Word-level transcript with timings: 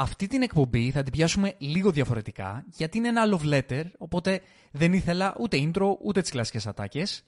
αυτή 0.00 0.26
την 0.26 0.42
εκπομπή 0.42 0.90
θα 0.90 1.02
την 1.02 1.12
πιάσουμε 1.12 1.54
λίγο 1.58 1.90
διαφορετικά, 1.90 2.64
γιατί 2.68 2.98
είναι 2.98 3.08
ένα 3.08 3.22
love 3.26 3.52
letter, 3.54 3.84
οπότε 3.98 4.40
δεν 4.70 4.92
ήθελα 4.92 5.34
ούτε 5.38 5.58
intro 5.60 5.96
ούτε 6.02 6.20
τις 6.20 6.30
κλασικές 6.30 6.66
ατάκες. 6.66 7.24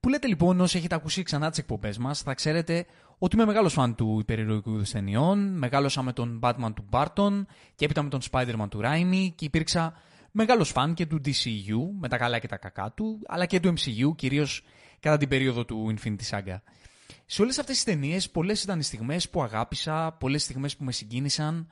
Που 0.00 0.08
λέτε 0.08 0.26
λοιπόν, 0.26 0.60
όσοι 0.60 0.78
έχετε 0.78 0.94
ακούσει 0.94 1.22
ξανά 1.22 1.50
τις 1.50 1.58
εκπομπές 1.58 1.98
μας, 1.98 2.22
θα 2.22 2.34
ξέρετε 2.34 2.86
ότι 3.18 3.36
είμαι 3.36 3.44
μεγάλος 3.44 3.72
φαν 3.72 3.94
του 3.94 4.18
υπερηρωικού 4.20 4.74
είδους 4.74 4.90
ταινιών, 4.90 5.58
μεγάλωσα 5.58 6.02
με 6.02 6.12
τον 6.12 6.40
Batman 6.42 6.72
του 6.74 6.88
Barton 6.90 7.44
και 7.74 7.84
έπειτα 7.84 8.02
με 8.02 8.08
τον 8.08 8.20
Spider-Man 8.30 8.66
του 8.70 8.80
Raimi 8.84 9.28
και 9.34 9.44
υπήρξα 9.44 9.94
μεγάλος 10.30 10.70
φαν 10.70 10.94
και 10.94 11.06
του 11.06 11.20
DCU, 11.24 11.98
με 12.00 12.08
τα 12.08 12.16
καλά 12.16 12.38
και 12.38 12.48
τα 12.48 12.56
κακά 12.56 12.92
του, 12.96 13.18
αλλά 13.26 13.46
και 13.46 13.60
του 13.60 13.72
MCU, 13.76 14.16
κυρίως 14.16 14.64
κατά 15.00 15.16
την 15.16 15.28
περίοδο 15.28 15.64
του 15.64 15.94
Infinity 15.94 16.28
Saga. 16.30 16.56
Σε 17.26 17.42
όλες 17.42 17.58
αυτές 17.58 17.74
τις 17.74 17.84
ταινίες, 17.84 18.30
πολλές 18.30 18.62
ήταν 18.62 18.78
οι 18.78 18.82
στιγμές 18.82 19.30
που 19.30 19.42
αγάπησα, 19.42 20.12
πολλές 20.12 20.42
στιγμές 20.42 20.76
που 20.76 20.84
με 20.84 20.92
συγκίνησαν, 20.92 21.68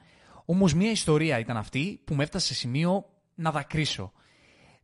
όμως 0.47 0.75
μια 0.75 0.91
ιστορία 0.91 1.39
ήταν 1.39 1.57
αυτή 1.57 2.01
που 2.05 2.15
με 2.15 2.23
έφτασε 2.23 2.47
σε 2.47 2.55
σημείο 2.55 3.05
να 3.35 3.51
δακρύσω. 3.51 4.13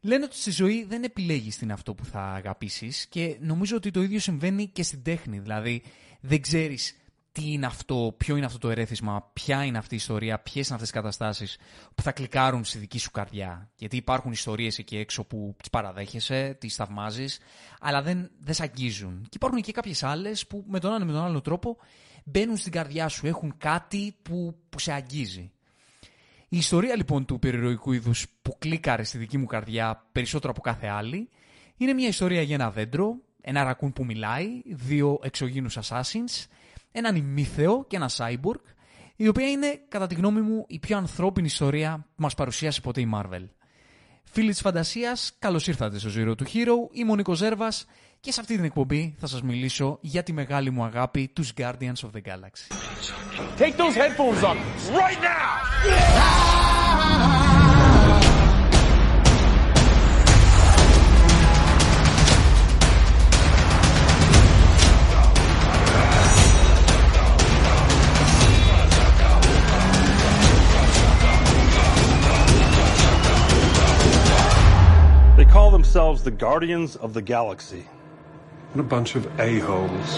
Λένε 0.01 0.25
ότι 0.25 0.37
στη 0.37 0.51
ζωή 0.51 0.85
δεν 0.85 1.03
επιλέγεις 1.03 1.57
την 1.59 1.73
αυτό 1.73 1.95
που 1.95 2.05
θα 2.05 2.21
αγαπήσεις 2.21 3.07
και 3.07 3.37
νομίζω 3.41 3.77
ότι 3.77 3.91
το 3.91 4.03
ίδιο 4.03 4.19
συμβαίνει 4.19 4.67
και 4.67 4.83
στην 4.83 5.03
τέχνη. 5.03 5.39
Δηλαδή 5.39 5.83
δεν 6.21 6.41
ξέρεις 6.41 6.97
τι 7.33 7.53
είναι 7.53 7.67
αυτό, 7.67 8.15
ποιο 8.17 8.37
είναι 8.37 8.47
αυτό 8.47 8.59
το 8.59 8.71
ερέθισμα, 8.71 9.31
ποια 9.33 9.65
είναι 9.65 9.79
αυτή 9.79 9.95
η 9.95 9.97
ιστορία, 9.97 10.39
ποιες 10.39 10.67
είναι 10.67 10.75
αυτές 10.75 10.91
οι 10.91 10.93
καταστάσεις 10.93 11.59
που 11.95 12.03
θα 12.03 12.13
κλικάρουν 12.13 12.65
στη 12.65 12.79
δική 12.79 12.99
σου 12.99 13.11
καρδιά. 13.11 13.71
Γιατί 13.77 13.97
υπάρχουν 13.97 14.33
ιστορίες 14.33 14.79
εκεί 14.79 14.97
έξω 14.97 15.25
που 15.25 15.57
τις 15.59 15.71
παραδέχεσαι, 15.71 16.57
τις 16.61 16.75
θαυμάζεις, 16.75 17.39
αλλά 17.81 18.03
δεν, 18.03 18.31
δεν 18.41 18.55
σε 18.55 18.63
αγγίζουν. 18.63 19.23
Και 19.23 19.37
υπάρχουν 19.37 19.61
και 19.61 19.73
κάποιες 19.73 20.03
άλλες 20.03 20.47
που 20.47 20.65
με 20.69 20.79
τον 20.79 20.95
ένα 20.95 21.05
με 21.05 21.13
τον 21.13 21.25
άλλο 21.25 21.41
τρόπο 21.41 21.77
μπαίνουν 22.25 22.57
στην 22.57 22.73
καρδιά 22.73 23.09
σου, 23.09 23.27
έχουν 23.27 23.55
κάτι 23.59 24.17
που, 24.23 24.57
που 24.69 24.79
σε 24.79 24.93
αγγίζει. 24.93 25.53
Η 26.55 26.57
ιστορία 26.57 26.97
λοιπόν 26.97 27.25
του 27.25 27.39
περιρροϊκού 27.39 27.93
είδους 27.93 28.27
που 28.43 28.57
κλίκαρε 28.59 29.03
στη 29.03 29.19
δική 29.19 29.39
μου 29.39 29.47
καρδιά 29.47 30.09
περισσότερο 30.13 30.53
από 30.53 30.61
κάθε 30.61 30.87
άλλη 30.87 31.29
είναι 31.77 31.93
μια 31.93 32.09
ιστορία 32.09 32.43
για 32.43 32.55
ένα 32.55 32.71
δέντρο, 32.71 33.17
ένα 33.41 33.63
ρακούν 33.63 33.93
που 33.93 34.05
μιλάει, 34.05 34.63
δύο 34.65 35.19
εξωγήνους 35.23 35.79
assassins, 35.83 36.47
έναν 36.93 37.17
ημίθεο 37.17 37.85
και 37.89 37.97
ένα 37.97 38.11
cyborg, 38.17 38.61
η 39.17 39.29
οποία 39.29 39.51
είναι, 39.51 39.81
κατά 39.89 40.07
τη 40.07 40.15
γνώμη 40.15 40.41
μου, 40.41 40.65
η 40.69 40.79
πιο 40.79 40.97
ανθρώπινη 40.97 41.47
ιστορία 41.47 42.07
που 42.15 42.23
μας 42.23 42.35
παρουσίασε 42.35 42.81
ποτέ 42.81 43.01
η 43.01 43.11
Marvel. 43.15 43.49
Φίλοι 44.23 44.51
της 44.51 44.61
φαντασίας, 44.61 45.37
καλώς 45.39 45.67
ήρθατε 45.67 45.99
στο 45.99 46.11
Zero 46.17 46.31
to 46.31 46.43
Hero, 46.43 46.75
είμαι 46.93 47.11
ο 47.11 47.17
Νίκος 47.17 47.39
Ζέρβας 47.39 47.87
και 48.23 48.33
σε 48.33 48.41
αυτή 48.41 48.55
την 48.55 48.65
εκπομπή 48.65 49.15
θα 49.19 49.27
σας 49.27 49.43
μιλήσω 49.43 49.99
για 50.01 50.23
τη 50.23 50.33
μεγάλη 50.33 50.71
μου 50.71 50.85
αγάπη, 50.85 51.31
τους 51.33 51.53
Guardians 51.57 52.01
of 52.03 52.11
the 52.15 52.23
Galaxy. 52.23 52.69
Take 53.59 53.77
those 53.77 53.95
headphones 53.97 54.43
off 54.45 54.59
right 55.01 55.21
now! 55.21 55.51
They 75.37 75.45
call 75.57 75.71
themselves 75.79 76.23
the 76.23 76.31
Guardians 76.47 76.95
of 77.05 77.11
the 77.15 77.23
Galaxy. 77.23 77.85
What 78.75 78.85
a 78.91 78.95
bunch 78.95 79.15
of 79.15 79.25
a-holes. 79.39 80.11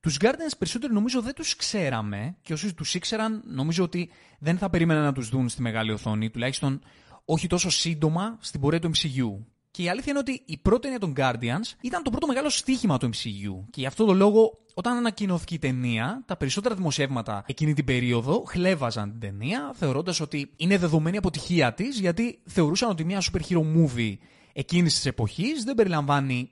Τους 0.00 0.16
Guardians 0.20 0.56
περισσότερο 0.58 0.92
νομίζω 0.92 1.22
δεν 1.22 1.34
τους 1.34 1.56
ξέραμε 1.56 2.36
και 2.42 2.52
όσοι 2.52 2.74
τους 2.74 2.94
ήξεραν 2.94 3.42
νομίζω 3.46 3.84
ότι 3.84 4.10
δεν 4.38 4.58
θα 4.58 4.70
περίμεναν 4.70 5.02
να 5.02 5.12
τους 5.12 5.28
δουν 5.28 5.48
στη 5.48 5.62
μεγάλη 5.62 5.92
οθόνη, 5.92 6.30
τουλάχιστον 6.30 6.80
όχι 7.24 7.46
τόσο 7.46 7.70
σύντομα 7.70 8.38
στην 8.40 8.60
πορεία 8.60 8.80
του 8.80 8.90
MCU. 8.94 9.44
Και 9.74 9.82
η 9.82 9.88
αλήθεια 9.88 10.10
είναι 10.10 10.18
ότι 10.18 10.42
η 10.44 10.58
πρώτη 10.58 10.80
ταινία 10.80 10.98
των 10.98 11.12
Guardians 11.16 11.76
ήταν 11.80 12.02
το 12.02 12.10
πρώτο 12.10 12.26
μεγάλο 12.26 12.48
στοίχημα 12.48 12.98
του 12.98 13.06
MCU. 13.08 13.64
Και 13.70 13.80
γι' 13.80 13.86
αυτό 13.86 14.04
το 14.04 14.12
λόγο, 14.12 14.58
όταν 14.74 14.96
ανακοινώθηκε 14.96 15.54
η 15.54 15.58
ταινία, 15.58 16.22
τα 16.26 16.36
περισσότερα 16.36 16.74
δημοσιεύματα 16.74 17.44
εκείνη 17.46 17.74
την 17.74 17.84
περίοδο 17.84 18.44
χλέβαζαν 18.46 19.10
την 19.10 19.20
ταινία, 19.20 19.72
θεωρώντας 19.74 20.20
ότι 20.20 20.50
είναι 20.56 20.78
δεδομένη 20.78 21.16
αποτυχία 21.16 21.74
της, 21.74 22.00
γιατί 22.00 22.38
θεωρούσαν 22.44 22.90
ότι 22.90 23.04
μια 23.04 23.22
super 23.22 23.40
hero 23.48 23.58
movie 23.58 24.16
εκείνης 24.52 24.94
της 24.94 25.06
εποχής 25.06 25.64
δεν 25.64 25.74
περιλαμβάνει 25.74 26.50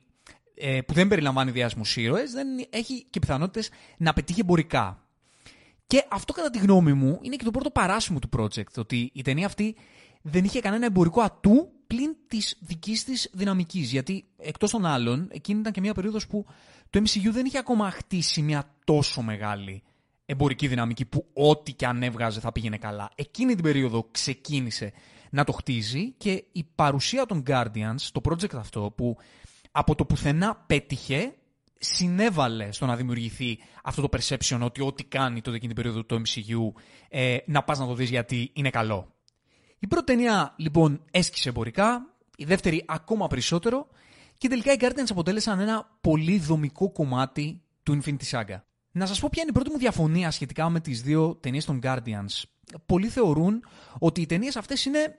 ε, 0.55 0.81
που 0.81 0.93
δεν 0.93 1.09
περιλαμβάνει 1.09 1.51
διάσημους 1.51 1.97
ήρωες, 1.97 2.33
δεν 2.33 2.47
έχει 2.71 3.07
και 3.11 3.19
πιθανότητες 3.19 3.71
να 3.97 4.13
πετύχει 4.13 4.41
εμπορικά. 4.41 5.07
Και 5.87 6.05
αυτό, 6.11 6.33
κατά 6.33 6.51
τη 6.51 6.59
γνώμη 6.59 6.93
μου, 6.93 7.19
είναι 7.23 7.37
και 7.37 7.45
το 7.45 7.51
πρώτο 7.51 7.71
παράσημο 7.71 8.19
του 8.19 8.29
project. 8.39 8.75
Ότι 8.77 9.11
η 9.15 9.23
ταινία 9.23 9.47
αυτή 9.47 9.77
δεν 10.23 10.45
είχε 10.45 10.61
κανένα 10.61 10.87
εμπορικό 10.87 11.21
ατού 11.21 11.69
πλην 11.93 12.17
της 12.27 12.57
δικής 12.61 13.05
της 13.05 13.31
δυναμικής. 13.33 13.91
Γιατί 13.91 14.25
εκτός 14.37 14.71
των 14.71 14.87
άλλων, 14.87 15.29
εκείνη 15.33 15.61
ήταν 15.61 15.73
και 15.73 15.81
μια 15.81 15.95
περίοδος 15.95 16.27
που 16.27 16.47
το 16.91 17.01
MCU 17.01 17.31
δεν 17.31 17.47
είχε 17.47 17.59
ακόμα 17.59 17.91
χτίσει 17.91 18.43
μια 18.43 18.75
τόσο 18.85 19.23
μεγάλη 19.23 19.83
εμπορική 20.27 20.67
δυναμική 20.69 21.05
που 21.05 21.27
ό,τι 21.33 21.73
και 21.73 21.87
αν 21.87 22.03
έβγαζε 22.03 22.41
θα 22.41 22.53
πήγαινε 22.53 22.77
καλά. 22.77 23.11
Εκείνη 23.15 23.55
την 23.55 23.63
περίοδο 23.63 24.09
ξεκίνησε 24.11 24.93
να 25.31 25.45
το 25.45 25.53
χτίζει 25.53 26.13
και 26.13 26.45
η 26.53 26.65
παρουσία 26.75 27.27
των 27.27 27.43
Guardians, 27.47 28.09
το 28.13 28.21
project 28.25 28.55
αυτό 28.55 28.93
που 28.97 29.17
από 29.71 29.95
το 29.95 30.05
πουθενά 30.05 30.65
πέτυχε, 30.67 31.35
συνέβαλε 31.79 32.73
στο 32.73 32.87
να 32.87 32.97
δημιουργηθεί 32.97 33.59
αυτό 33.83 34.09
το 34.09 34.19
perception 34.19 34.61
ότι 34.63 34.83
ό,τι 34.83 35.05
κάνει 35.05 35.41
τότε 35.41 35.57
εκείνη 35.57 35.73
την 35.75 35.83
περίοδο 35.83 36.05
το 36.05 36.23
MCU 36.27 36.81
ε, 37.09 37.37
να 37.47 37.63
πας 37.63 37.79
να 37.79 37.87
το 37.87 37.95
δεις 37.95 38.11
γιατί 38.11 38.51
είναι 38.53 38.71
καλό. 38.71 39.12
Η 39.83 39.87
πρώτη 39.87 40.05
ταινία 40.05 40.55
λοιπόν 40.57 41.03
έσκησε 41.11 41.49
εμπορικά, 41.49 42.15
η 42.37 42.45
δεύτερη 42.45 42.85
ακόμα 42.87 43.27
περισσότερο 43.27 43.87
και 44.39 44.49
τελικά 44.49 44.73
οι 44.73 44.77
Guardians 44.81 45.07
αποτέλεσαν 45.11 45.61
ένα 45.61 45.99
πολύ 46.01 46.39
δομικό 46.39 46.93
κομμάτι 46.93 47.63
του 47.83 48.01
Infinity 48.01 48.31
Saga. 48.31 48.61
Να 48.93 49.07
σας 49.07 49.21
πω 49.21 49.29
ποια 49.31 49.43
είναι 49.43 49.51
η 49.51 49.55
πρώτη 49.55 49.71
μου 49.71 49.79
διαφωνία 49.79 50.31
σχετικά 50.31 50.69
με 50.69 50.81
τις 50.81 51.03
δύο 51.03 51.35
ταινίες 51.41 51.65
των 51.65 51.81
Guardians. 51.83 52.43
Πολλοί 52.87 53.09
θεωρούν 53.09 53.65
ότι 53.99 54.21
οι 54.21 54.27
ταινίες 54.27 54.57
αυτές 54.57 54.85
είναι 54.85 55.19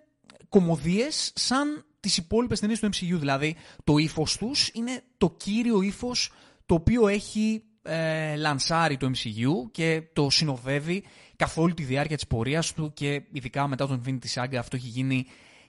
κομμωδίες 0.50 1.32
σαν 1.36 1.86
τις 2.00 2.18
υπόλοιπες 2.18 2.60
ταινίες 2.60 2.80
του 2.80 2.88
MCU. 2.88 3.18
Δηλαδή 3.20 3.56
το 3.84 3.98
ύφος 3.98 4.38
τους 4.38 4.70
είναι 4.74 5.04
το 5.18 5.36
κύριο 5.38 5.82
ύφος 5.82 6.32
το 6.66 6.74
οποίο 6.74 7.08
έχει 7.08 7.64
ε, 7.84 8.36
λανσάρει 8.36 8.98
το 8.98 9.12
MCU 9.16 9.72
και 9.72 10.04
το 10.14 10.30
συνοδεύει 10.30 11.04
καθ' 11.44 11.58
όλη 11.58 11.74
τη 11.74 11.84
διάρκεια 11.84 12.16
της 12.16 12.28
πορείας 12.28 12.74
του 12.74 12.92
και 12.94 13.22
ειδικά 13.32 13.68
μετά 13.68 13.88
τον 13.88 14.02
Infinity 14.06 14.34
Saga 14.34 14.56
αυτό 14.56 14.76
έχει 14.76 14.88
γίνει 14.88 15.26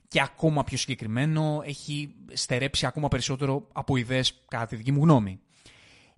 και 0.09 0.21
ακόμα 0.21 0.65
πιο 0.65 0.77
συγκεκριμένο, 0.77 1.63
έχει 1.65 2.15
στερέψει 2.33 2.87
ακόμα 2.87 3.09
περισσότερο 3.09 3.69
από 3.73 3.97
ιδέες 3.97 4.43
κατά 4.49 4.67
τη 4.67 4.77
δική 4.77 4.93
μου 4.93 5.03
γνώμη. 5.03 5.41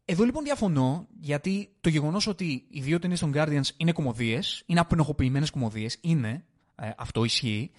Εδώ 0.04 0.24
λοιπόν 0.24 0.44
διαφωνώ, 0.44 1.06
γιατί 1.20 1.68
το 1.80 1.88
γεγονός 1.88 2.26
ότι 2.26 2.64
οι 2.68 2.80
δύο 2.80 2.98
ταινίες 2.98 3.20
των 3.20 3.32
Guardians 3.34 3.68
είναι 3.76 3.92
κομμωδίες, 3.92 4.62
είναι 4.66 4.80
απενοχοποιημένες 4.80 5.50
κομμωδίες, 5.50 5.98
είναι, 6.00 6.44
ε, 6.74 6.90
αυτό 6.96 7.24
ισχύει, 7.24 7.70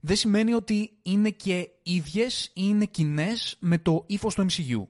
δεν 0.00 0.16
σημαίνει 0.16 0.52
ότι 0.54 0.90
είναι 1.02 1.30
και 1.30 1.68
ίδιες 1.82 2.44
ή 2.44 2.50
είναι 2.54 2.84
κοινές 2.84 3.56
με 3.60 3.78
το 3.78 4.04
ύφος 4.06 4.34
του 4.34 4.46
MCU. 4.50 4.86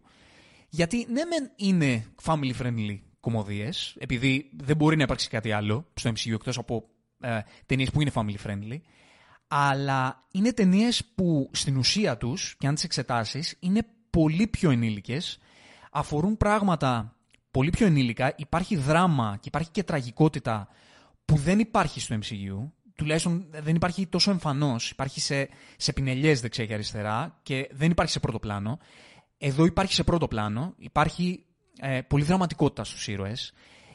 Γιατί 0.69 1.07
ναι 1.11 1.25
μεν 1.25 1.51
είναι 1.57 2.07
family 2.25 2.53
friendly 2.63 2.99
κομμωδίες, 3.23 3.97
επειδή 3.99 4.51
δεν 4.57 4.77
μπορεί 4.77 4.97
να 4.97 5.03
υπάρξει 5.03 5.29
κάτι 5.29 5.53
άλλο 5.53 5.87
στο 5.95 6.11
MCU 6.11 6.33
εκτός 6.33 6.59
από 6.59 6.85
ε, 7.21 7.39
ταινίες 7.67 7.91
που 7.91 8.01
είναι 8.01 8.11
family 8.15 8.47
friendly, 8.47 8.81
αλλά 9.49 10.27
είναι 10.33 10.53
ταινίες 10.53 11.05
που 11.15 11.51
στην 11.53 11.77
ουσία 11.77 12.17
τους, 12.17 12.57
και 12.59 12.67
αν 12.67 12.75
τις 12.75 12.85
εξετάσεις, 12.85 13.57
είναι 13.61 13.87
πολύ 14.11 14.47
πιο 14.47 14.71
ενήλικες, 14.71 15.39
αφορούν 15.91 16.37
πράγματα 16.37 17.17
πολύ 17.51 17.71
πιο 17.71 17.87
ενήλικα, 17.87 18.35
υπάρχει 18.37 18.77
δράμα 18.77 19.37
και 19.41 19.49
υπάρχει 19.49 19.71
και 19.71 19.83
τραγικότητα 19.83 20.69
που 21.25 21.37
δεν 21.37 21.59
υπάρχει 21.59 22.01
στο 22.01 22.19
MCU, 22.23 22.71
τουλάχιστον 22.97 23.47
δεν 23.51 23.75
υπάρχει 23.75 24.07
τόσο 24.07 24.31
εμφανώς. 24.31 24.91
Υπάρχει 24.91 25.21
σε, 25.21 25.49
σε 25.77 25.93
πινελιές 25.93 26.41
δεξιά 26.41 26.67
και 26.67 26.75
αριστερά 26.75 27.39
και 27.43 27.69
δεν 27.73 27.91
υπάρχει 27.91 28.13
σε 28.13 28.21
πρώτο 28.21 28.39
πλάνο. 28.39 28.79
Εδώ 29.39 29.65
υπάρχει 29.65 29.95
σε 29.95 30.05
πρώτο 30.05 30.29
πλάνο, 30.29 30.75
υπάρχει 30.79 31.45
ε, 31.79 32.01
πολύ 32.01 32.25
δραματικότητα 32.25 32.85
στους 32.85 33.09
ήρωες, 33.09 33.53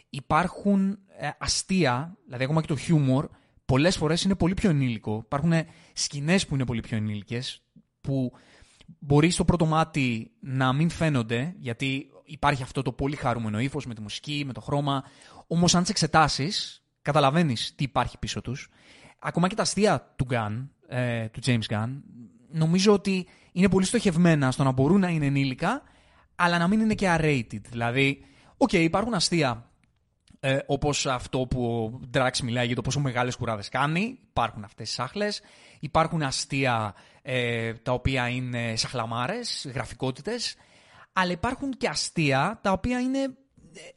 υπάρχουν 0.09 0.99
ε, 1.17 1.29
αστεία, 1.37 2.17
δηλαδή 2.25 2.43
ακόμα 2.43 2.61
και 2.61 2.67
το 2.67 2.75
χιούμορ, 2.75 3.29
πολλές 3.65 3.97
φορές 3.97 4.23
είναι 4.23 4.35
πολύ 4.35 4.53
πιο 4.53 4.69
ενήλικο. 4.69 5.21
Υπάρχουν 5.25 5.53
σκηνές 5.93 6.47
που 6.47 6.55
είναι 6.55 6.65
πολύ 6.65 6.81
πιο 6.81 6.97
ενήλικες, 6.97 7.61
που 8.01 8.31
μπορεί 8.99 9.29
στο 9.29 9.45
πρώτο 9.45 9.65
μάτι 9.65 10.31
να 10.39 10.73
μην 10.73 10.89
φαίνονται, 10.89 11.55
γιατί 11.59 12.09
υπάρχει 12.23 12.63
αυτό 12.63 12.81
το 12.81 12.91
πολύ 12.91 13.15
χαρούμενο 13.15 13.59
ύφος 13.59 13.85
με 13.85 13.93
τη 13.93 14.01
μουσική, 14.01 14.43
με 14.45 14.53
το 14.53 14.61
χρώμα, 14.61 15.03
όμως 15.47 15.75
αν 15.75 15.81
τις 15.81 15.89
εξετάσεις, 15.89 16.83
καταλαβαίνεις 17.01 17.75
τι 17.75 17.83
υπάρχει 17.83 18.17
πίσω 18.17 18.41
τους. 18.41 18.69
Ακόμα 19.19 19.47
και 19.47 19.55
τα 19.55 19.61
αστεία 19.61 20.13
του 20.15 20.27
Gunn, 20.29 20.67
ε, 20.87 21.27
του 21.27 21.39
James 21.45 21.65
Gunn, 21.69 21.89
νομίζω 22.51 22.93
ότι 22.93 23.27
είναι 23.51 23.69
πολύ 23.69 23.85
στοχευμένα 23.85 24.51
στο 24.51 24.63
να 24.63 24.71
μπορούν 24.71 24.99
να 24.99 25.09
είναι 25.09 25.25
ενήλικα, 25.25 25.81
αλλά 26.37 26.57
να 26.57 26.67
μην 26.67 26.79
είναι 26.79 26.93
και 26.93 27.15
R-rated. 27.19 27.61
Δηλαδή, 27.69 28.25
OK, 28.57 28.69
okay, 28.71 28.77
υπάρχουν 28.77 29.13
αστεία 29.13 29.69
Ε, 30.39 30.57
Όπως 30.65 31.05
αυτό 31.05 31.39
που 31.39 31.65
ο 31.65 31.99
Ντράξ 32.07 32.41
μιλάει 32.41 32.65
για 32.65 32.75
το 32.75 32.81
πόσο 32.81 32.99
μεγάλες 32.99 33.35
κουράδες 33.35 33.69
κάνει. 33.69 34.19
Υπάρχουν 34.29 34.63
αυτές 34.63 34.87
τις 34.87 34.95
σάχλες. 34.95 35.27
Υπάρχουν 35.79 36.21
αστεία 36.21 36.95
ε, 37.21 37.73
τα 37.73 37.91
οποία 37.91 38.29
είναι 38.29 38.75
σαχλαμάρες, 38.75 39.67
γραφικότητες. 39.73 40.55
Αλλά 41.13 41.31
υπάρχουν 41.31 41.71
και 41.71 41.87
αστεία 41.87 42.59
τα 42.61 42.71
οποία 42.71 42.99
είναι, 42.99 43.19
ε, 43.19 43.29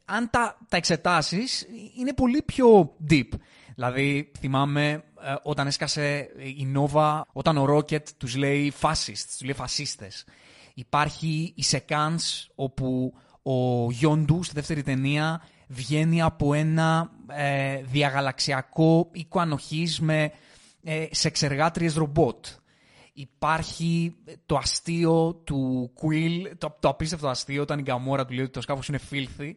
αν 0.05 0.29
τα, 0.29 0.57
τα 0.67 0.77
εξετάσεις, 0.77 1.67
είναι 1.97 2.13
πολύ 2.13 2.41
πιο 2.41 2.95
deep. 3.09 3.29
Δηλαδή, 3.75 4.31
θυμάμαι 4.39 5.03
ε, 5.21 5.35
όταν 5.43 5.67
έσκασε 5.67 6.29
η 6.57 6.65
Νόβα, 6.65 7.25
όταν 7.31 7.57
ο 7.57 7.65
Ρόκετ 7.65 8.07
τους 8.17 8.35
λέει 8.35 8.73
fascists, 8.81 9.25
τους 9.37 9.41
λέει 9.43 9.53
φασίστες. 9.53 10.25
Υπάρχει 10.73 11.53
η 11.55 11.63
Σεκάνς 11.63 12.47
όπου 12.55 13.13
ο 13.41 13.91
Γιόντου 13.91 14.43
στη 14.43 14.53
δεύτερη 14.53 14.83
ταινία 14.83 15.41
βγαίνει 15.67 16.21
από 16.21 16.53
ένα 16.53 17.11
ε, 17.27 17.81
διαγαλαξιακό 17.83 19.09
οίκο 19.11 19.39
ανοχής 19.39 19.99
με 19.99 20.31
ε, 20.83 21.05
σεξεργάτριες 21.11 21.95
ρομπότ. 21.95 22.45
Υπάρχει 23.13 24.15
το 24.45 24.55
αστείο 24.55 25.41
του 25.43 25.91
Quill, 26.01 26.51
το, 26.57 26.75
το 26.79 26.89
απίστευτο 26.89 27.27
αστείο 27.27 27.61
όταν 27.61 27.79
η 27.79 27.81
Γκαμόρα 27.81 28.25
του 28.25 28.33
λέει 28.33 28.43
ότι 28.43 28.53
το 28.53 28.61
σκάφος 28.61 28.87
είναι 28.87 28.99
filthy 29.11 29.51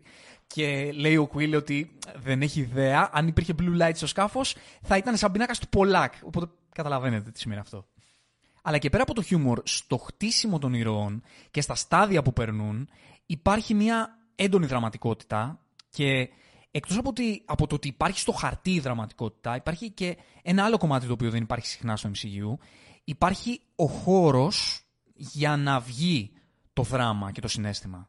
και 0.47 0.93
λέει 0.93 1.17
ο 1.17 1.31
Quill 1.35 1.55
ότι 1.57 1.97
δεν 2.17 2.43
έχει 2.43 2.61
ιδέα. 2.61 3.11
Αν 3.13 3.27
υπήρχε 3.27 3.55
blue 3.59 3.83
light 3.83 3.95
στο 3.95 4.07
σκάφος 4.07 4.57
θα 4.83 4.97
ήταν 4.97 5.17
σαν 5.17 5.33
πινάκα 5.33 5.53
του 5.53 5.69
Πολάκ. 5.69 6.13
Οπότε 6.25 6.53
καταλαβαίνετε 6.75 7.31
τι 7.31 7.39
σημαίνει 7.39 7.61
αυτό. 7.61 7.87
Αλλά 8.67 8.79
και 8.79 8.91
πέρα 8.91 9.03
από 9.03 9.15
το 9.15 9.23
χιούμορ, 9.23 9.61
στο 9.65 9.97
χτίσιμο 9.97 10.59
των 10.59 10.75
ηρώων 10.75 11.23
και 11.51 11.61
στα 11.61 11.75
στάδια 11.75 12.23
που 12.23 12.33
περνούν 12.33 12.89
υπάρχει 13.27 13.75
μια 13.75 14.19
έντονη 14.35 14.67
δραματικότητα 14.67 15.61
και 15.91 16.29
εκτός 16.71 16.97
από, 16.99 17.09
ότι, 17.09 17.43
από 17.45 17.67
το 17.67 17.75
ότι 17.75 17.89
υπάρχει 17.89 18.19
στο 18.19 18.33
χαρτί 18.33 18.75
η 18.75 18.81
δραματικότητα, 18.81 19.57
υπάρχει 19.57 19.91
και 19.91 20.17
ένα 20.43 20.65
άλλο 20.65 20.79
κομμάτι 20.79 21.07
το 21.07 21.13
οποίο 21.13 21.31
δεν 21.31 21.43
υπάρχει 21.43 21.67
συχνά 21.67 21.97
στο 21.97 22.11
MCU. 22.11 22.65
Υπάρχει 23.05 23.61
ο 23.77 23.87
χώρος 23.87 24.81
για 25.15 25.57
να 25.57 25.81
βγει 25.81 26.31
το 26.73 26.83
δράμα 26.83 27.33
και 27.33 27.41
το 27.41 27.49
συνέστημα. 27.49 28.09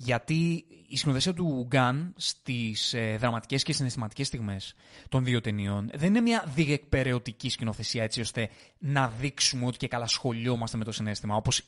Γιατί 0.00 0.64
η 0.88 0.96
σκηνοθεσία 0.96 1.34
του 1.34 1.66
Γκάν 1.68 2.14
στις 2.16 2.94
ε, 2.94 3.16
δραματικές 3.16 3.62
και 3.62 3.72
συναισθηματικές 3.72 4.26
στιγμές 4.26 4.74
των 5.08 5.24
δύο 5.24 5.40
ταινιών 5.40 5.90
δεν 5.94 6.08
είναι 6.08 6.20
μια 6.20 6.44
διεκπαιρεωτική 6.54 7.50
σκηνοθεσία 7.50 8.02
έτσι 8.02 8.20
ώστε 8.20 8.50
να 8.78 9.08
δείξουμε 9.08 9.66
ότι 9.66 9.76
και 9.76 9.88
καλά 9.88 10.06
σχολιόμαστε 10.06 10.76
με 10.76 10.84
το 10.84 10.92
συνέστημα, 10.92 11.36
όπως 11.36 11.62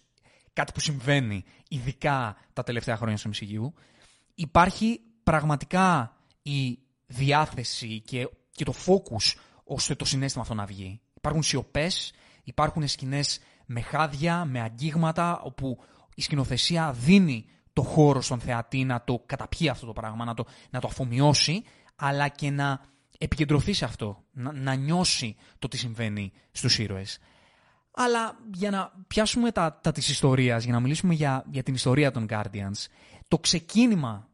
κάτι 0.53 0.73
που 0.73 0.81
συμβαίνει 0.81 1.45
ειδικά 1.69 2.37
τα 2.53 2.63
τελευταία 2.63 2.97
χρόνια 2.97 3.17
στο 3.17 3.31
MCU. 3.35 3.73
Υπάρχει 4.35 5.01
πραγματικά 5.23 6.17
η 6.43 6.79
διάθεση 7.07 8.01
και, 8.01 8.29
και 8.51 8.65
το 8.65 8.75
focus 8.87 9.39
ώστε 9.65 9.95
το 9.95 10.05
συνέστημα 10.05 10.43
αυτό 10.43 10.55
να 10.55 10.65
βγει. 10.65 11.01
Υπάρχουν 11.15 11.43
σιωπές, 11.43 12.13
υπάρχουν 12.45 12.89
σκηνές 12.89 13.41
με 13.67 13.81
χάδια, 13.81 14.45
με 14.45 14.61
αγγίγματα, 14.61 15.41
όπου 15.41 15.79
η 16.15 16.23
σκηνοθεσία 16.23 16.93
δίνει 16.93 17.47
το 17.73 17.83
χώρο 17.83 18.21
στον 18.21 18.41
θεατή 18.41 18.85
να 18.85 19.03
το 19.05 19.23
καταπιεί 19.27 19.69
αυτό 19.69 19.87
το 19.87 19.93
πράγμα, 19.93 20.25
να 20.25 20.35
το, 20.35 20.45
να 20.71 20.81
το 20.81 20.89
αφομοιώσει, 20.91 21.63
αλλά 21.97 22.29
και 22.29 22.51
να 22.51 22.81
επικεντρωθεί 23.19 23.73
σε 23.73 23.85
αυτό, 23.85 24.25
να, 24.33 24.53
να 24.53 24.75
νιώσει 24.75 25.37
το 25.59 25.69
τι 25.69 25.77
συμβαίνει 25.77 26.33
στους 26.53 26.79
ήρωες. 26.79 27.19
Αλλά 27.91 28.39
για 28.55 28.71
να 28.71 28.93
πιάσουμε 29.07 29.53
τα, 29.53 29.79
τα 29.83 29.93
της 29.93 30.09
ιστορίας, 30.09 30.65
για 30.65 30.73
να 30.73 30.81
μιλήσουμε 30.81 31.15
για, 31.15 31.45
για 31.51 31.63
την 31.63 31.75
ιστορία 31.75 32.11
των 32.11 32.27
Guardians, 32.29 32.87
το 33.29 33.39
ξεκίνημα 33.39 34.29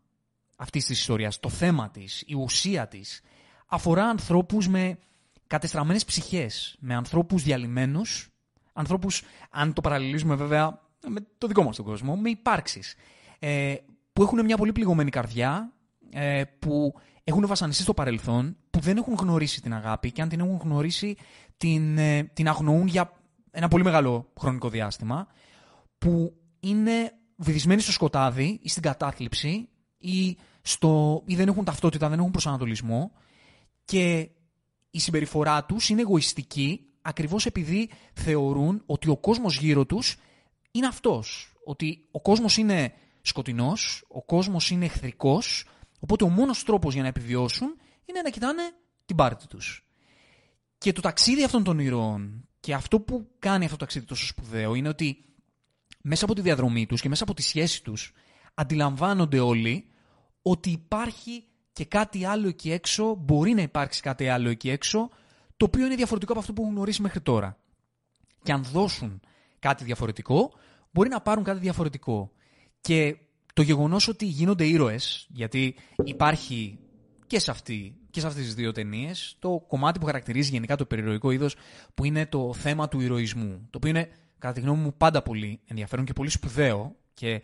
αυτής 0.57 0.85
της 0.85 0.99
ιστορίας, 0.99 1.41
το 1.41 1.49
θέμα 1.49 1.91
της, 1.91 2.23
η 2.27 2.35
ουσία 2.35 2.89
της, 2.89 3.21
αφορά 3.67 4.05
ανθρώπους 4.05 4.69
με 4.69 4.99
κατεστραμμένες 5.47 6.05
ψυχές, 6.05 6.77
με 6.81 6.95
ανθρώπους 6.95 7.43
διαλυμένους, 7.43 8.29
ανθρώπους, 8.73 9.23
αν 9.51 9.73
το 9.73 9.81
παραλληλίζουμε 9.81 10.35
βέβαια 10.35 10.81
με 11.07 11.27
το 11.39 11.47
δικό 11.47 11.63
μας 11.63 11.77
τον 11.77 11.85
κόσμο, 11.85 12.17
με 12.17 12.31
υπάρξεις, 12.31 12.95
ε, 13.47 13.75
που 14.13 14.23
έχουν 14.23 14.45
μια 14.45 14.57
πολύ 14.57 14.73
πληγωμένη 14.73 15.11
καρδιά, 15.11 15.73
ε, 16.11 16.43
που 16.59 16.95
έχουν 17.25 17.47
βασανιστεί 17.47 17.83
στο 17.83 17.95
παρελθόν, 17.95 18.57
που 18.71 18.81
δεν 18.81 18.97
έχουν 18.97 19.15
γνωρίσει 19.15 19.63
την 19.63 19.75
αγάπη 19.75 20.13
και 20.13 20.23
αν 20.23 20.29
την 20.29 20.41
έχουν 20.41 20.59
γνωρίσει 20.63 21.17
την, 21.57 21.99
ε, 21.99 22.23
την 22.33 22.49
αγνοούν 22.49 22.87
για 22.87 23.13
ένα 23.51 23.69
πολύ 23.69 23.85
μεγάλο 23.85 24.33
χρονικό 24.41 24.69
διάστημα, 24.69 25.27
που 25.99 26.37
είναι 26.61 27.13
βυθισμένοι 27.37 27.81
στο 27.81 27.93
σκοτάδι 27.93 28.59
ή 28.63 28.69
στην 28.69 28.83
κατάθλιψη 28.83 29.69
ή, 29.99 30.37
στο, 30.63 31.23
ή 31.27 31.37
δεν 31.37 31.49
έχουν 31.49 31.65
ταυτότητα, 31.65 32.09
δεν 32.09 32.19
έχουν 32.19 32.31
προσανατολισμό 32.31 33.13
και 33.85 34.31
η 34.91 34.99
συμπεριφορά 34.99 35.65
τους 35.65 35.89
είναι 35.89 36.01
εγωιστική 36.01 36.81
ακριβώς 37.03 37.47
επειδή 37.47 37.91
θεωρούν 38.13 38.83
ότι 38.87 39.11
ο 39.11 39.17
κόσμος 39.17 39.59
γύρω 39.59 39.87
τους 39.87 40.17
είναι 40.71 40.87
αυτός. 40.87 41.53
Ότι 41.65 42.07
ο 42.11 42.21
κόσμος 42.21 42.57
είναι 42.57 42.93
σκοτεινός, 43.29 44.05
ο 44.09 44.23
κόσμος 44.23 44.71
είναι 44.71 44.85
εχθρικός, 44.85 45.67
οπότε 46.01 46.25
ο 46.25 46.29
μόνος 46.29 46.63
τρόπος 46.63 46.93
για 46.93 47.03
να 47.03 47.09
επιβιώσουν 47.09 47.79
είναι 48.05 48.21
να 48.23 48.31
κοιτάνε 48.31 48.63
την 49.05 49.17
πάρτη 49.17 49.47
τους. 49.47 49.87
Και 50.79 50.93
το 50.93 51.01
ταξίδι 51.01 51.45
αυτών 51.45 51.65
των 51.65 51.79
ηρώων 51.79 52.49
και 52.61 52.75
αυτό 52.75 53.01
που 53.01 53.31
κάνει 53.39 53.65
αυτό 53.65 53.77
το 53.77 53.85
ταξίδι 53.85 54.05
τόσο 54.07 54.27
σπουδαίο 54.27 54.75
είναι 54.75 54.89
ότι 54.89 55.25
μέσα 56.03 56.25
από 56.25 56.35
τη 56.35 56.41
διαδρομή 56.41 56.87
τους 56.87 57.01
και 57.01 57.09
μέσα 57.09 57.23
από 57.23 57.35
τη 57.35 57.43
σχέση 57.43 57.83
τους 57.83 58.13
αντιλαμβάνονται 58.55 59.41
όλοι 59.41 59.91
ότι 60.43 60.71
υπάρχει 60.71 61.45
και 61.73 61.85
κάτι 61.85 62.25
άλλο 62.25 62.49
εκεί 62.49 62.73
έξω, 62.73 63.15
μπορεί 63.15 63.55
να 63.55 63.63
υπάρξει 63.63 64.01
κάτι 64.03 64.29
άλλο 64.29 64.49
εκεί 64.49 64.71
έξω, 64.71 65.09
το 65.57 65.65
οποίο 65.65 65.87
είναι 65.87 65.95
διαφορετικό 65.95 66.33
από 66.33 66.41
αυτό 66.41 66.53
που 66.53 66.63
έχουν 66.63 66.75
γνωρίσει 66.75 67.03
μέχρι 67.03 67.21
τώρα. 67.21 67.59
Και 68.43 68.53
αν 68.53 68.63
δώσουν 68.63 69.21
κάτι 69.59 69.85
διαφορετικό, 69.85 70.53
μπορεί 70.91 71.09
να 71.09 71.21
πάρουν 71.21 71.45
κάτι 71.45 71.59
διαφορετικό. 71.59 72.31
Και 72.81 73.17
το 73.55 73.63
γεγονός 73.63 74.09
ότι 74.09 74.25
γίνονται 74.25 74.67
ήρωες, 74.67 75.27
γιατί 75.31 75.75
υπάρχει 76.05 76.79
και 77.27 77.39
σε, 77.39 77.51
αυτή, 77.51 77.97
και 78.11 78.21
σε 78.21 78.27
αυτές 78.27 78.45
τις 78.45 78.55
δύο 78.55 78.73
ταινίες, 78.73 79.37
το 79.39 79.65
κομμάτι 79.69 79.99
που 79.99 80.07
χαρακτηρίζει 80.07 80.51
γενικά 80.51 80.77
το 80.77 80.85
περιρροϊκό 80.87 81.31
είδος, 81.31 81.57
που 81.95 82.05
είναι 82.05 82.27
το 82.27 82.55
θέμα 82.55 82.89
του 82.89 83.01
ηρωισμού. 83.01 83.67
Το 83.71 83.77
οποίο 83.77 83.91
είναι, 83.91 84.09
κατά 84.39 84.55
τη 84.55 84.61
γνώμη 84.61 84.83
μου, 84.83 84.95
πάντα 84.97 85.23
πολύ 85.23 85.61
ενδιαφέρον 85.67 86.05
και 86.05 86.13
πολύ 86.13 86.31
σπουδαίο 86.31 86.97
και 87.15 87.43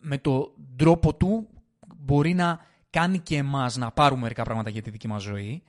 με 0.00 0.18
τον 0.18 0.52
τρόπο 0.76 1.14
του 1.14 1.48
μπορεί 1.96 2.34
να 2.34 2.60
κάνει 2.90 3.18
και 3.18 3.36
εμάς 3.36 3.76
να 3.76 3.90
πάρουμε 3.90 4.20
μερικά 4.20 4.42
πράγματα 4.42 4.70
για 4.70 4.82
τη 4.82 4.90
δική 4.90 5.08
μας 5.08 5.22
ζωή. 5.22 5.62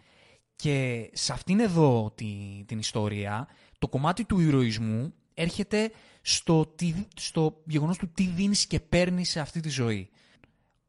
Και 0.55 1.09
σε 1.13 1.33
αυτήν 1.33 1.59
εδώ 1.59 2.11
τη, 2.15 2.63
την 2.65 2.79
ιστορία, 2.79 3.47
το 3.79 3.87
κομμάτι 3.87 4.25
του 4.25 4.39
ηρωισμού 4.39 5.13
έρχεται 5.33 5.91
στο, 6.25 6.65
τι, 6.75 6.93
στο 7.15 7.61
γεγονός 7.65 7.97
του 7.97 8.11
τι 8.13 8.27
δίνεις 8.27 8.65
και 8.65 8.79
παίρνεις 8.79 9.29
σε 9.29 9.39
αυτή 9.39 9.59
τη 9.59 9.69
ζωή. 9.69 10.09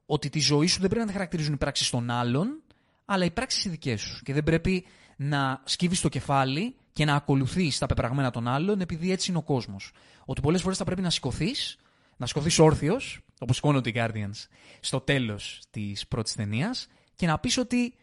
Ότι 0.06 0.28
τη 0.28 0.40
ζωή 0.40 0.66
σου 0.66 0.80
δεν 0.80 0.88
πρέπει 0.88 1.00
να 1.00 1.06
τη 1.06 1.12
χαρακτηρίζουν 1.12 1.54
οι 1.54 1.56
πράξεις 1.56 1.90
των 1.90 2.10
άλλων, 2.10 2.62
αλλά 3.04 3.24
οι 3.24 3.30
πράξεις 3.30 3.64
οι 3.64 3.68
δικές 3.68 4.00
σου. 4.00 4.22
Και 4.22 4.32
δεν 4.32 4.42
πρέπει 4.44 4.84
να 5.16 5.62
σκύβεις 5.64 6.00
το 6.00 6.08
κεφάλι 6.08 6.76
και 6.92 7.04
να 7.04 7.14
ακολουθείς 7.14 7.78
τα 7.78 7.86
πεπραγμένα 7.86 8.30
των 8.30 8.48
άλλων, 8.48 8.80
επειδή 8.80 9.10
έτσι 9.10 9.30
είναι 9.30 9.38
ο 9.38 9.42
κόσμος. 9.42 9.92
Ότι 10.24 10.40
πολλές 10.40 10.62
φορές 10.62 10.78
θα 10.78 10.84
πρέπει 10.84 11.00
να 11.00 11.10
σηκωθείς, 11.10 11.76
να 12.16 12.26
σηκωθείς 12.26 12.58
όρθιος, 12.58 13.20
όπως 13.40 13.56
σηκώνονται 13.56 13.88
οι 13.88 13.92
Guardians, 13.96 14.46
στο 14.80 15.00
τέλος 15.00 15.62
της 15.70 16.06
πρώτης 16.06 16.34
ταινίας, 16.34 16.86
και 17.16 17.26
να 17.26 17.38
πεις 17.38 17.58
ότι 17.58 17.94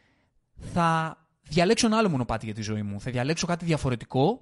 θα 0.73 1.17
διαλέξω 1.41 1.87
ένα 1.87 1.97
άλλο 1.97 2.09
μονοπάτι 2.09 2.45
για 2.45 2.53
τη 2.53 2.61
ζωή 2.61 2.81
μου. 2.81 3.01
Θα 3.01 3.11
διαλέξω 3.11 3.47
κάτι 3.47 3.65
διαφορετικό, 3.65 4.41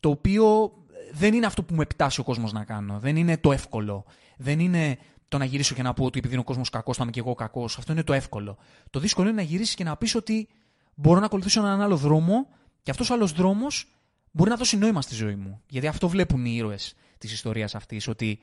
το 0.00 0.08
οποίο 0.08 0.72
δεν 1.12 1.34
είναι 1.34 1.46
αυτό 1.46 1.62
που 1.62 1.74
με 1.74 1.82
επιτάσσει 1.82 2.20
ο 2.20 2.22
κόσμος 2.22 2.52
να 2.52 2.64
κάνω. 2.64 2.98
Δεν 2.98 3.16
είναι 3.16 3.38
το 3.38 3.52
εύκολο. 3.52 4.04
Δεν 4.36 4.60
είναι 4.60 4.98
το 5.28 5.38
να 5.38 5.44
γυρίσω 5.44 5.74
και 5.74 5.82
να 5.82 5.92
πω 5.92 6.04
ότι 6.04 6.18
επειδή 6.18 6.34
είναι 6.34 6.42
ο 6.42 6.46
κόσμος 6.46 6.70
κακός, 6.70 6.96
θα 6.96 7.02
είμαι 7.02 7.12
και 7.12 7.20
εγώ 7.20 7.34
κακός. 7.34 7.78
Αυτό 7.78 7.92
είναι 7.92 8.02
το 8.02 8.12
εύκολο. 8.12 8.56
Το 8.90 9.00
δύσκολο 9.00 9.28
είναι 9.28 9.36
να 9.36 9.42
γυρίσεις 9.42 9.74
και 9.74 9.84
να 9.84 9.96
πεις 9.96 10.14
ότι 10.14 10.48
μπορώ 10.94 11.20
να 11.20 11.26
ακολουθήσω 11.26 11.60
έναν 11.60 11.80
άλλο 11.80 11.96
δρόμο 11.96 12.48
και 12.82 12.90
αυτός 12.90 13.10
ο 13.10 13.14
άλλος 13.14 13.32
δρόμος 13.32 13.88
μπορεί 14.30 14.50
να 14.50 14.56
δώσει 14.56 14.76
νόημα 14.76 15.02
στη 15.02 15.14
ζωή 15.14 15.34
μου. 15.34 15.60
Γιατί 15.68 15.86
αυτό 15.86 16.08
βλέπουν 16.08 16.44
οι 16.44 16.54
ήρωες 16.56 16.94
της 17.18 17.32
ιστορίας 17.32 17.74
αυτής. 17.74 18.08
Ότι 18.08 18.40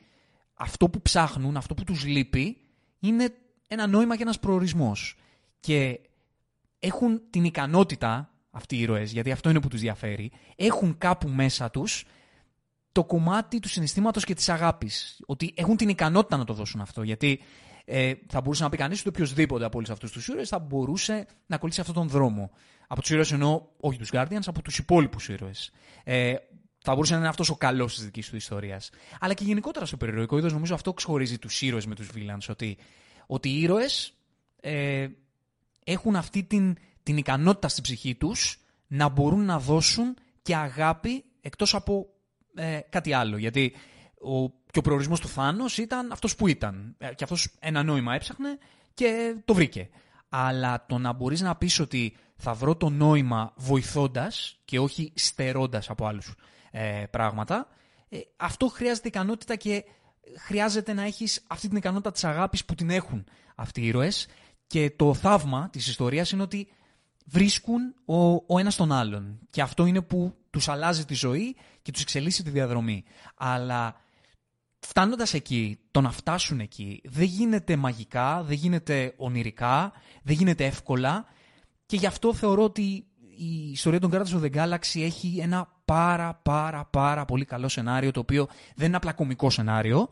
αυτό 0.53 0.89
που 0.89 1.01
ψάχνουν, 1.01 1.57
αυτό 1.57 1.73
που 1.73 1.83
τους 1.83 2.05
λείπει, 2.05 2.57
είναι 2.99 3.33
ένα 3.67 3.87
νόημα 3.87 4.15
και 4.15 4.23
ένας 4.23 4.39
προορισμός. 4.39 5.17
Και 5.59 5.99
έχουν 6.79 7.21
την 7.29 7.43
ικανότητα, 7.43 8.33
αυτοί 8.51 8.75
οι 8.75 8.79
ήρωες, 8.79 9.11
γιατί 9.11 9.31
αυτό 9.31 9.49
είναι 9.49 9.61
που 9.61 9.67
τους 9.67 9.79
διαφέρει, 9.79 10.31
έχουν 10.55 10.97
κάπου 10.97 11.27
μέσα 11.29 11.69
τους 11.69 12.05
το 12.91 13.03
κομμάτι 13.03 13.59
του 13.59 13.69
συναισθήματος 13.69 14.25
και 14.25 14.33
της 14.33 14.49
αγάπης. 14.49 15.21
Ότι 15.25 15.53
έχουν 15.55 15.77
την 15.77 15.89
ικανότητα 15.89 16.37
να 16.37 16.43
το 16.43 16.53
δώσουν 16.53 16.81
αυτό. 16.81 17.03
Γιατί 17.03 17.41
ε, 17.85 18.13
θα 18.27 18.41
μπορούσε 18.41 18.63
να 18.63 18.69
πει 18.69 18.77
κανείς 18.77 18.99
ότι 18.99 19.09
οποιοδήποτε 19.09 19.65
από 19.65 19.77
όλους 19.77 19.89
αυτούς 19.89 20.11
τους 20.11 20.27
ήρωες 20.27 20.49
θα 20.49 20.59
μπορούσε 20.59 21.25
να 21.45 21.55
ακολουθήσει 21.55 21.81
αυτόν 21.81 21.95
τον 21.95 22.07
δρόμο. 22.07 22.51
Από 22.87 23.01
τους 23.01 23.09
ήρωες 23.09 23.31
εννοώ 23.31 23.61
όχι 23.79 23.97
τους 23.97 24.09
Guardians, 24.13 24.45
από 24.45 24.61
τους 24.61 24.77
υπόλοιπους 24.77 25.29
ήρωες. 25.29 25.71
Ε, 26.03 26.33
θα 26.83 26.93
μπορούσε 26.93 27.13
να 27.13 27.19
είναι 27.19 27.27
αυτός 27.27 27.49
ο 27.49 27.55
καλός 27.55 27.95
της 27.95 28.03
δικής 28.03 28.29
του 28.29 28.35
ιστορίας. 28.35 28.89
Αλλά 29.19 29.33
και 29.33 29.43
γενικότερα 29.43 29.85
στο 29.85 29.97
περιρροϊκό 29.97 30.37
είδος, 30.37 30.53
νομίζω 30.53 30.73
αυτό 30.73 30.93
ξεχωρίζει 30.93 31.37
τους 31.37 31.61
ήρωες 31.61 31.85
με 31.85 31.95
τους 31.95 32.09
villains. 32.15 32.45
Ότι, 32.49 32.77
ότι 33.27 33.49
οι 33.49 33.61
ήρωες 33.61 34.13
ε, 34.61 35.07
έχουν 35.83 36.15
αυτή 36.15 36.43
την, 36.43 36.77
την 37.03 37.17
ικανότητα 37.17 37.67
στην 37.67 37.83
ψυχή 37.83 38.15
τους 38.15 38.59
να 38.87 39.09
μπορούν 39.09 39.45
να 39.45 39.59
δώσουν 39.59 40.15
και 40.41 40.55
αγάπη 40.55 41.23
εκτός 41.41 41.75
από 41.75 42.07
ε, 42.55 42.79
κάτι 42.89 43.13
άλλο. 43.13 43.37
Γιατί 43.37 43.73
ο, 44.21 44.49
και 44.49 44.79
ο 44.79 44.81
προορισμός 44.81 45.19
του 45.19 45.27
Θάνος 45.27 45.77
ήταν 45.77 46.11
αυτός 46.11 46.35
που 46.35 46.47
ήταν. 46.47 46.95
Ε, 46.97 47.13
και 47.13 47.23
αυτός 47.23 47.47
ένα 47.59 47.83
νόημα 47.83 48.13
έψαχνε 48.13 48.57
και 48.93 49.35
το 49.45 49.53
βρήκε. 49.53 49.89
Αλλά 50.29 50.85
το 50.85 50.97
να 50.97 51.13
μπορείς 51.13 51.41
να 51.41 51.55
πεις 51.55 51.79
ότι 51.79 52.15
θα 52.35 52.53
βρω 52.53 52.75
το 52.75 52.89
νόημα 52.89 53.53
βοηθώντας 53.55 54.59
και 54.65 54.79
όχι 54.79 55.13
στερώντας 55.15 55.89
από 55.89 56.05
άλλους 56.05 56.33
ε, 56.71 57.03
πράγματα, 57.09 57.67
ε, 58.09 58.19
αυτό 58.37 58.67
χρειάζεται 58.67 59.07
ικανότητα 59.07 59.55
και 59.55 59.83
χρειάζεται 60.37 60.93
να 60.93 61.03
έχεις 61.03 61.43
αυτή 61.47 61.67
την 61.67 61.77
ικανότητα 61.77 62.11
της 62.11 62.23
αγάπης 62.23 62.65
που 62.65 62.75
την 62.75 62.89
έχουν 62.89 63.25
αυτοί 63.55 63.81
οι 63.81 63.87
ήρωες 63.87 64.27
και 64.67 64.91
το 64.95 65.13
θαύμα 65.13 65.69
της 65.71 65.87
ιστορίας 65.87 66.31
είναι 66.31 66.41
ότι 66.41 66.67
βρίσκουν 67.25 67.93
ο, 68.05 68.33
ο 68.33 68.59
ένας 68.59 68.75
τον 68.75 68.91
άλλον 68.91 69.39
και 69.49 69.61
αυτό 69.61 69.85
είναι 69.85 70.01
που 70.01 70.35
τους 70.49 70.67
αλλάζει 70.67 71.05
τη 71.05 71.13
ζωή 71.13 71.55
και 71.81 71.91
τους 71.91 72.01
εξελίσσει 72.01 72.43
τη 72.43 72.49
διαδρομή. 72.49 73.03
Αλλά 73.35 73.95
φτάνοντας 74.79 75.33
εκεί, 75.33 75.79
το 75.91 76.01
να 76.01 76.11
φτάσουν 76.11 76.59
εκεί, 76.59 77.01
δεν 77.03 77.23
γίνεται 77.23 77.75
μαγικά, 77.75 78.43
δεν 78.43 78.55
γίνεται 78.55 79.13
ονειρικά, 79.17 79.91
δεν 80.23 80.35
γίνεται 80.35 80.65
εύκολα 80.65 81.25
και 81.85 81.95
γι' 81.95 82.05
αυτό 82.05 82.33
θεωρώ 82.33 82.63
ότι 82.63 83.05
η 83.37 83.71
ιστορία 83.71 83.99
των 83.99 84.11
Guardians 84.13 84.41
of 84.41 84.41
the 84.41 84.53
Galaxy 84.55 85.01
έχει 85.01 85.39
ένα 85.41 85.67
πάρα 85.85 86.39
πάρα 86.43 86.85
πάρα 86.85 87.25
πολύ 87.25 87.45
καλό 87.45 87.67
σενάριο 87.67 88.11
το 88.11 88.19
οποίο 88.19 88.47
δεν 88.75 88.87
είναι 88.87 88.95
απλά 88.95 89.13
κομικό 89.13 89.49
σενάριο, 89.49 90.09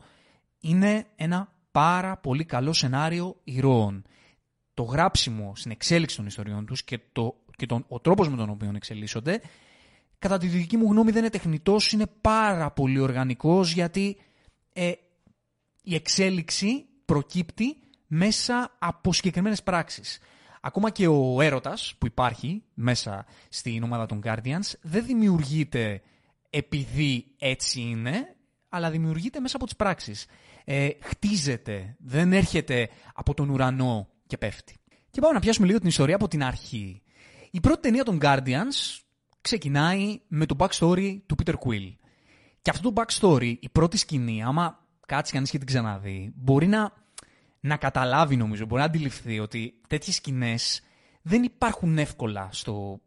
είναι 0.60 1.06
ένα 1.16 1.52
πάρα 1.70 2.16
πολύ 2.16 2.44
καλό 2.44 2.72
σενάριο 2.72 3.36
ηρώων. 3.44 4.04
Το 4.80 4.86
γράψιμο 4.86 5.52
στην 5.56 5.70
εξέλιξη 5.70 6.16
των 6.16 6.26
ιστοριών 6.26 6.66
τους 6.66 6.84
και, 6.84 7.00
το, 7.12 7.36
και 7.56 7.66
τον, 7.66 7.84
ο 7.88 8.00
τρόπος 8.00 8.28
με 8.28 8.36
τον 8.36 8.50
οποίο 8.50 8.72
εξελίσσονται, 8.74 9.40
κατά 10.18 10.38
τη 10.38 10.46
δική 10.46 10.76
μου 10.76 10.90
γνώμη 10.90 11.10
δεν 11.10 11.20
είναι 11.20 11.30
τεχνητός, 11.30 11.92
είναι 11.92 12.06
πάρα 12.20 12.70
πολύ 12.70 12.98
οργανικός 12.98 13.72
γιατί 13.72 14.16
ε, 14.72 14.92
η 15.82 15.94
εξέλιξη 15.94 16.86
προκύπτει 17.04 17.76
μέσα 18.06 18.76
από 18.78 19.12
συγκεκριμένες 19.12 19.62
πράξεις. 19.62 20.18
Ακόμα 20.60 20.90
και 20.90 21.06
ο 21.06 21.40
έρωτας 21.40 21.94
που 21.98 22.06
υπάρχει 22.06 22.62
μέσα 22.74 23.26
στην 23.48 23.82
ομάδα 23.82 24.06
των 24.06 24.20
Guardians 24.24 24.72
δεν 24.80 25.04
δημιουργείται 25.04 26.02
επειδή 26.50 27.26
έτσι 27.38 27.80
είναι, 27.80 28.36
αλλά 28.68 28.90
δημιουργείται 28.90 29.40
μέσα 29.40 29.56
από 29.56 29.64
τις 29.64 29.76
πράξεις. 29.76 30.26
Ε, 30.64 30.88
χτίζεται, 31.00 31.96
δεν 31.98 32.32
έρχεται 32.32 32.88
από 33.14 33.34
τον 33.34 33.48
ουρανό 33.48 34.08
και 34.30 34.38
πέφτει. 34.38 34.74
Και 35.10 35.20
πάμε 35.20 35.34
να 35.34 35.40
πιάσουμε 35.40 35.66
λίγο 35.66 35.78
την 35.78 35.88
ιστορία 35.88 36.14
από 36.14 36.28
την 36.28 36.42
αρχή. 36.42 37.02
Η 37.50 37.60
πρώτη 37.60 37.80
ταινία 37.80 38.04
των 38.04 38.18
Guardians 38.22 39.00
ξεκινάει 39.40 40.20
με 40.28 40.46
το 40.46 40.56
backstory 40.58 41.18
του 41.26 41.34
Peter 41.44 41.54
Quill. 41.54 41.94
Και 42.62 42.70
αυτό 42.70 42.92
το 42.92 43.02
backstory, 43.02 43.54
η 43.60 43.68
πρώτη 43.68 43.96
σκηνή, 43.96 44.42
άμα 44.42 44.86
κάτσει 45.06 45.32
κανείς 45.32 45.50
και 45.50 45.58
την 45.58 45.66
ξαναδεί, 45.66 46.32
μπορεί 46.36 46.66
να 46.66 46.92
να 47.60 47.76
καταλάβει 47.76 48.36
νομίζω, 48.36 48.64
μπορεί 48.64 48.80
να 48.80 48.86
αντιληφθεί 48.86 49.38
ότι 49.38 49.74
τέτοιες 49.86 50.16
σκηνές 50.16 50.82
δεν 51.22 51.42
υπάρχουν 51.42 51.98
εύκολα 51.98 52.48
στο, 52.52 53.00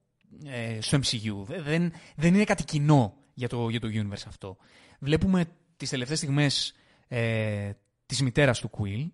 ε, 0.45 0.81
στο 0.81 0.97
MCU. 0.97 1.45
Δεν, 1.63 1.91
δεν 2.15 2.33
είναι 2.33 2.43
κάτι 2.43 2.63
κοινό 2.63 3.17
για 3.33 3.49
το, 3.49 3.69
για 3.69 3.79
το 3.79 3.87
universe 3.91 4.23
αυτό. 4.27 4.57
Βλέπουμε 4.99 5.45
τις 5.77 5.89
τελευταίες 5.89 6.17
στιγμές 6.17 6.73
ε, 7.07 7.71
της 8.05 8.21
μητέρας 8.21 8.59
του 8.59 8.69
Quill. 8.77 9.07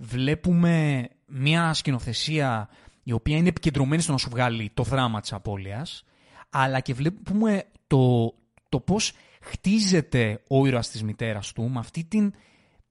Βλέπουμε 0.00 1.08
μια 1.26 1.74
σκηνοθεσία 1.74 2.68
η 3.02 3.12
οποία 3.12 3.36
είναι 3.36 3.48
επικεντρωμένη 3.48 4.02
στο 4.02 4.12
να 4.12 4.18
σου 4.18 4.30
βγάλει 4.30 4.70
το 4.74 4.82
δράμα 4.82 5.20
της 5.20 5.32
απώλειας, 5.32 6.04
αλλά 6.50 6.80
και 6.80 6.94
βλέπουμε 6.94 7.64
το, 7.86 8.34
το 8.68 8.80
πώς 8.80 9.12
χτίζεται 9.40 10.42
ο 10.48 10.66
ήρωας 10.66 10.90
της 10.90 11.02
μητέρας 11.02 11.52
του 11.52 11.68
με 11.70 11.78
αυτή 11.78 12.04
την 12.04 12.32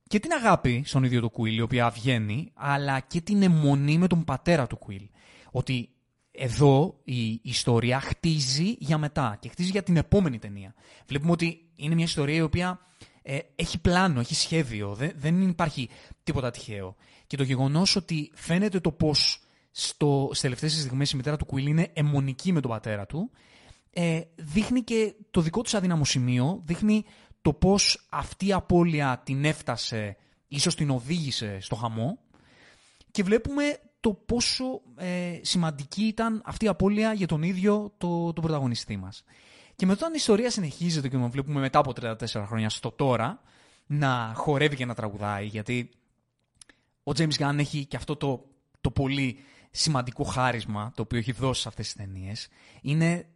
και 0.07 0.19
την 0.19 0.31
αγάπη 0.31 0.83
στον 0.85 1.03
ίδιο 1.03 1.21
το 1.21 1.31
Quill, 1.37 1.53
η 1.53 1.61
οποία 1.61 1.89
βγαίνει, 1.89 2.51
αλλά 2.53 2.99
και 2.99 3.21
την 3.21 3.41
αιμονή 3.41 3.97
με 3.97 4.07
τον 4.07 4.23
πατέρα 4.23 4.67
του 4.67 4.79
Quill. 4.87 5.07
Ότι 5.51 5.89
εδώ 6.31 6.99
η 7.03 7.39
ιστορία 7.43 7.99
χτίζει 7.99 8.75
για 8.79 8.97
μετά 8.97 9.37
και 9.39 9.49
χτίζει 9.49 9.69
για 9.69 9.83
την 9.83 9.97
επόμενη 9.97 10.39
ταινία. 10.39 10.73
Βλέπουμε 11.07 11.31
ότι 11.31 11.69
είναι 11.75 11.95
μια 11.95 12.03
ιστορία 12.03 12.35
η 12.35 12.41
οποία 12.41 12.79
ε, 13.29 13.39
έχει 13.55 13.79
πλάνο, 13.79 14.19
έχει 14.19 14.35
σχέδιο, 14.35 14.93
δεν, 14.93 15.11
δεν 15.15 15.41
υπάρχει 15.41 15.89
τίποτα 16.23 16.51
τυχαίο. 16.51 16.95
Και 17.27 17.37
το 17.37 17.43
γεγονός 17.43 17.95
ότι 17.95 18.31
φαίνεται 18.33 18.79
το 18.79 18.91
πώ 18.91 19.13
στις 19.71 20.41
τελευταίες 20.41 20.73
στιγμές 20.73 21.11
η 21.11 21.15
μητέρα 21.15 21.37
του 21.37 21.45
Quill 21.51 21.67
είναι 21.67 21.89
αιμονική 21.93 22.51
με 22.51 22.59
τον 22.61 22.71
πατέρα 22.71 23.05
του, 23.05 23.31
ε, 23.89 24.21
δείχνει 24.35 24.81
και 24.81 25.15
το 25.31 25.41
δικό 25.41 25.61
του 25.61 25.77
αδύναμο 25.77 26.05
σημείο, 26.05 26.61
δείχνει 26.65 27.05
το 27.41 27.53
πώς 27.53 28.07
αυτή 28.09 28.47
η 28.47 28.53
απώλεια 28.53 29.21
την 29.25 29.45
έφτασε, 29.45 30.17
ίσως 30.47 30.75
την 30.75 30.89
οδήγησε 30.89 31.57
στο 31.61 31.75
χαμό 31.75 32.19
και 33.11 33.23
βλέπουμε 33.23 33.79
το 33.99 34.13
πόσο 34.13 34.81
ε, 34.95 35.39
σημαντική 35.41 36.03
ήταν 36.03 36.41
αυτή 36.45 36.65
η 36.65 36.67
απώλεια 36.67 37.13
για 37.13 37.27
τον 37.27 37.43
ίδιο 37.43 37.93
το, 37.97 38.33
τον 38.33 38.43
πρωταγωνιστή 38.43 38.97
μας. 38.97 39.23
Και 39.77 39.85
μετά 39.85 39.99
όταν 39.99 40.11
η 40.13 40.17
ιστορία 40.17 40.51
συνεχίζεται 40.51 41.07
και 41.07 41.17
τον 41.17 41.29
βλέπουμε 41.29 41.59
μετά 41.59 41.79
από 41.79 41.93
34 42.01 42.15
χρόνια 42.45 42.69
στο 42.69 42.91
τώρα 42.91 43.41
να 43.85 44.33
χορεύει 44.35 44.75
και 44.75 44.85
να 44.85 44.93
τραγουδάει 44.93 45.45
γιατί 45.45 45.89
ο 47.03 47.11
James 47.17 47.33
Gunn 47.37 47.55
έχει 47.57 47.85
και 47.85 47.95
αυτό 47.95 48.15
το, 48.15 48.45
το 48.81 48.91
πολύ 48.91 49.39
σημαντικό 49.71 50.23
χάρισμα 50.23 50.91
το 50.95 51.01
οποίο 51.01 51.17
έχει 51.17 51.31
δώσει 51.31 51.61
σε 51.61 51.67
αυτές 51.67 51.85
τις 51.85 51.95
ταινίες 51.95 52.47
είναι 52.81 53.27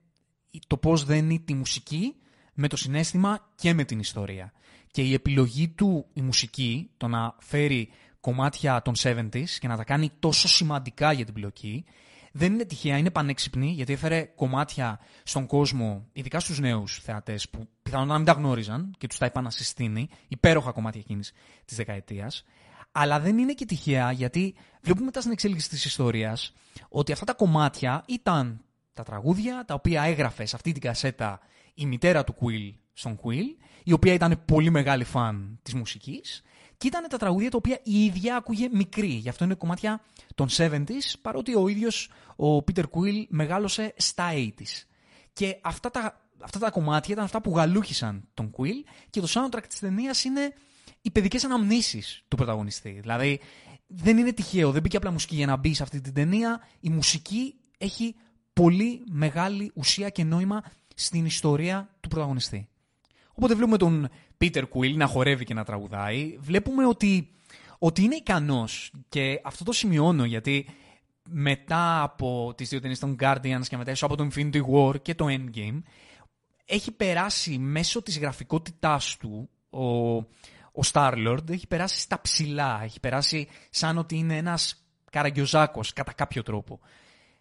το 0.67 0.77
πώς 0.77 1.03
δένει 1.03 1.39
τη 1.39 1.53
μουσική 1.53 2.15
με 2.53 2.67
το 2.67 2.75
συνέστημα 2.75 3.49
και 3.55 3.73
με 3.73 3.83
την 3.83 3.99
ιστορία. 3.99 4.53
Και 4.91 5.01
η 5.01 5.13
επιλογή 5.13 5.67
του 5.67 6.05
η 6.13 6.21
μουσική, 6.21 6.89
το 6.97 7.07
να 7.07 7.35
φέρει 7.39 7.89
κομμάτια 8.19 8.81
των 8.81 8.93
70s 9.03 9.49
και 9.59 9.67
να 9.67 9.77
τα 9.77 9.83
κάνει 9.83 10.11
τόσο 10.19 10.47
σημαντικά 10.47 11.11
για 11.11 11.25
την 11.25 11.33
πλοκή, 11.33 11.85
δεν 12.31 12.53
είναι 12.53 12.65
τυχαία, 12.65 12.97
είναι 12.97 13.11
πανέξυπνη, 13.11 13.67
γιατί 13.67 13.93
έφερε 13.93 14.23
κομμάτια 14.35 14.99
στον 15.23 15.45
κόσμο, 15.45 16.07
ειδικά 16.13 16.39
στους 16.39 16.59
νέους 16.59 16.99
θεατές, 17.03 17.49
που 17.49 17.67
πιθανόν 17.83 18.07
να 18.07 18.15
μην 18.15 18.25
τα 18.25 18.31
γνώριζαν 18.31 18.95
και 18.97 19.07
τους 19.07 19.17
τα 19.17 19.25
είπαν 19.25 19.43
να 19.43 19.49
συστήνει, 19.49 20.09
υπέροχα 20.27 20.71
κομμάτια 20.71 21.01
εκείνης 21.03 21.31
της 21.65 21.77
δεκαετίας. 21.77 22.43
Αλλά 22.91 23.19
δεν 23.19 23.37
είναι 23.37 23.53
και 23.53 23.65
τυχαία, 23.65 24.11
γιατί 24.11 24.55
βλέπουμε 24.81 25.05
μετά 25.05 25.19
στην 25.19 25.31
εξέλιξη 25.31 25.69
της 25.69 25.85
ιστορίας 25.85 26.53
ότι 26.89 27.11
αυτά 27.11 27.25
τα 27.25 27.33
κομμάτια 27.33 28.03
ήταν 28.07 28.61
τα 28.93 29.03
τραγούδια 29.03 29.63
τα 29.67 29.73
οποία 29.73 30.03
έγραφε 30.03 30.45
σε 30.45 30.55
αυτή 30.55 30.71
την 30.71 30.81
κασέτα 30.81 31.39
η 31.73 31.85
μητέρα 31.85 32.23
του 32.23 32.35
Quill 32.41 32.73
στον 32.93 33.19
Quill, 33.23 33.63
η 33.83 33.91
οποία 33.91 34.13
ήταν 34.13 34.43
πολύ 34.45 34.69
μεγάλη 34.69 35.03
φαν 35.03 35.59
της 35.63 35.73
μουσικής 35.73 36.41
και 36.81 36.87
ήταν 36.87 37.07
τα 37.09 37.17
τραγούδια 37.17 37.49
τα 37.49 37.57
οποία 37.57 37.79
η 37.83 38.05
ίδια 38.05 38.35
άκουγε 38.35 38.69
μικρή. 38.71 39.07
Γι' 39.07 39.29
αυτό 39.29 39.43
είναι 39.43 39.53
κομμάτια 39.53 40.01
των 40.35 40.47
70s, 40.57 41.13
παρότι 41.21 41.55
ο 41.55 41.67
ίδιος 41.67 42.09
ο 42.35 42.55
Peter 42.55 42.83
Quill 42.83 43.25
μεγάλωσε 43.29 43.93
στα 43.97 44.29
80s. 44.33 44.85
Και 45.33 45.59
αυτά 45.61 45.91
τα, 45.91 46.21
αυτά 46.41 46.59
τα 46.59 46.69
κομμάτια 46.69 47.13
ήταν 47.13 47.25
αυτά 47.25 47.41
που 47.41 47.51
γαλούχησαν 47.55 48.27
τον 48.33 48.51
Quill 48.57 48.89
και 49.09 49.19
το 49.21 49.27
soundtrack 49.29 49.63
της 49.67 49.79
ταινίας 49.79 50.23
είναι 50.23 50.53
οι 51.01 51.11
παιδικές 51.11 51.43
αναμνήσεις 51.43 52.23
του 52.27 52.35
πρωταγωνιστή. 52.35 52.99
Δηλαδή 53.01 53.39
δεν 53.87 54.17
είναι 54.17 54.33
τυχαίο, 54.33 54.71
δεν 54.71 54.81
μπήκε 54.81 54.97
απλά 54.97 55.11
μουσική 55.11 55.35
για 55.35 55.45
να 55.45 55.55
μπει 55.55 55.73
σε 55.73 55.83
αυτή 55.83 56.01
την 56.01 56.13
ταινία. 56.13 56.67
Η 56.79 56.89
μουσική 56.89 57.55
έχει 57.77 58.15
πολύ 58.53 59.03
μεγάλη 59.09 59.71
ουσία 59.75 60.09
και 60.09 60.23
νόημα 60.23 60.63
στην 60.95 61.25
ιστορία 61.25 61.95
του 61.99 62.09
πρωταγωνιστή. 62.09 62.69
Οπότε 63.33 63.55
βλέπουμε 63.55 63.77
τον 63.77 64.09
Peter 64.41 64.63
Quill 64.73 64.95
να 64.95 65.07
χορεύει 65.07 65.45
και 65.45 65.53
να 65.53 65.63
τραγουδάει. 65.63 66.37
Βλέπουμε 66.39 66.85
ότι, 66.85 67.27
ότι 67.79 68.03
είναι 68.03 68.15
ικανός 68.15 68.91
και 69.09 69.41
αυτό 69.43 69.63
το 69.63 69.71
σημειώνω 69.71 70.25
γιατί 70.25 70.67
μετά 71.29 72.01
από 72.01 72.53
τις 72.57 72.69
δύο 72.69 72.79
ταινίες 72.79 72.99
των 72.99 73.15
Guardians 73.19 73.61
και 73.67 73.77
μετά 73.77 73.93
από 74.01 74.15
το 74.15 74.27
Infinity 74.31 74.61
War 74.73 75.01
και 75.01 75.15
το 75.15 75.25
Endgame 75.29 75.81
έχει 76.65 76.91
περάσει 76.91 77.57
μέσω 77.57 78.01
της 78.01 78.19
γραφικότητάς 78.19 79.17
του 79.17 79.49
ο, 79.69 80.15
ο 80.71 80.81
Star-Lord 80.91 81.49
έχει 81.49 81.67
περάσει 81.67 81.99
στα 81.99 82.21
ψηλά, 82.21 82.79
έχει 82.83 82.99
περάσει 82.99 83.47
σαν 83.69 83.97
ότι 83.97 84.17
είναι 84.17 84.37
ένας 84.37 84.85
καραγκιόζάκος 85.11 85.93
κατά 85.93 86.13
κάποιο 86.13 86.43
τρόπο. 86.43 86.79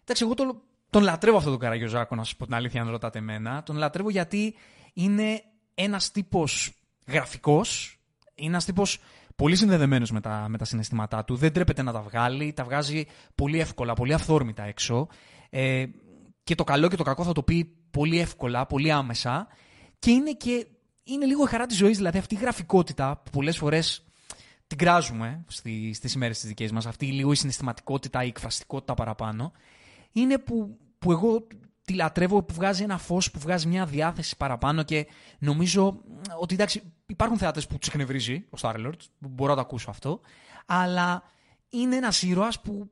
Εντάξει, 0.01 0.23
εγώ 0.23 0.33
το, 0.33 0.61
τον 0.89 1.03
λατρεύω 1.03 1.37
αυτό 1.37 1.49
τον 1.49 1.59
Καραγιοζάκο, 1.59 2.15
να 2.15 2.23
σας 2.23 2.35
πω 2.35 2.45
την 2.45 2.53
αλήθεια, 2.53 2.81
αν 2.81 2.89
ρωτάτε 2.89 3.19
εμένα. 3.19 3.63
Τον 3.63 3.75
λατρεύω 3.75 4.09
γιατί 4.09 4.55
είναι 4.93 5.43
ένας 5.75 6.11
τύπος 6.11 6.80
γραφικός, 7.07 7.99
είναι 8.35 8.49
ένας 8.49 8.65
τύπος 8.65 8.99
πολύ 9.35 9.55
συνδεδεμένος 9.55 10.11
με 10.11 10.21
τα, 10.21 10.45
με 10.49 10.57
τα 10.57 10.65
συναισθήματά 10.65 11.23
του. 11.23 11.35
Δεν 11.35 11.53
τρέπεται 11.53 11.81
να 11.81 11.91
τα 11.91 12.01
βγάλει, 12.01 12.53
τα 12.53 12.63
βγάζει 12.63 13.05
πολύ 13.35 13.59
εύκολα, 13.59 13.93
πολύ 13.93 14.13
αυθόρμητα 14.13 14.63
έξω. 14.63 15.07
Ε, 15.49 15.85
και 16.43 16.55
το 16.55 16.63
καλό 16.63 16.87
και 16.87 16.95
το 16.95 17.03
κακό 17.03 17.23
θα 17.23 17.31
το 17.31 17.43
πει 17.43 17.65
πολύ 17.91 18.19
εύκολα, 18.19 18.65
πολύ 18.65 18.91
άμεσα. 18.91 19.47
Και 19.99 20.11
είναι 20.11 20.31
και 20.31 20.67
είναι 21.03 21.25
λίγο 21.25 21.43
η 21.43 21.47
χαρά 21.47 21.65
της 21.65 21.77
ζωής, 21.77 21.97
δηλαδή 21.97 22.17
αυτή 22.17 22.35
η 22.35 22.37
γραφικότητα 22.37 23.21
που 23.23 23.31
πολλές 23.31 23.57
φορές 23.57 24.05
την 24.67 24.77
κράζουμε 24.77 25.43
στι, 25.47 25.93
στις 25.93 26.13
ημέρες 26.13 26.39
τις 26.39 26.47
δικές 26.47 26.71
μας, 26.71 26.85
αυτή 26.85 27.05
λίγο 27.05 27.31
η 27.31 27.35
συναισθηματικότητα, 27.35 28.23
η 28.23 28.27
εκφραστικότητα 28.27 28.93
παραπάνω, 28.93 29.51
είναι 30.11 30.37
που, 30.37 30.77
που 30.99 31.11
εγώ 31.11 31.47
τη 31.91 31.97
λατρεύω, 31.97 32.43
που 32.43 32.53
βγάζει 32.53 32.83
ένα 32.83 32.97
φως, 32.97 33.31
που 33.31 33.39
βγάζει 33.39 33.67
μια 33.67 33.85
διάθεση 33.85 34.37
παραπάνω 34.37 34.83
και 34.83 35.07
νομίζω 35.39 36.01
ότι 36.39 36.53
εντάξει, 36.53 36.81
υπάρχουν 37.05 37.37
θεάτες 37.37 37.67
που 37.67 37.77
τους 37.77 37.87
εκνευρίζει 37.87 38.45
ο 38.49 38.57
Starlord, 38.61 38.99
μπορώ 39.19 39.49
να 39.49 39.55
το 39.55 39.61
ακούσω 39.61 39.89
αυτό, 39.89 40.21
αλλά 40.65 41.23
είναι 41.69 41.95
ένας 41.95 42.21
ήρωας 42.21 42.61
που, 42.61 42.91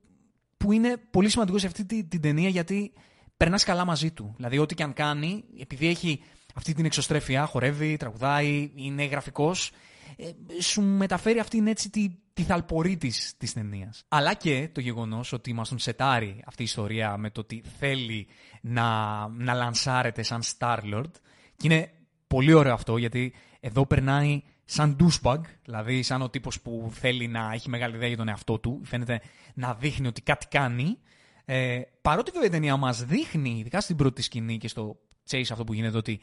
που 0.58 0.72
είναι 0.72 0.98
πολύ 0.98 1.29
σημαντικός 1.29 1.62
σε 1.62 1.68
αυτή 1.68 1.86
την, 1.86 2.10
την 2.10 2.22
ταινία 2.22 2.50
γιατί 2.50 2.94
περνάς 3.38 3.63
καλά 3.63 3.86
μαζί 3.86 4.12
του. 4.12 4.34
Δηλαδή 4.36 4.58
ό,τι 4.58 4.75
και 4.75 4.84
αν 4.84 4.94
κάνει, 4.94 5.44
επειδή 5.60 5.88
έχει 5.88 6.24
αυτή 6.56 6.74
την 6.74 6.86
εξωστρέφεια, 6.86 7.46
χορεύει, 7.46 7.98
τραγουδάει, 7.98 8.72
είναι 8.75 9.03
γραφικός, 9.03 9.72
ε, 10.18 10.62
σου 10.62 10.82
μεταφέρει 10.82 11.39
αυτήν 11.39 11.68
έτσι 11.68 11.89
τη, 11.89 12.10
τη 12.34 12.44
θαλπορή 12.44 12.98
της, 12.98 13.34
της 13.38 13.54
ταινίας. 13.54 14.04
Αλλά 14.08 14.34
και 14.34 14.70
το 14.72 14.82
γεγονός 14.82 15.34
ότι 15.34 15.54
μας 15.54 15.70
τον 15.70 15.80
σετάρει 15.80 16.44
αυτή 16.46 16.62
η 16.62 16.66
ιστορία 16.66 17.18
με 17.18 17.30
το 17.30 17.39
ότι 17.39 17.63
θέλει 17.80 18.28
να, 18.62 19.28
να 19.28 19.54
λανσάρεται 19.54 20.24
σαν 20.24 20.42
Star-Lord 20.58 21.12
και 21.56 21.68
είναι 21.68 21.92
πολύ 22.28 22.54
ωραίο 22.54 22.74
αυτό 22.74 22.98
γιατί 22.98 23.34
εδώ 23.60 23.86
περνάει 23.86 24.42
σαν 24.66 24.98
douchebag, 25.00 25.39
δηλαδή 25.63 26.04
σαν 26.04 26.22
ο 26.22 26.30
τύπος 26.30 26.62
που 26.62 26.89
θέλει 26.94 27.28
να 27.28 27.51
έχει 27.54 27.70
μεγάλη 27.70 27.96
ιδέα 27.96 28.08
για 28.08 28.18
τον 28.18 28.28
εαυτό 28.28 28.60
του, 28.60 28.82
φαίνεται 28.84 29.22
να 29.54 29.74
δείχνει 29.74 30.08
ότι 30.08 30.22
κάτι 30.22 30.48
κάνει. 30.48 30.98
Ε, 31.46 31.82
παρότι 32.01 32.32
βέβαια 32.32 32.48
η 32.48 32.51
ταινία 32.51 32.78
μας 32.78 33.04
δείχνει, 33.04 33.58
ειδικά 33.60 33.82
στην 33.82 33.96
πρώτη 33.96 34.22
σκηνή 34.22 34.58
και 34.58 34.68
στο 34.68 35.00
chase 35.30 35.48
αυτό 35.51 35.63
που 35.63 35.74
γίνεται, 35.74 35.98
ότι, 35.98 36.20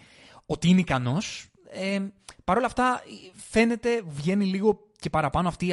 ότι 0.46 0.68
είναι 0.68 0.80
ικανός, 0.80 1.50
ε, 1.70 2.00
Παρ' 2.46 2.56
όλα 2.56 2.66
αυτά 2.66 3.02
φαίνεται, 3.34 4.02
βγαίνει 4.06 4.44
λίγο 4.44 4.80
και 4.98 5.10
παραπάνω 5.10 5.48
αυτή 5.48 5.66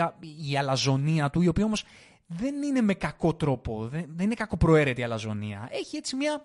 η 0.50 0.57
αλαζονία 0.57 1.29
του, 1.29 1.41
η 1.41 1.47
οποία 1.47 1.65
όμως 1.65 1.83
δεν 2.25 2.62
είναι 2.62 2.81
με 2.81 2.93
κακό 2.93 3.35
τρόπο, 3.35 3.88
δεν, 3.88 4.05
δεν 4.15 4.25
είναι 4.25 4.33
κακοπροαίρετη 4.33 5.01
η 5.01 5.03
αλαζονία. 5.03 5.69
Έχει 5.71 5.97
έτσι 5.97 6.15
μια... 6.15 6.41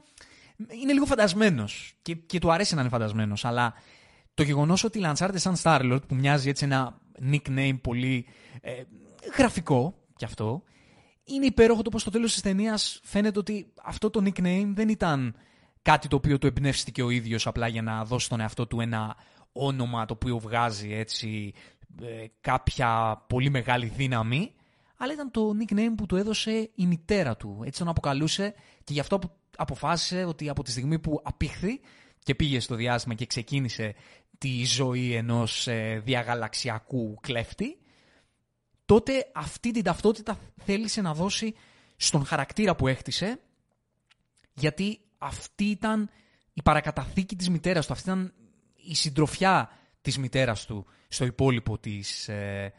Είναι 0.83 0.93
λίγο 0.93 1.07
φαντασμένος 1.07 1.95
και, 2.03 2.15
και 2.15 2.39
του 2.39 2.53
αρέσει 2.53 2.75
να 2.75 2.81
είναι 2.81 2.91
φαντασμένος, 2.91 3.45
αλλά 3.45 3.75
το 4.35 4.43
γεγονός 4.43 4.85
ότι 4.85 4.99
λανσάρεται 4.99 5.39
σαν 5.39 5.57
Starlord, 5.63 6.09
που 6.09 6.15
μοιάζει 6.15 6.49
έτσι 6.49 6.65
ένα 6.65 6.99
nickname 7.33 7.79
πολύ 7.83 8.27
ε, 8.61 8.83
γραφικό 9.37 9.95
κι 10.17 10.25
αυτό, 10.25 10.63
είναι 11.25 11.47
υπέροχο 11.47 11.83
το 11.83 11.91
πως 11.91 12.01
στο 12.01 12.11
τέλος 12.11 12.33
της 12.33 12.43
ταινίας 12.43 13.01
φαίνεται 13.03 13.39
ότι 13.39 13.73
αυτό 13.83 14.11
το 14.11 14.23
nickname 14.25 14.71
δεν 14.75 14.89
ήταν 14.89 15.35
κάτι 15.83 16.09
το 16.09 16.17
οποίο 16.17 16.39
το 16.39 16.47
εμπνεύστηκε 16.47 17.03
ο 17.03 17.11
ίδιος 17.11 17.47
απλά 17.47 17.69
για 17.69 17.83
να 17.83 18.05
δώσει 18.05 18.27
στον 18.27 18.41
εαυτό 18.41 18.67
του 18.67 18.81
ένα 18.81 19.17
όνομα 19.59 20.05
το 20.05 20.15
οποίο 20.15 20.39
βγάζει 20.39 20.93
έτσι 20.93 21.53
ε, 22.03 22.25
κάποια 22.41 23.23
πολύ 23.29 23.51
μεγάλη 23.51 23.87
δύναμη, 23.87 24.55
αλλά 24.97 25.13
ήταν 25.13 25.31
το 25.31 25.51
nickname 25.61 25.95
που 25.97 26.07
του 26.07 26.17
έδωσε 26.17 26.71
η 26.75 26.87
μητέρα 26.87 27.37
του. 27.37 27.63
Έτσι 27.65 27.79
τον 27.79 27.89
αποκαλούσε 27.89 28.55
και 28.85 28.93
γι' 28.93 29.01
αυτό 29.01 29.19
αποφάσισε 29.57 30.25
ότι 30.25 30.49
από 30.49 30.63
τη 30.63 30.71
στιγμή 30.71 30.99
που 30.99 31.21
απήχθη 31.23 31.81
και 32.19 32.35
πήγε 32.35 32.61
στο 32.61 32.75
διάστημα 32.75 33.15
και 33.15 33.27
ξεκίνησε 33.27 33.95
τη 34.39 34.65
ζωή 34.65 35.15
ενός 35.15 35.67
ε, 35.67 36.03
διαγαλαξιακού 36.05 37.15
κλέφτη, 37.21 37.79
τότε 38.85 39.31
αυτή 39.35 39.71
την 39.71 39.83
ταυτότητα 39.83 40.39
θέλησε 40.57 41.01
να 41.01 41.15
δώσει 41.15 41.55
στον 41.97 42.25
χαρακτήρα 42.25 42.77
που 42.77 42.87
έχτισε, 42.87 43.41
γιατί 44.55 45.01
αυτή 45.19 45.65
ήταν 45.65 46.11
η 46.53 46.63
παρακαταθήκη 46.63 47.37
της 47.37 47.51
μητέρας 47.51 47.87
του, 47.87 47.93
αυτή 47.93 48.11
ήταν 48.11 48.33
η 48.89 48.95
συντροφιά 48.95 49.71
της 50.01 50.19
μητέρας 50.19 50.67
του 50.67 50.87
στο 51.09 51.25
υπόλοιπο 51.25 51.79
της, 51.79 52.29
ε, 52.29 52.73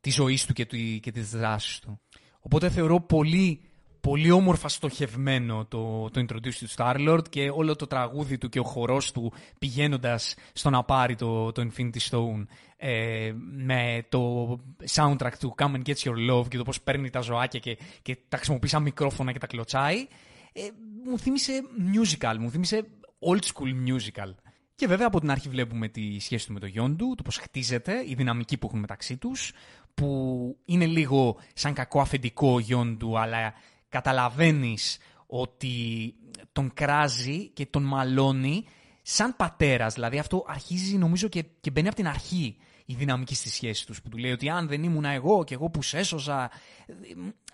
της 0.00 0.14
ζωής 0.14 0.46
του 0.46 0.52
και, 0.52 0.66
του 0.66 0.76
και 1.00 1.12
της 1.12 1.30
δράσης 1.30 1.78
του. 1.78 2.00
Οπότε 2.40 2.70
θεωρώ 2.70 3.00
πολύ, 3.00 3.60
πολύ 4.00 4.30
όμορφα 4.30 4.68
στοχευμένο 4.68 5.64
το, 5.64 6.10
το 6.10 6.20
introduce 6.20 6.54
του 6.58 6.68
Star-Lord 6.76 7.28
και 7.28 7.50
όλο 7.50 7.76
το 7.76 7.86
τραγούδι 7.86 8.38
του 8.38 8.48
και 8.48 8.58
ο 8.58 8.64
χορός 8.64 9.12
του 9.12 9.32
πηγαίνοντας 9.58 10.34
στο 10.52 10.70
να 10.70 10.82
πάρει 10.82 11.14
το, 11.14 11.52
το 11.52 11.68
Infinity 11.70 12.10
Stone 12.10 12.44
ε, 12.76 13.32
με 13.56 14.06
το 14.08 14.48
soundtrack 14.94 15.32
του 15.40 15.54
Come 15.58 15.74
and 15.74 15.82
Get 15.86 15.94
Your 15.94 16.30
Love 16.30 16.48
και 16.48 16.56
το 16.56 16.62
πώς 16.62 16.80
παίρνει 16.80 17.10
τα 17.10 17.20
ζωάκια 17.20 17.60
και, 17.60 17.78
και 18.02 18.16
τα 18.28 18.36
χρησιμοποιεί 18.36 18.68
σαν 18.68 18.82
μικρόφωνα 18.82 19.32
και 19.32 19.38
τα 19.38 19.46
κλωτσάει 19.46 20.06
ε, 20.52 20.60
μου 21.04 21.18
θύμισε 21.18 21.62
musical, 21.94 22.36
μου 22.38 22.50
θύμισε 22.50 22.84
old 23.30 23.42
school 23.42 23.88
musical. 23.88 24.34
Και 24.80 24.86
βέβαια 24.86 25.06
από 25.06 25.20
την 25.20 25.30
αρχή 25.30 25.48
βλέπουμε 25.48 25.88
τη 25.88 26.18
σχέση 26.18 26.46
του 26.46 26.52
με 26.52 26.60
το 26.60 26.66
γιον 26.66 26.96
του, 26.96 27.14
το 27.16 27.22
πώς 27.22 27.36
χτίζεται, 27.36 28.04
η 28.06 28.14
δυναμική 28.14 28.56
που 28.56 28.66
έχουν 28.66 28.78
μεταξύ 28.78 29.16
τους, 29.16 29.52
που 29.94 30.58
είναι 30.64 30.86
λίγο 30.86 31.36
σαν 31.54 31.74
κακό 31.74 32.00
αφεντικό 32.00 32.58
γιον 32.58 32.98
του, 32.98 33.18
αλλά 33.18 33.54
καταλαβαίνεις 33.88 34.98
ότι 35.26 36.14
τον 36.52 36.70
κράζει 36.74 37.48
και 37.48 37.66
τον 37.66 37.82
μαλώνει 37.82 38.64
σαν 39.02 39.36
πατέρας. 39.36 39.94
Δηλαδή 39.94 40.18
αυτό 40.18 40.44
αρχίζει 40.46 40.96
νομίζω 40.96 41.28
και, 41.28 41.44
και 41.60 41.70
μπαίνει 41.70 41.86
από 41.86 41.96
την 41.96 42.08
αρχή 42.08 42.56
η 42.86 42.94
δυναμική 42.94 43.34
στη 43.34 43.48
σχέση 43.48 43.86
τους 43.86 44.02
που 44.02 44.08
του 44.08 44.16
λέει 44.16 44.32
ότι 44.32 44.48
αν 44.48 44.68
δεν 44.68 44.82
ήμουν 44.82 45.04
εγώ 45.04 45.44
και 45.44 45.54
εγώ 45.54 45.70
που 45.70 45.82
σε 45.82 45.98
έσωζα 45.98 46.50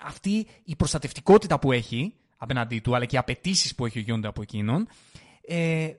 αυτή 0.00 0.46
η 0.64 0.76
προστατευτικότητα 0.76 1.58
που 1.58 1.72
έχει 1.72 2.14
απέναντί 2.36 2.78
του 2.78 2.94
αλλά 2.94 3.04
και 3.04 3.14
οι 3.14 3.18
απαιτήσεις 3.18 3.74
που 3.74 3.86
έχει 3.86 3.98
ο 3.98 4.02
Γιόντα 4.02 4.28
από 4.28 4.42
εκείνον 4.42 4.88
ε, 5.48 5.90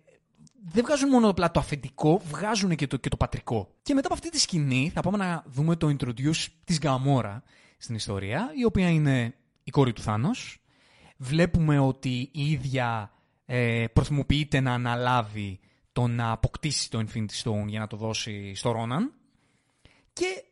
δεν 0.72 0.84
βγάζουν 0.84 1.10
μόνο 1.10 1.30
απλά 1.30 1.52
το 1.52 1.60
αφεντικό, 1.60 2.22
βγάζουν 2.30 2.76
και 2.76 2.88
το, 2.88 2.98
και 2.98 3.10
το 3.10 3.18
πατρικό. 3.18 3.76
Και 3.82 3.94
μετά 3.94 4.08
από 4.08 4.16
αυτή 4.16 4.30
τη 4.30 4.40
σκηνή 4.40 4.92
θα 4.94 5.02
πάμε 5.02 5.18
να 5.18 5.44
δούμε 5.48 5.76
το 5.76 5.96
introduce 6.00 6.46
της 6.64 6.80
Γαμόρα 6.80 7.44
στην 7.78 7.96
ιστορία, 7.96 8.52
η 8.56 8.66
οποία 8.66 8.90
είναι 8.90 9.36
η 9.64 9.72
κόρη 9.72 9.94
του 9.94 10.02
Θάνος. 10.02 10.62
Βλέπουμε 11.18 11.80
ότι 11.80 12.30
η 12.34 12.52
ίδια 12.52 13.12
ε, 13.46 13.86
προθυμοποιείται 13.94 14.60
να 14.60 14.74
αναλάβει 14.74 15.60
το 15.92 16.08
να 16.08 16.32
αποκτήσει 16.32 16.90
το 16.90 17.00
Infinity 17.00 17.44
Stone 17.44 17.66
για 17.68 17.80
να 17.80 17.88
το 17.88 17.98
δώσει 17.98 18.56
στο 18.56 18.72
Ρόναν. 18.72 19.14
Και 20.14 20.44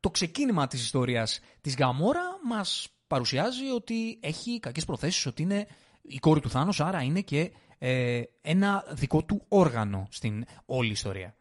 το 0.00 0.10
ξεκίνημα 0.10 0.66
της 0.66 0.82
ιστορίας 0.82 1.40
της 1.60 1.76
Γαμόρα 1.76 2.38
μας 2.44 2.88
παρουσιάζει 3.06 3.70
ότι 3.74 4.18
έχει 4.20 4.60
κακές 4.60 4.84
προθέσεις, 4.84 5.26
ότι 5.26 5.42
είναι 5.42 5.66
η 6.02 6.18
κόρη 6.18 6.40
του 6.40 6.50
Θάνος, 6.50 6.80
άρα 6.80 7.02
είναι 7.02 7.20
και 7.20 7.52
ε, 7.84 8.22
ένα 8.40 8.84
δικό 8.92 9.24
του 9.24 9.44
όργανο 9.48 10.06
στην 10.10 10.44
όλη 10.66 10.90
ιστορία. 10.90 11.34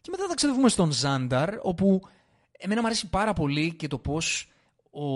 Και 0.00 0.10
μετά 0.10 0.26
θα 0.28 0.34
ξεδεύουμε 0.34 0.68
στον 0.68 0.92
Ζάνταρ, 0.92 1.54
όπου 1.62 2.00
εμένα 2.58 2.80
μου 2.80 2.86
αρέσει 2.86 3.08
πάρα 3.08 3.32
πολύ 3.32 3.74
και 3.74 3.88
το 3.88 3.98
πώς 3.98 4.48
ο, 4.90 5.06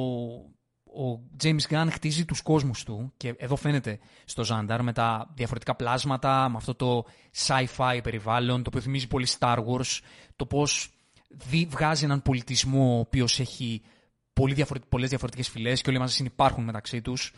ο 1.02 1.20
James 1.42 1.60
Gunn 1.68 1.88
χτίζει 1.90 2.24
τους 2.24 2.42
κόσμους 2.42 2.84
του 2.84 3.12
και 3.16 3.34
εδώ 3.38 3.56
φαίνεται 3.56 3.98
στο 4.24 4.44
Ζάνταρ 4.44 4.82
με 4.82 4.92
τα 4.92 5.30
διαφορετικά 5.34 5.74
πλάσματα, 5.76 6.48
με 6.48 6.56
αυτό 6.56 6.74
το 6.74 7.04
sci-fi 7.46 8.00
περιβάλλον, 8.02 8.62
το 8.62 8.68
οποίο 8.68 8.80
θυμίζει 8.80 9.06
πολύ 9.06 9.26
Star 9.38 9.58
Wars, 9.58 10.00
το 10.36 10.46
πώς 10.46 10.90
δι, 11.28 11.66
βγάζει 11.70 12.04
έναν 12.04 12.22
πολιτισμό 12.22 12.96
ο 12.96 12.98
οποίος 12.98 13.40
έχει 13.40 13.82
πολύ 14.32 14.54
διαφορετικ, 14.54 14.88
πολλές 14.88 15.08
διαφορετικές 15.08 15.48
φυλές 15.48 15.82
και 15.82 15.90
όλοι 15.90 15.98
μαζί 15.98 16.14
συνυπάρχουν 16.14 16.64
μεταξύ 16.64 17.02
τους. 17.02 17.32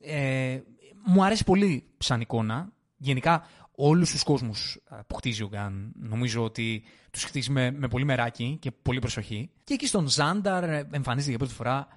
Ε, 0.00 0.60
μου 1.04 1.24
αρέσει 1.24 1.44
πολύ 1.44 1.84
σαν 1.98 2.20
εικόνα 2.20 2.72
γενικά 3.04 3.46
όλους 3.74 4.10
τους 4.10 4.22
κόσμους 4.22 4.78
που 5.06 5.14
χτίζει 5.14 5.42
ο 5.42 5.48
Γκάν 5.48 5.92
νομίζω 5.94 6.44
ότι 6.44 6.84
τους 7.10 7.24
χτίζει 7.24 7.50
με, 7.50 7.70
με 7.70 7.88
πολύ 7.88 8.04
μεράκι 8.04 8.56
και 8.60 8.70
πολύ 8.70 8.98
προσοχή. 8.98 9.50
Και 9.64 9.74
εκεί 9.74 9.86
στον 9.86 10.08
Ζάνταρ 10.08 10.64
εμφανίζεται 10.90 11.30
για 11.30 11.38
πρώτη 11.38 11.54
φορά 11.54 11.88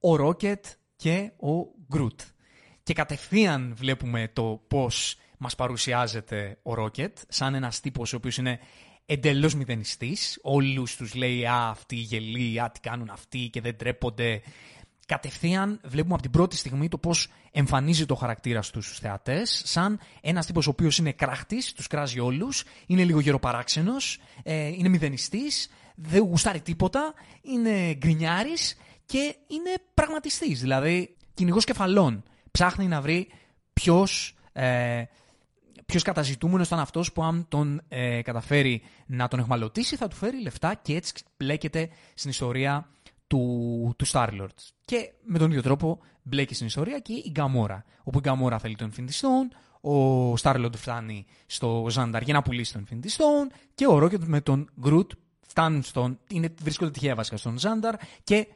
ο 0.00 0.16
Ρόκετ 0.16 0.66
και 0.96 1.32
ο 1.36 1.50
Γκρουτ. 1.88 2.20
Και 2.82 2.92
κατευθείαν 2.92 3.74
βλέπουμε 3.76 4.30
το 4.32 4.64
πώς 4.68 5.16
μας 5.38 5.54
παρουσιάζεται 5.54 6.58
ο 6.62 6.74
Ρόκετ 6.74 7.18
σαν 7.28 7.54
ένας 7.54 7.80
τύπος 7.80 8.12
ο 8.12 8.16
οποίος 8.16 8.36
είναι 8.36 8.58
εντελώς 9.06 9.54
μηδενιστής. 9.54 10.38
Όλους 10.42 10.96
τους 10.96 11.14
λέει 11.14 11.46
«Α, 11.46 11.68
αυτοί 11.68 11.96
γελοί, 11.96 12.60
α, 12.60 12.70
τι 12.70 12.80
κάνουν 12.80 13.10
αυτοί 13.10 13.48
και 13.52 13.60
δεν 13.60 13.76
τρέπονται» 13.76 14.42
κατευθείαν 15.06 15.80
βλέπουμε 15.84 16.14
από 16.14 16.22
την 16.22 16.30
πρώτη 16.30 16.56
στιγμή 16.56 16.88
το 16.88 16.98
πώς 16.98 17.28
εμφανίζει 17.52 18.06
το 18.06 18.14
χαρακτήρα 18.14 18.62
στους 18.62 18.98
θεατές 18.98 19.62
σαν 19.64 20.00
ένας 20.20 20.46
τύπος 20.46 20.66
ο 20.66 20.70
οποίος 20.70 20.98
είναι 20.98 21.12
κράχτης, 21.12 21.72
τους 21.72 21.86
κράζει 21.86 22.20
όλους, 22.20 22.64
είναι 22.86 23.04
λίγο 23.04 23.20
γεροπαράξενος, 23.20 24.20
ε, 24.42 24.66
είναι 24.66 24.88
μηδενιστής, 24.88 25.70
δεν 25.94 26.22
γουστάρει 26.22 26.60
τίποτα, 26.60 27.14
είναι 27.42 27.94
γκρινιάρης 27.94 28.76
και 29.06 29.36
είναι 29.46 29.74
πραγματιστής, 29.94 30.60
δηλαδή 30.60 31.16
κυνηγός 31.34 31.64
κεφαλών. 31.64 32.22
Ψάχνει 32.50 32.86
να 32.86 33.00
βρει 33.00 33.28
ποιος, 33.72 34.36
ε, 34.52 35.02
ποιος 35.86 36.02
καταζητούμενος 36.02 36.66
ήταν 36.66 36.78
αυτός 36.78 37.12
που 37.12 37.22
αν 37.22 37.46
τον 37.48 37.82
ε, 37.88 38.22
καταφέρει 38.22 38.82
να 39.06 39.28
τον 39.28 39.38
εχμαλωτήσει 39.38 39.96
θα 39.96 40.08
του 40.08 40.16
φέρει 40.16 40.42
λεφτά 40.42 40.74
και 40.74 40.94
έτσι 40.94 41.12
πλέκεται 41.36 41.88
στην 42.14 42.30
ιστορία 42.30 42.88
του, 43.26 43.94
του 43.98 44.06
Star-Lord. 44.06 44.56
Και 44.84 45.12
με 45.24 45.38
τον 45.38 45.50
ίδιο 45.50 45.62
τρόπο 45.62 46.00
μπλέκει 46.22 46.54
στην 46.54 46.66
ιστορία 46.66 46.98
και 46.98 47.12
η 47.12 47.28
Γκαμόρα. 47.30 47.84
Όπου 48.02 48.18
η 48.18 48.20
Γκαμόρα 48.20 48.58
θέλει 48.58 48.76
το 48.76 48.88
Infinity 48.90 49.20
Stone, 49.20 49.56
ο 49.90 50.32
Star-Lord 50.42 50.76
φτάνει 50.76 51.26
στο 51.46 51.86
Ζάνταρ 51.90 52.22
για 52.22 52.34
να 52.34 52.42
πουλήσει 52.42 52.72
το 52.72 52.80
Infinity 52.84 53.06
Stone 53.06 53.54
και 53.74 53.86
ο 53.86 53.98
Rocket 54.02 54.24
με 54.24 54.40
τον 54.40 54.70
Groot 54.84 55.06
φτάνουν 55.46 55.82
στον. 55.82 56.18
Είναι, 56.28 56.54
βρίσκονται 56.60 56.90
τυχαία 56.90 57.14
βασικά 57.14 57.36
στον 57.36 57.58
Ζάνταρ 57.58 57.94
και 58.24 58.46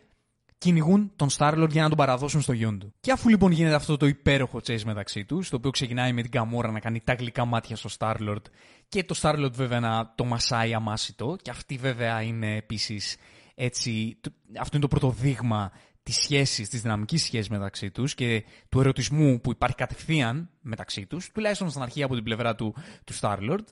κυνηγούν 0.58 1.12
τον 1.16 1.28
Starlord 1.30 1.68
για 1.70 1.82
να 1.82 1.88
τον 1.88 1.96
παραδώσουν 1.96 2.40
στο 2.40 2.52
γιον 2.52 2.78
του. 2.78 2.94
Και 3.00 3.12
αφού 3.12 3.28
λοιπόν 3.28 3.50
γίνεται 3.50 3.74
αυτό 3.74 3.96
το 3.96 4.06
υπέροχο 4.06 4.58
chase 4.66 4.82
μεταξύ 4.84 5.24
τους, 5.24 5.48
το 5.48 5.56
οποίο 5.56 5.70
ξεκινάει 5.70 6.12
με 6.12 6.22
την 6.22 6.30
Καμόρα 6.30 6.70
να 6.70 6.80
κάνει 6.80 7.00
τα 7.00 7.14
γλυκά 7.14 7.44
μάτια 7.44 7.76
στο 7.76 7.88
Starlord 7.98 8.42
και 8.88 9.04
το 9.04 9.14
Starlord 9.22 9.52
βέβαια 9.52 9.80
να 9.80 10.12
το 10.14 10.24
μασάει 10.24 10.74
αμάσιτο, 10.74 11.36
και 11.42 11.50
αυτή 11.50 11.76
βέβαια 11.76 12.22
είναι 12.22 12.56
επίσης 12.56 13.16
έτσι. 13.58 14.20
Αυτό 14.60 14.76
είναι 14.76 14.86
το 14.86 14.98
πρώτο 14.98 15.10
δείγμα 15.10 15.72
της 16.02 16.16
σχέσης, 16.16 16.68
της 16.68 16.82
δυναμικής 16.82 17.22
σχέσης 17.22 17.48
μεταξύ 17.48 17.90
τους 17.90 18.14
και 18.14 18.44
του 18.68 18.80
ερωτισμού 18.80 19.40
που 19.40 19.50
υπάρχει 19.50 19.76
κατευθείαν 19.76 20.50
μεταξύ 20.60 21.06
τους, 21.06 21.30
τουλάχιστον 21.32 21.70
στην 21.70 21.82
αρχή 21.82 22.02
από 22.02 22.14
την 22.14 22.24
πλευρά 22.24 22.54
του, 22.54 22.74
του 23.04 23.14
Starlord. 23.20 23.64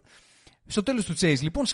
Στο 0.67 0.83
τέλος 0.83 1.05
του 1.05 1.15
Chase 1.19 1.41
λοιπόν 1.41 1.65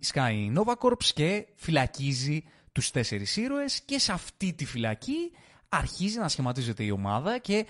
σκάει 0.00 0.36
η 0.36 0.52
Nova 0.56 0.74
Corps 0.78 1.04
και 1.14 1.46
φυλακίζει 1.54 2.42
τους 2.72 2.90
τέσσερις 2.90 3.36
ήρωες 3.36 3.80
και 3.84 3.98
σε 3.98 4.12
αυτή 4.12 4.52
τη 4.52 4.64
φυλακή 4.64 5.32
αρχίζει 5.68 6.18
να 6.18 6.28
σχηματίζεται 6.28 6.84
η 6.84 6.90
ομάδα 6.90 7.38
και 7.38 7.66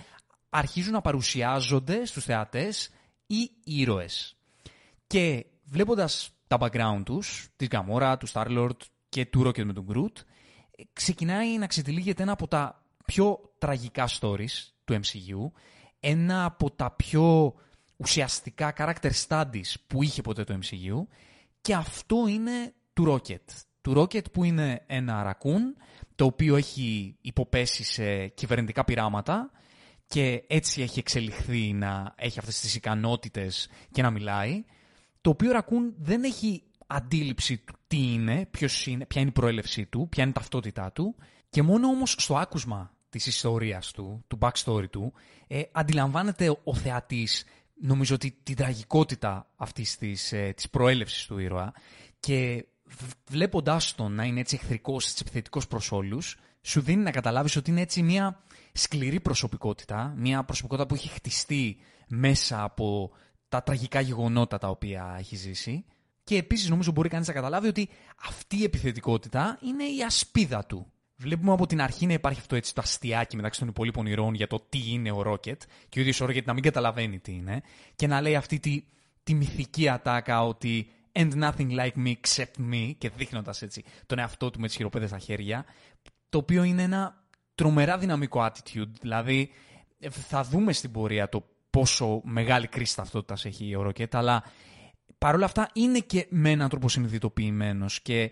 αρχίζουν 0.49 0.93
να 0.93 1.01
παρουσιάζονται 1.01 2.05
στους 2.05 2.25
θεατές 2.25 2.91
οι 3.27 3.51
ήρωες. 3.65 4.37
Και 5.07 5.47
βλέποντας 5.65 6.31
τα 6.47 6.57
background 6.61 7.03
τους, 7.05 7.49
της 7.57 7.69
Gamora, 7.71 8.17
του 8.19 8.29
Star-Lord 8.29 8.77
και 9.09 9.27
του 9.27 9.47
Rocket 9.47 9.65
με 9.65 9.73
τον 9.73 9.87
Groot, 9.93 10.23
ξεκινάει 10.93 11.59
να 11.59 11.67
ξετυλίγεται 11.67 12.23
ένα 12.23 12.33
από 12.33 12.49
τα 12.49 12.83
πιο 13.05 13.53
τραγικά 13.59 14.09
stories 14.21 14.73
του 14.85 14.95
MCU, 14.95 15.61
ένα 16.01 16.45
από 16.45 16.71
τα 16.71 16.91
πιο 16.91 17.55
ουσιαστικά 17.97 18.73
character 18.77 19.11
studies 19.29 19.75
που 19.87 20.03
είχε 20.03 20.23
ποτέ 20.23 20.45
το 20.45 20.59
MCU 20.63 21.07
και 21.61 21.75
αυτό 21.75 22.27
είναι 22.29 22.75
του 22.93 23.05
Rocket. 23.09 23.45
Του 23.81 23.93
Rocket 23.97 24.33
που 24.33 24.45
είναι 24.45 24.83
ένα 24.87 25.23
ρακούν 25.23 25.77
το 26.15 26.25
οποίο 26.25 26.57
έχει 26.57 27.17
υποπέσει 27.21 27.85
σε 27.85 28.27
κυβερνητικά 28.27 28.85
πειράματα 28.85 29.51
και 30.07 30.45
έτσι 30.47 30.83
έχει 30.83 30.99
εξελιχθεί 30.99 31.73
να 31.73 32.15
έχει 32.17 32.39
αυτές 32.39 32.61
τις 32.61 32.75
ικανότητες 32.75 33.69
και 33.93 34.03
να 34.03 34.11
μιλάει 34.11 34.65
το 35.21 35.31
οποίο 35.31 35.53
ρακούν 35.53 35.95
δεν 35.99 36.25
έχει 36.25 36.63
αντίληψη 36.91 37.59
του 37.59 37.75
τι 37.87 38.13
είναι, 38.13 38.47
ποιος 38.51 38.87
είναι, 38.87 39.07
ποια 39.07 39.21
είναι 39.21 39.31
η 39.31 39.33
προέλευσή 39.33 39.87
του, 39.87 40.09
ποια 40.09 40.23
είναι 40.23 40.33
η 40.33 40.35
ταυτότητά 40.35 40.93
του 40.93 41.15
και 41.51 41.63
μόνο 41.63 41.89
όμως 41.89 42.15
στο 42.19 42.37
άκουσμα 42.37 42.93
της 43.09 43.27
ιστορίας 43.27 43.91
του, 43.91 44.25
του 44.29 44.39
backstory 44.41 44.91
του, 44.91 45.13
ε, 45.47 45.63
αντιλαμβάνεται 45.73 46.57
ο 46.65 46.75
θεατής 46.75 47.45
νομίζω 47.81 48.15
ότι 48.15 48.39
την 48.43 48.57
τραγικότητα 48.57 49.51
αυτής 49.57 49.97
της, 49.97 50.33
ε, 50.33 50.53
της 50.57 50.71
προέλευσης 50.71 51.27
του 51.27 51.39
ήρωα 51.39 51.73
και 52.21 52.67
βλέποντάς 53.31 53.95
τον 53.95 54.13
να 54.13 54.25
είναι 54.25 54.41
έτσι 54.41 54.59
εχθρικός, 54.61 55.21
επιθετικός 55.21 55.67
προς 55.67 55.93
όλους, 55.93 56.39
σου 56.63 56.81
δίνει 56.81 57.03
να 57.03 57.11
καταλάβεις 57.11 57.57
ότι 57.57 57.71
είναι 57.71 57.81
έτσι 57.81 58.03
μια 58.03 58.43
σκληρή 58.73 59.21
προσωπικότητα, 59.21 60.15
μια 60.17 60.45
προσωπικότητα 60.45 60.87
που 60.87 60.95
έχει 60.95 61.09
χτιστεί 61.09 61.77
μέσα 62.09 62.63
από 62.63 63.11
τα 63.49 63.63
τραγικά 63.63 64.01
γεγονότα 64.01 64.59
τα 64.59 64.69
οποία 64.69 65.17
έχει 65.19 65.37
ζήσει. 65.37 65.85
Και 66.29 66.37
επίσης 66.37 66.69
νομίζω 66.69 66.91
μπορεί 66.93 67.09
κανείς 67.09 67.27
να 67.27 67.33
καταλάβει 67.33 67.69
ότι 67.69 67.89
αυτή 68.23 68.57
η 68.57 68.63
επιθετικότητα 68.65 69.59
είναι 69.63 69.85
η 69.85 70.03
ασπίδα 70.07 70.65
του. 70.65 70.93
Βλέπουμε 71.17 71.53
από 71.53 71.67
την 71.67 71.81
αρχή 71.81 72.07
να 72.07 72.13
υπάρχει 72.13 72.41
αυτό 72.41 72.57
έτσι 72.57 72.75
το 72.75 72.81
αστιάκι 72.85 73.37
μεταξύ 73.37 73.59
των 73.59 73.69
υπολείπων 73.69 74.07
ηρώων 74.07 74.35
για 74.35 74.47
το 74.47 74.67
τι 74.69 74.83
είναι 74.91 75.11
ο 75.11 75.23
Ρόκετ 75.23 75.63
και 75.89 75.99
ο 75.99 76.01
ίδιος 76.01 76.21
ο 76.21 76.27
Ρόκετ 76.27 76.47
να 76.47 76.53
μην 76.53 76.63
καταλαβαίνει 76.63 77.19
τι 77.19 77.33
είναι 77.33 77.63
και 77.97 78.07
να 78.07 78.21
λέει 78.21 78.37
αυτή 78.37 78.59
τη, 78.61 78.85
τη 79.23 79.35
μυθική 79.35 79.89
ατάκα 79.89 80.45
ότι 80.45 80.91
and 81.13 81.33
nothing 81.33 81.71
like 81.71 82.07
me 82.07 82.13
except 82.21 82.73
me 82.73 82.93
και 82.99 83.11
δείχνοντας 83.17 83.63
έτσι 83.63 83.85
τον 84.07 84.19
εαυτό 84.19 84.51
του 84.51 84.61
με 84.61 84.67
τις 84.67 84.77
χειροπέδες 84.77 85.09
στα 85.09 85.19
χέρια, 85.19 85.65
το 86.29 86.39
οποίο 86.39 86.63
είναι 86.63 86.83
ένα 86.83 87.25
τρομερά 87.55 87.99
δυναμικό 87.99 88.51
attitude. 88.51 88.91
Δηλαδή, 89.01 89.51
θα 90.11 90.43
δούμε 90.43 90.73
στην 90.73 90.91
πορεία 90.91 91.29
το 91.29 91.45
πόσο 91.71 92.21
μεγάλη 92.25 92.67
κρίση 92.67 92.97
ταυτότητας 92.97 93.45
έχει 93.45 93.75
ο 93.75 93.83
Ροκέτ, 93.83 94.15
αλλά 94.15 94.43
παρόλα 95.19 95.45
αυτά 95.45 95.71
είναι 95.73 95.99
και 95.99 96.27
με 96.31 96.51
έναν 96.51 96.69
τρόπο 96.69 96.89
συνειδητοποιημένος 96.89 98.01
και 98.03 98.31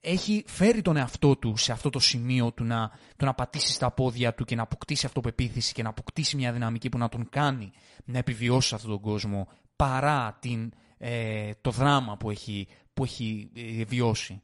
έχει 0.00 0.44
φέρει 0.46 0.82
τον 0.82 0.96
εαυτό 0.96 1.36
του 1.36 1.56
σε 1.56 1.72
αυτό 1.72 1.90
το 1.90 1.98
σημείο 1.98 2.52
του 2.52 2.64
να, 2.64 2.90
του 3.16 3.24
να 3.24 3.34
πατήσει 3.34 3.72
στα 3.72 3.90
πόδια 3.90 4.34
του 4.34 4.44
και 4.44 4.54
να 4.54 4.62
αποκτήσει 4.62 5.06
αυτοπεποίθηση 5.06 5.72
και 5.72 5.82
να 5.82 5.88
αποκτήσει 5.88 6.36
μια 6.36 6.52
δυναμική 6.52 6.88
που 6.88 6.98
να 6.98 7.08
τον 7.08 7.28
κάνει 7.28 7.72
να 8.04 8.18
επιβιώσει 8.18 8.68
σε 8.68 8.74
αυτόν 8.74 8.90
τον 8.90 9.00
κόσμο 9.00 9.48
παρά 9.76 10.38
την 10.40 10.72
ε, 10.98 11.50
το 11.60 11.70
δράμα 11.70 12.16
που 12.16 12.30
έχει, 12.30 12.68
που 12.94 13.04
έχει 13.04 13.50
ε, 13.54 13.84
βιώσει. 13.84 14.42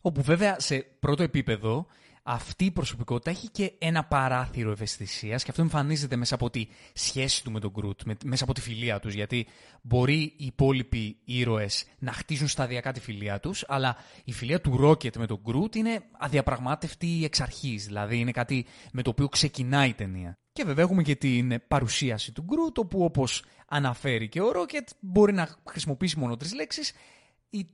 Όπου 0.00 0.22
βέβαια 0.22 0.60
σε 0.60 0.78
πρώτο 0.78 1.22
επίπεδο 1.22 1.86
αυτή 2.32 2.64
η 2.64 2.70
προσωπικότητα 2.70 3.30
έχει 3.30 3.48
και 3.48 3.72
ένα 3.78 4.04
παράθυρο 4.04 4.70
ευαισθησίας 4.70 5.42
και 5.42 5.50
αυτό 5.50 5.62
εμφανίζεται 5.62 6.16
μέσα 6.16 6.34
από 6.34 6.50
τη 6.50 6.66
σχέση 6.92 7.44
του 7.44 7.50
με 7.50 7.60
τον 7.60 7.70
Γκρουτ, 7.70 8.00
μέσα 8.24 8.44
από 8.44 8.54
τη 8.54 8.60
φιλία 8.60 9.00
τους. 9.00 9.14
Γιατί 9.14 9.46
μπορεί 9.82 10.20
οι 10.20 10.44
υπόλοιποι 10.44 11.16
ήρωες 11.24 11.84
να 11.98 12.12
χτίζουν 12.12 12.48
σταδιακά 12.48 12.92
τη 12.92 13.00
φιλία 13.00 13.40
τους, 13.40 13.64
αλλά 13.68 13.96
η 14.24 14.32
φιλία 14.32 14.60
του 14.60 14.76
Ρόκετ 14.76 15.16
με 15.16 15.26
τον 15.26 15.40
Γκρουτ 15.42 15.74
είναι 15.74 16.02
αδιαπραγμάτευτη 16.18 17.24
εξ 17.24 17.40
αρχής. 17.40 17.86
Δηλαδή 17.86 18.18
είναι 18.18 18.30
κάτι 18.30 18.66
με 18.92 19.02
το 19.02 19.10
οποίο 19.10 19.28
ξεκινάει 19.28 19.88
η 19.88 19.94
ταινία. 19.94 20.38
Και 20.52 20.64
βέβαια 20.64 20.84
έχουμε 20.84 21.02
και 21.02 21.16
την 21.16 21.60
παρουσίαση 21.68 22.32
του 22.32 22.42
Γκρουτ, 22.42 22.78
όπου 22.78 23.04
όπως 23.04 23.44
αναφέρει 23.68 24.28
και 24.28 24.40
ο 24.40 24.52
Ρόκετ, 24.52 24.88
μπορεί 25.00 25.32
να 25.32 25.48
χρησιμοποιήσει 25.68 26.18
μόνο 26.18 26.36
τρεις 26.36 26.54
λέξεις, 26.54 26.92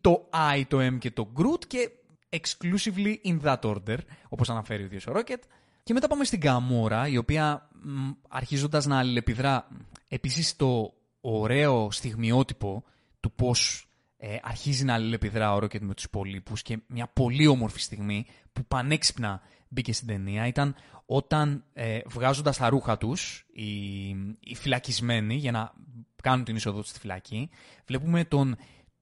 το 0.01 0.29
I, 0.33 0.63
το 0.69 0.79
M 0.81 0.99
και 0.99 1.11
το 1.11 1.33
Groot 1.37 1.65
και 1.67 1.91
exclusively 2.41 3.17
in 3.25 3.41
that 3.45 3.61
order, 3.61 3.99
όπως 4.29 4.51
αναφέρει 4.51 4.83
ο 4.83 4.87
ίδιος 4.87 5.07
ο 5.07 5.13
Rocket. 5.15 5.41
Και 5.83 5.93
μετά 5.93 6.07
πάμε 6.07 6.25
στην 6.25 6.41
Gamora, 6.43 7.07
η 7.11 7.17
οποία 7.17 7.69
αρχίζοντας 8.29 8.87
να 8.87 8.99
αλληλεπιδρά 8.99 9.69
επίσης 10.09 10.57
το 10.57 10.95
ωραίο 11.21 11.91
στιγμιότυπο 11.91 12.85
του 13.21 13.33
πώς 13.33 13.89
ε, 14.17 14.37
αρχίζει 14.43 14.85
να 14.85 14.95
αλληλεπιδρά 14.95 15.55
ο 15.55 15.57
Rocket 15.57 15.81
με 15.81 15.95
τους 15.95 16.05
υπολείπους 16.05 16.63
και 16.63 16.79
μια 16.87 17.07
πολύ 17.07 17.47
όμορφη 17.47 17.81
στιγμή 17.81 18.27
που 18.53 18.65
πανέξυπνα 18.65 19.41
μπήκε 19.69 19.93
στην 19.93 20.07
ταινία 20.07 20.47
ήταν 20.47 20.75
όταν 21.07 21.65
ε, 21.73 21.99
βγάζοντας 22.07 22.57
τα 22.57 22.69
ρούχα 22.69 22.99
τους 22.99 23.47
οι, 23.53 24.09
οι 24.41 24.55
φυλακισμένοι 24.55 25.35
για 25.35 25.51
να 25.51 25.73
κάνουν 26.23 26.45
την 26.45 26.57
είσοδο 26.57 26.83
στη 26.83 26.99
φυλακή 26.99 27.51
βλέπουμε 27.87 28.25
τον 28.25 28.57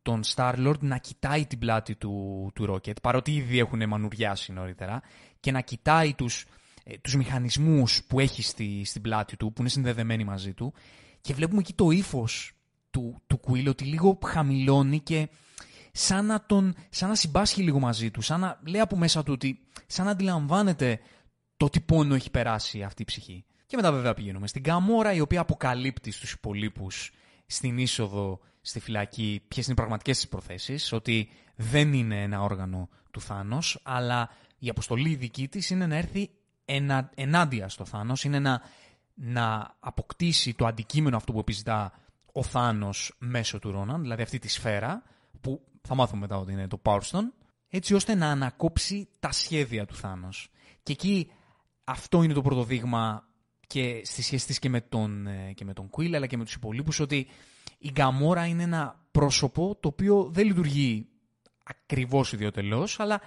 τον 0.05 0.21
Star-Lord 0.35 0.79
να 0.81 0.99
κοιτάει 0.99 1.47
την 1.47 1.59
πλάτη 1.59 1.97
του, 1.97 2.51
του 2.55 2.67
Rocket, 2.71 3.03
παρότι 3.03 3.35
ήδη 3.35 3.59
έχουν 3.59 3.89
μανουριάσει 3.89 4.53
νωρίτερα, 4.53 5.03
και 5.41 5.53
να 5.53 5.61
κοιτάει 5.61 6.15
τους, 6.15 6.47
ε, 6.85 6.99
τους 6.99 7.17
μηχανισμούς 7.17 8.05
που 8.05 8.21
έχει 8.21 8.43
στη, 8.43 8.83
στην 8.85 9.03
πλάτη 9.03 9.37
του, 9.37 9.53
που 9.53 9.61
είναι 9.61 9.69
συνδεδεμένοι 9.69 10.25
μαζί 10.25 10.55
του, 10.55 10.73
και 11.21 11.35
βλέπουμε 11.35 11.61
εκεί 11.61 11.73
το 11.73 11.91
ύφος 11.91 12.53
του, 12.91 13.23
του 13.27 13.41
Quill, 13.47 13.67
ότι 13.69 13.85
λίγο 13.85 14.19
χαμηλώνει 14.25 15.01
και 15.01 15.29
σαν 15.93 16.27
να, 16.27 16.47
τον, 16.47 16.75
σαν 16.91 17.09
να 17.09 17.15
συμπάσχει 17.15 17.63
λίγο 17.63 17.79
μαζί 17.79 18.11
του, 18.11 18.21
σαν 18.21 18.41
να 18.41 18.61
λέει 18.67 18.81
από 18.81 18.97
μέσα 18.97 19.23
του 19.23 19.33
ότι, 19.33 19.59
σαν 19.87 20.05
να 20.05 20.11
αντιλαμβάνεται 20.11 21.01
το 21.57 21.69
τι 21.69 21.81
πόνο 21.81 22.15
έχει 22.15 22.31
περάσει 22.31 22.83
αυτή 22.83 23.03
η 23.03 23.05
ψυχή. 23.05 23.45
Και 23.67 23.77
μετά 23.77 23.93
βέβαια 23.93 24.15
πηγαίνουμε 24.15 24.47
στην 24.47 24.63
Καμόρα, 24.63 25.13
η 25.13 25.21
οποία 25.21 25.41
αποκαλύπτει 25.41 26.11
στους 26.11 26.33
υπολείπους 26.33 27.13
στην 27.47 27.79
είσοδο 27.79 28.41
στη 28.67 28.81
φυλακή 28.81 29.43
ποιες 29.49 29.65
είναι 29.65 29.73
οι 29.75 29.77
πραγματικές 29.77 30.17
της 30.17 30.29
προθέσεις, 30.29 30.93
ότι 30.93 31.29
δεν 31.57 31.93
είναι 31.93 32.23
ένα 32.23 32.43
όργανο 32.43 32.89
του 33.11 33.21
Θάνος, 33.21 33.81
αλλά 33.83 34.31
η 34.59 34.69
αποστολή 34.69 35.15
δική 35.15 35.49
της 35.49 35.71
είναι 35.71 35.87
να 35.87 35.97
έρθει 35.97 36.31
ενα, 36.65 37.11
ενάντια 37.15 37.69
στο 37.69 37.85
Θάνος, 37.85 38.25
είναι 38.25 38.39
να, 38.39 38.63
να 39.15 39.77
αποκτήσει 39.81 40.55
το 40.55 40.67
αντικείμενο 40.67 41.17
αυτό 41.17 41.33
που 41.33 41.39
επιζητά 41.39 41.93
ο 42.33 42.43
Θάνος 42.43 43.15
μέσω 43.19 43.59
του 43.59 43.71
Ρόναν, 43.71 44.01
δηλαδή 44.01 44.23
αυτή 44.23 44.39
τη 44.39 44.49
σφαίρα, 44.49 45.03
που 45.41 45.61
θα 45.83 45.95
μάθουμε 45.95 46.21
μετά 46.21 46.37
ότι 46.37 46.53
είναι 46.53 46.69
το 46.69 46.81
Power 46.83 47.01
Stone, 47.01 47.29
έτσι 47.69 47.95
ώστε 47.95 48.15
να 48.15 48.31
ανακόψει 48.31 49.09
τα 49.21 49.33
σχέδια 49.33 49.87
του 49.87 49.95
Θάνος. 49.95 50.51
Και 50.83 50.93
εκεί 50.93 51.31
αυτό 51.85 52.23
είναι 52.23 52.33
το 52.33 52.43
πρώτο 52.43 52.65
δείγμα 52.65 53.29
και 53.67 54.01
στη 54.05 54.23
σχέση 54.23 54.47
της 54.47 54.59
και 54.59 54.69
με 54.69 54.81
τον, 54.81 55.27
ε, 55.27 55.53
και 55.53 55.65
με 55.65 55.73
τον 55.73 55.91
Quill 55.91 56.15
αλλά 56.15 56.27
και 56.27 56.37
με 56.37 56.45
τους 56.45 56.55
υπολείπους 56.55 57.01
ότι 57.01 57.29
η 57.85 57.91
Γκαμόρα 57.91 58.47
είναι 58.47 58.63
ένα 58.63 59.01
πρόσωπο 59.11 59.77
το 59.81 59.89
οποίο 59.89 60.29
δεν 60.33 60.47
λειτουργεί 60.47 61.07
ακριβώς 61.65 62.33
ιδιωτελώς 62.33 63.01
αλλά 63.01 63.21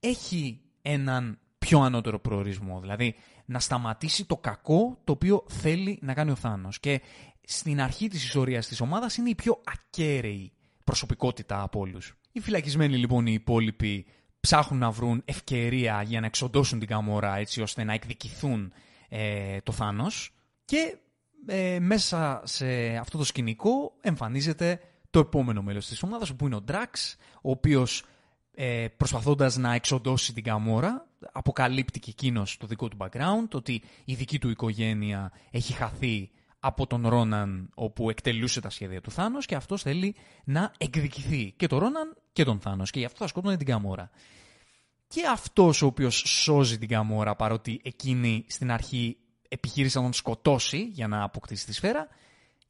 έχει 0.00 0.60
έναν 0.82 1.38
πιο 1.58 1.80
ανώτερο 1.80 2.20
προορισμό. 2.20 2.80
Δηλαδή 2.80 3.14
να 3.44 3.60
σταματήσει 3.60 4.24
το 4.24 4.36
κακό 4.36 4.98
το 5.04 5.12
οποίο 5.12 5.44
θέλει 5.48 5.98
να 6.02 6.14
κάνει 6.14 6.30
ο 6.30 6.34
Θάνος. 6.34 6.80
Και 6.80 7.00
στην 7.42 7.80
αρχή 7.80 8.08
της 8.08 8.24
ιστορίας 8.24 8.66
της 8.66 8.80
ομάδας 8.80 9.16
είναι 9.16 9.28
η 9.28 9.34
πιο 9.34 9.60
ακέραιη 9.64 10.52
προσωπικότητα 10.84 11.62
από 11.62 11.80
όλους. 11.80 12.14
Οι 12.32 12.40
φυλακισμένοι 12.40 12.96
λοιπόν 12.96 13.26
οι 13.26 13.32
υπόλοιποι 13.32 14.06
ψάχνουν 14.40 14.80
να 14.80 14.90
βρουν 14.90 15.22
ευκαιρία 15.24 16.02
για 16.02 16.20
να 16.20 16.26
εξοντώσουν 16.26 16.78
την 16.78 16.88
Καμόρα 16.88 17.36
έτσι 17.36 17.62
ώστε 17.62 17.84
να 17.84 17.92
εκδικηθούν 17.92 18.72
ε, 19.08 19.60
το 19.60 19.72
Θάνος 19.72 20.34
και 20.64 20.96
ε, 21.46 21.78
μέσα 21.80 22.42
σε 22.44 22.96
αυτό 22.96 23.18
το 23.18 23.24
σκηνικό 23.24 23.92
εμφανίζεται 24.00 24.80
το 25.10 25.18
επόμενο 25.18 25.62
μέλος 25.62 25.86
της 25.86 26.02
ομάδας 26.02 26.34
που 26.34 26.46
είναι 26.46 26.56
ο 26.56 26.64
Drax 26.68 27.14
ο 27.42 27.50
οποίος 27.50 28.04
ε, 28.54 28.86
προσπαθώντας 28.96 29.56
να 29.56 29.74
εξοντώσει 29.74 30.32
την 30.32 30.42
Καμόρα, 30.42 31.06
αποκαλύπτει 31.32 32.00
και 32.00 32.10
εκείνος 32.10 32.56
το 32.56 32.66
δικό 32.66 32.88
του 32.88 32.96
background, 33.00 33.48
ότι 33.52 33.82
η 34.04 34.14
δική 34.14 34.38
του 34.38 34.50
οικογένεια 34.50 35.32
έχει 35.50 35.72
χαθεί 35.72 36.30
από 36.58 36.86
τον 36.86 37.08
Ρόναν 37.08 37.70
όπου 37.74 38.10
εκτελούσε 38.10 38.60
τα 38.60 38.70
σχέδια 38.70 39.00
του 39.00 39.10
Θάνος 39.10 39.46
και 39.46 39.54
αυτός 39.54 39.82
θέλει 39.82 40.14
να 40.44 40.72
εκδικηθεί 40.78 41.54
και 41.56 41.66
τον 41.66 41.78
Ρόναν 41.78 42.16
και 42.32 42.44
τον 42.44 42.60
Θάνος 42.60 42.90
και 42.90 42.98
γι' 42.98 43.04
αυτό 43.04 43.18
θα 43.18 43.26
σκότωνε 43.26 43.56
την 43.56 43.66
Καμόρα. 43.66 44.10
Και 45.08 45.26
αυτός 45.30 45.82
ο 45.82 45.86
οποίος 45.86 46.22
σώζει 46.26 46.78
την 46.78 46.88
Καμόρα 46.88 47.36
παρότι 47.36 47.80
εκείνη 47.84 48.44
στην 48.48 48.70
αρχή 48.70 49.16
επιχείρησε 49.52 49.98
να 49.98 50.04
τον 50.04 50.12
σκοτώσει 50.12 50.78
για 50.78 51.08
να 51.08 51.22
αποκτήσει 51.22 51.66
τη 51.66 51.72
σφαίρα 51.72 52.08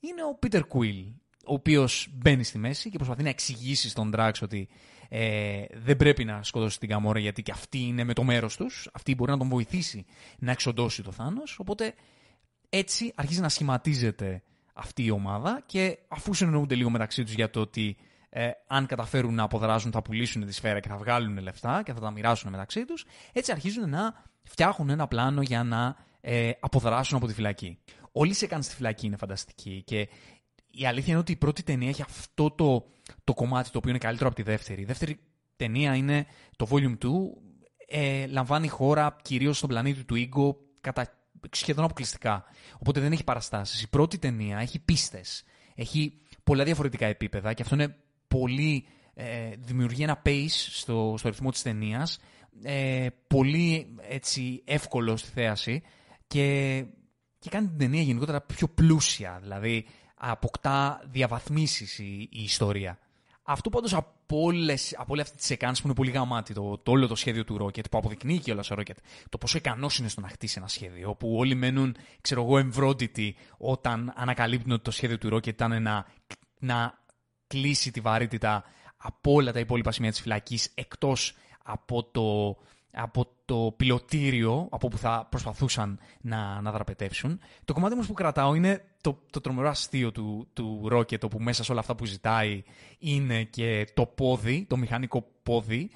είναι 0.01 0.23
ο 0.25 0.35
Πίτερ 0.35 0.67
Κουίλ 0.67 1.05
ο 1.47 1.55
οποίος 1.55 2.09
μπαίνει 2.13 2.45
στη 2.45 2.59
μέση 2.59 2.91
και 2.91 2.97
προσπαθεί 2.97 3.23
να 3.23 3.29
εξηγήσει 3.29 3.89
στον 3.89 4.11
Ντράξ 4.11 4.43
ότι 4.43 4.69
ε, 5.09 5.65
δεν 5.75 5.97
πρέπει 5.97 6.25
να 6.25 6.43
σκοτώσει 6.43 6.79
την 6.79 6.89
Καμόρα 6.89 7.19
γιατί 7.19 7.43
και 7.43 7.53
αυτή 7.53 7.79
είναι 7.79 8.05
με 8.05 8.13
το 8.13 8.23
μέρος 8.23 8.57
τους, 8.57 8.89
αυτή 8.93 9.15
μπορεί 9.15 9.31
να 9.31 9.39
τον 9.39 9.49
βοηθήσει 9.49 10.07
να 10.39 10.51
εξοντώσει 10.51 11.03
το 11.03 11.13
Θάνος, 11.13 11.59
οπότε 11.59 11.95
έτσι 12.69 13.13
αρχίζει 13.15 13.41
να 13.41 13.49
σχηματίζεται 13.49 14.43
αυτή 14.73 15.05
η 15.05 15.11
ομάδα 15.11 15.63
και 15.67 15.99
αφού 16.09 16.35
συνεννοούνται 16.35 16.75
λίγο 16.75 16.91
μεταξύ 16.91 17.25
τους 17.25 17.33
για 17.33 17.51
το 17.51 17.61
ότι 17.61 17.97
ε, 18.29 18.51
αν 18.67 18.87
καταφέρουν 18.87 19.35
να 19.35 19.43
αποδράσουν 19.43 19.93
θα 19.93 20.03
πουλήσουν 20.03 20.47
τη 20.47 20.53
σφαίρα 20.53 20.81
και 20.81 20.89
θα 20.89 20.97
βγάλουν 20.97 21.39
λεφτά 21.39 21.83
και 21.85 21.93
θα 21.93 22.01
τα 22.01 22.11
μοιράσουν 22.11 22.51
μεταξύ 22.51 22.85
τους, 22.85 23.05
έτσι 23.33 23.53
αρχίζουν 23.53 23.89
να 23.91 24.25
φτιάχνουν 24.43 24.91
ένα 24.91 25.07
πλάνο 25.07 25.43
για 25.43 25.63
να 25.63 25.97
ε, 26.25 26.51
αποδράσουν 26.61 27.17
από 27.17 27.27
τη 27.27 27.35
φυλακή. 27.35 27.79
Όλοι 28.13 28.35
σε 28.35 28.45
έκανε 28.45 28.63
στη 28.63 28.75
φυλακή 28.75 29.07
είναι 29.07 29.17
φανταστική 29.17 29.83
και 29.87 30.09
η 30.71 30.87
αλήθεια 30.87 31.13
είναι 31.13 31.21
ότι 31.21 31.33
η 31.33 31.37
πρώτη 31.37 31.63
ταινία 31.63 31.89
έχει 31.89 32.03
αυτό 32.03 32.51
το, 32.51 32.87
το 33.25 33.35
κομμάτι 33.35 33.71
το 33.71 33.79
οποίο 33.79 33.91
είναι 33.91 33.99
καλύτερο 33.99 34.29
από 34.29 34.37
τη 34.37 34.43
δεύτερη. 34.43 34.81
Η 34.81 34.85
δεύτερη 34.85 35.19
ταινία 35.57 35.95
είναι 35.95 36.27
το 36.57 36.67
Volume 36.71 36.99
2, 36.99 37.09
ε, 37.87 38.27
λαμβάνει 38.27 38.69
χώρα 38.69 39.17
κυρίως 39.23 39.57
στον 39.57 39.69
πλανήτη 39.69 40.05
του 40.05 40.15
Ίγκο 40.15 40.57
κατά 40.81 41.19
σχεδόν 41.51 41.85
αποκλειστικά. 41.85 42.45
Οπότε 42.75 43.01
δεν 43.01 43.13
έχει 43.13 43.25
παραστάσεις. 43.25 43.83
Η 43.83 43.89
πρώτη 43.89 44.19
ταινία 44.19 44.59
έχει 44.59 44.79
πίστες. 44.79 45.45
Έχει 45.75 46.21
πολλά 46.45 46.65
διαφορετικά 46.65 47.07
επίπεδα 47.07 47.53
και 47.53 47.63
αυτό 47.63 47.75
είναι 47.75 47.97
πολύ... 48.29 48.87
Ε, 49.15 49.51
δημιουργεί 49.59 50.03
ένα 50.03 50.23
pace 50.25 50.47
στο, 50.49 51.15
στο 51.19 51.29
ρυθμό 51.29 51.51
της 51.51 51.63
ταινίας. 51.63 52.19
Ε, 52.63 53.07
πολύ 53.27 53.97
έτσι 54.09 54.63
εύκολο 54.65 55.17
στη 55.17 55.31
θέαση 55.31 55.83
και, 56.33 56.85
και 57.39 57.51
κάνει 57.51 57.67
την 57.67 57.79
ταινία 57.79 58.03
γενικότερα 58.03 58.41
πιο 58.41 58.69
πλούσια. 58.69 59.39
Δηλαδή 59.43 59.87
αποκτά 60.15 61.03
διαβαθμίσεις 61.11 61.99
η, 61.99 62.29
η 62.31 62.43
ιστορία. 62.43 62.99
Αυτό 63.43 63.71
πάντως 63.71 63.95
από, 63.95 64.17
όλες, 64.29 64.95
από 64.99 65.13
όλη 65.13 65.21
αυτή 65.21 65.37
τη 65.37 65.45
σεκάνση 65.45 65.81
που 65.81 65.87
είναι 65.87 65.97
πολύ 65.97 66.11
γαμάτι, 66.11 66.55
το, 66.55 66.79
το 66.79 66.91
όλο 66.91 67.07
το 67.07 67.15
σχέδιο 67.15 67.45
του 67.45 67.57
Rocket, 67.65 67.91
που 67.91 67.99
αποδεικνύει 67.99 68.39
και 68.39 68.53
όλα 68.53 68.65
ο 68.71 68.75
Rocket, 68.79 68.97
το 69.29 69.39
πόσο 69.39 69.59
ικανός 69.59 69.99
είναι 69.99 70.09
στο 70.09 70.21
να 70.21 70.29
χτίσει 70.29 70.55
ένα 70.59 70.69
σχέδιο, 70.69 71.11
όπου 71.11 71.37
όλοι 71.37 71.55
μένουν, 71.55 71.97
ξέρω 72.21 72.43
εγώ, 72.43 72.59
εμβρόντιτοι 72.59 73.37
όταν 73.57 74.13
ανακαλύπτουν 74.17 74.73
ότι 74.73 74.83
το 74.83 74.91
σχέδιο 74.91 75.19
του 75.19 75.35
Rocket 75.35 75.47
ήταν 75.47 75.83
να, 75.83 76.07
να 76.59 76.99
κλείσει 77.47 77.91
τη 77.91 78.01
βαρύτητα 78.01 78.65
από 78.97 79.33
όλα 79.33 79.53
τα 79.53 79.59
υπόλοιπα 79.59 79.93
σημεία 79.93 80.11
της 80.11 80.21
φυλακής 80.21 80.71
εκτός 80.75 81.35
από 81.65 82.05
το, 82.05 82.57
από 82.93 83.27
το 83.45 83.75
πιλωτήριο 83.77 84.69
από 84.71 84.89
που 84.89 84.99
θα 84.99 85.27
προσπαθούσαν 85.31 85.99
να, 86.21 86.61
να 86.61 86.73
δραπετεύσουν. 86.73 87.41
Το 87.65 87.73
κομμάτι 87.73 87.95
όμως 87.95 88.07
που 88.07 88.13
κρατάω 88.13 88.55
είναι 88.55 88.85
το, 89.01 89.19
το 89.31 89.41
τρομερό 89.41 89.69
αστείο 89.69 90.13
του, 90.13 90.49
του 90.53 90.89
Rocket, 90.93 91.23
όπου 91.23 91.39
μέσα 91.39 91.65
σε 91.65 91.71
όλα 91.71 91.81
αυτά 91.81 91.95
που 91.95 92.05
ζητάει 92.05 92.63
είναι 92.99 93.45
και 93.45 93.87
το 93.95 94.07
πόδι, 94.07 94.67
το 94.69 94.77
μηχανικό 94.77 95.27
πόδι, 95.43 95.91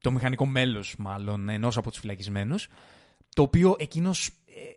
το 0.00 0.10
μηχανικό 0.10 0.46
μέλος 0.46 0.94
μάλλον 0.98 1.48
ενός 1.48 1.76
από 1.76 1.90
τους 1.90 2.00
φυλακισμένους, 2.00 2.68
το 3.34 3.42
οποίο 3.42 3.76
εκείνος 3.78 4.26
ε, 4.26 4.32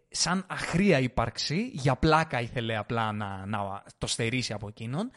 σαν 0.10 0.46
αχρία 0.48 1.00
ύπαρξη, 1.00 1.70
για 1.74 1.96
πλάκα 1.96 2.42
ήθελε 2.42 2.78
απλά 2.78 3.12
να, 3.12 3.46
να 3.46 3.84
το 3.98 4.08
στερήσει 4.08 4.54
από 4.54 4.68
εκείνον, 4.68 5.12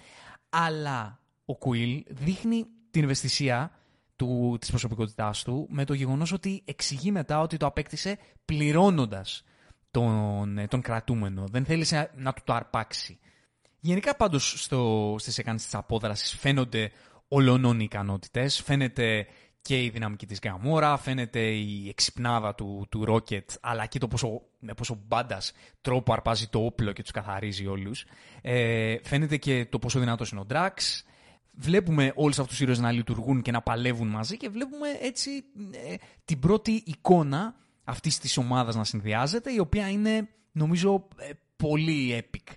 αλλά 0.48 1.20
ο 1.44 1.56
Κουίλ 1.56 2.04
δείχνει 2.08 2.66
την 2.90 3.04
ευαισθησία 3.04 3.79
του, 4.20 4.56
της 4.60 4.68
προσωπικότητάς 4.68 5.42
του 5.42 5.66
με 5.70 5.84
το 5.84 5.94
γεγονός 5.94 6.32
ότι 6.32 6.62
εξηγεί 6.64 7.10
μετά 7.10 7.40
ότι 7.40 7.56
το 7.56 7.66
απέκτησε 7.66 8.18
πληρώνοντας 8.44 9.44
τον, 9.90 10.58
ε, 10.58 10.66
τον 10.66 10.80
κρατούμενο. 10.80 11.44
Δεν 11.50 11.64
θέλησε 11.64 12.10
να, 12.16 12.32
του 12.32 12.42
το 12.44 12.52
αρπάξει. 12.52 13.18
Γενικά 13.80 14.16
πάντως 14.16 14.62
στο, 14.62 15.14
στις 15.18 15.38
εκάνσεις 15.38 15.68
της 15.68 15.78
απόδρασης 15.78 16.36
φαίνονται 16.38 16.90
ολονών 17.28 17.80
οι 17.80 17.84
ικανότητες, 17.84 18.62
φαίνεται 18.62 19.26
και 19.62 19.82
η 19.82 19.88
δυναμική 19.88 20.26
της 20.26 20.38
Γκαμόρα, 20.38 20.96
φαίνεται 20.96 21.40
η 21.40 21.88
εξυπνάδα 21.88 22.54
του, 22.54 22.86
του 22.90 23.04
Rocket, 23.08 23.44
αλλά 23.60 23.86
και 23.86 23.98
το 23.98 24.08
πόσο, 24.08 24.42
με 24.58 24.74
πόσο 24.74 24.98
μπάντας 25.06 25.52
τρόπο 25.80 26.12
αρπάζει 26.12 26.46
το 26.48 26.64
όπλο 26.64 26.92
και 26.92 27.02
τους 27.02 27.10
καθαρίζει 27.10 27.66
όλους. 27.66 28.04
Ε, 28.42 28.96
φαίνεται 29.02 29.36
και 29.36 29.66
το 29.66 29.78
πόσο 29.78 29.98
δυνατός 29.98 30.30
είναι 30.30 30.40
ο 30.40 30.46
Drax, 30.50 30.72
βλέπουμε 31.52 32.12
όλους 32.14 32.38
αυτούς 32.38 32.52
τους 32.56 32.60
ήρωες 32.60 32.78
να 32.78 32.92
λειτουργούν 32.92 33.42
και 33.42 33.50
να 33.50 33.62
παλεύουν 33.62 34.08
μαζί 34.08 34.36
και 34.36 34.48
βλέπουμε 34.48 34.88
έτσι 35.00 35.30
ε, 35.70 35.94
την 36.24 36.38
πρώτη 36.38 36.82
εικόνα 36.86 37.54
αυτής 37.84 38.18
της 38.18 38.36
ομάδας 38.36 38.74
να 38.74 38.84
συνδυάζεται, 38.84 39.52
η 39.52 39.58
οποία 39.58 39.90
είναι 39.90 40.28
νομίζω 40.52 41.08
ε, 41.16 41.30
πολύ 41.56 42.24
epic. 42.24 42.52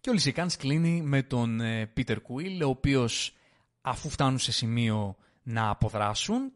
Και 0.00 0.10
όλη 0.10 0.18
η 0.18 0.22
σεκάνς 0.22 0.56
κλείνει 0.56 1.02
με 1.02 1.22
τον 1.22 1.60
ε, 1.60 1.92
Peter 1.96 2.16
Quill, 2.16 2.64
ο 2.64 2.68
οποίος 2.68 3.36
αφού 3.80 4.08
φτάνουν 4.08 4.38
σε 4.38 4.52
σημείο 4.52 5.16
να 5.42 5.68
αποδράσουν, 5.68 6.52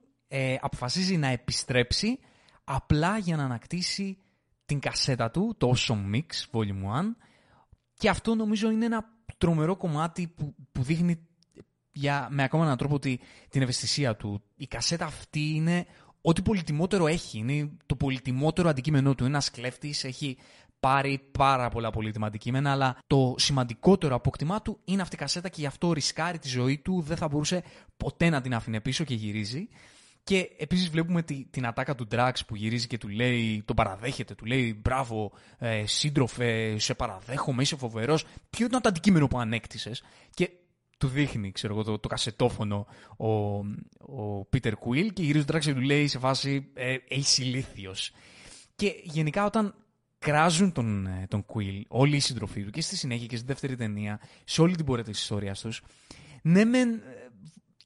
αποφασίζει 0.60 1.16
να 1.16 1.26
επιστρέψει 1.28 2.18
απλά 2.64 3.18
για 3.18 3.36
να 3.36 3.44
ανακτήσει 3.44 4.18
την 4.66 4.80
κασέτα 4.80 5.30
του, 5.30 5.54
το 5.58 5.74
Awesome 5.76 6.14
Mix 6.14 6.50
Volume 6.52 7.00
1, 7.00 7.04
και 7.94 8.08
αυτό 8.08 8.34
νομίζω 8.34 8.70
είναι 8.70 8.84
ένα 8.84 9.04
τρομερό 9.38 9.76
κομμάτι 9.76 10.26
που, 10.26 10.54
που 10.72 10.82
δείχνει 10.82 11.27
για, 11.98 12.28
με 12.30 12.42
ακόμα 12.42 12.64
έναν 12.64 12.76
τρόπο 12.76 12.94
ότι, 12.94 13.20
την 13.48 13.62
ευαισθησία 13.62 14.16
του. 14.16 14.42
Η 14.56 14.66
κασέτα 14.66 15.04
αυτή 15.04 15.40
είναι 15.54 15.86
ό,τι 16.20 16.42
πολυτιμότερο 16.42 17.06
έχει. 17.06 17.38
Είναι 17.38 17.70
το 17.86 17.96
πολυτιμότερο 17.96 18.68
αντικείμενό 18.68 19.14
του. 19.14 19.24
Ένας 19.24 19.50
κλέφτης 19.50 20.04
έχει 20.04 20.36
πάρει 20.80 21.28
πάρα 21.32 21.68
πολλά 21.68 21.90
πολύτιμα 21.90 22.26
αντικείμενα, 22.26 22.72
αλλά 22.72 22.98
το 23.06 23.34
σημαντικότερο 23.38 24.14
αποκτημά 24.14 24.62
του 24.62 24.80
είναι 24.84 25.02
αυτή 25.02 25.14
η 25.14 25.18
κασέτα 25.18 25.48
και 25.48 25.60
γι' 25.60 25.66
αυτό 25.66 25.92
ρισκάρει 25.92 26.38
τη 26.38 26.48
ζωή 26.48 26.78
του. 26.78 27.00
Δεν 27.00 27.16
θα 27.16 27.28
μπορούσε 27.28 27.62
ποτέ 27.96 28.28
να 28.28 28.40
την 28.40 28.54
άφηνε 28.54 28.80
πίσω 28.80 29.04
και 29.04 29.14
γυρίζει. 29.14 29.68
Και 30.24 30.50
επίσης 30.58 30.88
βλέπουμε 30.88 31.22
τη, 31.22 31.44
την 31.50 31.66
ατάκα 31.66 31.94
του 31.94 32.08
Drax 32.10 32.32
που 32.46 32.56
γυρίζει 32.56 32.86
και 32.86 32.98
του 32.98 33.08
λέει, 33.08 33.62
τον 33.64 33.76
παραδέχεται, 33.76 34.34
του 34.34 34.44
λέει 34.44 34.78
μπράβο, 34.82 35.32
ε, 35.58 35.86
σύντροφε, 35.86 36.78
σε 36.78 36.94
παραδέχομαι, 36.94 37.62
είσαι 37.62 37.76
φοβερός. 37.76 38.24
Ποιο 38.50 38.66
ήταν 38.66 38.80
το 38.80 38.88
αντικείμενο 38.88 39.26
που 39.26 39.38
ανέκτησες. 39.38 40.02
Και 40.34 40.50
του 40.98 41.08
δείχνει 41.08 41.52
ξέρω 41.52 41.74
εγώ, 41.74 41.82
το, 41.82 41.98
το 41.98 42.08
κασετόφωνο 42.08 42.86
ο, 43.16 43.28
ο 43.28 44.48
Peter 44.52 44.72
Quill 44.72 45.12
και 45.12 45.22
γυρίζει 45.22 45.44
τον 45.44 45.60
και 45.60 45.74
του 45.74 45.80
λέει 45.80 46.06
σε 46.06 46.18
φάση 46.18 46.70
ε, 46.74 46.96
είσαι 47.08 47.42
ηλίθιος. 47.42 48.12
Και 48.76 48.92
γενικά 49.02 49.44
όταν 49.44 49.74
κράζουν 50.18 50.72
τον, 50.72 51.06
ε, 51.06 51.26
τον 51.28 51.44
Quill 51.46 51.82
όλοι 51.88 52.16
οι 52.16 52.20
συντροφοί 52.20 52.64
του 52.64 52.70
και 52.70 52.80
στη 52.80 52.96
συνέχεια 52.96 53.26
και 53.26 53.36
στη 53.36 53.46
δεύτερη 53.46 53.76
ταινία 53.76 54.20
σε 54.44 54.62
όλη 54.62 54.76
την 54.76 54.84
πορεία 54.84 55.04
της 55.04 55.20
ιστορίας 55.20 55.60
τους 55.60 55.82
ναι 56.42 56.64
μεν 56.64 56.88
ε, 56.88 57.00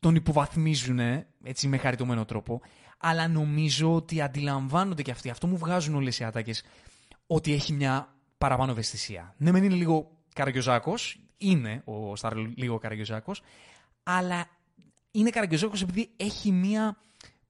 τον 0.00 0.14
υποβαθμίζουν 0.14 0.98
έτσι 1.42 1.68
με 1.68 1.76
χαριτωμένο 1.76 2.24
τρόπο 2.24 2.60
αλλά 2.98 3.28
νομίζω 3.28 3.94
ότι 3.94 4.20
αντιλαμβάνονται 4.20 5.02
και 5.02 5.10
αυτοί 5.10 5.30
αυτό 5.30 5.46
μου 5.46 5.56
βγάζουν 5.56 5.94
όλες 5.94 6.18
οι 6.18 6.24
άτακες 6.24 6.64
ότι 7.26 7.52
έχει 7.52 7.72
μια 7.72 8.14
παραπάνω 8.38 8.70
ευαισθησία. 8.70 9.34
Ναι 9.36 9.50
μεν 9.50 9.64
είναι 9.64 9.74
λίγο 9.74 10.10
καραγκιόζάκος 10.34 11.21
είναι 11.42 11.82
ο 11.84 12.16
Σταρ 12.16 12.36
λίγο 12.36 12.78
Καραγκιόζάκος, 12.78 13.42
αλλά 14.02 14.48
είναι 15.10 15.30
Καραγκιόζάκος 15.30 15.82
επειδή 15.82 16.10
έχει 16.16 16.52
μια 16.52 16.96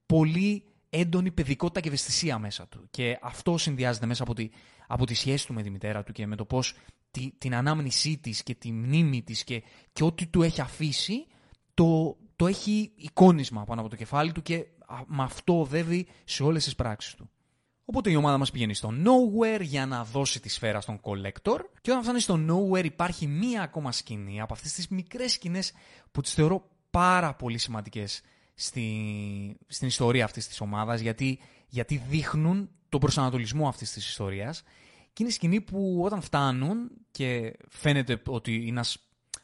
πολύ 0.05 0.63
έντονη 0.89 1.31
παιδικότητα 1.31 1.79
και 1.79 1.87
ευαισθησία 1.87 2.39
μέσα 2.39 2.67
του. 2.67 2.87
Και 2.91 3.19
αυτό 3.21 3.57
συνδυάζεται 3.57 4.05
μέσα 4.05 4.23
από 4.23 4.33
τη, 4.33 4.49
από 4.87 5.05
τη 5.05 5.13
σχέση 5.13 5.47
του 5.47 5.53
με 5.53 5.61
τη 5.61 5.69
μητέρα 5.69 6.03
του 6.03 6.11
και 6.11 6.27
με 6.27 6.35
το 6.35 6.45
πώς 6.45 6.75
τη, 7.11 7.31
την 7.37 7.55
ανάμνησή 7.55 8.17
της 8.17 8.43
και 8.43 8.55
τη 8.55 8.71
μνήμη 8.71 9.21
της 9.21 9.43
και, 9.43 9.63
και 9.93 10.03
ό,τι 10.03 10.27
του 10.27 10.41
έχει 10.41 10.61
αφήσει, 10.61 11.25
το, 11.73 12.17
το 12.35 12.47
έχει 12.47 12.91
εικόνισμα 12.95 13.63
πάνω 13.63 13.81
από 13.81 13.89
το 13.89 13.95
κεφάλι 13.95 14.31
του 14.31 14.41
και 14.41 14.65
με 15.05 15.23
αυτό 15.23 15.59
οδεύει 15.59 16.07
σε 16.23 16.43
όλες 16.43 16.63
τις 16.63 16.75
πράξεις 16.75 17.15
του. 17.15 17.29
Οπότε 17.85 18.11
η 18.11 18.15
ομάδα 18.15 18.37
μας 18.37 18.51
πηγαίνει 18.51 18.73
στο 18.73 18.93
Nowhere 19.03 19.61
για 19.61 19.85
να 19.85 20.03
δώσει 20.03 20.39
τη 20.39 20.49
σφαίρα 20.49 20.81
στον 20.81 20.99
Collector 21.01 21.59
και 21.81 21.91
όταν 21.91 22.03
φτάνει 22.03 22.19
στο 22.19 22.39
Nowhere 22.49 22.85
υπάρχει 22.85 23.27
μία 23.27 23.61
ακόμα 23.61 23.91
σκηνή 23.91 24.41
από 24.41 24.53
αυτές 24.53 24.73
τις 24.73 24.87
μικρές 24.87 25.31
σκηνές 25.31 25.73
που 26.11 26.21
τις 26.21 26.33
θεωρώ 26.33 26.69
πάρα 26.91 27.33
πολύ 27.33 27.57
σημαντικές 27.57 28.21
στη, 28.55 28.87
στην 29.67 29.87
ιστορία 29.87 30.25
αυτής 30.25 30.47
της 30.47 30.61
ομάδας 30.61 30.99
γιατί, 30.99 31.39
γιατί 31.67 31.97
δείχνουν 32.09 32.69
τον 32.89 32.99
προσανατολισμό 32.99 33.67
αυτής 33.67 33.91
της 33.91 34.07
ιστορίας 34.07 34.63
και 35.13 35.23
είναι 35.23 35.31
σκηνή 35.31 35.61
που 35.61 36.01
όταν 36.03 36.21
φτάνουν 36.21 36.91
και 37.11 37.53
φαίνεται 37.69 38.21
ότι 38.27 38.55
είναι 38.55 38.69
ένας 38.69 38.97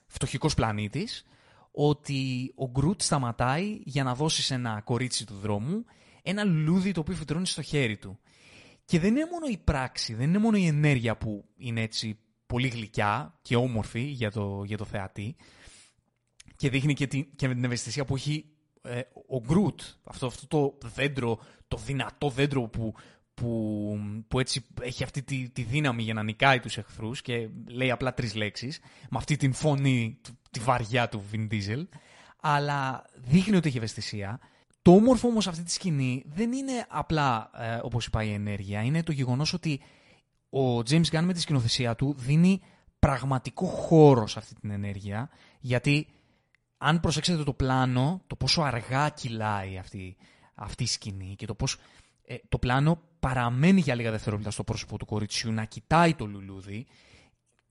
φτωχικός 0.08 0.54
πλανήτης 0.54 1.26
ότι 1.72 2.52
ο 2.56 2.70
Γκρουτ 2.70 3.02
σταματάει 3.02 3.82
για 3.84 4.04
να 4.04 4.16
δώσει 4.16 4.42
σε 4.42 4.54
ένα 4.54 4.82
κορίτσι 4.84 5.26
του 5.26 5.36
δρόμου 5.42 5.86
ένα 6.24 6.44
λουλούδι 6.44 6.92
το 6.92 7.00
οποίο 7.00 7.16
φυτρώνει 7.16 7.48
στο 7.48 7.62
χέρι 7.62 7.98
του. 7.98 8.20
Και 8.90 9.00
δεν 9.00 9.16
είναι 9.16 9.28
μόνο 9.32 9.46
η 9.50 9.58
πράξη, 9.58 10.14
δεν 10.14 10.28
είναι 10.28 10.38
μόνο 10.38 10.58
η 10.58 10.66
ενέργεια 10.66 11.18
που 11.18 11.46
είναι 11.58 11.82
έτσι 11.82 12.20
πολύ 12.46 12.68
γλυκιά 12.68 13.40
και 13.42 13.56
όμορφη 13.56 14.00
για 14.00 14.32
το, 14.32 14.64
για 14.66 14.78
το 14.78 14.86
θεατή 14.86 15.36
και 16.56 16.70
δείχνει 16.70 16.94
και 16.94 17.08
την, 17.08 17.28
και 17.36 17.48
την 17.48 17.64
ευαισθησία 17.64 18.06
που 18.06 18.16
έχει 18.16 18.46
ε, 18.82 19.02
ο 19.28 19.40
Γκρουτ, 19.40 19.82
αυτό, 20.04 20.26
αυτό 20.26 20.48
το 20.48 20.88
δέντρο, 20.88 21.40
το 21.68 21.78
δυνατό 21.78 22.30
δέντρο 22.30 22.62
που, 22.62 22.94
που, 23.34 24.00
που 24.28 24.40
έτσι 24.40 24.66
έχει 24.82 25.04
αυτή 25.04 25.24
τη, 25.24 25.50
τη 25.50 25.62
δύναμη 25.62 26.04
για 26.04 26.14
να 26.14 26.24
νικάει 26.24 26.60
τους 26.60 26.78
εχθρούς 26.78 27.22
και 27.22 27.50
λέει 27.68 27.92
απλά 27.92 28.14
τρεις 28.14 28.36
λέξεις, 28.36 28.80
με 29.10 29.18
αυτή 29.18 29.36
την 29.36 29.54
φωνή, 29.54 30.20
τη 30.52 30.60
βαριά 30.60 31.10
του 31.10 31.24
Vin 31.32 31.48
Diesel, 31.52 31.88
αλλά 32.42 33.06
δείχνει 33.16 33.56
ότι 33.56 33.68
έχει 33.68 33.78
ευαισθησία. 33.78 34.40
Το 34.90 34.96
όμορφο 34.96 35.28
όμως 35.28 35.48
αυτή 35.48 35.64
τη 35.64 35.72
σκηνή 35.72 36.24
δεν 36.26 36.52
είναι 36.52 36.86
απλά, 36.90 37.50
ε, 37.54 37.80
όπως 37.84 38.06
είπα, 38.06 38.24
η 38.24 38.34
ενέργεια, 38.34 38.82
είναι 38.82 39.04
το 39.04 39.12
γεγονός 39.12 39.54
ότι 39.54 39.82
ο 40.50 40.78
James 40.78 41.06
Gunn 41.12 41.22
με 41.22 41.34
τη 41.34 41.40
σκηνοθεσία 41.40 41.96
του 41.96 42.16
δίνει 42.18 42.62
πραγματικό 43.00 43.66
χώρο 43.66 44.28
σε 44.28 44.40
αυτή 44.40 44.56
την 44.56 44.72
ενέργεια, 44.72 45.30
γιατί 45.60 46.08
αν 46.78 47.00
προσέξετε 47.00 47.44
το 47.44 47.54
πλάνο, 47.54 48.22
το 48.28 48.36
πόσο 48.36 48.62
αργά 48.62 49.10
κυλάει 49.10 49.78
αυτή, 49.78 50.18
αυτή 50.56 50.84
η 50.84 50.88
σκηνή 50.88 51.36
και 51.38 51.46
το 51.46 51.56
πώς 51.56 51.78
ε, 52.26 52.36
το 52.50 52.58
πλάνο 52.58 53.02
παραμένει 53.20 53.80
για 53.80 53.96
λίγα 53.96 54.12
δευτερόλεπτα 54.12 54.52
στο 54.52 54.64
πρόσωπο 54.64 54.98
του 54.98 55.06
κοριτσιού 55.06 55.52
να 55.52 55.66
κοιτάει 55.66 56.14
το 56.14 56.26
λουλούδι, 56.26 56.86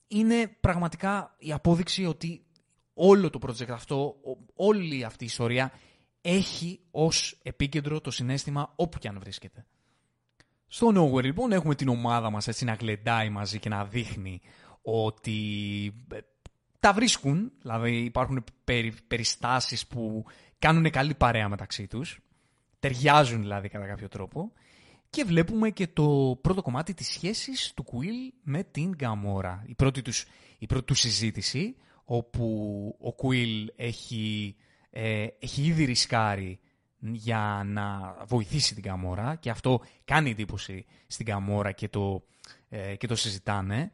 είναι 0.08 0.56
πραγματικά 0.60 1.34
η 1.38 1.52
απόδειξη 1.52 2.06
ότι 2.06 2.42
όλο 2.94 3.30
το 3.30 3.38
project 3.46 3.70
αυτό, 3.70 4.14
όλη 4.54 5.04
αυτή 5.04 5.24
η 5.24 5.26
ιστορία 5.26 5.72
έχει 6.28 6.80
ως 6.90 7.40
επίκεντρο 7.42 8.00
το 8.00 8.10
συνέστημα 8.10 8.72
όπου 8.76 8.98
και 8.98 9.08
αν 9.08 9.18
βρίσκεται. 9.20 9.66
Στο 10.66 10.92
Nowhere 10.94 11.22
λοιπόν 11.22 11.52
έχουμε 11.52 11.74
την 11.74 11.88
ομάδα 11.88 12.30
μας 12.30 12.48
έτσι 12.48 12.64
να 12.64 12.72
γλεντάει 12.72 13.30
μαζί 13.30 13.58
και 13.58 13.68
να 13.68 13.84
δείχνει 13.84 14.40
ότι 14.82 15.36
ε, 16.12 16.18
τα 16.80 16.92
βρίσκουν, 16.92 17.52
δηλαδή 17.60 17.96
υπάρχουν 17.96 18.44
περι, 18.64 18.94
περιστάσεις 19.08 19.86
που 19.86 20.24
κάνουν 20.58 20.90
καλή 20.90 21.14
παρέα 21.14 21.48
μεταξύ 21.48 21.86
τους, 21.86 22.20
ταιριάζουν 22.78 23.40
δηλαδή 23.40 23.68
κατά 23.68 23.86
κάποιο 23.86 24.08
τρόπο 24.08 24.52
και 25.10 25.24
βλέπουμε 25.24 25.70
και 25.70 25.86
το 25.86 26.38
πρώτο 26.40 26.62
κομμάτι 26.62 26.94
της 26.94 27.08
σχέσης 27.08 27.72
του 27.74 27.82
Κουίλ 27.82 28.32
με 28.42 28.62
την 28.62 28.90
Γκαμόρα. 28.90 29.64
Η 29.66 29.74
πρώτη, 29.74 30.02
τους, 30.02 30.24
η 30.58 30.66
πρώτη 30.66 30.84
τους 30.84 30.98
συζήτηση, 30.98 31.76
όπου 32.04 32.96
ο 33.00 33.12
Κουίλ 33.12 33.72
έχει, 33.76 34.56
ε, 35.00 35.26
έχει 35.38 35.62
ήδη 35.62 35.84
ρισκάρει 35.84 36.58
για 36.98 37.62
να 37.66 38.16
βοηθήσει 38.26 38.74
την 38.74 38.82
Καμόρα 38.82 39.34
και 39.34 39.50
αυτό 39.50 39.80
κάνει 40.04 40.30
εντύπωση 40.30 40.84
στην 41.06 41.26
Καμόρα 41.26 41.72
και 41.72 41.88
το, 41.88 42.24
ε, 42.68 42.96
και 42.96 43.06
το 43.06 43.16
συζητάνε 43.16 43.92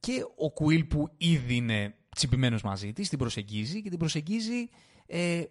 και 0.00 0.24
ο 0.36 0.50
Κουίλ 0.50 0.84
που 0.84 1.08
ήδη 1.16 1.54
είναι 1.54 1.94
τσιμπημένος 2.14 2.62
μαζί 2.62 2.92
της 2.92 3.08
την 3.08 3.18
προσεγγίζει 3.18 3.82
και 3.82 3.90
την 3.90 3.98
προσεγγίζει 3.98 4.68
ε, 5.06 5.44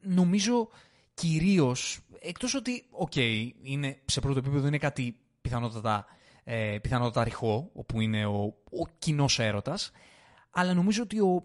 νομίζω 0.00 0.68
κυρίως 1.14 2.00
εκτός 2.20 2.54
ότι 2.54 2.86
οκ, 2.90 3.16
είναι, 3.62 3.98
σε 4.04 4.20
πρώτο 4.20 4.38
επίπεδο 4.38 4.66
είναι 4.66 4.78
κάτι 4.78 5.16
πιθανότατα, 5.40 6.06
ε, 6.44 6.78
πιθανότατα 6.82 7.24
ρηχό 7.24 7.70
όπου 7.74 8.00
είναι 8.00 8.26
ο, 8.26 8.42
ο 8.70 8.86
κοινός 8.98 9.38
έρωτας 9.38 9.90
αλλά 10.50 10.74
νομίζω 10.74 11.02
ότι 11.02 11.20
ο, 11.20 11.44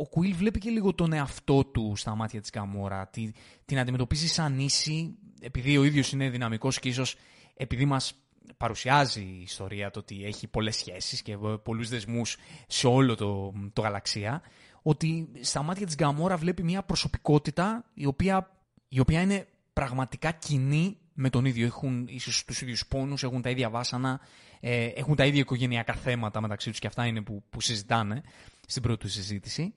ο 0.00 0.06
Κουίλ 0.06 0.34
βλέπει 0.34 0.58
και 0.58 0.70
λίγο 0.70 0.94
τον 0.94 1.12
εαυτό 1.12 1.64
του 1.64 1.92
στα 1.96 2.14
μάτια 2.14 2.40
της 2.40 2.50
Γκαμόρα. 2.50 3.08
Τη, 3.08 3.30
την 3.64 3.78
αντιμετωπίζει 3.78 4.26
σαν 4.26 4.58
ίση, 4.58 5.18
επειδή 5.40 5.76
ο 5.76 5.84
ίδιος 5.84 6.12
είναι 6.12 6.28
δυναμικός 6.28 6.78
και 6.78 6.88
ίσως 6.88 7.16
επειδή 7.54 7.84
μας 7.84 8.14
παρουσιάζει 8.56 9.20
η 9.20 9.42
ιστορία 9.42 9.90
το 9.90 9.98
ότι 9.98 10.24
έχει 10.24 10.46
πολλές 10.46 10.76
σχέσεις 10.76 11.22
και 11.22 11.36
πολλούς 11.62 11.88
δεσμούς 11.88 12.36
σε 12.66 12.86
όλο 12.86 13.14
το, 13.14 13.52
το 13.72 13.82
γαλαξία, 13.82 14.42
ότι 14.82 15.28
στα 15.40 15.62
μάτια 15.62 15.86
της 15.86 15.94
Γκαμόρα 15.94 16.36
βλέπει 16.36 16.62
μια 16.62 16.82
προσωπικότητα 16.82 17.90
η 17.94 18.06
οποία, 18.06 18.50
η 18.88 19.00
οποία 19.00 19.20
είναι 19.20 19.46
πραγματικά 19.72 20.30
κοινή 20.30 20.96
με 21.20 21.30
τον 21.30 21.44
ίδιο. 21.44 21.66
Έχουν 21.66 22.06
ίσως 22.08 22.44
τους 22.44 22.60
ίδιους 22.60 22.86
πόνους, 22.86 23.22
έχουν 23.22 23.42
τα 23.42 23.50
ίδια 23.50 23.70
βάσανα, 23.70 24.20
ε, 24.60 24.84
έχουν 24.84 25.16
τα 25.16 25.26
ίδια 25.26 25.40
οικογενειακά 25.40 25.94
θέματα 25.94 26.40
μεταξύ 26.40 26.70
τους 26.70 26.78
και 26.78 26.86
αυτά 26.86 27.06
είναι 27.06 27.20
που, 27.20 27.42
που 27.50 27.60
συζητάνε 27.60 28.22
στην 28.66 28.82
πρώτη 28.82 28.98
τους 28.98 29.12
συζήτηση. 29.12 29.74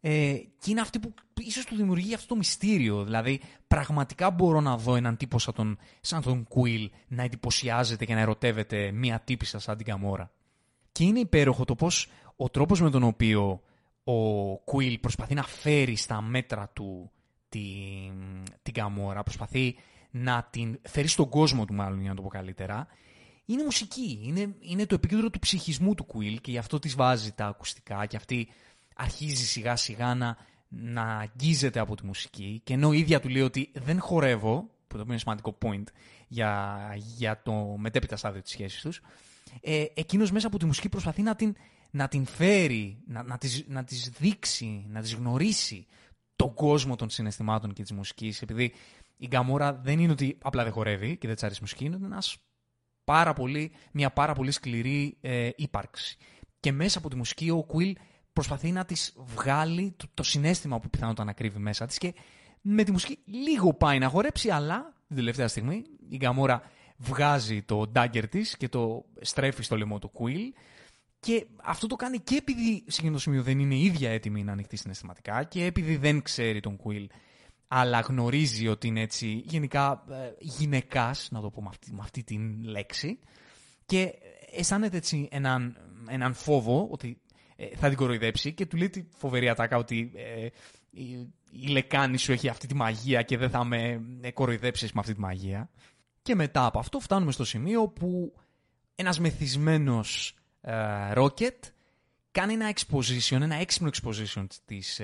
Ε, 0.00 0.34
και 0.58 0.70
είναι 0.70 0.80
αυτή 0.80 0.98
που 0.98 1.14
ίσως 1.40 1.64
του 1.64 1.76
δημιουργεί 1.76 2.14
αυτό 2.14 2.26
το 2.26 2.36
μυστήριο. 2.36 3.04
Δηλαδή, 3.04 3.40
πραγματικά 3.68 4.30
μπορώ 4.30 4.60
να 4.60 4.76
δω 4.76 4.96
έναν 4.96 5.16
τύπο 5.16 5.38
σαν 5.38 5.54
τον, 5.54 5.78
σαν 6.00 6.22
τον 6.22 6.44
Κουίλ 6.48 6.90
να 7.08 7.22
εντυπωσιάζεται 7.22 8.04
και 8.04 8.14
να 8.14 8.20
ερωτεύεται 8.20 8.90
μία 8.92 9.20
τύπησα 9.20 9.58
σαν 9.58 9.76
την 9.76 9.86
Καμόρα. 9.86 10.30
Και 10.92 11.04
είναι 11.04 11.18
υπέροχο 11.18 11.64
το 11.64 11.74
πώς 11.74 12.08
ο 12.36 12.48
τρόπος 12.48 12.80
με 12.80 12.90
τον 12.90 13.02
οποίο 13.02 13.60
ο 14.04 14.56
Κουίλ 14.56 14.98
προσπαθεί 14.98 15.34
να 15.34 15.42
φέρει 15.42 15.96
στα 15.96 16.22
μέτρα 16.22 16.70
του 16.72 17.10
την, 17.48 18.44
την 18.62 18.74
Καμόρα, 18.74 19.22
προσπαθεί 19.22 19.76
να 20.22 20.48
την 20.50 20.78
φέρει 20.82 21.08
στον 21.08 21.28
κόσμο 21.28 21.64
του 21.64 21.74
μάλλον 21.74 22.00
για 22.00 22.08
να 22.08 22.16
το 22.16 22.22
πω 22.22 22.28
καλύτερα, 22.28 22.86
είναι 23.46 23.62
μουσική. 23.64 24.20
Είναι, 24.22 24.54
είναι 24.60 24.86
το 24.86 24.94
επίκεντρο 24.94 25.30
του 25.30 25.38
ψυχισμού 25.38 25.94
του 25.94 26.06
Quill 26.12 26.36
και 26.40 26.50
γι' 26.50 26.58
αυτό 26.58 26.78
της 26.78 26.94
βάζει 26.94 27.32
τα 27.32 27.46
ακουστικά 27.46 28.06
και 28.06 28.16
αυτή 28.16 28.48
αρχίζει 28.94 29.46
σιγά 29.46 29.76
σιγά 29.76 30.14
να, 30.14 30.36
να 30.68 31.02
αγγίζεται 31.02 31.78
από 31.78 31.96
τη 31.96 32.06
μουσική 32.06 32.60
και 32.64 32.72
ενώ 32.72 32.92
η 32.92 32.98
ίδια 32.98 33.20
του 33.20 33.28
λέει 33.28 33.42
ότι 33.42 33.70
δεν 33.74 34.00
χορεύω, 34.00 34.70
που 34.86 34.96
το 34.96 35.04
είναι 35.06 35.18
σημαντικό 35.18 35.58
point 35.62 35.84
για, 36.28 36.78
για 36.96 37.42
το 37.42 37.52
μετέπειτα 37.78 38.16
στάδιο 38.16 38.42
της 38.42 38.50
σχέσης 38.50 38.80
τους, 38.80 39.00
ε, 39.60 39.84
εκείνος 39.94 40.30
μέσα 40.30 40.46
από 40.46 40.58
τη 40.58 40.64
μουσική 40.64 40.88
προσπαθεί 40.88 41.22
να 41.22 41.34
την, 41.34 41.54
να 41.90 42.08
την 42.08 42.26
φέρει, 42.26 42.98
να, 43.06 43.22
να, 43.22 43.38
της, 43.38 43.64
να 43.68 43.84
της 43.84 44.10
δείξει, 44.18 44.86
να 44.88 45.00
της 45.00 45.14
γνωρίσει 45.14 45.86
τον 46.36 46.54
κόσμο 46.54 46.96
των 46.96 47.10
συναισθημάτων 47.10 47.72
και 47.72 47.82
της 47.82 47.92
μουσικής, 47.92 48.42
επειδή 48.42 48.72
η 49.16 49.26
Γκαμόρα 49.26 49.74
δεν 49.74 49.98
είναι 49.98 50.12
ότι 50.12 50.38
απλά 50.42 50.62
δεν 50.62 50.72
χορεύει 50.72 51.16
και 51.16 51.26
δεν 51.26 51.36
της 51.36 51.60
μουσική, 51.60 51.84
είναι 51.84 51.98
ένας 52.02 52.36
πάρα 53.04 53.32
πολύ, 53.32 53.72
μια 53.92 54.10
πάρα 54.10 54.32
πολύ 54.32 54.50
σκληρή 54.50 55.16
ε, 55.20 55.50
ύπαρξη. 55.56 56.16
Και 56.60 56.72
μέσα 56.72 56.98
από 56.98 57.08
τη 57.08 57.16
μουσική 57.16 57.50
ο 57.50 57.66
Quill 57.72 57.92
προσπαθεί 58.32 58.72
να 58.72 58.84
της 58.84 59.14
βγάλει 59.16 59.94
το, 59.96 60.06
το 60.14 60.22
συνέστημα 60.22 60.80
που 60.80 60.90
πιθανότατα 60.90 61.24
να 61.24 61.32
κρύβει 61.32 61.58
μέσα 61.58 61.86
της 61.86 61.98
και 61.98 62.14
με 62.60 62.84
τη 62.84 62.92
μουσική 62.92 63.18
λίγο 63.24 63.74
πάει 63.74 63.98
να 63.98 64.08
χορέψει, 64.08 64.50
αλλά 64.50 64.94
την 65.06 65.16
τελευταία 65.16 65.48
στιγμή 65.48 65.82
η 66.08 66.16
Γκαμόρα 66.16 66.62
βγάζει 66.96 67.62
το 67.62 67.92
dagger 67.94 68.24
της 68.30 68.56
και 68.56 68.68
το 68.68 69.04
στρέφει 69.20 69.62
στο 69.62 69.76
λαιμό 69.76 69.98
του 69.98 70.12
Quill 70.18 70.60
και 71.20 71.46
αυτό 71.62 71.86
το 71.86 71.96
κάνει 71.96 72.18
και 72.18 72.36
επειδή 72.36 72.84
σε 72.86 73.00
εκείνο 73.00 73.12
το 73.12 73.20
σημείο 73.20 73.42
δεν 73.42 73.58
είναι 73.58 73.76
ίδια 73.76 74.10
έτοιμη 74.10 74.44
να 74.44 74.52
ανοιχτεί 74.52 74.76
συναισθηματικά 74.76 75.44
και 75.44 75.64
επειδή 75.64 75.96
δεν 75.96 76.22
ξέρει 76.22 76.60
τον 76.60 76.78
Quill 76.84 77.06
αλλά 77.68 78.00
γνωρίζει 78.00 78.68
ότι 78.68 78.86
είναι 78.86 79.00
έτσι 79.00 79.42
γενικά 79.46 80.04
ε, 80.10 80.14
γυναικάς, 80.38 81.28
να 81.30 81.40
το 81.40 81.50
πω 81.50 81.62
με 81.62 81.68
αυτή, 81.70 81.92
με 81.92 82.00
αυτή 82.02 82.22
την 82.22 82.62
λέξη, 82.62 83.18
και 83.86 84.12
αισθάνεται 84.52 84.96
έτσι 84.96 85.28
έναν, 85.30 85.76
έναν 86.08 86.34
φόβο 86.34 86.88
ότι 86.90 87.20
ε, 87.56 87.66
θα 87.76 87.88
την 87.88 87.96
κοροϊδέψει 87.96 88.52
και 88.52 88.66
του 88.66 88.76
λέει 88.76 88.90
τη 88.90 89.04
φοβερή 89.16 89.48
ατάκα 89.48 89.76
ότι 89.76 90.12
ε, 90.14 90.46
η, 90.90 91.32
η 91.50 91.66
λεκάνη 91.68 92.16
σου 92.16 92.32
έχει 92.32 92.48
αυτή 92.48 92.66
τη 92.66 92.74
μαγεία 92.74 93.22
και 93.22 93.36
δεν 93.36 93.50
θα 93.50 93.64
με 93.64 94.02
ε, 94.20 94.30
κοροϊδέψεις 94.30 94.92
με 94.92 95.00
αυτή 95.00 95.14
τη 95.14 95.20
μαγεία. 95.20 95.70
Και 96.22 96.34
μετά 96.34 96.66
από 96.66 96.78
αυτό 96.78 97.00
φτάνουμε 97.00 97.32
στο 97.32 97.44
σημείο 97.44 97.88
που 97.88 98.34
ένας 98.94 99.20
μεθυσμένος 99.20 100.34
ρόκετ 101.12 101.64
κάνει 102.30 102.52
ένα 102.52 102.72
exposition, 102.74 103.40
ένα 103.40 103.54
έξυπνο 103.54 103.90
exposition 103.92 104.46
της, 104.64 105.00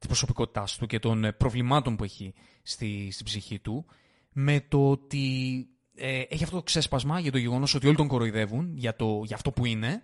της 0.00 0.08
προσωπικότητάς 0.08 0.76
του 0.76 0.86
και 0.86 0.98
των 0.98 1.24
ε, 1.24 1.32
προβλημάτων 1.32 1.96
που 1.96 2.04
έχει 2.04 2.34
στη, 2.62 3.08
στην 3.10 3.24
ψυχή 3.24 3.58
του 3.58 3.86
με 4.32 4.60
το 4.68 4.90
ότι 4.90 5.66
ε, 5.94 6.20
έχει 6.28 6.44
αυτό 6.44 6.56
το 6.56 6.62
ξέσπασμα 6.62 7.20
για 7.20 7.32
το 7.32 7.38
γεγονός 7.38 7.74
ότι 7.74 7.86
όλοι 7.86 7.96
τον 7.96 8.08
κοροϊδεύουν 8.08 8.76
για, 8.76 8.96
το, 8.96 9.22
για 9.24 9.36
αυτό 9.36 9.50
που 9.52 9.66
είναι 9.66 10.02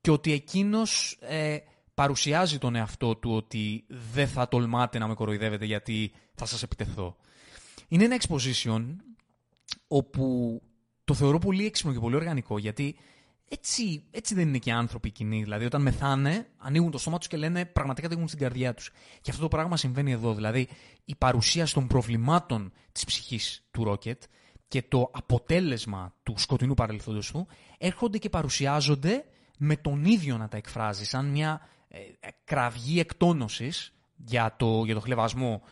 και 0.00 0.10
ότι 0.10 0.32
εκείνος 0.32 1.18
ε, 1.20 1.56
παρουσιάζει 1.94 2.58
τον 2.58 2.74
εαυτό 2.74 3.16
του 3.16 3.30
ότι 3.30 3.84
δεν 4.12 4.28
θα 4.28 4.48
τολμάτε 4.48 4.98
να 4.98 5.06
με 5.08 5.14
κοροϊδεύετε 5.14 5.64
γιατί 5.64 6.12
θα 6.34 6.46
σας 6.46 6.62
επιτεθώ. 6.62 7.16
Είναι 7.88 8.04
ένα 8.04 8.16
exposition 8.20 8.84
όπου 9.88 10.60
το 11.04 11.14
θεωρώ 11.14 11.38
πολύ 11.38 11.66
έξυπνο 11.66 11.92
και 11.92 11.98
πολύ 11.98 12.14
οργανικό 12.14 12.58
γιατί 12.58 12.96
έτσι, 13.48 14.04
έτσι 14.10 14.34
δεν 14.34 14.48
είναι 14.48 14.58
και 14.58 14.72
άνθρωποι 14.72 15.10
κοινοί. 15.10 15.42
Δηλαδή, 15.42 15.64
όταν 15.64 15.82
μεθάνε, 15.82 16.46
ανοίγουν 16.56 16.90
το 16.90 16.98
στόμα 16.98 17.18
τους 17.18 17.26
και 17.26 17.36
λένε 17.36 17.64
πραγματικά 17.64 18.08
έχουν 18.10 18.28
στην 18.28 18.40
καρδιά 18.40 18.74
τους. 18.74 18.90
Και 19.20 19.30
αυτό 19.30 19.42
το 19.42 19.48
πράγμα 19.48 19.76
συμβαίνει 19.76 20.12
εδώ. 20.12 20.34
Δηλαδή, 20.34 20.68
η 21.04 21.14
παρουσίαση 21.14 21.74
των 21.74 21.86
προβλημάτων 21.86 22.72
της 22.92 23.04
ψυχής 23.04 23.66
του 23.70 23.84
Ρόκετ 23.84 24.22
και 24.68 24.82
το 24.82 25.10
αποτέλεσμα 25.12 26.14
του 26.22 26.34
σκοτεινού 26.36 26.74
παρελθόντος 26.74 27.30
του 27.30 27.46
έρχονται 27.78 28.18
και 28.18 28.28
παρουσιάζονται 28.28 29.24
με 29.58 29.76
τον 29.76 30.04
ίδιο 30.04 30.36
να 30.36 30.48
τα 30.48 30.56
εκφράζει, 30.56 31.04
σαν 31.04 31.26
μια 31.26 31.60
ε, 31.88 31.98
κραυγή 32.44 33.00
εκτόνωσης 33.00 33.92
για 34.16 34.54
το, 34.58 34.82
για 34.84 34.94
το 34.94 35.00
χλεβασμό 35.00 35.62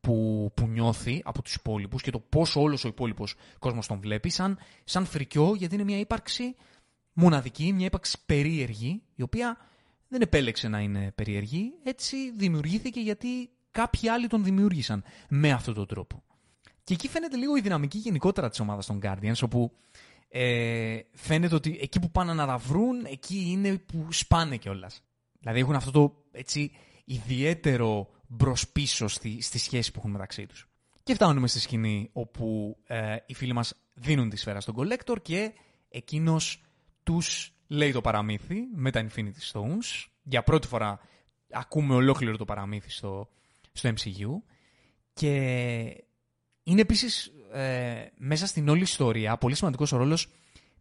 που, 0.00 0.50
που 0.54 0.66
νιώθει 0.66 1.22
από 1.24 1.42
τους 1.42 1.54
υπόλοιπους 1.54 2.02
και 2.02 2.10
το 2.10 2.18
πόσο 2.18 2.60
όλος 2.60 2.84
ο 2.84 2.88
υπόλοιπος 2.88 3.34
κόσμος 3.58 3.86
τον 3.86 4.00
βλέπει 4.00 4.30
σαν, 4.30 4.58
σαν 4.84 5.04
φρικιό 5.04 5.54
γιατί 5.56 5.74
είναι 5.74 5.84
μια 5.84 5.98
ύπαρξη 5.98 6.54
μοναδική, 7.12 7.72
μια 7.72 7.86
ύπαρξη 7.86 8.18
περίεργη 8.26 9.02
η 9.14 9.22
οποία 9.22 9.56
δεν 10.08 10.20
επέλεξε 10.20 10.68
να 10.68 10.80
είναι 10.80 11.12
περίεργη, 11.14 11.72
έτσι 11.82 12.30
δημιουργήθηκε 12.30 13.00
γιατί 13.00 13.50
κάποιοι 13.70 14.08
άλλοι 14.08 14.26
τον 14.26 14.44
δημιούργησαν 14.44 15.04
με 15.28 15.50
αυτόν 15.50 15.74
τον 15.74 15.86
τρόπο. 15.86 16.22
Και 16.84 16.94
εκεί 16.94 17.08
φαίνεται 17.08 17.36
λίγο 17.36 17.56
η 17.56 17.60
δυναμική 17.60 17.98
γενικότερα 17.98 18.48
της 18.48 18.60
ομάδας 18.60 18.86
των 18.86 19.00
Guardians, 19.02 19.42
όπου 19.42 19.72
ε, 20.28 20.98
φαίνεται 21.12 21.54
ότι 21.54 21.78
εκεί 21.82 22.00
που 22.00 22.10
πάνε 22.10 22.32
να 22.32 22.46
τα 22.46 22.56
βρουν, 22.56 23.04
εκεί 23.04 23.44
είναι 23.48 23.78
που 23.78 24.06
σπάνε 24.10 24.56
κιόλας. 24.56 25.02
Δηλαδή 25.40 25.60
έχουν 25.60 25.74
αυτό 25.74 25.90
το 25.90 26.24
έτσι, 26.32 26.70
ιδιαίτερο 27.04 28.08
μπρος 28.26 28.56
πίσω 28.72 29.08
στη, 29.08 29.42
στη 29.42 29.58
σχέση 29.58 29.90
που 29.90 29.98
έχουν 29.98 30.10
μεταξύ 30.10 30.46
τους. 30.46 30.68
Και 31.02 31.14
φτάνουμε 31.14 31.48
στη 31.48 31.60
σκηνή 31.60 32.10
όπου 32.12 32.76
ε, 32.86 33.16
οι 33.26 33.34
φίλοι 33.34 33.52
μας 33.52 33.74
δίνουν 33.94 34.28
τη 34.28 34.36
σφαίρα 34.36 34.60
στον 34.60 34.74
Collector 34.78 35.16
και 35.22 35.52
εκείνος 35.88 36.62
τους 37.02 37.54
λέει 37.66 37.92
το 37.92 38.00
παραμύθι 38.00 38.56
με 38.74 38.90
τα 38.90 39.06
Infinity 39.06 39.52
Stones. 39.52 40.06
Για 40.22 40.42
πρώτη 40.42 40.66
φορά 40.66 41.00
ακούμε 41.50 41.94
ολόκληρο 41.94 42.36
το 42.36 42.44
παραμύθι 42.44 42.90
στο, 42.90 43.28
στο 43.72 43.88
MCU. 43.88 44.50
Και 45.12 45.34
είναι 46.62 46.80
επίσης 46.80 47.32
ε, 47.52 48.06
μέσα 48.16 48.46
στην 48.46 48.68
όλη 48.68 48.82
ιστορία 48.82 49.36
πολύ 49.36 49.54
σημαντικός 49.54 49.92
ο 49.92 49.96
ρόλος 49.96 50.28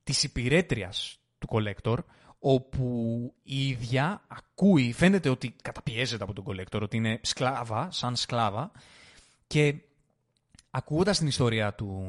της 0.04 0.24
υπηρέτριας 0.24 1.20
του 1.38 1.48
Collector, 1.52 1.98
όπου 2.40 3.34
η 3.44 3.68
ίδια 3.68 4.26
ακούει, 4.28 4.94
φαίνεται 4.94 5.30
ότι 5.30 5.56
καταπιέζεται 5.62 6.24
από 6.24 6.34
τον 6.34 6.46
Collector, 6.48 6.82
ότι 6.82 6.98
είναι 6.98 7.20
σκλάβα, 7.24 7.92
σαν 7.92 8.16
σκλάβα, 8.16 8.72
και 9.48 9.76
ακούγοντας 10.70 11.18
την 11.18 11.28
ιστορία 11.28 11.74
του, 11.74 12.04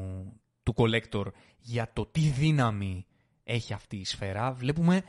του 0.63 0.73
Collector 0.77 1.25
για 1.59 1.89
το 1.93 2.05
τι 2.05 2.21
δύναμη 2.21 3.05
έχει 3.43 3.73
αυτή 3.73 3.97
η 3.97 4.05
σφαίρα, 4.05 4.51
βλέπουμε 4.51 5.03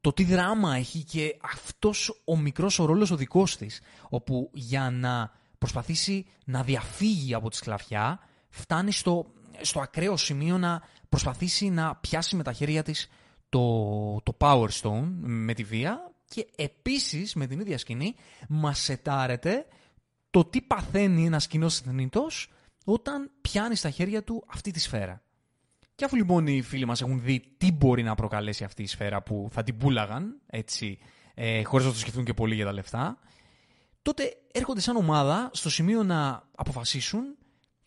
το 0.00 0.12
τι 0.12 0.24
δράμα 0.24 0.76
έχει 0.76 1.04
και 1.04 1.36
αυτός 1.40 2.22
ο 2.24 2.36
μικρός 2.36 2.78
ο 2.78 2.84
ρόλος 2.84 3.10
ο 3.10 3.16
δικός 3.16 3.56
της, 3.56 3.80
όπου 4.08 4.50
για 4.52 4.90
να 4.90 5.32
προσπαθήσει 5.58 6.26
να 6.44 6.62
διαφύγει 6.62 7.34
από 7.34 7.50
τη 7.50 7.56
σκλαβιά, 7.56 8.18
φτάνει 8.48 8.92
στο, 8.92 9.26
στο 9.60 9.80
ακραίο 9.80 10.16
σημείο 10.16 10.58
να 10.58 10.82
προσπαθήσει 11.08 11.68
να 11.70 11.96
πιάσει 11.96 12.36
με 12.36 12.42
τα 12.42 12.52
χέρια 12.52 12.82
της 12.82 13.08
το, 13.48 14.20
το 14.22 14.36
Power 14.38 14.68
Stone 14.82 15.08
με 15.20 15.54
τη 15.54 15.64
βία 15.64 16.12
και 16.28 16.46
επίσης 16.56 17.34
με 17.34 17.46
την 17.46 17.60
ίδια 17.60 17.78
σκηνή 17.78 18.14
μας 18.48 18.78
σετάρεται 18.78 19.66
το 20.30 20.44
τι 20.44 20.62
παθαίνει 20.62 21.26
ένας 21.26 21.46
κοινός 21.46 21.78
θνήτος 21.78 22.50
όταν 22.84 23.30
πιάνει 23.40 23.74
στα 23.74 23.90
χέρια 23.90 24.24
του 24.24 24.44
αυτή 24.46 24.70
τη 24.70 24.80
σφαίρα. 24.80 25.22
Και 26.00 26.06
αφού 26.06 26.16
λοιπόν 26.16 26.46
οι 26.46 26.62
φίλοι 26.62 26.86
μας 26.86 27.00
έχουν 27.00 27.22
δει 27.22 27.54
τι 27.56 27.72
μπορεί 27.72 28.02
να 28.02 28.14
προκαλέσει 28.14 28.64
αυτή 28.64 28.82
η 28.82 28.86
σφαίρα 28.86 29.22
που 29.22 29.48
θα 29.52 29.62
την 29.62 29.76
πούλαγαν, 29.76 30.40
έτσι, 30.46 30.98
ε, 31.34 31.62
χωρίς 31.62 31.86
να 31.86 31.92
το 31.92 31.98
σκεφτούν 31.98 32.24
και 32.24 32.34
πολύ 32.34 32.54
για 32.54 32.64
τα 32.64 32.72
λεφτά, 32.72 33.18
τότε 34.02 34.36
έρχονται 34.52 34.80
σαν 34.80 34.96
ομάδα 34.96 35.50
στο 35.52 35.70
σημείο 35.70 36.02
να 36.02 36.48
αποφασίσουν 36.54 37.36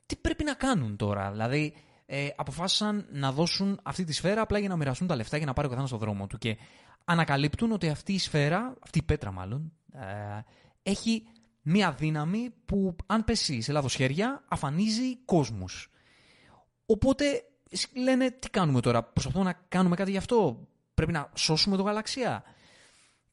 τι 0.05 0.15
πρέπει 0.15 0.43
να 0.43 0.53
κάνουν 0.53 0.95
τώρα. 0.95 1.31
Δηλαδή, 1.31 1.73
ε, 2.05 2.27
αποφάσισαν 2.35 3.07
να 3.11 3.31
δώσουν 3.31 3.79
αυτή 3.83 4.03
τη 4.03 4.13
σφαίρα 4.13 4.41
απλά 4.41 4.59
για 4.59 4.69
να 4.69 4.75
μοιραστούν 4.75 5.07
τα 5.07 5.15
λεφτά 5.15 5.37
για 5.37 5.45
να 5.45 5.53
πάρει 5.53 5.67
ο 5.67 5.69
καθένας 5.69 5.89
στο 5.89 5.99
δρόμο 5.99 6.27
του. 6.27 6.37
Και 6.37 6.57
ανακαλύπτουν 7.05 7.71
ότι 7.71 7.89
αυτή 7.89 8.13
η 8.13 8.19
σφαίρα, 8.19 8.73
αυτή 8.83 8.97
η 8.97 9.03
πέτρα 9.03 9.31
μάλλον, 9.31 9.71
ε, 9.93 10.43
έχει 10.83 11.23
μία 11.61 11.91
δύναμη 11.91 12.53
που 12.65 12.95
αν 13.05 13.23
πέσει 13.23 13.61
σε 13.61 13.71
λάθος 13.71 13.95
χέρια 13.95 14.43
αφανίζει 14.47 15.17
κόσμους. 15.25 15.89
Οπότε 16.85 17.43
λένε 17.93 18.31
τι 18.31 18.49
κάνουμε 18.49 18.81
τώρα, 18.81 19.03
προσπαθούμε 19.03 19.43
να 19.43 19.59
κάνουμε 19.67 19.95
κάτι 19.95 20.11
γι' 20.11 20.17
αυτό, 20.17 20.67
πρέπει 20.93 21.11
να 21.11 21.31
σώσουμε 21.35 21.75
το 21.75 21.83
γαλαξία. 21.83 22.43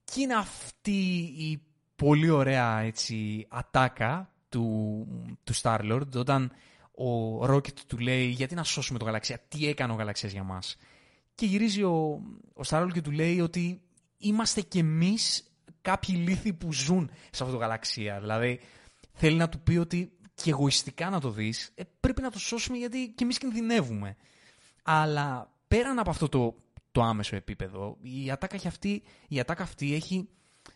Και 0.04 0.20
είναι 0.20 0.34
αυτή 0.34 1.00
η 1.36 1.62
πολύ 1.96 2.30
ωραία 2.30 2.78
έτσι, 2.80 3.46
ατάκα 3.48 4.30
του, 4.48 5.06
του 5.44 5.54
Star-Lord 5.54 6.14
όταν 6.16 6.52
ο 6.94 7.44
Rocket 7.44 7.78
του 7.86 7.98
λέει 7.98 8.26
γιατί 8.26 8.54
να 8.54 8.64
σώσουμε 8.64 8.98
το 8.98 9.04
γαλαξία, 9.04 9.40
τι 9.48 9.66
έκανε 9.66 9.92
ο 9.92 9.96
γαλαξίας 9.96 10.32
για 10.32 10.42
μας; 10.42 10.76
Και 11.34 11.46
γυρίζει 11.46 11.82
ο, 11.82 12.20
ο 12.54 12.60
Star-Lord 12.66 12.90
και 12.92 13.00
του 13.00 13.10
λέει 13.10 13.40
ότι 13.40 13.82
είμαστε 14.18 14.60
κι 14.60 14.78
εμείς 14.78 15.44
κάποιοι 15.82 16.14
λύθοι 16.18 16.52
που 16.52 16.72
ζουν 16.72 17.10
σε 17.30 17.42
αυτό 17.42 17.54
το 17.54 17.60
γαλαξία. 17.60 18.20
Δηλαδή 18.20 18.60
θέλει 19.12 19.36
να 19.36 19.48
του 19.48 19.60
πει 19.60 19.76
ότι 19.76 20.12
και 20.42 20.50
εγωιστικά 20.50 21.10
να 21.10 21.20
το 21.20 21.30
δεις, 21.30 21.72
ε, 21.74 21.82
πρέπει 22.00 22.22
να 22.22 22.30
το 22.30 22.38
σώσουμε 22.38 22.76
γιατί 22.76 23.12
κι 23.16 23.22
εμείς 23.22 23.38
κινδυνεύουμε. 23.38 24.16
Αλλά 24.82 25.54
πέραν 25.68 25.98
από 25.98 26.10
αυτό 26.10 26.28
το, 26.28 26.54
το 26.92 27.02
άμεσο 27.02 27.36
επίπεδο, 27.36 27.96
η 28.02 28.30
ατάκα 28.30 28.68
αυτή, 28.68 29.02
η 29.28 29.40
ατάκα 29.40 29.62
αυτή 29.62 29.94
έχει, 29.94 30.28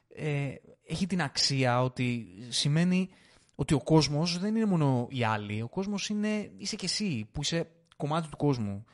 ε, 0.08 0.54
έχει 0.86 1.06
την 1.06 1.22
αξία 1.22 1.82
ότι 1.82 2.26
σημαίνει 2.48 3.10
ότι 3.54 3.74
ο 3.74 3.82
κόσμος 3.82 4.38
δεν 4.38 4.56
είναι 4.56 4.66
μόνο 4.66 5.06
οι 5.10 5.24
άλλοι, 5.24 5.62
ο 5.62 5.68
κόσμος 5.68 6.08
είναι, 6.08 6.50
είσαι 6.56 6.76
και 6.76 6.84
εσύ 6.84 7.28
που 7.32 7.40
είσαι 7.42 7.70
κομμάτι 7.96 8.28
του 8.28 8.36
κόσμου. 8.36 8.84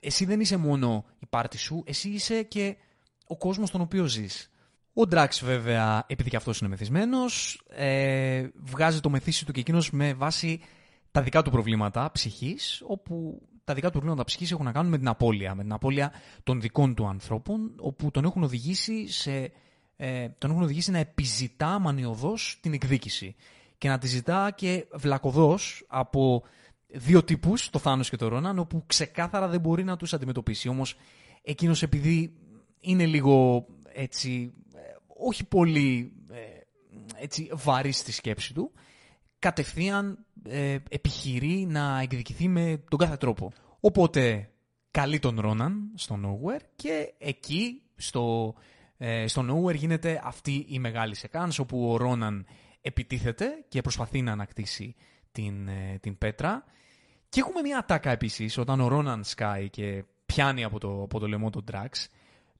Εσύ 0.00 0.24
δεν 0.24 0.40
είσαι 0.40 0.56
μόνο 0.56 1.04
η 1.18 1.26
πάρτη 1.26 1.58
σου, 1.58 1.82
εσύ 1.86 2.08
είσαι 2.08 2.42
και 2.42 2.76
ο 3.26 3.36
κόσμος 3.36 3.68
στον 3.68 3.80
οποίο 3.80 4.04
ζεις. 4.04 4.50
Ο 4.98 5.06
Ντράξ 5.06 5.44
βέβαια, 5.44 6.04
επειδή 6.06 6.30
και 6.30 6.36
αυτός 6.36 6.58
είναι 6.60 6.68
μεθυσμένος, 6.68 7.62
ε, 7.68 8.46
βγάζει 8.54 9.00
το 9.00 9.10
μεθύσι 9.10 9.46
του 9.46 9.52
και 9.52 9.60
εκείνος 9.60 9.90
με 9.90 10.14
βάση 10.14 10.60
τα 11.10 11.22
δικά 11.22 11.42
του 11.42 11.50
προβλήματα 11.50 12.10
ψυχής, 12.12 12.82
όπου 12.86 13.42
τα 13.64 13.74
δικά 13.74 13.86
του 13.86 13.92
προβλήματα 13.92 14.24
ψυχής 14.24 14.52
έχουν 14.52 14.64
να 14.64 14.72
κάνουν 14.72 14.90
με 14.90 14.98
την 14.98 15.08
απώλεια, 15.08 15.54
με 15.54 15.62
την 15.62 15.72
απώλεια 15.72 16.12
των 16.42 16.60
δικών 16.60 16.94
του 16.94 17.06
ανθρώπων, 17.06 17.72
όπου 17.78 18.10
τον 18.10 18.24
έχουν 18.24 18.42
οδηγήσει, 18.42 19.08
σε, 19.08 19.52
ε, 19.96 20.28
τον 20.38 20.50
έχουν 20.50 20.62
οδηγήσει 20.62 20.90
να 20.90 20.98
επιζητά 20.98 21.78
μανιωδώς 21.78 22.58
την 22.62 22.72
εκδίκηση 22.72 23.34
και 23.78 23.88
να 23.88 23.98
τη 23.98 24.06
ζητά 24.06 24.50
και 24.54 24.86
βλακοδός 24.94 25.84
από 25.88 26.42
δύο 26.86 27.24
τύπους, 27.24 27.70
το 27.70 27.78
Θάνος 27.78 28.10
και 28.10 28.16
το 28.16 28.28
Ρόναν, 28.28 28.58
όπου 28.58 28.84
ξεκάθαρα 28.86 29.48
δεν 29.48 29.60
μπορεί 29.60 29.84
να 29.84 29.96
τους 29.96 30.12
αντιμετωπίσει. 30.12 30.68
Όμως 30.68 30.96
εκείνος 31.42 31.82
επειδή 31.82 32.36
είναι 32.80 33.06
λίγο 33.06 33.66
έτσι, 33.96 34.52
ε, 34.65 34.65
όχι 35.18 35.44
πολύ 35.44 36.12
ε, 36.30 36.38
έτσι, 37.22 37.50
βαρύ 37.52 37.92
στη 37.92 38.12
σκέψη 38.12 38.54
του, 38.54 38.72
κατευθείαν 39.38 40.26
ε, 40.48 40.76
επιχειρεί 40.88 41.66
να 41.68 42.00
εκδικηθεί 42.00 42.48
με 42.48 42.84
τον 42.90 42.98
κάθε 42.98 43.16
τρόπο. 43.16 43.52
Οπότε 43.80 44.50
καλεί 44.90 45.18
τον 45.18 45.40
Ρόναν 45.40 45.92
στο 45.94 46.20
Nowhere 46.24 46.60
και 46.76 47.14
εκεί 47.18 47.82
στο, 47.96 48.54
ε, 48.96 49.26
στο 49.26 49.44
Nowhere 49.50 49.74
γίνεται 49.74 50.20
αυτή 50.24 50.66
η 50.68 50.78
μεγάλη 50.78 51.14
σεκάνς 51.14 51.58
όπου 51.58 51.90
ο 51.90 51.96
Ρόναν 51.96 52.46
επιτίθεται 52.80 53.64
και 53.68 53.80
προσπαθεί 53.80 54.22
να 54.22 54.32
ανακτήσει 54.32 54.94
την, 55.32 55.68
ε, 55.68 55.98
την 56.00 56.18
πέτρα. 56.18 56.64
Και 57.28 57.40
έχουμε 57.40 57.60
μια 57.60 57.78
ατάκα 57.78 58.10
επίσης 58.10 58.58
όταν 58.58 58.80
ο 58.80 58.88
Ρόναν 58.88 59.24
σκάει 59.24 59.70
και 59.70 60.04
πιάνει 60.26 60.64
από 60.64 60.78
το, 60.78 61.02
από 61.02 61.18
το 61.18 61.28
λαιμό 61.28 61.50
τον 61.50 61.64
Ντράξ 61.64 62.08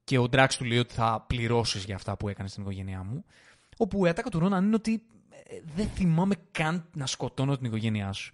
και 0.06 0.18
ο 0.18 0.28
Ντράξ 0.28 0.56
του 0.56 0.64
λέει 0.64 0.78
ότι 0.78 0.94
θα 0.94 1.24
πληρώσεις 1.26 1.84
για 1.84 1.94
αυτά 1.94 2.16
που 2.16 2.28
έκανες 2.28 2.50
στην 2.50 2.62
οικογένειά 2.62 3.02
μου. 3.02 3.24
Όπου 3.76 4.06
η 4.06 4.08
ατάκα 4.08 4.30
του 4.30 4.38
Ρόναν 4.38 4.64
είναι 4.64 4.74
ότι 4.74 5.02
ε, 5.30 5.56
δεν 5.74 5.88
θυμάμαι 5.88 6.34
καν 6.50 6.88
να 6.94 7.06
σκοτώνω 7.06 7.56
την 7.56 7.66
οικογένειά 7.66 8.12
σου. 8.12 8.32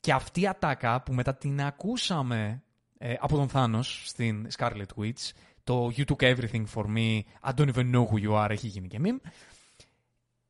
Και 0.00 0.12
αυτή 0.12 0.40
η 0.40 0.46
ατάκα 0.46 1.02
που 1.02 1.14
μετά 1.14 1.34
την 1.34 1.62
ακούσαμε 1.62 2.62
ε, 2.98 3.14
από 3.20 3.36
τον 3.36 3.48
Θάνος 3.48 4.02
στην 4.06 4.48
Scarlet 4.58 4.86
Witch, 4.96 5.30
το 5.64 5.90
You 5.96 6.04
took 6.04 6.34
everything 6.34 6.64
for 6.74 6.84
me, 6.96 7.20
I 7.44 7.52
don't 7.56 7.74
even 7.74 7.92
know 7.94 8.06
who 8.06 8.24
you 8.26 8.32
are, 8.44 8.50
έχει 8.50 8.66
γίνει 8.66 8.88
και 8.88 8.98
meme. 9.02 9.30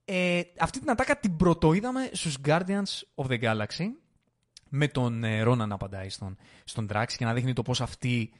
Ε, 0.04 0.40
αυτή 0.58 0.78
την 0.78 0.90
ατάκα 0.90 1.18
την 1.18 1.36
πρωτοείδαμε 1.36 2.10
στους 2.12 2.38
Guardians 2.44 3.00
of 3.14 3.26
the 3.26 3.40
Galaxy 3.42 3.86
με 4.68 4.88
τον 4.88 5.24
ε, 5.24 5.42
Ronan 5.46 5.56
να 5.56 5.74
απαντάει 5.74 6.08
στον, 6.08 6.36
στον 6.64 6.88
Drax 6.92 7.06
και 7.16 7.24
να 7.24 7.34
δείχνει 7.34 7.52
το 7.52 7.62
πώς 7.62 7.80
αυτή, 7.80 8.32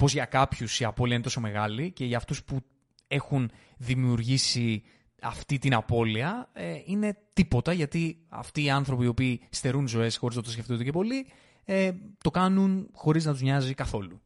πώς 0.00 0.12
για 0.12 0.24
κάποιους 0.24 0.80
η 0.80 0.84
απώλεια 0.84 1.14
είναι 1.14 1.24
τόσο 1.24 1.40
μεγάλη 1.40 1.92
και 1.92 2.04
για 2.04 2.16
αυτούς 2.16 2.44
που 2.44 2.60
έχουν 3.08 3.50
δημιουργήσει 3.76 4.82
αυτή 5.22 5.58
την 5.58 5.74
απώλεια 5.74 6.48
ε, 6.52 6.80
είναι 6.84 7.16
τίποτα 7.32 7.72
γιατί 7.72 8.26
αυτοί 8.28 8.64
οι 8.64 8.70
άνθρωποι 8.70 9.04
οι 9.04 9.06
οποίοι 9.06 9.40
στερούν 9.50 9.88
ζωές 9.88 10.16
χωρίς 10.16 10.36
να 10.36 10.42
το 10.42 10.50
σκεφτούνται 10.50 10.84
και 10.84 10.92
πολύ 10.92 11.26
ε, 11.64 11.92
το 12.22 12.30
κάνουν 12.30 12.88
χωρίς 12.92 13.24
να 13.24 13.32
τους 13.32 13.40
νοιάζει 13.40 13.74
καθόλου. 13.74 14.20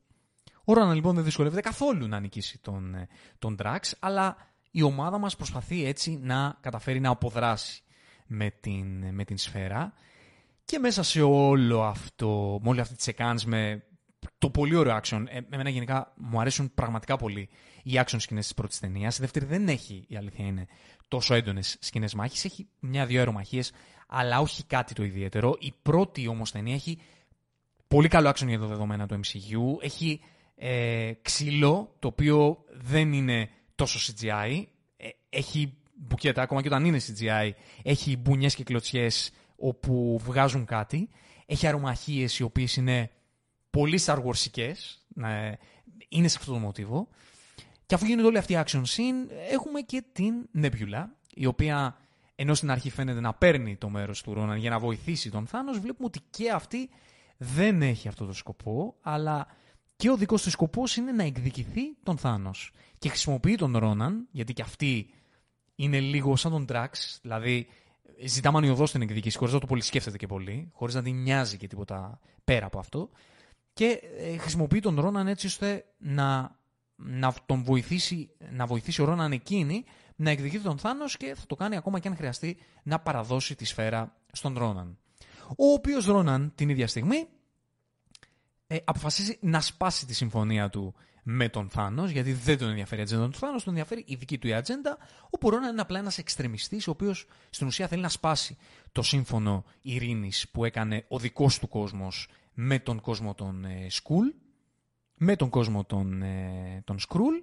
Ο 0.65 0.73
Ronan 0.73 0.95
λοιπόν 0.95 1.15
δεν 1.15 1.25
δυσκολεύεται 1.25 1.61
καθόλου 1.61 2.09
να 2.09 2.21
νικήσει 2.21 2.59
τον, 2.59 2.95
ε, 2.95 3.09
τον 3.39 3.57
Drax 3.63 3.81
αλλά 3.99 4.37
η 4.71 4.83
ομάδα 4.83 5.19
μας 5.19 5.37
προσπαθεί 5.37 5.85
έτσι 5.85 6.19
να 6.23 6.59
καταφέρει 6.61 7.01
να 7.01 7.11
αποδράσει 7.11 7.83
με 8.27 8.51
την, 8.61 9.15
με 9.15 9.25
την 9.25 9.39
σφαίρα 9.39 9.93
και 10.65 10.79
μέσα 10.79 11.03
σε 11.03 11.23
όλο 11.23 11.83
αυτό, 11.83 12.59
με 12.63 12.69
όλη 12.69 12.81
αυτή 12.81 12.95
τη 12.95 13.03
σεκάνς 13.03 13.45
με 13.45 13.85
το 14.39 14.51
πολύ 14.51 14.77
ωραίο 14.77 15.01
action. 15.03 15.25
Ε, 15.29 15.39
εμένα 15.51 15.71
γενικά 15.71 16.13
μου 16.17 16.41
αρέσουν 16.41 16.75
πραγματικά 16.75 17.17
πολύ 17.17 17.49
οι 17.83 17.93
action 17.95 18.17
σκηνές 18.19 18.45
της 18.45 18.55
πρώτης 18.55 18.81
ταινίας. 18.81 19.17
Η 19.17 19.21
δεύτερη 19.21 19.45
δεν 19.45 19.69
έχει, 19.69 20.05
η 20.09 20.17
αλήθεια 20.17 20.47
είναι, 20.47 20.67
τόσο 21.09 21.35
έντονες 21.35 21.77
σκηνές 21.81 22.15
μάχης. 22.15 22.45
Έχει 22.45 22.69
μια-δύο 22.81 23.19
αερομαχίες, 23.19 23.73
αλλά 24.09 24.41
όχι 24.41 24.65
κάτι 24.65 24.95
το 24.95 25.05
ιδιαίτερο. 25.05 25.57
Η 25.59 25.73
πρώτη 25.83 26.29
όμως 26.29 26.51
ταινία 26.51 26.75
έχει 26.75 26.99
πολύ 27.89 28.09
καλό 28.09 28.29
action 28.29 28.47
για 28.47 28.59
το 28.59 28.67
δεδομένα 28.67 29.07
του 29.07 29.21
MCU. 29.25 29.83
Έχει 29.85 30.21
ε, 30.57 31.13
ξύλο, 31.23 31.95
το 31.99 32.09
οποίο 32.09 32.65
δεν 32.71 33.13
είναι 33.13 33.51
τόσο 33.75 34.13
CGI. 34.13 34.65
Ε, 34.97 35.09
έχει 35.29 35.77
μπουκέτα, 35.95 36.43
ακόμα 36.43 36.63
και 36.63 36.69
όταν 36.69 36.85
είναι 36.85 37.01
CGI. 37.01 37.51
Έχει 37.83 38.17
μπουνιές 38.17 38.55
και 38.55 38.65
κλωτσιές 38.65 39.31
όπου 39.57 40.21
βγάζουν 40.25 40.65
κάτι. 40.65 41.09
Έχει 41.47 41.67
αερομαχίες 41.67 42.39
οι 42.39 42.43
οποίες 42.43 42.77
είναι 42.77 43.11
πολύ 43.75 44.01
Star 44.05 44.19
ε, 45.25 45.53
είναι 46.09 46.29
σε 46.29 46.37
αυτό 46.41 46.53
το 46.53 46.59
μοτίβο. 46.59 47.09
Και 47.87 47.95
αφού 47.95 48.05
γίνεται 48.07 48.27
όλη 48.27 48.39
αυτή 48.39 48.53
η 48.53 48.63
action 48.65 48.83
scene, 48.83 49.31
έχουμε 49.51 49.81
και 49.81 50.05
την 50.13 50.35
Nebula, 50.63 51.05
η 51.35 51.47
οποία 51.47 51.97
ενώ 52.35 52.55
στην 52.55 52.71
αρχή 52.71 52.91
φαίνεται 52.91 53.21
να 53.21 53.35
παίρνει 53.35 53.77
το 53.77 53.89
μέρος 53.89 54.23
του 54.23 54.35
Ρόναν 54.35 54.57
για 54.57 54.71
να 54.71 54.79
βοηθήσει 54.79 55.31
τον 55.31 55.47
Θάνος, 55.47 55.79
βλέπουμε 55.79 56.07
ότι 56.07 56.21
και 56.31 56.51
αυτή 56.51 56.91
δεν 57.37 57.83
έχει 57.83 58.09
αυτό 58.09 58.27
το 58.27 58.33
σκοπό, 58.33 58.95
αλλά 59.01 59.47
και 59.97 60.11
ο 60.11 60.17
δικός 60.17 60.43
του 60.43 60.51
σκοπός 60.51 60.97
είναι 60.97 61.13
να 61.13 61.23
εκδικηθεί 61.23 61.97
τον 62.03 62.19
Θάνος. 62.19 62.73
Και 62.99 63.09
χρησιμοποιεί 63.09 63.55
τον 63.55 63.77
Ρόναν, 63.77 64.29
γιατί 64.31 64.53
και 64.53 64.63
αυτή 64.63 65.11
είναι 65.75 66.01
λίγο 66.01 66.37
σαν 66.37 66.51
τον 66.51 66.67
Drax, 66.69 66.91
δηλαδή 67.23 67.67
ζητά 68.25 68.51
μανιωδώς 68.51 68.91
την 68.91 69.03
εκδίκηση, 69.03 69.39
χωρίς 69.39 69.55
να 69.55 69.61
το 69.61 69.67
πολύ 69.67 69.83
σκέφτεται 69.83 70.17
και 70.17 70.27
πολύ, 70.27 70.71
χωρίς 70.73 70.95
να 70.95 71.03
την 71.03 71.23
νοιάζει 71.23 71.57
και 71.57 71.67
τίποτα 71.67 72.21
πέρα 72.45 72.67
από 72.67 72.79
αυτό. 72.79 73.11
Και 73.75 74.01
ε, 74.19 74.37
χρησιμοποιεί 74.37 74.81
τον 74.81 75.01
Ρόναν 75.01 75.27
έτσι 75.29 75.47
ώστε 75.47 75.85
να, 75.99 76.59
να 76.97 77.35
τον 77.47 77.63
βοηθήσει, 77.65 78.31
να 78.51 78.67
βοηθήσει 78.67 79.03
ο 79.03 79.05
Ρόναν 79.05 79.33
εκείνη 79.33 79.85
να 80.17 80.31
εκδικηθεί 80.31 80.63
τον 80.63 80.79
Θάνος 80.79 81.17
και 81.17 81.35
θα 81.35 81.47
το 81.47 81.55
κάνει 81.55 81.77
ακόμα 81.77 81.99
και 81.99 82.09
αν 82.09 82.17
χρειαστεί 82.17 82.57
να 82.83 83.01
παραδώσει 83.01 83.55
τη 83.55 83.65
σφαίρα 83.65 84.17
στον 84.33 84.59
Ρόναν. 84.59 84.99
Ο 85.49 85.73
οποίος 85.73 86.07
Ρόναν 86.07 86.53
την 86.55 86.69
ίδια 86.69 86.87
στιγμή 86.87 87.29
ε, 88.67 88.77
αποφασίζει 88.85 89.39
να 89.41 89.61
σπάσει 89.61 90.07
τη 90.07 90.15
συμφωνία 90.15 90.69
του 90.69 90.95
με 91.23 91.49
τον 91.49 91.69
Θάνος, 91.69 92.11
γιατί 92.11 92.33
δεν 92.33 92.59
τον 92.59 92.69
ενδιαφέρει 92.69 93.01
η 93.01 93.03
ατζέντα 93.05 93.29
του 93.29 93.39
Θάνος, 93.39 93.65
τον 93.65 93.73
ενδιαφέρει 93.73 94.05
η 94.07 94.15
δική 94.15 94.39
του 94.39 94.47
η 94.47 94.55
ατζέντα. 94.55 94.99
Ο 95.41 95.49
Ρόναν 95.49 95.71
είναι 95.73 95.81
απλά 95.81 95.99
ένας 95.99 96.19
εξτρεμιστής, 96.19 96.89
ο 96.89 96.91
οποίος 96.91 97.27
στην 97.51 97.67
ουσία 97.67 97.89
θέλει 97.89 98.03
να 98.03 98.09
σπάσει 98.09 98.57
το 98.93 99.03
σύμφωνο 99.03 99.65
ειρήνης 99.83 100.49
που 100.49 100.65
έκανε 100.65 101.05
ο 101.09 101.19
δικός 101.19 101.59
του 101.59 101.69
κόσμος 101.69 102.29
με 102.55 102.79
τον 102.79 103.01
κόσμο 103.01 103.35
των 103.35 103.65
ε, 103.65 103.87
Σκουλ, 103.91 104.27
με 105.15 105.37
τον 105.37 105.49
κόσμο 105.49 105.85
των, 105.85 106.23
ε, 106.23 106.83
των 106.85 106.99
Σκρούλ. 106.99 107.35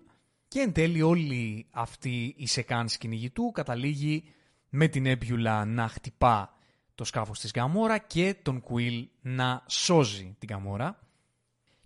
Και 0.48 0.60
εν 0.60 0.72
τέλει 0.72 1.02
όλη 1.02 1.68
αυτή 1.72 2.34
η 2.38 2.48
σεκάν 2.48 2.88
του 3.34 3.52
καταλήγει 3.52 4.24
με 4.70 4.88
την 4.88 5.06
έμπιουλα 5.06 5.66
να 5.66 5.88
χτυπά 5.88 6.58
το 6.96 7.04
σκάφος 7.04 7.40
της 7.40 7.52
Γαμόρα 7.56 7.98
και 7.98 8.36
τον 8.42 8.62
Κουίλ 8.62 9.08
να 9.22 9.64
σώζει 9.68 10.36
την 10.40 10.50
Γαμόρα. 10.52 11.00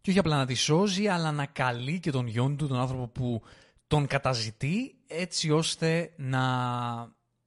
Και 0.02 0.10
όχι 0.10 0.20
απλά 0.20 0.38
να 0.38 0.46
τη 0.46 0.54
σώζει, 0.54 1.08
αλλά 1.08 1.32
να 1.32 1.46
καλεί 1.46 2.00
και 2.00 2.12
τον 2.12 2.28
γιον 2.28 2.58
του, 2.58 2.68
τον 2.68 2.80
άνθρωπο 2.80 3.08
που 3.08 3.42
τον 3.88 4.08
καταζητεί, 4.08 4.96
έτσι 5.08 5.52
ώστε 5.52 6.14
να, 6.18 6.44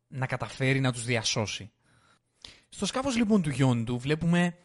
να 0.08 0.26
καταφέρει 0.26 0.80
να 0.80 0.92
τους 0.92 1.04
διασώσει. 1.04 1.70
Στο 2.68 2.86
σκάφος 2.86 3.16
λοιπόν 3.16 3.42
του 3.42 3.50
γιον 3.50 3.84
του 3.84 3.98
βλέπουμε 3.98 4.56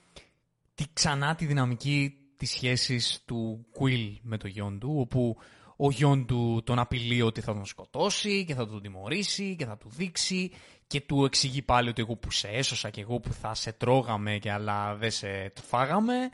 τη, 0.75 0.85
ξανά 0.93 1.35
τη 1.35 1.45
δυναμική 1.45 2.13
της 2.37 2.49
σχέσης 2.49 3.23
του 3.25 3.65
Quill 3.79 4.17
με 4.21 4.37
το 4.37 4.47
γιον 4.47 4.79
του, 4.79 4.95
όπου 4.97 5.37
ο 5.75 5.91
γιον 5.91 6.25
του 6.25 6.61
τον 6.65 6.79
απειλεί 6.79 7.21
ότι 7.21 7.41
θα 7.41 7.53
τον 7.53 7.65
σκοτώσει 7.65 8.45
και 8.45 8.53
θα 8.53 8.67
τον 8.67 8.81
τιμωρήσει 8.81 9.55
και 9.55 9.65
θα 9.65 9.77
του 9.77 9.89
δείξει 9.89 10.51
και 10.87 11.01
του 11.01 11.25
εξηγεί 11.25 11.61
πάλι 11.61 11.89
ότι 11.89 12.01
εγώ 12.01 12.15
που 12.15 12.31
σε 12.31 12.47
έσωσα 12.47 12.89
και 12.89 13.01
εγώ 13.01 13.19
που 13.19 13.33
θα 13.33 13.53
σε 13.53 13.71
τρώγαμε 13.71 14.37
και 14.37 14.51
αλλά 14.51 14.95
δεν 14.95 15.11
σε 15.11 15.53
φάγαμε 15.61 16.29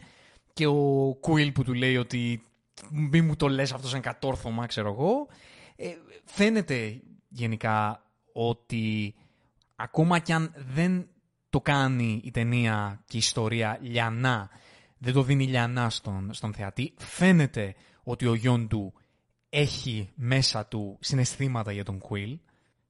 και 0.54 0.68
ο 0.68 1.18
Κουίλ 1.20 1.52
που 1.52 1.64
του 1.64 1.74
λέει 1.74 1.98
ότι 1.98 2.44
μη 2.90 3.22
μου 3.22 3.36
το 3.36 3.48
λες 3.50 3.74
αυτό 3.74 3.88
σαν 3.88 4.02
κατόρθωμα, 4.02 4.66
ξέρω 4.66 4.92
εγώ. 4.92 5.28
Ε, 5.76 5.94
φαίνεται 6.26 7.02
γενικά 7.30 8.06
ότι 8.34 9.16
ακόμα 9.76 10.20
κι 10.20 10.34
αν 10.34 10.54
δεν 10.56 11.08
το 11.50 11.62
κάνει 11.62 12.22
η 12.24 12.32
ταινία 12.32 13.04
και 13.06 13.16
η 13.16 13.20
ιστορία 13.20 13.78
λιανά, 13.82 14.50
δεν 14.98 15.14
το 15.14 15.24
δίνει 15.24 15.48
λιανά 15.48 15.90
στον, 15.90 16.34
στον 16.34 16.54
θεατή, 16.54 16.94
φαίνεται 16.98 17.76
ότι 18.04 18.28
ο 18.28 18.34
γιον 18.34 18.68
του 18.68 18.94
έχει 19.50 20.10
μέσα 20.16 20.66
του 20.66 20.98
συναισθήματα 21.00 21.72
για 21.72 21.84
τον 21.84 21.98
Κουίλ 21.98 22.40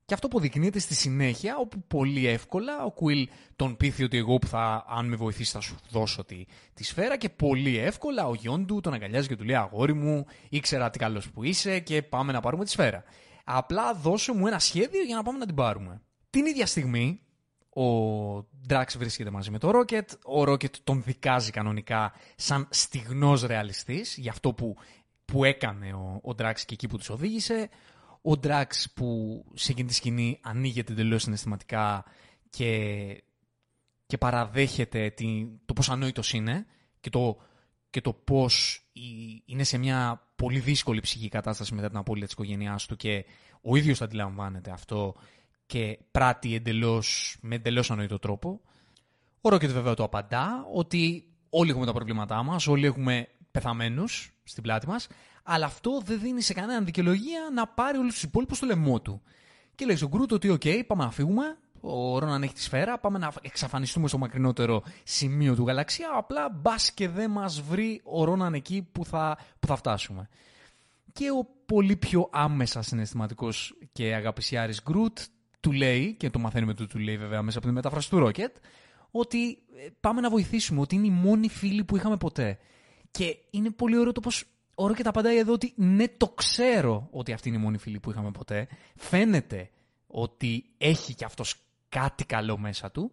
και 0.09 0.15
αυτό 0.15 0.27
αποδεικνύεται 0.27 0.79
στη 0.79 0.93
συνέχεια, 0.93 1.57
όπου 1.57 1.83
πολύ 1.87 2.27
εύκολα 2.27 2.83
ο 2.83 2.91
Κουίλ 2.91 3.27
τον 3.55 3.77
πείθει 3.77 4.03
ότι 4.03 4.17
εγώ 4.17 4.37
που 4.37 4.47
θα, 4.47 4.85
αν 4.87 5.07
με 5.07 5.15
βοηθήσει 5.15 5.51
θα 5.51 5.59
σου 5.59 5.75
δώσω 5.89 6.23
τη, 6.23 6.45
τη 6.73 6.83
σφαίρα 6.83 7.17
και 7.17 7.29
πολύ 7.29 7.77
εύκολα 7.77 8.27
ο 8.27 8.33
γιον 8.33 8.65
του 8.65 8.79
τον 8.79 8.93
αγκαλιάζει 8.93 9.27
και 9.27 9.35
του 9.35 9.43
λέει 9.43 9.55
αγόρι 9.55 9.93
μου, 9.93 10.25
ήξερα 10.49 10.89
τι 10.89 10.99
καλός 10.99 11.31
που 11.31 11.43
είσαι 11.43 11.79
και 11.79 12.01
πάμε 12.01 12.31
να 12.31 12.39
πάρουμε 12.39 12.63
τη 12.63 12.69
σφαίρα. 12.69 13.03
Απλά 13.43 13.93
δώσε 13.93 14.33
μου 14.33 14.47
ένα 14.47 14.59
σχέδιο 14.59 15.01
για 15.01 15.15
να 15.15 15.23
πάμε 15.23 15.37
να 15.37 15.45
την 15.45 15.55
πάρουμε. 15.55 16.01
Την 16.29 16.45
ίδια 16.45 16.65
στιγμή 16.65 17.21
ο 17.69 17.83
Ντράξ 18.67 18.97
βρίσκεται 18.97 19.29
μαζί 19.29 19.51
με 19.51 19.57
το 19.59 19.71
Ρόκετ. 19.71 20.11
Ο 20.25 20.43
Ρόκετ 20.43 20.75
τον 20.83 21.03
δικάζει 21.03 21.51
κανονικά 21.51 22.13
σαν 22.35 22.67
στιγνός 22.69 23.43
ρεαλιστής 23.43 24.17
για 24.17 24.31
αυτό 24.31 24.53
που, 24.53 24.75
που 25.25 25.43
έκανε 25.43 25.93
ο, 25.93 26.19
ο 26.23 26.35
Ντράξ 26.35 26.65
και 26.65 26.73
εκεί 26.73 26.87
που 26.87 26.97
τους 26.97 27.09
οδήγησε 27.09 27.69
ο 28.21 28.37
Ντράξ 28.37 28.91
που 28.93 29.45
σε 29.53 29.71
εκείνη 29.71 29.87
τη 29.87 29.93
σκηνή 29.93 30.39
ανοίγεται 30.41 30.91
εντελώς 30.91 31.21
συναισθηματικά 31.21 32.05
και, 32.49 33.23
και 34.05 34.17
παραδέχεται 34.17 35.13
το 35.65 35.73
πόσο 35.73 35.91
ανόητος 35.91 36.33
είναι 36.33 36.65
και 36.99 37.09
το, 37.09 37.37
και 37.89 38.01
το 38.01 38.13
πώς 38.13 38.83
είναι 39.45 39.63
σε 39.63 39.77
μια 39.77 40.27
πολύ 40.35 40.59
δύσκολη 40.59 40.99
ψυχική 40.99 41.29
κατάσταση 41.29 41.73
μετά 41.73 41.87
την 41.87 41.97
απώλεια 41.97 42.25
της 42.25 42.33
οικογένειάς 42.33 42.85
του 42.85 42.95
και 42.95 43.25
ο 43.61 43.75
ίδιος 43.75 43.97
το 43.97 44.05
αντιλαμβάνεται 44.05 44.71
αυτό 44.71 45.15
και 45.69 45.99
πράττει 46.11 46.55
εντελώς, 46.55 47.37
με 47.41 47.55
εντελώς 47.55 47.91
ανόητο 47.91 48.19
τρόπο. 48.19 48.61
Ο 49.41 49.49
Ρόκετ 49.49 49.71
βέβαια 49.71 49.93
το 49.93 50.03
απαντά 50.03 50.65
ότι 50.73 51.27
όλοι 51.49 51.69
έχουμε 51.69 51.85
τα 51.85 51.93
προβλήματά 51.93 52.43
μας, 52.43 52.67
όλοι 52.67 52.85
έχουμε 52.85 53.27
πεθαμένους 53.51 54.31
στην 54.43 54.63
πλάτη 54.63 54.87
μας, 54.87 55.07
αλλά 55.43 55.65
αυτό 55.65 56.01
δεν 56.05 56.19
δίνει 56.19 56.41
σε 56.41 56.53
κανέναν 56.53 56.85
δικαιολογία 56.85 57.39
να 57.53 57.67
πάρει 57.67 57.97
όλους 57.97 58.13
τους 58.13 58.23
υπόλοιπους 58.23 58.57
στο 58.57 58.65
λαιμό 58.65 59.01
του. 59.01 59.21
Και 59.75 59.85
λέει 59.85 59.95
στον 59.95 60.09
Γκρούτ 60.09 60.31
ότι, 60.31 60.49
OK, 60.51 60.85
πάμε 60.87 61.03
να 61.03 61.11
φύγουμε. 61.11 61.57
Ο 61.81 62.19
Ρόναν 62.19 62.43
έχει 62.43 62.53
τη 62.53 62.61
σφαίρα. 62.61 62.99
Πάμε 62.99 63.17
να 63.17 63.31
εξαφανιστούμε 63.41 64.07
στο 64.07 64.17
μακρινότερο 64.17 64.83
σημείο 65.03 65.55
του 65.55 65.65
γαλαξία. 65.65 66.09
Απλά 66.15 66.49
μπας 66.49 66.91
και 66.91 67.09
δεν 67.09 67.31
μας 67.31 67.61
βρει 67.61 68.01
ο 68.03 68.23
Ρόναν 68.23 68.53
εκεί 68.53 68.87
που 68.91 69.05
θα, 69.05 69.37
που 69.59 69.67
θα 69.67 69.75
φτάσουμε. 69.75 70.29
Και 71.13 71.29
ο 71.31 71.47
πολύ 71.65 71.95
πιο 71.95 72.29
άμεσα 72.31 72.81
συναισθηματικός 72.81 73.77
και 73.91 74.13
αγαπησιάρης 74.13 74.81
Γκρούτ 74.83 75.17
του 75.59 75.71
λέει, 75.71 76.13
και 76.13 76.29
το 76.29 76.39
μαθαίνουμε 76.39 76.73
του, 76.73 76.87
του 76.87 76.99
λέει 76.99 77.17
βέβαια 77.17 77.41
μέσα 77.41 77.57
από 77.57 77.67
τη 77.67 77.73
μετάφραση 77.73 78.09
του 78.09 78.19
Ρόκετ, 78.19 78.55
ότι 79.11 79.51
ε, 79.51 79.87
πάμε 79.99 80.21
να 80.21 80.29
βοηθήσουμε, 80.29 80.81
ότι 80.81 80.95
είναι 80.95 81.07
οι 81.07 81.11
μόνοι 81.11 81.49
φίλοι 81.49 81.83
που 81.83 81.95
είχαμε 81.95 82.17
ποτέ. 82.17 82.59
Και 83.11 83.37
είναι 83.49 83.69
πολύ 83.69 83.97
ωραίο 83.97 84.11
το 84.11 84.19
πώ 84.19 84.29
ο 84.75 84.87
Ρόκετ 84.87 85.07
απαντάει 85.07 85.37
εδώ 85.37 85.53
ότι 85.53 85.73
ναι, 85.75 86.07
το 86.07 86.27
ξέρω 86.27 87.07
ότι 87.11 87.33
αυτή 87.33 87.47
είναι 87.47 87.57
η 87.57 87.61
μόνη 87.61 87.77
φίλη 87.77 87.99
που 87.99 88.09
είχαμε 88.09 88.31
ποτέ. 88.31 88.67
Φαίνεται 88.95 89.69
ότι 90.07 90.65
έχει 90.77 91.13
κι 91.13 91.23
αυτός 91.23 91.55
κάτι 91.89 92.25
καλό 92.25 92.57
μέσα 92.57 92.91
του. 92.91 93.11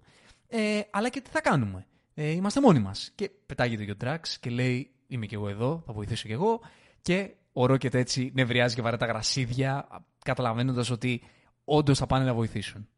Ε, 0.49 0.81
αλλά 0.91 1.09
και 1.09 1.21
τι 1.21 1.31
θα 1.31 1.41
κάνουμε. 1.41 1.87
Ε, 2.15 2.31
είμαστε 2.31 2.61
μόνοι 2.61 2.79
μας. 2.79 3.13
Και 3.15 3.31
πετάγεται 3.47 3.85
και 3.85 3.91
ο 3.91 3.97
Ντράξ 3.97 4.39
και 4.39 4.51
λέει 4.51 4.91
είμαι 5.07 5.27
κι 5.27 5.35
εγώ 5.35 5.49
εδώ, 5.49 5.83
θα 5.87 5.93
βοηθήσω 5.93 6.27
κι 6.27 6.33
εγώ. 6.33 6.61
Και 7.03 7.35
ο 7.53 7.67
Ρόκετ 7.67 7.95
έτσι 7.95 8.31
νευριάζει 8.35 8.75
και 8.75 8.83
βαρέ 8.83 8.97
τα 8.97 9.07
γρασίδια, 9.07 9.89
καταλαβαίνοντας 10.25 10.91
ότι 10.91 11.23
όντως 11.69 11.99
θα 11.99 12.07
πάνε 12.07 12.25
να 12.25 12.35
βοηθήσουν. 12.35 12.89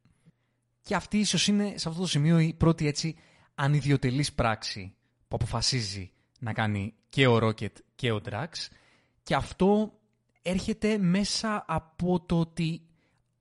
Και 0.82 0.94
αυτή 0.94 1.18
ίσως 1.18 1.46
είναι 1.46 1.74
σε 1.76 1.88
αυτό 1.88 2.00
το 2.00 2.06
σημείο 2.06 2.38
η 2.38 2.54
πρώτη 2.54 2.86
έτσι 2.86 3.16
ανιδιοτελής 3.54 4.32
πράξη 4.32 4.94
που 5.28 5.36
αποφασίζει 5.36 6.12
να 6.38 6.52
κάνει 6.52 6.94
και 7.08 7.26
ο 7.26 7.38
Ρόκετ 7.38 7.76
και 7.94 8.12
ο 8.12 8.20
Drax 8.28 8.48
και 9.22 9.34
αυτό 9.34 9.98
έρχεται 10.42 10.98
μέσα 10.98 11.64
από 11.66 12.20
το 12.20 12.38
ότι 12.40 12.82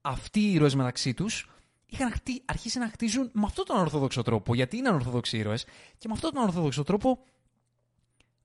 αυτοί 0.02 0.40
οι 0.40 0.54
ήρωες 0.54 0.76
μεταξύ 0.76 1.14
τους 1.14 1.50
είχαν 1.86 2.14
αρχίσει 2.46 2.80
να 2.80 2.90
χτίζουν 2.90 3.30
με 3.34 3.44
αυτόν 3.46 3.66
τον 3.66 3.78
ορθόδοξο 3.78 4.22
τρόπο, 4.22 4.56
γιατί 4.56 4.78
είναι 4.78 4.90
ορθόδοξοι 4.90 5.38
ήρωες 5.38 5.66
και 5.98 6.08
με 6.08 6.14
αυτόν 6.14 6.32
τον 6.34 6.44
ορθόδοξο 6.44 6.84
τρόπο 6.84 7.24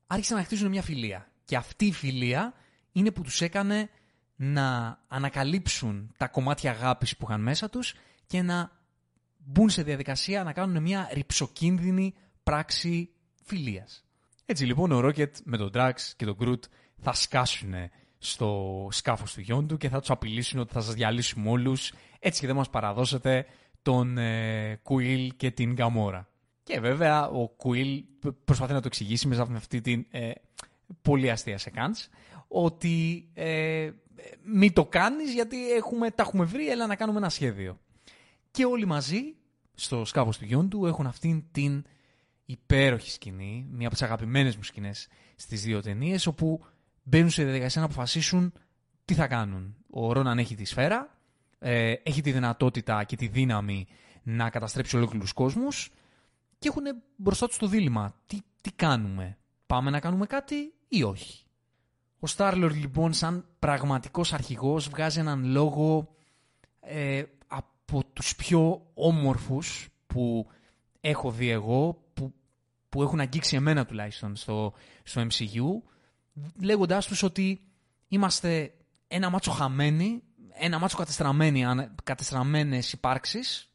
άρχισαν 0.06 0.36
να 0.36 0.44
χτίζουν 0.44 0.68
μια 0.68 0.82
φιλία. 0.82 1.30
Και 1.44 1.56
αυτή 1.56 1.86
η 1.86 1.92
φιλία 1.92 2.54
είναι 2.92 3.10
που 3.10 3.22
τους 3.22 3.40
έκανε 3.40 3.90
να 4.44 4.98
ανακαλύψουν 5.08 6.12
τα 6.16 6.28
κομμάτια 6.28 6.70
αγάπης 6.70 7.16
που 7.16 7.26
είχαν 7.28 7.40
μέσα 7.42 7.70
τους 7.70 7.94
και 8.26 8.42
να 8.42 8.70
μπουν 9.38 9.70
σε 9.70 9.82
διαδικασία 9.82 10.42
να 10.42 10.52
κάνουν 10.52 10.82
μια 10.82 11.08
ρηψοκίνδυνη 11.12 12.14
πράξη 12.42 13.10
φιλίας. 13.44 14.04
Έτσι 14.46 14.64
λοιπόν 14.64 14.92
ο 14.92 15.00
Ρόκετ 15.00 15.36
με 15.44 15.56
τον 15.56 15.70
Drax 15.74 15.92
και 16.16 16.24
τον 16.24 16.36
Groot 16.40 16.60
θα 16.98 17.12
σκάσουν 17.12 17.74
στο 18.18 18.88
σκάφος 18.90 19.32
του 19.32 19.40
γιόντου 19.40 19.76
και 19.76 19.88
θα 19.88 20.00
τους 20.00 20.10
απειλήσουν 20.10 20.60
ότι 20.60 20.72
θα 20.72 20.80
σας 20.80 20.94
διαλύσουμε 20.94 21.50
όλους 21.50 21.92
έτσι 22.18 22.40
και 22.40 22.46
δεν 22.46 22.56
μας 22.56 22.70
παραδώσετε 22.70 23.46
τον 23.82 24.18
ε, 24.18 24.80
Κουίλ 24.82 25.32
και 25.36 25.50
την 25.50 25.72
Γκαμόρα. 25.72 26.28
Και 26.62 26.80
βέβαια 26.80 27.28
ο 27.28 27.48
Κουίλ 27.48 28.04
προσπαθεί 28.44 28.72
να 28.72 28.80
το 28.80 28.86
εξηγήσει 28.86 29.28
μέσα 29.28 29.42
από 29.42 29.52
αυτή 29.54 29.80
την 29.80 30.06
ε, 30.10 30.30
πολύ 31.02 31.30
αστεία 31.30 31.58
σεκάντς 31.58 32.08
ότι 32.52 33.28
ε, 33.34 33.90
μη 34.44 34.72
το 34.72 34.86
κάνεις 34.86 35.32
γιατί 35.32 35.72
έχουμε, 35.72 36.10
τα 36.10 36.22
έχουμε 36.22 36.44
βρει, 36.44 36.68
έλα 36.68 36.86
να 36.86 36.96
κάνουμε 36.96 37.18
ένα 37.18 37.28
σχέδιο. 37.28 37.78
Και 38.50 38.64
όλοι 38.64 38.86
μαζί 38.86 39.34
στο 39.74 40.04
σκάφος 40.04 40.38
του 40.38 40.44
γιόντου 40.44 40.86
έχουν 40.86 41.06
αυτήν 41.06 41.44
την 41.50 41.84
υπέροχη 42.44 43.10
σκηνή, 43.10 43.66
μία 43.70 43.86
από 43.86 43.96
τις 43.96 44.04
αγαπημένες 44.04 44.56
μου 44.56 44.62
σκηνές 44.62 45.08
στις 45.36 45.62
δύο 45.62 45.82
ταινίες, 45.82 46.26
όπου 46.26 46.64
μπαίνουν 47.02 47.30
σε 47.30 47.44
διαδικασία 47.44 47.80
να 47.80 47.86
αποφασίσουν 47.86 48.52
τι 49.04 49.14
θα 49.14 49.26
κάνουν. 49.26 49.76
Ο 49.90 50.12
Ρόναν 50.12 50.38
έχει 50.38 50.54
τη 50.54 50.64
σφαίρα, 50.64 51.18
ε, 51.58 51.92
έχει 52.02 52.20
τη 52.20 52.32
δυνατότητα 52.32 53.04
και 53.04 53.16
τη 53.16 53.26
δύναμη 53.26 53.86
να 54.22 54.50
καταστρέψει 54.50 54.96
ολόκληρους 54.96 55.32
κόσμους 55.32 55.90
και 56.58 56.68
έχουν 56.68 56.84
μπροστά 57.16 57.46
τους 57.46 57.56
το 57.56 57.66
δίλημα. 57.66 58.14
Τι, 58.26 58.38
τι 58.60 58.72
κάνουμε, 58.72 59.38
πάμε 59.66 59.90
να 59.90 60.00
κάνουμε 60.00 60.26
κάτι 60.26 60.74
ή 60.88 61.02
όχι. 61.02 61.44
Ο 62.24 62.26
Στάρλορ 62.26 62.74
λοιπόν 62.74 63.12
σαν 63.12 63.44
πραγματικός 63.58 64.32
αρχηγός 64.32 64.88
βγάζει 64.88 65.18
έναν 65.18 65.44
λόγο 65.44 66.14
ε, 66.80 67.22
από 67.46 68.04
τους 68.12 68.36
πιο 68.36 68.86
όμορφους 68.94 69.88
που 70.06 70.46
έχω 71.00 71.30
δει 71.30 71.50
εγώ, 71.50 72.02
που, 72.14 72.34
που 72.88 73.02
έχουν 73.02 73.20
αγγίξει 73.20 73.56
εμένα 73.56 73.86
τουλάχιστον 73.86 74.36
στο, 74.36 74.72
στο 75.02 75.22
MCU, 75.22 75.88
λέγοντάς 76.60 77.06
τους 77.06 77.22
ότι 77.22 77.60
είμαστε 78.08 78.74
ένα 79.08 79.30
μάτσο 79.30 79.50
χαμένοι, 79.50 80.22
ένα 80.52 80.78
μάτσο 80.78 80.96
κατεστραμμένοι, 80.96 81.64
κατεστραμμένες 82.04 82.92
υπάρξεις, 82.92 83.70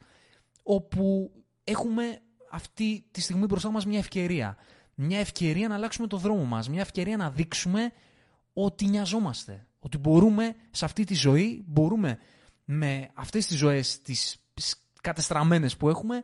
όπου 0.63 1.31
έχουμε 1.63 2.19
αυτή 2.51 3.05
τη 3.11 3.21
στιγμή 3.21 3.45
μπροστά 3.45 3.71
μας 3.71 3.85
μια 3.85 3.99
ευκαιρία. 3.99 4.57
Μια 4.93 5.19
ευκαιρία 5.19 5.67
να 5.67 5.75
αλλάξουμε 5.75 6.07
το 6.07 6.17
δρόμο 6.17 6.43
μας, 6.43 6.69
μια 6.69 6.81
ευκαιρία 6.81 7.17
να 7.17 7.31
δείξουμε 7.31 7.91
ότι 8.63 8.85
νοιαζόμαστε. 8.85 9.67
Ότι 9.79 9.97
μπορούμε 9.97 10.55
σε 10.71 10.85
αυτή 10.85 11.03
τη 11.03 11.13
ζωή, 11.13 11.63
μπορούμε 11.67 12.19
με 12.65 13.09
αυτές 13.13 13.45
τις 13.45 13.57
ζωές, 13.57 14.01
τις 14.01 14.37
κατεστραμμένες 15.01 15.77
που 15.77 15.89
έχουμε, 15.89 16.23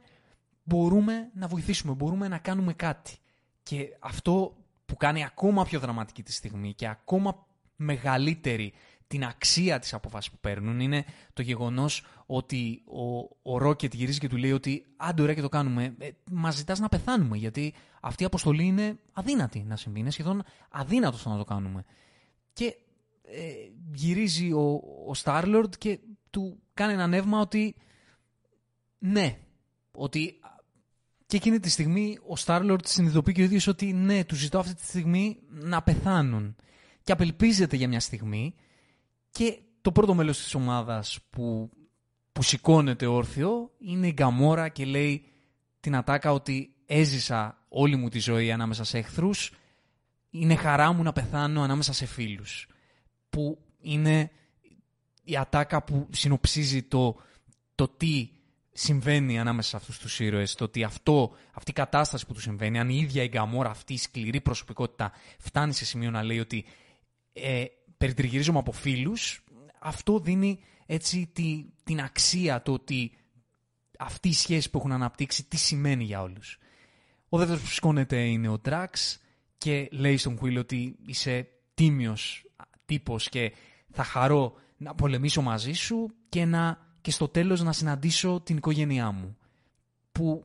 μπορούμε 0.63 1.29
να 1.33 1.47
βοηθήσουμε, 1.47 1.93
μπορούμε 1.93 2.27
να 2.27 2.37
κάνουμε 2.37 2.73
κάτι. 2.73 3.17
Και 3.63 3.97
αυτό 3.99 4.57
που 4.85 4.97
κάνει 4.97 5.23
ακόμα 5.23 5.63
πιο 5.63 5.79
δραματική 5.79 6.23
τη 6.23 6.31
στιγμή 6.33 6.73
και 6.73 6.87
ακόμα 6.87 7.45
μεγαλύτερη 7.75 8.73
την 9.07 9.23
αξία 9.23 9.79
της 9.79 9.93
απόφασης 9.93 10.31
που 10.31 10.37
παίρνουν 10.41 10.79
είναι 10.79 11.05
το 11.33 11.41
γεγονός 11.41 12.05
ότι 12.25 12.83
ο, 12.85 13.51
ο 13.53 13.57
Ρόκετ 13.57 13.93
γυρίζει 13.93 14.19
και 14.19 14.27
του 14.27 14.37
λέει 14.37 14.51
ότι 14.51 14.85
άντε 14.97 15.21
ωραία 15.21 15.35
και 15.35 15.41
το 15.41 15.49
κάνουμε, 15.49 15.95
ε, 15.99 16.09
μας 16.31 16.55
ζητάς 16.55 16.79
να 16.79 16.89
πεθάνουμε 16.89 17.37
γιατί 17.37 17.73
αυτή 18.01 18.23
η 18.23 18.25
αποστολή 18.25 18.63
είναι 18.65 18.99
αδύνατη 19.13 19.63
να 19.67 19.75
συμβεί, 19.75 19.99
είναι 19.99 20.09
σχεδόν 20.11 20.43
αδύνατο 20.69 21.29
να 21.29 21.37
το 21.37 21.43
κάνουμε. 21.43 21.85
Και 22.53 22.75
ε, 23.23 23.51
γυρίζει 23.93 24.51
ο, 24.51 24.71
ο 25.07 25.11
Starlord 25.23 25.69
και 25.77 25.99
του 26.29 26.61
κάνει 26.73 26.93
ένα 26.93 27.07
νεύμα 27.07 27.39
ότι 27.39 27.75
ναι, 28.99 29.39
ότι 29.91 30.39
και 31.25 31.35
εκείνη 31.39 31.59
τη 31.59 31.69
στιγμή 31.69 32.17
ο 32.21 32.33
Starlord 32.45 32.85
συνειδητοποιεί 32.85 33.33
και 33.33 33.41
ο 33.41 33.43
ίδιος 33.43 33.67
ότι 33.67 33.93
ναι, 33.93 34.23
του 34.23 34.35
ζητώ 34.35 34.59
αυτή 34.59 34.73
τη 34.73 34.85
στιγμή 34.85 35.39
να 35.49 35.81
πεθάνουν. 35.81 36.55
Και 37.03 37.11
απελπίζεται 37.11 37.75
για 37.75 37.87
μια 37.87 37.99
στιγμή 37.99 38.55
και 39.29 39.59
το 39.81 39.91
πρώτο 39.91 40.13
μέλος 40.13 40.37
της 40.37 40.55
ομάδας 40.55 41.19
που, 41.29 41.69
που 42.31 42.43
σηκώνεται 42.43 43.05
όρθιο 43.05 43.71
είναι 43.79 44.07
η 44.07 44.11
Γκαμόρα 44.13 44.69
και 44.69 44.85
λέει 44.85 45.25
την 45.79 45.95
ατάκα 45.95 46.31
ότι 46.31 46.75
έζησα 46.85 47.65
όλη 47.69 47.95
μου 47.95 48.09
τη 48.09 48.19
ζωή 48.19 48.51
ανάμεσα 48.51 48.83
σε 48.83 48.97
εχθρούς, 48.97 49.51
είναι 50.33 50.55
χαρά 50.55 50.91
μου 50.91 51.03
να 51.03 51.13
πεθάνω 51.13 51.61
ανάμεσα 51.61 51.93
σε 51.93 52.05
φίλους. 52.05 52.67
Που 53.29 53.57
είναι 53.81 54.31
η 55.23 55.37
ατάκα 55.37 55.83
που 55.83 56.07
συνοψίζει 56.11 56.83
το, 56.83 57.15
το 57.75 57.87
τι 57.87 58.29
συμβαίνει 58.71 59.39
ανάμεσα 59.39 59.69
σε 59.69 59.75
αυτούς 59.75 59.99
τους 59.99 60.19
ήρωες, 60.19 60.55
το 60.55 60.63
ότι 60.63 60.83
αυτό, 60.83 61.31
αυτή 61.53 61.71
η 61.71 61.73
κατάσταση 61.73 62.25
που 62.25 62.33
τους 62.33 62.43
συμβαίνει, 62.43 62.79
αν 62.79 62.89
η 62.89 62.97
ίδια 63.01 63.23
η 63.23 63.27
Γκαμόρα, 63.27 63.69
αυτή 63.69 63.93
η 63.93 63.97
σκληρή 63.97 64.41
προσωπικότητα 64.41 65.11
φτάνει 65.39 65.73
σε 65.73 65.85
σημείο 65.85 66.11
να 66.11 66.23
λέει 66.23 66.39
ότι 66.39 66.65
ε, 67.33 67.65
περιτριγυρίζομαι 67.97 68.59
από 68.59 68.71
φίλους, 68.71 69.43
αυτό 69.79 70.19
δίνει 70.19 70.59
έτσι 70.85 71.29
τη, 71.33 71.65
την 71.83 72.01
αξία 72.01 72.61
το 72.61 72.73
ότι 72.73 73.11
αυτή 73.99 74.27
η 74.27 74.33
σχέση 74.33 74.69
που 74.69 74.77
έχουν 74.77 74.91
αναπτύξει 74.91 75.43
τι 75.43 75.57
σημαίνει 75.57 76.03
για 76.03 76.21
όλους. 76.21 76.57
Ο 77.29 77.37
δεύτερος 77.37 77.61
που 77.61 77.69
σηκώνεται 77.69 78.25
είναι 78.25 78.47
ο 78.47 78.59
Ντράξ 78.59 79.17
και 79.63 79.87
λέει 79.91 80.17
στον 80.17 80.35
Κουίλ 80.35 80.57
ότι 80.57 80.95
είσαι 81.05 81.47
τίμιος 81.73 82.45
τύπος 82.85 83.29
και 83.29 83.53
θα 83.91 84.03
χαρώ 84.03 84.53
να 84.77 84.95
πολεμήσω 84.95 85.41
μαζί 85.41 85.71
σου 85.71 86.13
και, 86.29 86.45
να, 86.45 86.77
και 87.01 87.11
στο 87.11 87.27
τέλος 87.27 87.61
να 87.63 87.71
συναντήσω 87.71 88.41
την 88.43 88.57
οικογένειά 88.57 89.11
μου. 89.11 89.37
Που 90.11 90.43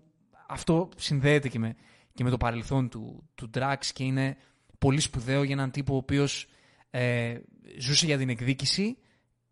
αυτό 0.48 0.88
συνδέεται 0.96 1.48
και 1.48 1.58
με, 1.58 1.76
και 2.14 2.24
με 2.24 2.30
το 2.30 2.36
παρελθόν 2.36 2.88
του, 2.88 3.28
του 3.34 3.50
Drax 3.54 3.76
και 3.92 4.04
είναι 4.04 4.36
πολύ 4.78 5.00
σπουδαίο 5.00 5.42
για 5.42 5.54
έναν 5.54 5.70
τύπο 5.70 5.94
ο 5.94 5.96
οποίος 5.96 6.46
ε, 6.90 7.38
ζούσε 7.78 8.06
για 8.06 8.18
την 8.18 8.28
εκδίκηση 8.28 8.98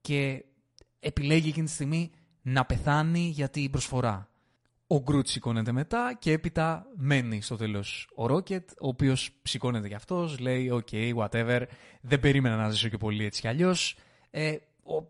και 0.00 0.44
επιλέγει 1.00 1.48
εκείνη 1.48 1.66
τη 1.66 1.72
στιγμή 1.72 2.10
να 2.42 2.64
πεθάνει 2.64 3.28
για 3.28 3.48
την 3.48 3.70
προσφορά. 3.70 4.30
Ο 4.86 5.02
Γκρουτ 5.02 5.26
σηκώνεται 5.26 5.72
μετά 5.72 6.16
και 6.18 6.32
έπειτα 6.32 6.86
μένει 6.96 7.42
στο 7.42 7.56
τέλος 7.56 8.08
ο 8.14 8.26
Ρόκετ, 8.26 8.70
ο 8.70 8.88
οποίος 8.88 9.30
σηκώνεται 9.42 9.88
κι 9.88 9.94
αυτός, 9.94 10.38
λέει: 10.38 10.70
OK, 10.72 11.14
whatever, 11.14 11.62
δεν 12.00 12.20
περίμενα 12.20 12.56
να 12.56 12.70
ζήσω 12.70 12.88
και 12.88 12.96
πολύ 12.96 13.24
έτσι 13.24 13.40
κι 13.40 13.48
αλλιώς. 13.48 13.96
Ε, 14.30 14.56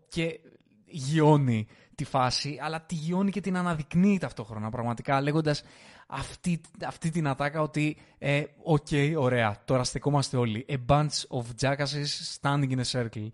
και 0.07 0.39
γειώνει 0.85 1.67
τη 1.95 2.03
φάση, 2.03 2.57
αλλά 2.61 2.81
τη 2.81 2.95
γειώνει 2.95 3.31
και 3.31 3.41
την 3.41 3.57
αναδεικνύει 3.57 4.17
ταυτόχρονα 4.17 4.69
πραγματικά, 4.69 5.21
λέγοντας 5.21 5.63
αυτή, 6.07 6.61
αυτή 6.85 7.09
την 7.09 7.27
ατάκα 7.27 7.61
ότι 7.61 7.97
ε, 8.17 8.43
«OK, 8.63 8.87
ωραία, 9.17 9.61
τώρα 9.65 9.83
στεκόμαστε 9.83 10.37
όλοι. 10.37 10.65
A 10.69 10.77
bunch 10.87 11.07
of 11.29 11.43
jackasses 11.61 12.07
standing 12.41 12.69
in 12.69 12.79
a 12.79 12.91
circle». 12.91 13.29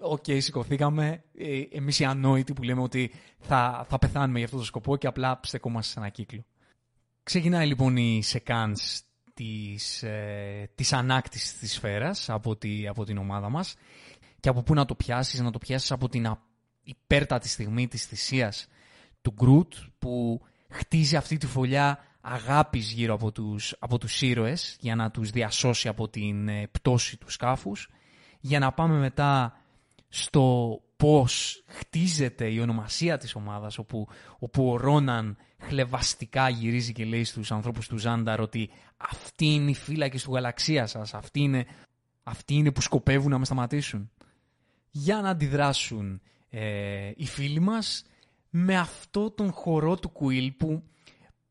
OK, 0.00 0.24
okay, 0.26 0.38
σηκωθήκαμε. 0.40 1.22
Ε, 1.38 1.62
Εμείς 1.70 1.98
οι 1.98 2.04
ανόητοι 2.04 2.52
που 2.52 2.62
λέμε 2.62 2.82
ότι 2.82 3.10
θα, 3.38 3.86
θα 3.88 3.98
πεθάνουμε 3.98 4.36
για 4.38 4.46
αυτό 4.46 4.58
το 4.58 4.64
σκοπό 4.64 4.96
και 4.96 5.06
απλά 5.06 5.40
στεκόμαστε 5.42 5.92
σε 5.92 5.98
ένα 5.98 6.08
κύκλο. 6.08 6.44
Ξεκινάει 7.22 7.66
λοιπόν 7.66 7.96
η 7.96 8.22
σεκάνς 8.22 9.02
της, 9.34 10.02
ε, 10.02 10.70
της 10.74 10.92
ανάκτησης 10.92 11.58
της 11.58 11.72
σφαίρας 11.72 12.30
από, 12.30 12.56
τη, 12.56 12.88
από 12.88 13.04
την 13.04 13.18
ομάδα 13.18 13.48
μας 13.48 13.74
και 14.40 14.48
από 14.48 14.62
πού 14.62 14.74
να 14.74 14.84
το 14.84 14.94
πιάσεις, 14.94 15.40
να 15.40 15.50
το 15.50 15.58
πιάσεις 15.58 15.90
από 15.90 16.08
την 16.08 16.36
υπέρτατη 16.82 17.48
στιγμή 17.48 17.88
της 17.88 18.04
θυσίας 18.04 18.68
του 19.22 19.30
Γκρουτ 19.30 19.74
που 19.98 20.40
χτίζει 20.68 21.16
αυτή 21.16 21.36
τη 21.36 21.46
φωλιά 21.46 22.04
αγάπης 22.20 22.92
γύρω 22.92 23.14
από 23.14 23.32
τους, 23.32 23.76
από 23.78 23.98
τους 23.98 24.22
ήρωες 24.22 24.76
για 24.80 24.94
να 24.94 25.10
τους 25.10 25.30
διασώσει 25.30 25.88
από 25.88 26.08
την 26.08 26.48
ε, 26.48 26.66
πτώση 26.70 27.16
του 27.16 27.30
σκάφους 27.30 27.90
για 28.40 28.58
να 28.58 28.72
πάμε 28.72 28.98
μετά 28.98 29.58
στο 30.08 30.78
πώς 30.96 31.64
χτίζεται 31.66 32.50
η 32.50 32.60
ονομασία 32.60 33.18
της 33.18 33.34
ομάδας 33.34 33.78
όπου, 33.78 34.08
όπου 34.38 34.70
ο 34.70 34.76
Ρόναν 34.76 35.36
χλεβαστικά 35.58 36.48
γυρίζει 36.48 36.92
και 36.92 37.04
λέει 37.04 37.24
στους 37.24 37.52
ανθρώπους 37.52 37.88
του 37.88 37.96
Ζάνταρ 37.96 38.40
ότι 38.40 38.70
αυτή 38.96 39.46
είναι 39.46 39.70
η 39.70 39.74
φύλακη 39.74 40.18
του 40.18 40.32
γαλαξία 40.32 40.86
σας, 40.86 41.14
αυτή 41.14 41.40
είναι, 41.40 41.66
αυτή 42.22 42.54
είναι 42.54 42.72
που 42.72 42.80
σκοπεύουν 42.80 43.30
να 43.30 43.38
με 43.38 43.44
σταματήσουν. 43.44 44.10
Για 44.90 45.20
να 45.20 45.28
αντιδράσουν 45.28 46.20
ε, 46.50 47.10
οι 47.16 47.26
φίλοι 47.26 47.60
μας 47.60 48.04
με 48.50 48.78
αυτό 48.78 49.30
τον 49.30 49.52
χορό 49.52 49.96
του 49.96 50.08
Κουίλ 50.08 50.52
που 50.52 50.82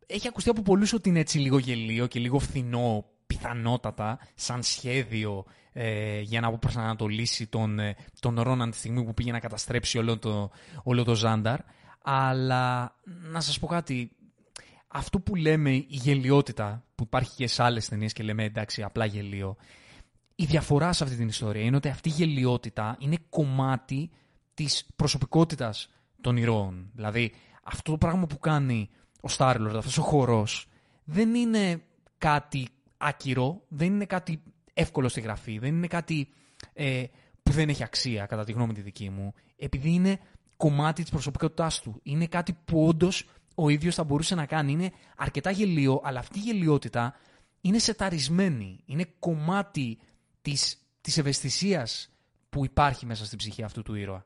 έχει 0.08 0.28
ακουστεί 0.28 0.50
από 0.50 0.62
πολλούς 0.62 0.94
ότι 0.94 1.10
είναι 1.10 1.20
έτσι 1.20 1.40
λίγο 1.40 1.58
γελίο 1.58 2.08
και 2.08 2.20
λίγο 2.20 2.40
φθηνό 2.40 3.06
πιθανότατα 3.28 4.20
σαν 4.36 4.64
σχέδιο 4.64 5.46
ε, 5.80 6.20
για 6.20 6.42
να 6.42 6.58
προσανατολίσει 6.58 7.48
τον, 7.48 7.80
ε, 7.80 7.96
τον 8.20 8.42
Ρόναν 8.42 8.72
τη 8.72 8.78
στιγμή 8.78 9.04
που 9.04 9.14
πήγε 9.14 9.32
να 9.32 9.40
καταστρέψει 9.40 9.98
όλο 9.98 10.18
το, 10.18 10.52
όλο 10.84 11.04
το 11.04 11.16
Ζάνταρ. 11.16 11.60
Αλλά 12.02 12.96
να 13.04 13.40
σας 13.40 13.60
πω 13.60 13.68
κάτι, 13.68 14.12
αυτό 14.88 15.20
που 15.20 15.36
λέμε 15.36 15.72
η 15.72 15.86
γελιότητα 15.88 16.84
που 16.96 17.04
υπάρχει 17.04 17.36
και 17.36 17.48
σε 17.48 17.64
άλλες 17.64 17.88
ταινίες 17.88 18.14
και 18.14 18.24
λέμε 18.24 18.44
εντάξει 18.44 18.84
απλά 18.84 19.06
γελίο, 19.06 19.56
η 20.36 20.46
διαφορά 20.46 20.94
σε 20.94 21.04
αυτή 21.04 21.16
την 21.16 21.28
ιστορία 21.28 21.64
είναι 21.64 21.76
ότι 21.76 21.90
αυτή 21.90 22.10
η 22.10 22.12
γελιότητα 22.12 22.96
είναι 23.00 23.18
κομμάτι 23.30 24.10
της 24.54 24.88
προσωπικότητας 24.96 25.90
των 26.22 26.38
ηρώων. 26.38 26.90
Δηλαδή 26.94 27.34
αυτό 27.64 27.92
το 27.92 27.98
πράγμα 27.98 28.28
που 28.28 28.40
κάνει 28.40 28.90
ο 29.22 29.28
Στάρλορ, 29.28 29.78
αυτός 29.78 29.98
ο 29.98 30.02
χορός, 30.02 30.68
δεν 31.04 31.36
είναι 31.36 31.82
κάτι 32.18 32.68
άκυρο, 32.98 33.62
δεν 33.68 33.94
είναι 33.94 34.06
κάτι 34.06 34.42
εύκολο 34.78 35.08
στη 35.08 35.22
γραφή, 35.22 35.58
δεν 35.58 35.76
είναι 35.76 35.88
κάτι 35.88 36.30
ε, 36.74 37.04
που 37.44 37.52
δεν 37.52 37.70
έχει 37.70 37.84
αξία, 37.84 38.26
κατά 38.26 38.44
τη 38.44 38.52
γνώμη 38.52 38.74
τη 38.74 38.82
δική 38.82 39.10
μου, 39.10 39.34
επειδή 39.56 39.90
είναι 39.90 40.20
κομμάτι 40.58 41.02
της 41.02 41.12
προσωπικότητάς 41.12 41.82
του. 41.82 42.00
Είναι 42.04 42.28
κάτι 42.28 42.58
που 42.66 42.86
όντως 42.88 43.26
ο 43.56 43.70
ίδιος 43.70 43.96
θα 43.96 44.04
μπορούσε 44.04 44.36
να 44.36 44.46
κάνει. 44.46 44.72
Είναι 44.72 44.92
αρκετά 45.18 45.52
γελίο, 45.52 46.02
αλλά 46.04 46.20
αυτή 46.20 46.40
η 46.40 46.42
γελιότητα 46.42 47.16
είναι 47.62 47.80
σεταρισμένη. 47.80 48.80
Είναι 48.86 49.06
κομμάτι 49.20 50.00
της, 50.42 50.78
της 51.02 51.18
ευαισθησίας 51.18 52.10
που 52.50 52.66
υπάρχει 52.66 53.06
μέσα 53.06 53.26
στην 53.26 53.38
ψυχή 53.38 53.64
αυτού 53.64 53.82
του 53.84 53.96
ήρωα. 53.96 54.26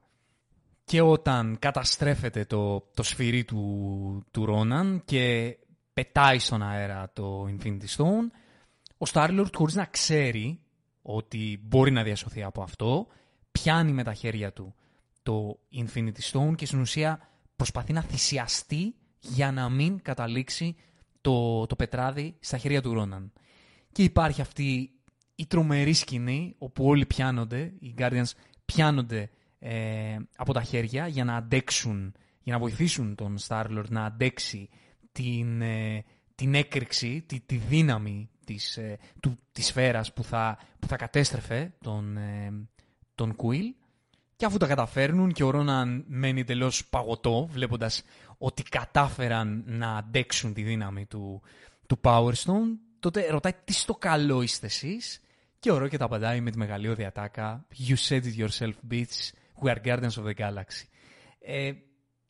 Και 0.83 1.01
όταν 1.01 1.57
καταστρέφεται 1.59 2.45
το, 2.45 2.79
το 2.93 3.03
σφυρί 3.03 3.43
του, 3.43 4.25
του 4.31 4.45
Ρόναν 4.45 5.01
και 5.05 5.57
πετάει 5.93 6.39
στον 6.39 6.63
αέρα 6.63 7.11
το 7.13 7.45
Infinity 7.45 7.95
Stone, 7.97 8.27
ο 9.01 9.05
Star-Lord 9.13 9.49
χωρίς 9.53 9.75
να 9.75 9.85
ξέρει 9.85 10.59
ότι 11.01 11.59
μπορεί 11.63 11.91
να 11.91 12.03
διασωθεί 12.03 12.43
από 12.43 12.61
αυτό, 12.61 13.07
πιάνει 13.51 13.91
με 13.91 14.03
τα 14.03 14.13
χέρια 14.13 14.53
του 14.53 14.75
το 15.23 15.59
Infinity 15.73 16.31
Stone 16.31 16.55
και 16.55 16.65
στην 16.65 16.79
ουσία 16.79 17.19
προσπαθεί 17.55 17.93
να 17.93 18.01
θυσιαστεί 18.01 18.95
για 19.19 19.51
να 19.51 19.69
μην 19.69 20.01
καταλήξει 20.01 20.75
το, 21.21 21.65
το 21.65 21.75
πετράδι 21.75 22.35
στα 22.39 22.57
χέρια 22.57 22.81
του 22.81 22.93
Ρόναν. 22.93 23.33
Και 23.91 24.03
υπάρχει 24.03 24.41
αυτή 24.41 24.91
η 25.35 25.45
τρομερή 25.45 25.93
σκηνή 25.93 26.55
όπου 26.57 26.85
όλοι 26.85 27.05
πιάνονται, 27.05 27.73
οι 27.79 27.93
Guardians 27.97 28.31
πιάνονται 28.65 29.29
ε, 29.59 30.15
από 30.35 30.53
τα 30.53 30.61
χέρια 30.61 31.07
για 31.07 31.23
να 31.23 31.35
αντέξουν, 31.35 32.13
για 32.41 32.53
να 32.53 32.59
βοηθήσουν 32.59 33.15
τον 33.15 33.37
Star-Lord 33.47 33.89
να 33.89 34.05
αντέξει 34.05 34.69
την, 35.11 35.61
ε, 35.61 36.03
την 36.35 36.55
έκρηξη, 36.55 37.23
τη, 37.27 37.39
τη 37.39 37.55
δύναμη 37.55 38.30
της, 38.45 38.77
ε, 38.77 38.97
του, 39.19 39.39
της 39.51 39.65
σφαίρας 39.65 40.13
που 40.13 40.23
θα, 40.23 40.57
που 40.79 40.87
θα 40.87 40.95
κατέστρεφε 40.95 41.73
τον, 41.81 42.17
ε, 42.17 42.67
τον 43.15 43.35
Quill. 43.37 43.73
Και 44.35 44.45
αφού 44.45 44.57
τα 44.57 44.67
καταφέρνουν 44.67 45.31
και 45.31 45.43
ο 45.43 45.49
Ρόναν 45.49 46.03
μένει 46.07 46.43
τελώς 46.43 46.85
παγωτό, 46.85 47.47
βλέποντας 47.51 48.03
ότι 48.37 48.63
κατάφεραν 48.63 49.63
να 49.65 49.97
αντέξουν 49.97 50.53
τη 50.53 50.61
δύναμη 50.61 51.05
του, 51.05 51.41
του 51.87 51.99
Power 52.03 52.33
Stone, 52.33 52.77
τότε 52.99 53.29
ρωτάει 53.29 53.53
τι 53.63 53.73
στο 53.73 53.93
καλό 53.93 54.41
είστε 54.41 54.65
εσείς; 54.65 55.21
Και 55.59 55.71
ο 55.71 55.77
Ρόκετ 55.77 56.01
απαντάει 56.01 56.41
με 56.41 56.51
τη 56.51 56.57
μεγαλειώδη 56.57 57.05
ατάκα 57.05 57.65
«You 57.87 57.95
said 58.07 58.21
it 58.21 58.47
yourself, 58.47 58.73
bitch, 58.91 59.31
we 59.61 59.69
are 59.69 59.81
guardians 59.83 60.15
of 60.17 60.25
the 60.25 60.33
galaxy». 60.35 60.87
Ε, 61.39 61.71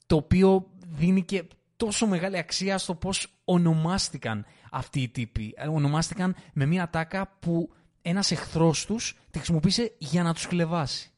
το 0.05 0.15
οποίο 0.15 0.71
δίνει 0.87 1.23
και 1.23 1.43
τόσο 1.75 2.07
μεγάλη 2.07 2.37
αξία 2.37 2.77
στο 2.77 2.95
πώς 2.95 3.27
ονομάστηκαν 3.45 4.45
αυτοί 4.71 5.01
οι 5.01 5.09
τύποι. 5.09 5.53
Ε, 5.55 5.67
ονομάστηκαν 5.67 6.35
με 6.53 6.65
μια 6.65 6.83
ατάκα 6.83 7.37
που 7.39 7.73
ένας 8.01 8.31
εχθρός 8.31 8.85
τους 8.85 9.17
τη 9.31 9.37
χρησιμοποίησε 9.37 9.91
για 9.97 10.23
να 10.23 10.33
τους 10.33 10.47
κλεβάσει. 10.47 11.11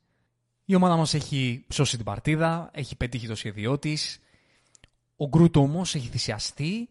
Η 0.65 0.75
ομάδα 0.75 0.95
μας 0.95 1.13
έχει 1.13 1.65
σώσει 1.73 1.95
την 1.95 2.05
παρτίδα, 2.05 2.69
έχει 2.73 2.95
πετύχει 2.95 3.27
το 3.27 3.35
σχέδιό 3.35 3.79
της. 3.79 4.19
Ο 5.15 5.27
Γκρούτ 5.27 5.57
όμως 5.57 5.95
έχει 5.95 6.07
θυσιαστεί 6.07 6.89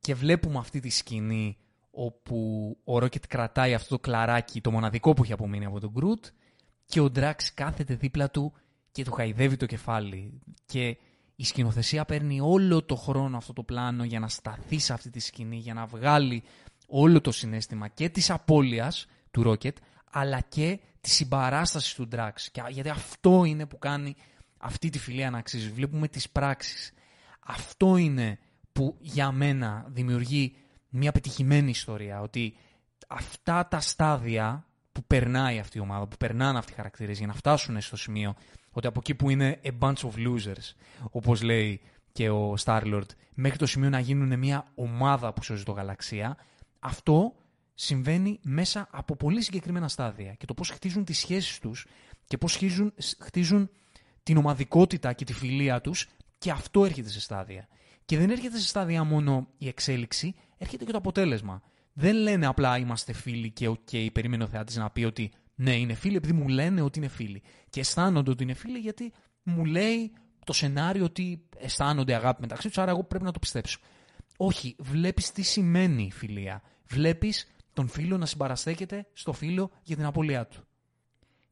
και 0.00 0.14
βλέπουμε 0.14 0.58
αυτή 0.58 0.80
τη 0.80 0.90
σκηνή 0.90 1.56
όπου 1.90 2.76
ο 2.84 2.98
Ρόκετ 2.98 3.24
κρατάει 3.26 3.74
αυτό 3.74 3.88
το 3.88 3.98
κλαράκι, 3.98 4.60
το 4.60 4.70
μοναδικό 4.70 5.14
που 5.14 5.22
έχει 5.22 5.32
απομείνει 5.32 5.64
από 5.64 5.80
τον 5.80 5.90
Γκρούτ 5.90 6.24
και 6.86 7.00
ο 7.00 7.10
Ντράξ 7.10 7.54
κάθεται 7.54 7.94
δίπλα 7.94 8.30
του 8.30 8.52
και 8.92 9.04
του 9.04 9.12
χαϊδεύει 9.12 9.56
το 9.56 9.66
κεφάλι. 9.66 10.40
Και 10.66 10.96
η 11.36 11.44
σκηνοθεσία 11.44 12.04
παίρνει 12.04 12.40
όλο 12.40 12.82
το 12.82 12.94
χρόνο 12.96 13.36
αυτό 13.36 13.52
το 13.52 13.62
πλάνο 13.62 14.04
για 14.04 14.20
να 14.20 14.28
σταθεί 14.28 14.78
σε 14.78 14.92
αυτή 14.92 15.10
τη 15.10 15.20
σκηνή, 15.20 15.56
για 15.56 15.74
να 15.74 15.86
βγάλει 15.86 16.42
όλο 16.86 17.20
το 17.20 17.32
συνέστημα 17.32 17.88
και 17.88 18.08
της 18.08 18.30
απώλειας 18.30 19.06
του 19.30 19.42
Ρόκετ, 19.42 19.76
αλλά 20.10 20.40
και 20.40 20.80
της 21.00 21.12
συμπαράστασης 21.12 21.94
του 21.94 22.08
Ντράξ. 22.08 22.50
Γιατί 22.68 22.88
αυτό 22.88 23.44
είναι 23.44 23.66
που 23.66 23.78
κάνει 23.78 24.16
αυτή 24.58 24.88
τη 24.90 24.98
φιλία 24.98 25.30
να 25.30 25.38
αξίζει. 25.38 25.70
Βλέπουμε 25.70 26.08
τις 26.08 26.30
πράξεις. 26.30 26.92
Αυτό 27.40 27.96
είναι 27.96 28.38
που 28.72 28.96
για 28.98 29.32
μένα 29.32 29.86
δημιουργεί 29.88 30.56
μια 30.88 31.12
πετυχημένη 31.12 31.70
ιστορία. 31.70 32.20
Ότι 32.20 32.56
αυτά 33.08 33.68
τα 33.68 33.80
στάδια 33.80 34.66
που 34.92 35.04
περνάει 35.04 35.58
αυτή 35.58 35.78
η 35.78 35.80
ομάδα, 35.80 36.06
που 36.06 36.16
περνάνε 36.16 36.58
αυτοί 36.58 36.72
οι 36.72 36.74
χαρακτήρες 36.74 37.18
για 37.18 37.26
να 37.26 37.32
φτάσουν 37.32 37.80
στο 37.80 37.96
σημείο 37.96 38.34
ότι 38.76 38.86
από 38.86 38.98
εκεί 39.00 39.14
που 39.14 39.30
είναι 39.30 39.60
a 39.64 39.70
bunch 39.80 39.94
of 39.94 40.10
losers, 40.16 40.74
όπως 41.10 41.42
λέει 41.42 41.80
και 42.12 42.30
ο 42.30 42.54
Star-Lord, 42.64 43.06
μέχρι 43.34 43.58
το 43.58 43.66
σημείο 43.66 43.88
να 43.88 44.00
γίνουν 44.00 44.38
μια 44.38 44.66
ομάδα 44.74 45.32
που 45.32 45.42
σώζει 45.42 45.62
το 45.62 45.72
γαλαξία, 45.72 46.36
αυτό 46.78 47.34
συμβαίνει 47.74 48.38
μέσα 48.42 48.88
από 48.90 49.16
πολύ 49.16 49.42
συγκεκριμένα 49.42 49.88
στάδια. 49.88 50.32
Και 50.32 50.46
το 50.46 50.54
πώς 50.54 50.70
χτίζουν 50.70 51.04
τις 51.04 51.18
σχέσεις 51.18 51.58
τους 51.58 51.86
και 52.26 52.38
πώς 52.38 52.54
χτίζουν, 52.54 52.92
χτίζουν 53.18 53.70
την 54.22 54.36
ομαδικότητα 54.36 55.12
και 55.12 55.24
τη 55.24 55.32
φιλία 55.32 55.80
τους 55.80 56.08
και 56.38 56.50
αυτό 56.50 56.84
έρχεται 56.84 57.08
σε 57.08 57.20
στάδια. 57.20 57.68
Και 58.04 58.18
δεν 58.18 58.30
έρχεται 58.30 58.58
σε 58.58 58.66
στάδια 58.66 59.04
μόνο 59.04 59.48
η 59.58 59.68
εξέλιξη, 59.68 60.34
έρχεται 60.58 60.84
και 60.84 60.92
το 60.92 60.98
αποτέλεσμα. 60.98 61.62
Δεν 61.92 62.16
λένε 62.16 62.46
απλά 62.46 62.78
είμαστε 62.78 63.12
φίλοι 63.12 63.50
και 63.50 63.68
OK, 63.68 63.78
okay, 63.90 64.08
περίμενε 64.12 64.44
ο 64.44 64.46
θεατής 64.46 64.76
να 64.76 64.90
πει 64.90 65.04
ότι 65.04 65.32
ναι, 65.58 65.76
είναι 65.76 65.94
φίλοι 65.94 66.16
επειδή 66.16 66.32
μου 66.32 66.48
λένε 66.48 66.80
ότι 66.80 66.98
είναι 66.98 67.08
φίλοι. 67.08 67.42
Και 67.70 67.80
αισθάνονται 67.80 68.30
ότι 68.30 68.42
είναι 68.42 68.54
φίλοι 68.54 68.78
γιατί 68.78 69.12
μου 69.42 69.64
λέει 69.64 70.12
το 70.44 70.52
σενάριο 70.52 71.04
ότι 71.04 71.48
αισθάνονται 71.56 72.14
αγάπη 72.14 72.40
μεταξύ 72.40 72.68
τους, 72.68 72.78
άρα 72.78 72.90
εγώ 72.90 73.04
πρέπει 73.04 73.24
να 73.24 73.32
το 73.32 73.38
πιστέψω. 73.38 73.78
Όχι, 74.36 74.76
βλέπεις 74.78 75.32
τι 75.32 75.42
σημαίνει 75.42 76.10
φιλία. 76.12 76.62
Βλέπεις 76.88 77.46
τον 77.72 77.88
φίλο 77.88 78.18
να 78.18 78.26
συμπαραστέκεται 78.26 79.06
στο 79.12 79.32
φίλο 79.32 79.70
για 79.82 79.96
την 79.96 80.04
απώλειά 80.04 80.46
του. 80.46 80.66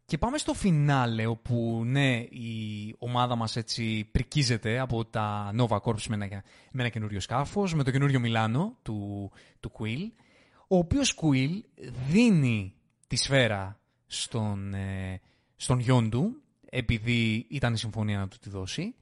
Και 0.06 0.18
πάμε 0.18 0.38
στο 0.38 0.54
φινάλε 0.54 1.26
όπου 1.26 1.82
ναι 1.84 2.16
η 2.16 2.94
ομάδα 2.98 3.36
μας 3.36 3.56
έτσι 3.56 4.08
προικίζεται 4.12 4.78
από 4.78 5.04
τα 5.04 5.54
Nova 5.58 5.78
Corps 5.80 6.02
με 6.08 6.14
ένα, 6.14 6.26
με 6.72 6.82
ένα 6.82 6.88
καινούριο 6.88 7.20
σκάφος, 7.20 7.74
με 7.74 7.82
το 7.82 7.90
καινούριο 7.90 8.20
Μιλάνο 8.20 8.78
του, 8.82 9.30
του 9.60 9.72
Quill, 9.78 10.10
ο 10.68 10.76
οποίος 10.76 11.18
Quill 11.22 11.60
δίνει 12.10 12.74
τη 13.06 13.16
σφαίρα 13.16 13.78
στον, 14.06 14.74
ε, 14.74 15.20
στον 15.56 15.78
γιον 15.78 16.10
του, 16.10 16.42
επειδή 16.70 17.46
ήταν 17.50 17.74
η 17.74 17.78
συμφωνία 17.78 18.18
να 18.18 18.28
του 18.28 18.36
τη 18.40 18.50
δώσει. 18.50 18.94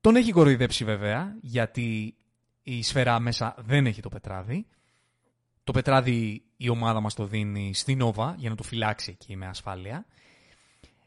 Τον 0.00 0.16
έχει 0.16 0.32
κοροϊδέψει 0.32 0.84
βέβαια, 0.84 1.36
γιατί 1.40 2.16
η 2.62 2.82
σφαίρα 2.82 3.20
μέσα 3.20 3.54
δεν 3.58 3.86
έχει 3.86 4.02
το 4.02 4.08
πετράδι. 4.08 4.66
Το 5.64 5.72
πετράδι 5.72 6.42
η 6.56 6.68
ομάδα 6.68 7.00
μας 7.00 7.14
το 7.14 7.26
δίνει 7.26 7.74
στην 7.74 7.98
Νόβα 7.98 8.34
για 8.38 8.50
να 8.50 8.56
το 8.56 8.62
φυλάξει 8.62 9.10
εκεί 9.10 9.36
με 9.36 9.46
ασφάλεια. 9.46 10.06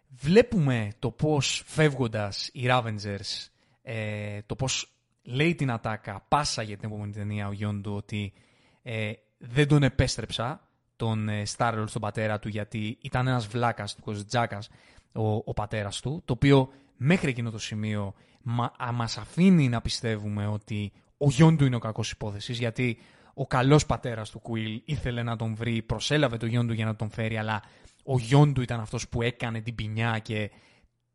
Βλέπουμε 0.07 0.91
το 0.99 1.11
πώς 1.11 1.63
φεύγοντας 1.65 2.49
οι 2.53 2.65
Ravengers, 2.67 3.49
ε, 3.81 4.41
το 4.45 4.55
πώς 4.55 4.95
λέει 5.23 5.55
την 5.55 5.71
ατάκα 5.71 6.25
πάσα 6.27 6.61
για 6.61 6.77
την 6.77 6.89
επόμενη 6.89 7.11
ταινία 7.11 7.47
ο 7.47 7.51
γιον 7.51 7.81
του 7.81 7.95
ότι 7.95 8.33
ε, 8.81 9.11
δεν 9.37 9.67
τον 9.67 9.83
επέστρεψα 9.83 10.67
τον 10.95 11.29
ε, 11.29 11.43
Starlord 11.57 11.85
στον 11.87 12.01
πατέρα 12.01 12.39
του 12.39 12.49
γιατί 12.49 12.97
ήταν 13.01 13.27
ένας 13.27 13.47
βλάκας, 13.47 13.95
του 13.95 14.25
Τζάκας, 14.25 14.69
ο, 15.13 15.35
ο 15.35 15.53
πατέρας 15.53 15.99
του, 15.99 16.21
το 16.25 16.33
οποίο 16.33 16.69
μέχρι 16.97 17.29
εκείνο 17.29 17.51
το 17.51 17.59
σημείο 17.59 18.13
μα, 18.41 18.71
μας 18.93 19.17
αφήνει 19.17 19.69
να 19.69 19.81
πιστεύουμε 19.81 20.47
ότι 20.47 20.91
ο 21.17 21.29
γιον 21.29 21.57
του 21.57 21.65
είναι 21.65 21.75
ο 21.75 21.79
κακός 21.79 22.11
υπόθεσης 22.11 22.59
γιατί 22.59 22.97
ο 23.33 23.47
καλός 23.47 23.85
πατέρας 23.85 24.29
του 24.29 24.39
Κουίλ 24.39 24.81
ήθελε 24.85 25.23
να 25.23 25.35
τον 25.35 25.55
βρει, 25.55 25.81
προσέλαβε 25.81 26.37
το 26.37 26.45
γιον 26.45 26.67
του 26.67 26.73
για 26.73 26.85
να 26.85 26.95
τον 26.95 27.09
φέρει 27.09 27.37
αλλά 27.37 27.61
ο 28.03 28.17
γιον 28.19 28.53
του 28.53 28.61
ήταν 28.61 28.79
αυτός 28.79 29.09
που 29.09 29.21
έκανε 29.21 29.61
την 29.61 29.75
ποινιά 29.75 30.19
και 30.19 30.51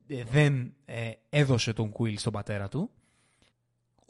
ε, 0.07 0.25
δεν 0.25 0.75
ε, 0.85 1.11
έδωσε 1.29 1.73
τον 1.73 1.91
Κουίλ 1.91 2.19
στον 2.19 2.33
πατέρα 2.33 2.69
του 2.69 2.91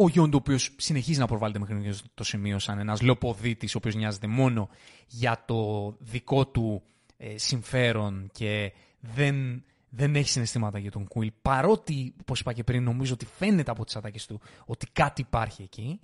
ο 0.02 0.08
Γιόντο, 0.08 0.36
ο 0.36 0.40
οποίος 0.40 0.74
συνεχίζει 0.76 1.18
να 1.18 1.26
προβάλλεται 1.26 1.58
μέχρι 1.58 1.94
το 2.14 2.24
σημείο 2.24 2.58
σαν 2.58 2.78
ένας 2.78 3.00
λοποδίτης, 3.02 3.74
ο 3.74 3.78
οποίος 3.78 3.94
νοιάζεται 3.94 4.26
μόνο 4.26 4.68
για 5.06 5.44
το 5.46 5.94
δικό 5.98 6.46
του 6.46 6.82
ε, 7.16 7.38
συμφέρον 7.38 8.30
και 8.32 8.72
δεν, 9.00 9.64
δεν 9.88 10.16
έχει 10.16 10.28
συναισθήματα 10.28 10.78
για 10.78 10.90
τον 10.90 11.08
Κουίλ. 11.08 11.32
Παρότι, 11.42 12.14
όπως 12.20 12.40
είπα 12.40 12.52
και 12.52 12.64
πριν, 12.64 12.82
νομίζω 12.82 13.12
ότι 13.12 13.26
φαίνεται 13.26 13.70
από 13.70 13.84
τις 13.84 13.96
ατάκες 13.96 14.26
του 14.26 14.40
ότι 14.64 14.86
κάτι 14.92 15.20
υπάρχει 15.20 15.62
εκεί. 15.62 16.00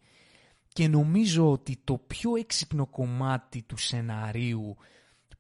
Και 0.69 0.89
νομίζω 0.89 1.51
ότι 1.51 1.79
το 1.85 1.99
πιο 2.07 2.37
έξυπνο 2.37 2.87
κομμάτι 2.87 3.63
του 3.63 3.77
σεναρίου 3.77 4.77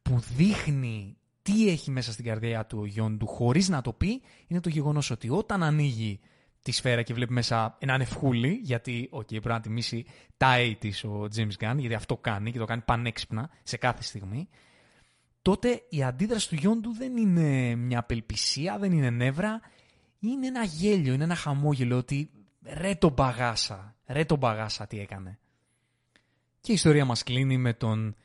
που 0.03 0.19
δείχνει 0.37 1.17
τι 1.43 1.69
έχει 1.69 1.91
μέσα 1.91 2.13
στην 2.13 2.25
καρδιά 2.25 2.67
του 2.67 2.79
ο 2.81 2.87
Γιόντου 2.87 3.27
χωρίς 3.27 3.69
να 3.69 3.81
το 3.81 3.93
πει 3.93 4.23
είναι 4.47 4.61
το 4.61 4.69
γεγονός 4.69 5.11
ότι 5.11 5.31
όταν 5.31 5.63
ανοίγει 5.63 6.21
τη 6.67 6.73
σφαίρα 6.73 7.03
και 7.03 7.14
βλέπει 7.14 7.33
μέσα 7.33 7.77
έναν 7.79 8.01
ευχούλη, 8.01 8.61
γιατί 8.62 9.09
okay, 9.12 9.29
πρέπει 9.29 9.49
να 9.49 9.61
τιμήσει 9.61 10.07
τα 10.37 10.55
A 10.57 10.91
ο 11.05 11.29
James 11.37 11.64
Gunn, 11.64 11.77
γιατί 11.77 11.95
αυτό 11.95 12.17
κάνει 12.17 12.53
και 12.53 12.59
το 12.59 12.64
κάνει 12.64 12.83
πανέξυπνα 12.85 13.51
σε 13.62 13.77
κάθε 13.77 14.03
στιγμή, 14.03 14.49
τότε 15.43 15.83
η 15.89 16.03
αντίδραση 16.03 16.49
του 16.49 16.55
γιον 16.55 16.83
του 16.83 16.93
δεν 16.93 17.17
είναι 17.17 17.75
μια 17.75 17.99
απελπισία, 17.99 18.79
δεν 18.79 18.93
είναι 18.93 19.11
νεύρα, 19.11 19.61
είναι 20.19 20.47
ένα 20.47 20.64
γέλιο, 20.64 21.12
είναι 21.12 21.25
ένα 21.25 21.35
χαμόγελο 21.35 21.97
ότι 21.97 22.31
ρε 22.62 22.95
τον 22.95 23.12
μπαγάσα, 23.12 23.95
ρε 24.07 24.25
τον 24.25 24.39
μπαγάσα 24.39 24.87
τι 24.87 25.01
έκανε. 25.01 25.39
Και 26.61 26.71
η 26.71 26.75
ιστορία 26.75 27.05
μας 27.05 27.23
κλείνει 27.23 27.59
με 27.59 27.73
τον 27.73 28.17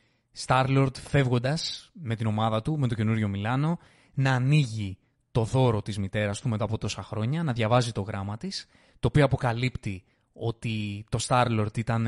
Starlord 0.46 0.98
φεύγοντας 1.10 1.92
με 1.94 2.16
την 2.16 2.26
ομάδα 2.26 2.62
του, 2.62 2.80
με 2.80 2.88
το 2.88 2.96
καινούριο 2.96 3.28
Μιλάνο, 3.28 3.80
να 4.14 4.32
ανοίγει 4.32 4.98
το 5.32 5.44
δώρο 5.44 5.82
της 5.82 5.98
μητέρας 5.98 6.42
του 6.42 6.50
μετά 6.50 6.64
από 6.64 6.78
τόσα 6.78 7.04
χρόνια, 7.04 7.44
να 7.44 7.54
διαβάζει 7.54 7.92
το 7.92 8.02
γράμμα 8.02 8.38
της, 8.38 8.68
το 9.00 9.08
οποίο 9.08 9.26
αποκαλύπτει 9.26 10.04
ότι 10.34 11.06
το 11.10 11.20
Starlord 11.28 11.78
ήταν 11.78 12.08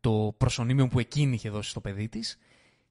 το 0.00 0.34
προσωνύμιο 0.38 0.88
που 0.88 0.98
εκείνη 0.98 1.34
είχε 1.34 1.50
δώσει 1.50 1.70
στο 1.70 1.80
παιδί 1.80 2.08
της 2.08 2.38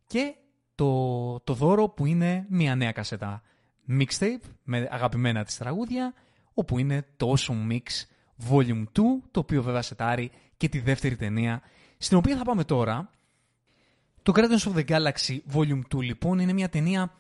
και 0.08 0.36
το, 0.76 1.40
το 1.40 1.54
δώρο 1.54 1.90
που 1.90 2.06
είναι 2.06 2.46
μια 2.50 2.76
νέα 2.76 2.92
κασέτα 2.92 3.42
mixtape 3.90 4.50
με 4.64 4.88
αγαπημένα 4.92 5.44
της 5.44 5.58
τραγούδια, 5.58 6.14
όπου 6.54 6.80
είναι 6.80 7.06
το 7.18 7.34
Awesome 7.38 7.72
Mix 7.72 7.82
Volume 8.50 8.84
2, 8.84 9.02
το 9.32 9.40
οποίο 9.40 9.64
βέβαια 9.64 9.82
σετάρει 9.82 10.32
και 10.58 10.70
τη 10.70 10.80
δεύτερη 10.80 11.16
ταινία, 11.16 11.62
στην 11.98 12.18
οποία 12.18 12.38
θα 12.38 12.44
πάμε 12.44 12.64
τώρα. 12.64 13.10
Το 14.24 14.32
Guardians 14.36 14.72
of 14.72 14.76
the 14.76 14.86
Galaxy 14.86 15.38
Volume 15.54 15.82
2 15.96 16.02
λοιπόν 16.02 16.40
είναι 16.40 16.54
μια 16.54 16.70
ταινία 16.70 17.14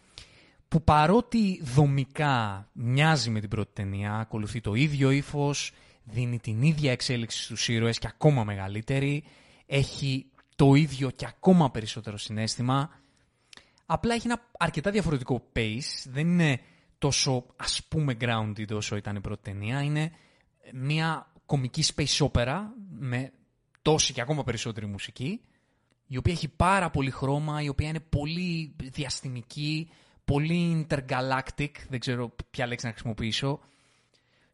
που 0.68 0.84
παρότι 0.84 1.61
δομικά 1.63 2.70
μοιάζει 2.74 3.30
με 3.30 3.39
την 3.39 3.49
πρώτη 3.49 3.72
ταινία, 3.74 4.13
ακολουθεί 4.13 4.61
το 4.61 4.74
ίδιο 4.74 5.11
ύφος, 5.11 5.72
δίνει 6.03 6.39
την 6.39 6.61
ίδια 6.61 6.91
εξέλιξη 6.91 7.43
στους 7.43 7.68
ήρωες 7.68 7.99
και 7.99 8.07
ακόμα 8.07 8.43
μεγαλύτερη, 8.43 9.24
έχει 9.66 10.26
το 10.55 10.74
ίδιο 10.74 11.09
και 11.09 11.26
ακόμα 11.26 11.72
περισσότερο 11.72 12.18
συνέστημα, 12.18 12.89
απλά 13.86 14.13
έχει 14.13 14.28
ένα 14.28 14.41
αρκετά 14.57 14.91
διαφορετικό 14.91 15.43
pace, 15.55 16.05
δεν 16.05 16.28
είναι 16.28 16.59
τόσο 16.97 17.45
ας 17.55 17.84
πούμε 17.84 18.18
grounded 18.22 18.72
όσο 18.72 18.95
ήταν 18.95 19.16
η 19.16 19.22
πρώτη 19.22 19.41
ταινία, 19.41 19.82
είναι 19.82 20.11
μια 20.74 21.32
κομική 21.45 21.84
space 21.95 22.28
opera 22.32 22.59
με 22.99 23.32
τόση 23.82 24.13
και 24.13 24.22
ακόμα 24.22 24.43
περισσότερη 24.43 24.86
μουσική, 24.86 25.41
η 26.07 26.18
οποία 26.18 26.34
έχει 26.34 26.47
πάρα 26.47 26.89
πολύ 26.89 27.11
χρώμα, 27.11 27.61
η 27.61 27.70
οποία 27.70 27.88
είναι 27.88 27.99
πολύ 27.99 28.76
διαστημική, 28.84 29.89
πολύ 30.26 30.88
intergalactic, 30.89 31.69
δεν 31.89 31.99
ξέρω 31.99 32.36
ποια 32.49 32.67
λέξη 32.67 32.86
να 32.86 32.91
χρησιμοποιήσω, 32.91 33.59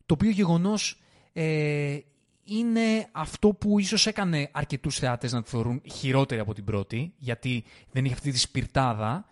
το 0.05 0.13
οποίο 0.13 0.29
γεγονός 0.29 1.01
ε, 1.33 1.99
είναι 2.43 3.07
αυτό 3.11 3.49
που 3.49 3.79
ίσως 3.79 4.07
έκανε 4.07 4.49
αρκετούς 4.51 4.97
θεάτες 4.97 5.31
να 5.31 5.43
τη 5.43 5.49
θεωρούν 5.49 5.81
χειρότερη 5.91 6.41
από 6.41 6.53
την 6.53 6.63
πρώτη, 6.63 7.13
γιατί 7.17 7.63
δεν 7.91 8.05
είχε 8.05 8.13
αυτή 8.13 8.31
τη 8.31 8.39
σπιρτάδα, 8.39 9.25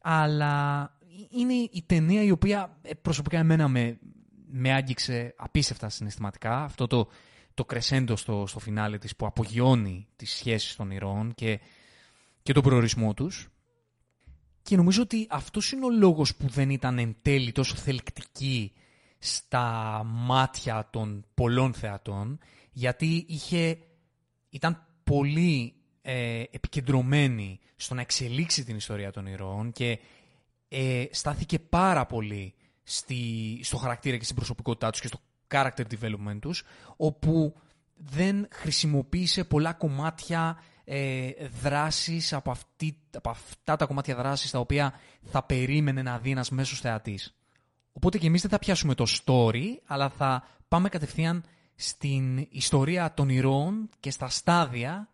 αλλά 0.00 0.90
είναι 1.30 1.52
η 1.52 1.84
ταινία 1.86 2.22
η 2.22 2.30
οποία 2.30 2.78
ε, 2.82 2.94
προσωπικά 2.94 3.38
εμένα 3.38 3.68
με, 3.68 3.98
με 4.50 4.72
άγγιξε 4.72 5.34
απίστευτα 5.36 5.88
συναισθηματικά. 5.88 6.62
Αυτό 6.62 6.86
το, 6.86 7.08
το 7.54 7.64
κρεσέντο 7.64 8.16
στο, 8.16 8.44
στο 8.46 8.58
φινάλε 8.58 8.98
της 8.98 9.16
που 9.16 9.26
απογειώνει 9.26 10.06
τις 10.16 10.30
σχέσεις 10.30 10.76
των 10.76 10.90
ηρώων 10.90 11.34
και, 11.34 11.60
και 12.42 12.52
τον 12.52 12.62
προορισμό 12.62 13.14
τους. 13.14 13.48
Και 14.66 14.76
νομίζω 14.76 15.02
ότι 15.02 15.26
αυτός 15.30 15.72
είναι 15.72 15.84
ο 15.84 15.90
λόγος 15.90 16.36
που 16.36 16.48
δεν 16.48 16.70
ήταν 16.70 16.98
εν 16.98 17.16
τέλει 17.22 17.52
τόσο 17.52 17.74
θελκτική 17.74 18.72
στα 19.18 20.02
μάτια 20.04 20.88
των 20.92 21.24
πολλών 21.34 21.74
θεατών, 21.74 22.38
γιατί 22.72 23.24
είχε, 23.28 23.78
ήταν 24.48 24.86
πολύ 25.04 25.74
ε, 26.02 26.42
επικεντρωμένη 26.50 27.60
στο 27.76 27.94
να 27.94 28.00
εξελίξει 28.00 28.64
την 28.64 28.76
ιστορία 28.76 29.10
των 29.10 29.26
ηρώων 29.26 29.72
και 29.72 29.98
ε, 30.68 31.04
στάθηκε 31.10 31.58
πάρα 31.58 32.06
πολύ 32.06 32.54
στη, 32.82 33.60
στο 33.62 33.76
χαρακτήρα 33.76 34.16
και 34.16 34.24
στην 34.24 34.36
προσωπικότητά 34.36 34.90
τους 34.90 35.00
και 35.00 35.06
στο 35.06 35.20
character 35.50 35.84
development 36.00 36.38
τους, 36.40 36.62
όπου 36.96 37.54
δεν 37.96 38.48
χρησιμοποίησε 38.50 39.44
πολλά 39.44 39.72
κομμάτια 39.72 40.62
ε, 40.88 41.30
δράσεις 41.62 42.32
από, 42.32 42.50
αυτή, 42.50 42.98
από 43.16 43.30
αυτά 43.30 43.76
τα 43.76 43.86
κομμάτια 43.86 44.16
δράσης 44.16 44.50
τα 44.50 44.58
οποία 44.58 44.94
θα 45.22 45.42
περίμενε 45.42 46.02
να 46.02 46.18
δει 46.18 46.30
ένας 46.30 46.50
μέσος 46.50 46.80
θεατής. 46.80 47.36
Οπότε 47.92 48.18
και 48.18 48.26
εμείς 48.26 48.40
δεν 48.40 48.50
θα 48.50 48.58
πιάσουμε 48.58 48.94
το 48.94 49.06
story, 49.24 49.64
αλλά 49.86 50.08
θα 50.08 50.44
πάμε 50.68 50.88
κατευθείαν 50.88 51.44
στην 51.74 52.46
ιστορία 52.50 53.14
των 53.14 53.28
ηρώων 53.28 53.88
και 54.00 54.10
στα 54.10 54.28
στάδια 54.28 55.08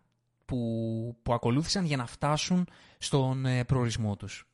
που, 0.45 1.17
που 1.23 1.33
ακολούθησαν 1.33 1.85
για 1.85 1.97
να 1.97 2.05
φτάσουν 2.05 2.67
στον 2.97 3.45
ε, 3.45 3.63
προορισμό 3.63 4.15
τους. 4.15 4.47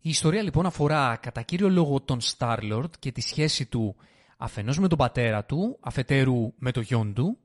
Η 0.00 0.08
ιστορία 0.08 0.42
λοιπόν 0.42 0.66
αφορά 0.66 1.16
κατά 1.16 1.42
κύριο 1.42 1.68
λόγο 1.68 2.00
τον 2.00 2.18
Starlord 2.20 2.90
και 2.98 3.12
τη 3.12 3.20
σχέση 3.20 3.66
του 3.66 3.96
αφενός 4.36 4.78
με 4.78 4.88
τον 4.88 4.98
πατέρα 4.98 5.44
του, 5.44 5.78
αφετέρου 5.80 6.52
με 6.58 6.70
το 6.72 6.80
γιον 6.80 7.14
του. 7.14 7.38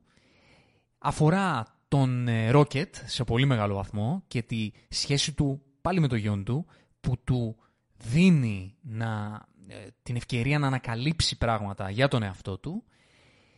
Αφορά 0.97 1.65
τον 1.91 2.27
ε, 2.27 2.49
Rocket 2.53 2.89
σε 3.05 3.23
πολύ 3.23 3.45
μεγάλο 3.45 3.75
βαθμό 3.75 4.23
και 4.27 4.41
τη 4.41 4.71
σχέση 4.89 5.33
του 5.33 5.61
πάλι 5.81 5.99
με 5.99 6.07
το 6.07 6.15
γιον 6.15 6.43
του 6.43 6.65
που 7.01 7.17
του 7.23 7.55
δίνει 7.97 8.75
να, 8.81 9.41
ε, 9.67 9.75
την 10.03 10.15
ευκαιρία 10.15 10.59
να 10.59 10.67
ανακαλύψει 10.67 11.37
πράγματα 11.37 11.89
για 11.89 12.07
τον 12.07 12.23
εαυτό 12.23 12.57
του. 12.57 12.83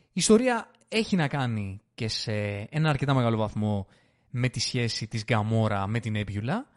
Η 0.08 0.12
ιστορία 0.14 0.72
έχει 0.88 1.16
να 1.16 1.28
κάνει 1.28 1.82
και 1.96 2.08
σε 2.08 2.32
ένα 2.70 2.90
αρκετά 2.90 3.14
μεγάλο 3.14 3.38
βαθμό 3.38 3.88
με 4.30 4.50
τη 4.50 4.60
σχέση 4.60 5.08
της 5.08 5.24
Γκαμόρα 5.24 5.88
με 5.88 6.00
την 6.00 6.16
Έμπιουλα 6.16 6.68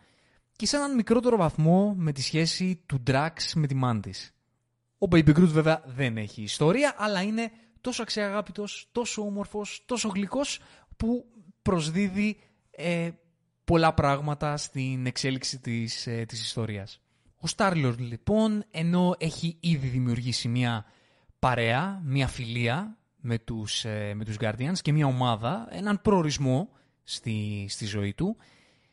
και 0.57 0.67
σε 0.67 0.77
έναν 0.77 0.95
μικρότερο 0.95 1.37
βαθμό 1.37 1.95
με 1.97 2.13
τη 2.13 2.23
σχέση 2.23 2.83
του 2.87 3.03
Drax 3.07 3.33
με 3.55 3.67
τη 3.67 3.79
Mantis. 3.85 4.31
Ο 4.99 5.07
Baby 5.11 5.29
Groot 5.29 5.49
βέβαια 5.49 5.83
δεν 5.87 6.17
έχει 6.17 6.43
ιστορία, 6.43 6.95
αλλά 6.99 7.23
είναι 7.23 7.51
τόσο 7.81 8.03
αξιαγάπητος, 8.03 8.89
τόσο 8.93 9.23
όμορφος, 9.23 9.83
τόσο 9.87 10.09
γλυκός 10.09 10.61
που 10.97 11.25
προσδίδει 11.67 12.37
ε, 12.71 13.11
πολλά 13.65 13.95
πράγματα 13.95 14.57
στην 14.57 15.07
εξέλιξη 15.07 15.59
της, 15.59 16.07
ε, 16.07 16.25
της 16.29 16.43
ιστορίας. 16.43 17.01
Ο 17.37 17.49
Starlord 17.57 17.95
λοιπόν, 17.99 18.65
ενώ 18.71 19.15
έχει 19.19 19.57
ήδη 19.61 19.89
δημιουργήσει 19.89 20.49
μια 20.49 20.85
παρέα, 21.39 22.01
μια 22.05 22.27
φιλία 22.29 22.99
με 23.17 23.39
τους, 23.39 23.85
ε, 23.85 24.15
με 24.15 24.25
τους 24.25 24.37
Guardians 24.41 24.79
και 24.83 24.93
μια 24.93 25.07
ομάδα, 25.07 25.69
έναν 25.71 26.01
προορισμό 26.03 26.69
στη, 27.03 27.67
στη 27.69 27.85
ζωή 27.85 28.15
του, 28.15 28.37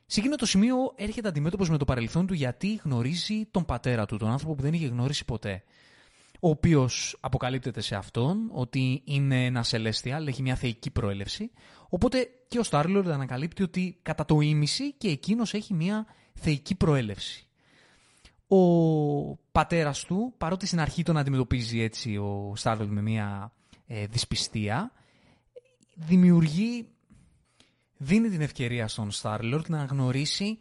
σε 0.06 0.20
εκείνο 0.20 0.36
το 0.36 0.46
σημείο 0.46 0.76
έρχεται 0.96 1.28
αντιμέτωπος 1.28 1.70
με 1.70 1.78
το 1.78 1.86
παρελθόν 1.86 2.28
του 2.28 2.34
γιατί 2.34 2.80
γνωρίζει 2.84 3.46
τον 3.52 3.66
πατέρα 3.66 4.06
του, 4.06 4.18
τον 4.18 4.30
άνθρωπο 4.30 4.56
που 4.56 4.62
δεν 4.62 4.74
είχε 4.74 4.88
γνωρίσει 4.88 5.26
ποτέ. 5.26 5.64
Ο 6.40 6.50
οποίος 6.50 7.18
αποκαλύπτεται 7.20 7.82
σε 7.82 7.96
αυτόν 7.96 8.50
ότι 8.54 9.02
είναι 9.06 9.46
ένα 9.46 9.66
Celestial, 9.66 10.28
έχει 10.28 10.42
μια 10.42 10.56
θεϊκή 10.56 10.92
προέλευση. 10.92 11.52
Οπότε 11.94 12.30
και 12.48 12.60
ο 12.60 12.62
Starlord 12.70 13.06
ανακαλύπτει 13.06 13.64
ότι 13.64 14.00
κατά 14.02 14.26
το 14.26 14.40
ίμιση 14.40 14.94
και 14.94 15.08
εκείνος 15.08 15.54
έχει 15.54 15.74
μια 15.74 16.06
θεϊκή 16.34 16.76
προέλευση. 16.76 17.48
Ο 18.48 19.36
πατέρας 19.36 20.04
του, 20.04 20.34
παρότι 20.38 20.66
στην 20.66 20.80
αρχή 20.80 21.04
τον 21.04 21.18
αντιμετωπίζει 21.18 21.82
έτσι 21.82 22.18
ο 22.18 22.54
Starlord 22.60 22.88
με 22.88 23.02
μια 23.02 23.54
ε, 23.88 24.06
δυσπιστία, 24.06 24.92
δημιουργεί 25.96 26.88
δίνει 27.98 28.30
την 28.30 28.42
ευκαιρία 28.42 28.88
στον 28.88 29.10
Starlord 29.22 29.66
να 29.68 29.84
γνωρίσει 29.84 30.58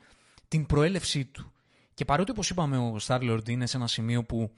την 0.49 0.67
προέλευσή 0.67 1.25
του. 1.25 1.53
Και 1.95 2.05
παρότι, 2.05 2.31
όπως 2.31 2.51
είπαμε, 2.51 2.79
ο 2.79 2.97
Starlord 3.07 3.49
είναι 3.49 3.67
σε 3.67 3.77
ένα 3.77 3.87
σημείο 3.87 4.25
που 4.25 4.51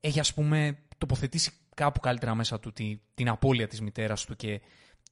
έχει, 0.00 0.20
ας 0.20 0.34
πούμε, 0.34 0.78
τοποθετήσει 0.98 1.52
κάπου 1.74 2.00
καλύτερα 2.00 2.34
μέσα 2.34 2.60
του 2.60 2.72
την 3.14 3.28
απώλεια 3.28 3.68
της 3.68 3.80
μητέρας 3.80 4.24
του 4.24 4.36
και 4.36 4.60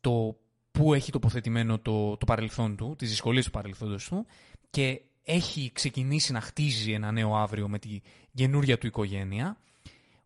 το 0.01 0.37
πού 0.73 0.95
έχει 0.95 1.13
τοποθετημένο 1.13 1.79
το, 1.79 2.17
το 2.17 2.25
παρελθόν 2.25 2.77
του, 2.77 2.95
τις 2.99 3.09
δυσκολίες 3.09 3.45
του 3.45 3.51
παρελθόντος 3.51 4.09
του 4.09 4.27
και 4.71 5.01
έχει 5.23 5.71
ξεκινήσει 5.73 6.33
να 6.33 6.41
χτίζει 6.41 6.93
ένα 6.93 7.13
νέο 7.13 7.37
αύριο 7.37 7.69
με 7.69 7.79
τη 7.79 8.01
καινούρια 8.35 8.79
του 8.79 8.87
οικογένεια, 8.87 9.57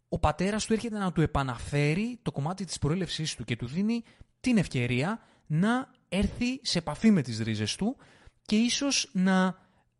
ο 0.08 0.18
πατέρας 0.18 0.66
του 0.66 0.72
έρχεται 0.72 0.98
να 0.98 1.12
του 1.12 1.20
επαναφέρει 1.20 2.18
το 2.22 2.32
κομμάτι 2.32 2.64
της 2.64 2.78
προέλευσής 2.78 3.34
του 3.34 3.44
και 3.44 3.56
του 3.56 3.66
δίνει 3.66 4.02
την 4.40 4.56
ευκαιρία 4.56 5.20
να 5.46 5.90
έρθει 6.08 6.60
σε 6.62 6.78
επαφή 6.78 7.10
με 7.10 7.22
τις 7.22 7.38
ρίζες 7.38 7.76
του 7.76 7.96
και 8.42 8.56
ίσως 8.56 9.10
να 9.12 9.58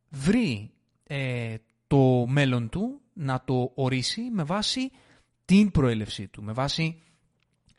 βρει 0.09 0.71
ε, 1.03 1.55
το 1.87 2.27
μέλλον 2.29 2.69
του, 2.69 3.01
να 3.13 3.43
το 3.45 3.73
ορίσει 3.75 4.21
με 4.21 4.43
βάση 4.43 4.91
την 5.45 5.71
προέλευσή 5.71 6.29
του, 6.29 6.43
με 6.43 6.53
βάση 6.53 7.03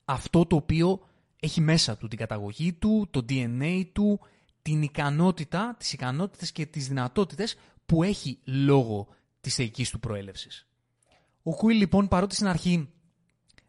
αυτό 0.06 0.46
το 0.46 0.56
οποίο 0.56 1.00
έχει 1.40 1.62
μέσα 1.62 1.98
του, 1.98 2.08
την 2.08 2.18
καταγωγή 2.18 2.74
του, 2.74 3.08
το 3.12 3.26
DNA 3.30 3.84
του, 3.94 4.20
την 4.62 4.82
ικανότητα, 4.82 5.76
τις 5.80 5.94
ικανότητες 5.94 6.52
και 6.52 6.66
τις 6.66 6.88
δυνατότητες 6.88 7.56
που 7.86 8.04
έχει 8.04 8.40
λόγω 8.44 9.08
της 9.42 9.56
θεϊκής 9.56 9.90
του 9.90 10.00
προέλευσης. 10.00 10.68
Ο 11.44 11.56
Κουίλ 11.56 11.78
λοιπόν 11.78 12.08
παρότι 12.08 12.36
στην 12.36 12.48
αρχή 12.48 12.90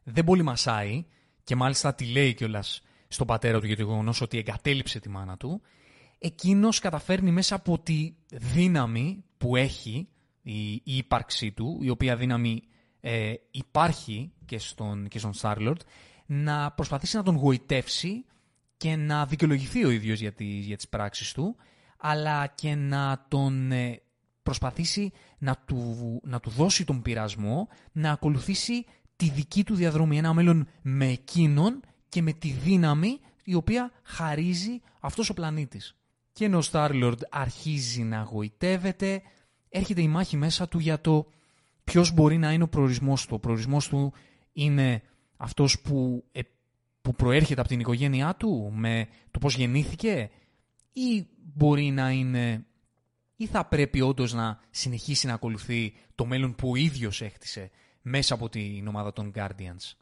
δεν 0.03 0.25
πολύ 0.25 0.43
μασάει 0.43 1.07
και 1.45 1.57
μάλιστα 1.57 1.95
τη 1.95 2.05
λέει 2.05 2.35
κιόλας 2.35 2.83
στον 3.09 3.27
πατέρα 3.27 3.61
του 3.61 3.67
για 3.67 3.77
το 3.77 3.83
γεγονός 3.83 4.21
ότι 4.21 4.39
εγκατέλειψε 4.39 5.01
τη 5.01 5.09
μάνα 5.09 5.37
του, 5.37 5.61
εκείνος 6.19 6.79
καταφέρνει 6.79 7.31
μέσα 7.31 7.55
από 7.55 7.79
τη 7.79 8.15
δύναμη 8.29 9.25
που 9.39 9.57
έχει 9.57 10.09
η, 10.43 10.73
η 10.73 10.83
ύπαρξή 10.85 11.53
του, 11.53 11.79
η 11.83 11.89
οποία 11.89 12.17
δύναμη 12.17 12.63
ε, 13.01 13.35
υπάρχει 13.51 14.33
και 14.45 14.59
στον, 14.59 15.09
και 15.09 15.19
στον 15.19 15.33
Starlord, 15.41 15.77
να 16.31 16.71
προσπαθήσει 16.71 17.17
να 17.17 17.23
τον 17.23 17.37
γοητεύσει 17.37 18.25
και 18.77 18.97
να 18.97 19.27
δικαιολογηθεί 19.27 19.85
ο 19.85 19.91
ίδιος 19.91 20.21
για 20.21 20.33
τις, 20.33 20.67
για 20.67 20.77
τις 20.77 20.89
πράξεις 20.89 21.33
του, 21.33 21.57
αλλά 21.99 22.47
και 22.47 22.75
να 22.75 23.25
τον 23.29 23.73
ε, 23.73 24.01
προσπαθήσει 24.43 25.13
να 25.39 25.57
του, 25.67 26.21
να 26.25 26.41
του 26.41 26.51
δώσει 26.51 26.85
τον 26.85 27.03
πειρασμό, 27.03 27.69
να 27.93 28.11
ακολουθήσει 28.11 28.85
τη 29.17 29.31
δική 29.31 29.65
του 29.65 29.75
διαδρομή, 29.75 30.19
ένα 30.19 30.33
μέλλον 30.35 30.69
με 30.83 31.07
εκείνον 31.07 31.81
και 32.09 32.23
με 32.23 32.33
τη 32.33 32.51
δύναμη 32.51 33.21
η 33.45 33.55
οποία 33.55 33.93
χαρίζει 34.03 34.81
αυτός 35.01 35.31
ο 35.31 35.35
πλανήτης. 35.35 35.97
Και 36.33 36.45
ενώ 36.45 36.59
ο 36.59 36.63
Star-Lord 36.73 37.19
αρχίζει 37.31 38.03
να 38.03 38.23
γοητεύεται, 38.23 39.23
έρχεται 39.69 40.03
η 40.03 40.09
μάχη 40.09 40.37
μέσα 40.37 40.69
του 40.69 40.79
για 40.79 41.01
το 41.01 41.27
ποιος 41.85 42.13
μπορεί 42.13 42.39
να 42.39 42.53
είναι 42.53 42.63
ο 42.63 42.69
προορισμός 42.69 43.27
του. 43.27 43.35
Ο 43.35 43.39
προορισμός 43.39 43.89
του 43.89 44.13
είναι 44.53 45.03
αυτός 45.39 45.81
που, 45.81 46.25
ε, 46.33 46.41
που 47.01 47.15
προέρχεται 47.15 47.61
από 47.61 47.69
την 47.69 47.81
οικογένειά 47.81 48.35
του, 48.35 48.73
με 48.75 49.09
το 49.31 49.39
πώς 49.39 49.57
γεννήθηκε, 49.57 50.31
ή 50.93 51.27
μπορεί 51.55 51.91
να 51.91 52.11
είναι 52.11 52.67
ή 53.37 53.47
θα 53.47 53.65
πρέπει 53.65 54.01
όντως 54.01 54.33
να 54.33 54.61
συνεχίσει 54.71 55.27
να 55.27 55.35
ακολουθεί 55.35 55.95
το 56.15 56.27
μέλλον 56.27 56.55
που 56.55 56.71
ο 56.71 56.77
ίδιος 56.77 57.23
έχτισε 57.23 57.71
μέσα 58.03 58.35
από 58.35 58.49
την 58.49 58.89
ομάδα 58.89 59.13
των 59.13 59.33
Guardians; 59.35 59.93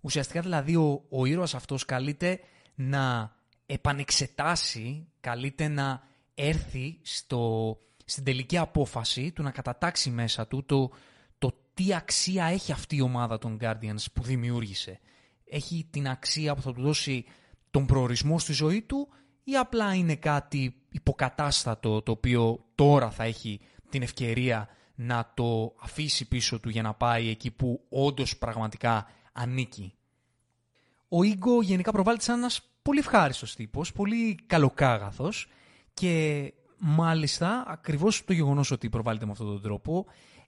Ουσιαστικά 0.00 0.40
δηλαδή 0.40 0.76
ο, 0.76 1.04
ο 1.08 1.24
ήρωας 1.24 1.54
αυτός 1.54 1.84
καλείται 1.84 2.40
να 2.74 3.36
επανεξετάσει, 3.66 5.08
καλείται 5.20 5.68
να 5.68 6.02
έρθει 6.34 6.98
στο, 7.02 7.76
στην 8.04 8.24
τελική 8.24 8.56
απόφαση 8.56 9.32
του 9.32 9.42
να 9.42 9.50
κατατάξει 9.50 10.10
μέσα 10.10 10.46
του 10.46 10.64
το, 10.64 10.88
το 10.88 10.96
τι 11.74 11.94
αξία 11.94 12.44
έχει 12.44 12.72
αυτή 12.72 12.96
η 12.96 13.00
ομάδα 13.00 13.38
των 13.38 13.58
Guardians 13.60 14.04
που 14.12 14.22
δημιούργησε. 14.22 15.00
Έχει 15.44 15.86
την 15.90 16.08
αξία 16.08 16.54
που 16.54 16.62
θα 16.62 16.72
του 16.72 16.82
δώσει 16.82 17.24
τον 17.70 17.86
προορισμό 17.86 18.38
στη 18.38 18.52
ζωή 18.52 18.82
του 18.82 19.08
ή 19.44 19.56
απλά 19.56 19.94
είναι 19.94 20.16
κάτι 20.16 20.74
υποκατάστατο 20.90 22.02
το 22.02 22.12
οποίο 22.12 22.64
τώρα 22.74 23.10
θα 23.10 23.24
έχει 23.24 23.60
την 23.90 24.02
ευκαιρία 24.02 24.68
να 24.94 25.32
το 25.34 25.74
αφήσει 25.80 26.28
πίσω 26.28 26.60
του 26.60 26.68
για 26.68 26.82
να 26.82 26.94
πάει 26.94 27.28
εκεί 27.28 27.50
που 27.50 27.84
όντως 27.88 28.38
πραγματικά 28.38 29.06
ανήκει. 29.32 29.94
Ο 31.08 31.22
Ίγκο 31.22 31.62
γενικά 31.62 31.92
προβάλλεται 31.92 32.22
σαν 32.24 32.38
ένας 32.38 32.60
πολύ 32.82 32.98
ευχάριστος 32.98 33.54
τύπος, 33.54 33.92
πολύ 33.92 34.34
καλοκάγαθος 34.46 35.48
και 35.94 36.52
μάλιστα 36.78 37.64
ακριβώς 37.66 38.24
το 38.24 38.32
γεγονός 38.32 38.70
ότι 38.70 38.88
προβάλλεται 38.88 39.24
με 39.24 39.30
αυτόν 39.30 39.46
τον 39.46 39.62
τρόπο 39.62 40.06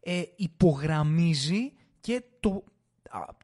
ε, 0.08 0.22
υπογραμμίζει 0.36 1.72
και, 2.00 2.22
το, 2.40 2.64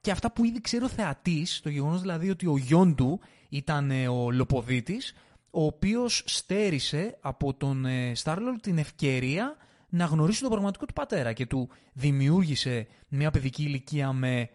και 0.00 0.10
αυτά 0.10 0.32
που 0.32 0.44
ήδη 0.44 0.60
ξέρει 0.60 0.84
ο 0.84 0.88
θεατής, 0.88 1.60
το 1.60 1.68
γεγονός 1.68 2.00
δηλαδή 2.00 2.30
ότι 2.30 2.46
ο 2.46 2.56
γιον 2.56 2.94
του 2.94 3.20
ήταν 3.48 3.90
ε, 3.90 4.08
ο 4.08 4.30
Λοποδίτης, 4.30 5.14
ο 5.50 5.64
οποίος 5.64 6.22
στέρισε 6.26 7.18
από 7.20 7.54
τον 7.54 7.84
ε, 7.84 8.12
την 8.60 8.78
ευκαιρία 8.78 9.56
να 9.88 10.04
γνωρίσει 10.04 10.40
τον 10.40 10.50
πραγματικό 10.50 10.86
του 10.86 10.92
πατέρα 10.92 11.32
και 11.32 11.46
του 11.46 11.68
δημιούργησε 11.92 12.86
μια 13.08 13.30
παιδική 13.30 13.62
ηλικία 13.62 14.12
με 14.12 14.50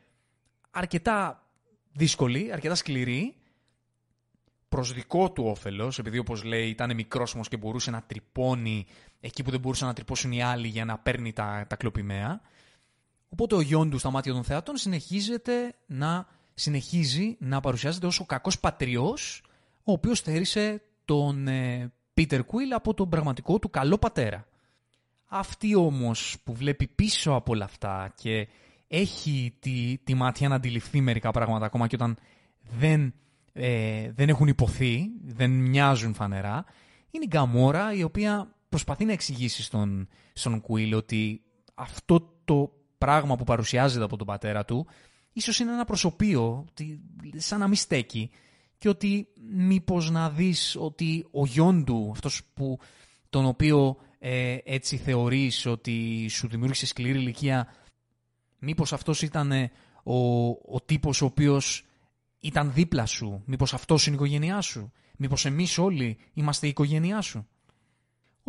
αρκετά 0.71 1.47
δύσκολη, 1.91 2.51
αρκετά 2.51 2.75
σκληρή, 2.75 3.35
προς 4.69 4.93
δικό 4.93 5.31
του 5.31 5.43
όφελος, 5.45 5.99
επειδή 5.99 6.17
όπως 6.17 6.43
λέει 6.43 6.69
ήταν 6.69 6.95
μικρός 6.95 7.33
όμως 7.33 7.47
και 7.47 7.57
μπορούσε 7.57 7.91
να 7.91 8.01
τρυπώνει 8.01 8.85
εκεί 9.19 9.43
που 9.43 9.51
δεν 9.51 9.59
μπορούσαν 9.59 9.87
να 9.87 9.93
τρυπώσουν 9.93 10.31
οι 10.31 10.41
άλλοι 10.41 10.67
για 10.67 10.85
να 10.85 10.97
παίρνει 10.97 11.33
τα, 11.33 11.65
τα 11.69 11.75
κλοπημαία. 11.75 12.41
Οπότε 13.29 13.55
ο 13.55 13.61
γιον 13.61 13.89
του 13.89 13.97
στα 13.97 14.11
μάτια 14.11 14.33
των 14.33 14.43
θεατών 14.43 14.77
συνεχίζεται 14.77 15.75
να, 15.85 16.27
συνεχίζει 16.53 17.35
να 17.39 17.59
παρουσιάζεται 17.59 18.05
ως 18.05 18.19
ο 18.19 18.25
κακός 18.25 18.59
πατριός, 18.59 19.43
ο 19.83 19.91
οποίος 19.91 20.17
στέρισε 20.17 20.81
τον 21.05 21.47
ε, 21.47 21.91
Peter 22.13 22.39
Quill 22.39 22.71
από 22.75 22.93
τον 22.93 23.09
πραγματικό 23.09 23.59
του 23.59 23.69
καλό 23.69 23.97
πατέρα. 23.97 24.47
Αυτή 25.25 25.75
όμως 25.75 26.37
που 26.43 26.53
βλέπει 26.53 26.87
πίσω 26.87 27.31
από 27.31 27.51
όλα 27.51 27.65
αυτά 27.65 28.13
και 28.15 28.47
έχει 28.87 29.55
τη, 29.59 29.97
τη 30.03 30.13
μάτια 30.13 30.47
να 30.47 30.55
αντιληφθεί 30.55 31.01
μερικά 31.01 31.31
πράγματα 31.31 31.65
ακόμα 31.65 31.87
και 31.87 31.95
όταν 31.95 32.17
δεν, 32.77 33.13
ε, 33.53 34.11
δεν 34.11 34.29
έχουν 34.29 34.47
υποθεί, 34.47 35.09
δεν 35.23 35.51
μοιάζουν 35.51 36.13
φανερά, 36.13 36.65
είναι 37.11 37.23
η 37.23 37.27
Γκαμόρα 37.29 37.93
η 37.93 38.03
οποία 38.03 38.55
προσπαθεί 38.69 39.05
να 39.05 39.11
εξηγήσει 39.11 39.63
στον, 39.63 40.07
στον 40.33 40.63
Quill 40.67 40.91
ότι 40.95 41.41
αυτό 41.73 42.33
το 42.45 42.71
πράγμα 42.97 43.35
που 43.35 43.43
παρουσιάζεται 43.43 44.03
από 44.03 44.17
τον 44.17 44.27
πατέρα 44.27 44.65
του 44.65 44.87
ίσως 45.33 45.59
είναι 45.59 45.71
ένα 45.71 45.85
προσωπείο, 45.85 46.65
σαν 47.35 47.59
να 47.59 47.67
μην 47.67 47.75
στέκει 47.75 48.29
και 48.77 48.89
ότι 48.89 49.27
μήπως 49.51 50.09
να 50.11 50.29
δεις 50.29 50.75
ότι 50.79 51.25
ο 51.31 51.45
γιον 51.45 51.85
του, 51.85 52.09
αυτός 52.11 52.41
που, 52.53 52.79
τον 53.29 53.45
οποίο 53.45 53.97
ε, 54.19 54.57
έτσι 54.63 54.97
θεωρείς 54.97 55.65
ότι 55.65 56.27
σου 56.29 56.47
δημιούργησε 56.47 56.85
σκληρή 56.85 57.19
ηλικία, 57.19 57.73
μήπως 58.59 58.93
αυτός 58.93 59.21
ήταν 59.21 59.51
ε, 59.51 59.71
ο, 60.03 60.47
ο 60.47 60.81
τύπος 60.85 61.21
ο 61.21 61.25
οποίος 61.25 61.85
ήταν 62.39 62.73
δίπλα 62.73 63.05
σου, 63.05 63.41
μήπως 63.45 63.73
αυτός 63.73 64.05
είναι 64.05 64.15
η 64.15 64.19
οικογένειά 64.19 64.61
σου, 64.61 64.91
μήπως 65.17 65.45
εμείς 65.45 65.77
όλοι 65.77 66.17
είμαστε 66.33 66.65
η 66.65 66.69
οικογένειά 66.69 67.21
σου. 67.21 67.47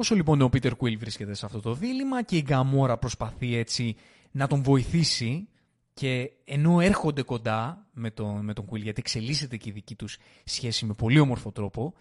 Όσο 0.00 0.14
λοιπόν 0.14 0.40
ο 0.40 0.48
Πίτερ 0.48 0.76
Κουίλ 0.76 0.98
βρίσκεται 0.98 1.34
σε 1.34 1.46
αυτό 1.46 1.60
το 1.60 1.74
δίλημα 1.74 2.22
και 2.22 2.36
η 2.36 2.42
Γκαμόρα 2.46 2.98
προσπαθεί 2.98 3.56
έτσι 3.56 3.96
να 4.30 4.46
τον 4.46 4.62
βοηθήσει 4.62 5.48
και 5.94 6.32
ενώ 6.44 6.80
έρχονται 6.80 7.22
κοντά 7.22 7.86
με 7.92 8.10
τον, 8.10 8.44
με 8.44 8.52
τον 8.52 8.64
Quill, 8.70 8.80
γιατί 8.80 9.00
εξελίσσεται 9.00 9.56
και 9.56 9.68
η 9.68 9.72
δική 9.72 9.94
τους 9.94 10.18
σχέση 10.44 10.84
με 10.84 10.94
πολύ 10.94 11.18
όμορφο 11.18 11.52
τρόπο, 11.52 11.94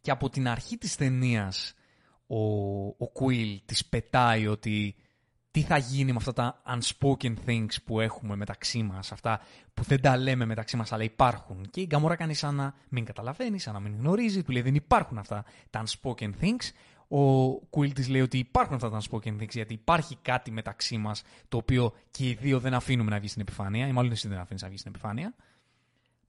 και 0.00 0.10
από 0.10 0.30
την 0.30 0.48
αρχή 0.48 0.78
της 0.78 0.96
ταινίας 0.96 1.74
ο, 2.26 2.36
ο 2.86 3.12
Quill 3.20 3.58
της 3.64 3.86
πετάει 3.86 4.46
ότι 4.46 4.94
τι 5.52 5.62
θα 5.62 5.76
γίνει 5.76 6.10
με 6.10 6.16
αυτά 6.16 6.32
τα 6.32 6.62
unspoken 6.66 7.34
things 7.46 7.74
που 7.84 8.00
έχουμε 8.00 8.36
μεταξύ 8.36 8.82
μας, 8.82 9.12
αυτά 9.12 9.40
που 9.74 9.82
δεν 9.82 10.00
τα 10.00 10.16
λέμε 10.16 10.44
μεταξύ 10.44 10.76
μας 10.76 10.92
αλλά 10.92 11.02
υπάρχουν. 11.02 11.66
Και 11.70 11.80
η 11.80 11.86
Γκαμόρα 11.88 12.16
κάνει 12.16 12.34
σαν 12.34 12.54
να 12.54 12.74
μην 12.88 13.04
καταλαβαίνει, 13.04 13.58
σαν 13.58 13.74
να 13.74 13.80
μην 13.80 13.96
γνωρίζει, 13.98 14.42
του 14.42 14.52
λέει 14.52 14.62
δεν 14.62 14.74
υπάρχουν 14.74 15.18
αυτά 15.18 15.44
τα 15.70 15.82
unspoken 15.84 16.30
things, 16.40 16.70
ο 17.08 17.50
Κουίλ 17.50 17.92
της 17.92 18.08
λέει 18.08 18.20
ότι 18.20 18.38
υπάρχουν 18.38 18.74
αυτά 18.74 18.90
τα 18.90 19.00
unspoken 19.00 19.40
things, 19.40 19.50
γιατί 19.50 19.74
υπάρχει 19.74 20.16
κάτι 20.22 20.50
μεταξύ 20.50 20.96
μας 20.96 21.22
το 21.48 21.56
οποίο 21.56 21.92
και 22.10 22.28
οι 22.28 22.38
δύο 22.40 22.60
δεν 22.60 22.74
αφήνουμε 22.74 23.10
να 23.10 23.18
βγει 23.18 23.28
στην 23.28 23.40
επιφάνεια, 23.40 23.86
ή 23.86 23.92
μάλλον 23.92 24.10
εσύ 24.12 24.28
δεν 24.28 24.38
αφήνεις 24.38 24.62
να 24.62 24.68
βγει 24.68 24.76
στην 24.76 24.90
επιφάνεια. 24.94 25.34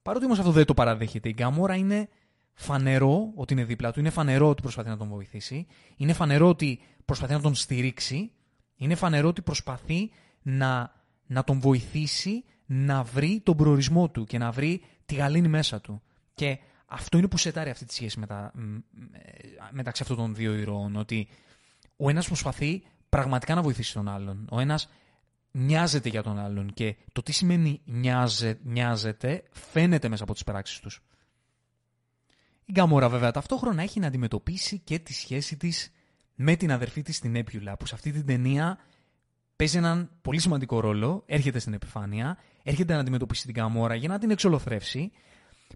Παρότι 0.02 0.24
όμως 0.24 0.38
αυτό 0.38 0.50
δεν 0.50 0.64
το 0.64 0.74
παραδέχεται, 0.74 1.28
η 1.28 1.34
Γκαμόρα 1.36 1.74
είναι 1.74 2.08
φανερό 2.54 3.32
ότι 3.34 3.52
είναι 3.52 3.64
δίπλα 3.64 3.92
του, 3.92 4.00
είναι 4.00 4.10
φανερό 4.10 4.48
ότι 4.48 4.62
προσπαθεί 4.62 4.88
να 4.88 4.96
τον 4.96 5.08
βοηθήσει, 5.08 5.66
είναι 5.96 6.12
φανερό 6.12 6.48
ότι 6.48 6.80
προσπαθεί 7.04 7.32
να 7.32 7.40
τον 7.40 7.54
στηρίξει, 7.54 8.30
είναι 8.76 8.94
φανερό 8.94 9.28
ότι 9.28 9.42
προσπαθεί 9.42 10.10
να, 10.42 10.92
να 11.26 11.44
τον 11.44 11.60
βοηθήσει 11.60 12.44
να 12.66 13.02
βρει 13.02 13.40
τον 13.44 13.56
προορισμό 13.56 14.08
του 14.10 14.24
και 14.24 14.38
να 14.38 14.50
βρει 14.50 14.82
τη 15.06 15.14
γαλήνη 15.14 15.48
μέσα 15.48 15.80
του. 15.80 16.02
Και 16.34 16.58
αυτό 16.86 17.18
είναι 17.18 17.28
που 17.28 17.36
σετάρει 17.36 17.70
αυτή 17.70 17.84
τη 17.84 17.94
σχέση 17.94 18.18
μετα... 18.18 18.52
μεταξύ 19.70 20.02
αυτών 20.02 20.16
των 20.16 20.34
δύο 20.34 20.54
ηρώων. 20.54 20.96
Ότι 20.96 21.28
ο 21.96 22.08
ένας 22.08 22.26
προσπαθεί 22.26 22.82
πραγματικά 23.08 23.54
να 23.54 23.62
βοηθήσει 23.62 23.92
τον 23.92 24.08
άλλον. 24.08 24.46
Ο 24.50 24.60
ένας 24.60 24.88
νοιάζεται 25.50 26.08
για 26.08 26.22
τον 26.22 26.38
άλλον 26.38 26.72
και 26.72 26.96
το 27.12 27.22
τι 27.22 27.32
σημαίνει 27.32 27.80
νοιάζε, 27.84 28.58
νοιάζεται 28.62 29.42
φαίνεται 29.52 30.08
μέσα 30.08 30.22
από 30.22 30.32
τις 30.32 30.44
πράξεις 30.44 30.80
τους. 30.80 31.02
Η 32.64 32.72
Γκαμόρα 32.72 33.08
βέβαια 33.08 33.30
ταυτόχρονα 33.30 33.82
έχει 33.82 34.00
να 34.00 34.06
αντιμετωπίσει 34.06 34.78
και 34.78 34.98
τη 34.98 35.12
σχέση 35.12 35.56
της 35.56 35.92
με 36.34 36.56
την 36.56 36.72
αδερφή 36.72 37.02
της 37.02 37.16
στην 37.16 37.36
Έπιουλα 37.36 37.76
που 37.76 37.86
σε 37.86 37.94
αυτή 37.94 38.12
την 38.12 38.26
ταινία 38.26 38.78
παίζει 39.56 39.76
έναν 39.76 40.10
πολύ 40.22 40.40
σημαντικό 40.40 40.80
ρόλο, 40.80 41.22
έρχεται 41.26 41.58
στην 41.58 41.72
επιφάνεια, 41.72 42.38
έρχεται 42.62 42.94
να 42.94 43.00
αντιμετωπίσει 43.00 43.44
την 43.44 43.54
Γκαμόρα 43.54 43.94
για 43.94 44.08
να 44.08 44.18
την 44.18 44.30
εξολοθρεύσει 44.30 45.12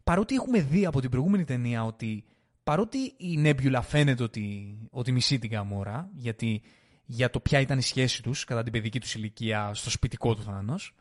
παρότι 0.04 0.34
έχουμε 0.34 0.60
δει 0.60 0.86
από 0.86 1.00
την 1.00 1.10
προηγούμενη 1.10 1.44
ταινία 1.44 1.84
ότι 1.84 2.24
παρότι 2.68 3.14
η 3.16 3.36
Νέμπιουλα 3.36 3.82
φαίνεται 3.82 4.22
ότι, 4.22 4.78
ότι 4.90 5.12
μισεί 5.12 5.38
την 5.38 5.50
Καμόρα 5.50 6.10
γιατί, 6.14 6.62
για 7.04 7.30
το 7.30 7.40
ποια 7.40 7.60
ήταν 7.60 7.78
η 7.78 7.82
σχέση 7.82 8.22
τους 8.22 8.44
κατά 8.44 8.62
την 8.62 8.72
παιδική 8.72 9.00
τους 9.00 9.14
ηλικία 9.14 9.74
στο 9.74 9.90
σπιτικό 9.90 10.34
του 10.34 10.42
Θάνος, 10.42 10.94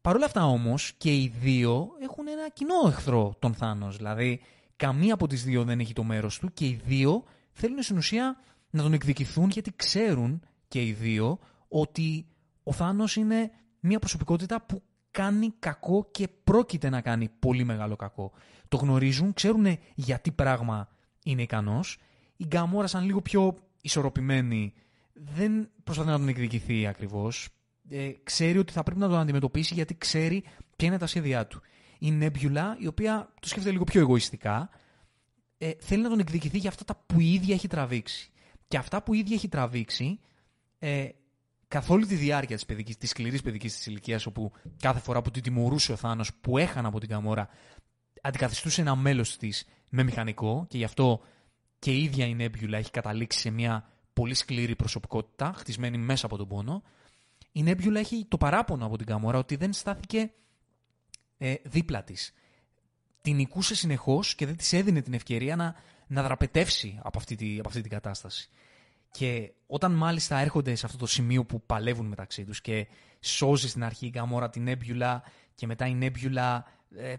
παρόλα 0.00 0.24
αυτά 0.24 0.46
όμως 0.46 0.92
και 0.98 1.14
οι 1.14 1.32
δύο 1.40 1.88
έχουν 2.02 2.28
ένα 2.28 2.48
κοινό 2.48 2.88
εχθρό 2.88 3.36
τον 3.38 3.54
Θάνος. 3.54 3.96
Δηλαδή 3.96 4.40
καμία 4.76 5.14
από 5.14 5.26
τις 5.26 5.44
δύο 5.44 5.64
δεν 5.64 5.80
έχει 5.80 5.92
το 5.92 6.02
μέρος 6.02 6.38
του 6.38 6.52
και 6.52 6.64
οι 6.66 6.80
δύο 6.84 7.24
θέλουν 7.52 7.82
στην 7.82 7.96
ουσία 7.96 8.36
να 8.70 8.82
τον 8.82 8.92
εκδικηθούν 8.92 9.48
γιατί 9.48 9.72
ξέρουν 9.76 10.42
και 10.68 10.82
οι 10.82 10.92
δύο 10.92 11.38
ότι 11.68 12.26
ο 12.62 12.72
Θάνος 12.72 13.16
είναι 13.16 13.50
μια 13.80 13.98
προσωπικότητα 13.98 14.60
που 14.62 14.82
κάνει 15.10 15.54
κακό 15.58 16.08
και 16.10 16.28
πρόκειται 16.44 16.88
να 16.88 17.00
κάνει 17.00 17.28
πολύ 17.38 17.64
μεγάλο 17.64 17.96
κακό. 17.96 18.32
Το 18.68 18.76
γνωρίζουν, 18.76 19.32
ξέρουν 19.32 19.78
γιατί 19.94 20.32
πράγμα 20.32 20.88
είναι 21.24 21.42
ικανός. 21.42 21.98
Η 22.36 22.44
Γκαμόρα, 22.46 22.86
σαν 22.86 23.04
λίγο 23.04 23.20
πιο 23.20 23.56
ισορροπημένη, 23.80 24.72
δεν 25.12 25.70
προσπαθεί 25.84 26.08
να 26.08 26.18
τον 26.18 26.28
εκδικηθεί 26.28 26.86
ακριβώς. 26.86 27.48
Ε, 27.88 28.10
ξέρει 28.22 28.58
ότι 28.58 28.72
θα 28.72 28.82
πρέπει 28.82 29.00
να 29.00 29.08
τον 29.08 29.18
αντιμετωπίσει 29.18 29.74
γιατί 29.74 29.94
ξέρει 29.94 30.44
ποια 30.76 30.88
είναι 30.88 30.98
τα 30.98 31.06
σχέδιά 31.06 31.46
του. 31.46 31.60
Η 31.98 32.10
Νέμπιουλα, 32.10 32.76
η 32.80 32.86
οποία 32.86 33.32
το 33.40 33.48
σκέφτεται 33.48 33.72
λίγο 33.72 33.84
πιο 33.84 34.00
εγωιστικά, 34.00 34.70
ε, 35.58 35.70
θέλει 35.80 36.02
να 36.02 36.08
τον 36.08 36.18
εκδικηθεί 36.18 36.58
για 36.58 36.68
αυτά 36.68 36.84
τα 36.84 37.04
που 37.06 37.20
η 37.20 37.32
ίδια 37.32 37.54
έχει 37.54 37.68
τραβήξει. 37.68 38.32
Και 38.68 38.76
αυτά 38.76 39.02
που 39.02 39.14
η 39.14 39.18
ίδια 39.18 39.36
έχει 39.36 39.48
τραβήξει 39.48 40.20
ε, 40.78 41.08
καθ' 41.68 41.90
όλη 41.90 42.06
τη 42.06 42.14
διάρκεια 42.14 42.56
της, 42.56 42.66
παιδικής, 42.66 42.96
της 42.96 43.10
σκληρής 43.10 43.42
παιδικής 43.42 43.76
της 43.76 43.86
ηλικίας 43.86 44.26
όπου 44.26 44.52
κάθε 44.80 45.00
φορά 45.00 45.22
που 45.22 45.30
την 45.30 45.42
τιμωρούσε 45.42 45.92
ο 45.92 45.96
Θάνος 45.96 46.34
που 46.34 46.58
έχανε 46.58 46.88
από 46.88 47.00
την 47.00 47.08
Καμόρα 47.08 47.48
αντικαθιστούσε 48.22 48.80
ένα 48.80 48.96
μέλος 48.96 49.36
της 49.36 49.66
με 49.88 50.02
μηχανικό 50.02 50.66
και 50.68 50.76
γι' 50.76 50.84
αυτό 50.84 51.20
και 51.78 51.92
η 51.92 52.02
ίδια 52.02 52.26
η 52.26 52.34
Νέμπιουλα 52.34 52.78
έχει 52.78 52.90
καταλήξει 52.90 53.38
σε 53.38 53.50
μια 53.50 53.88
πολύ 54.12 54.34
σκληρή 54.34 54.76
προσωπικότητα 54.76 55.52
χτισμένη 55.56 55.98
μέσα 55.98 56.26
από 56.26 56.36
τον 56.36 56.48
πόνο. 56.48 56.82
Η 57.52 57.62
Νέμπιουλα 57.62 58.00
έχει 58.00 58.26
το 58.28 58.36
παράπονο 58.36 58.86
από 58.86 58.96
την 58.96 59.06
Καμόρα 59.06 59.38
ότι 59.38 59.56
δεν 59.56 59.72
στάθηκε 59.72 60.32
ε, 61.38 61.54
δίπλα 61.62 62.04
της. 62.04 62.32
Την 63.20 63.36
νικούσε 63.36 63.74
συνεχώς 63.74 64.34
και 64.34 64.46
δεν 64.46 64.56
της 64.56 64.72
έδινε 64.72 65.00
την 65.00 65.14
ευκαιρία 65.14 65.56
να, 65.56 65.74
να 66.08 66.22
δραπετεύσει 66.22 66.98
από 67.02 67.18
αυτή, 67.18 67.34
τη, 67.34 67.58
από 67.58 67.68
αυτή 67.68 67.80
την 67.80 67.90
κατάσταση. 67.90 68.48
Και 69.10 69.52
όταν 69.66 69.92
μάλιστα 69.92 70.38
έρχονται 70.38 70.74
σε 70.74 70.86
αυτό 70.86 70.98
το 70.98 71.06
σημείο 71.06 71.44
που 71.44 71.62
παλεύουν 71.62 72.06
μεταξύ 72.06 72.44
τους 72.44 72.60
και 72.60 72.86
σώζει 73.20 73.68
στην 73.68 73.84
αρχή 73.84 74.06
η 74.06 74.10
Γκαμόρα 74.10 74.50
την 74.50 74.62
Νέμπιουλα 74.62 75.22
και 75.54 75.66
μετά 75.66 75.86
η 75.86 75.94
Νέμπιουλα 75.94 76.66
ε, 76.96 77.14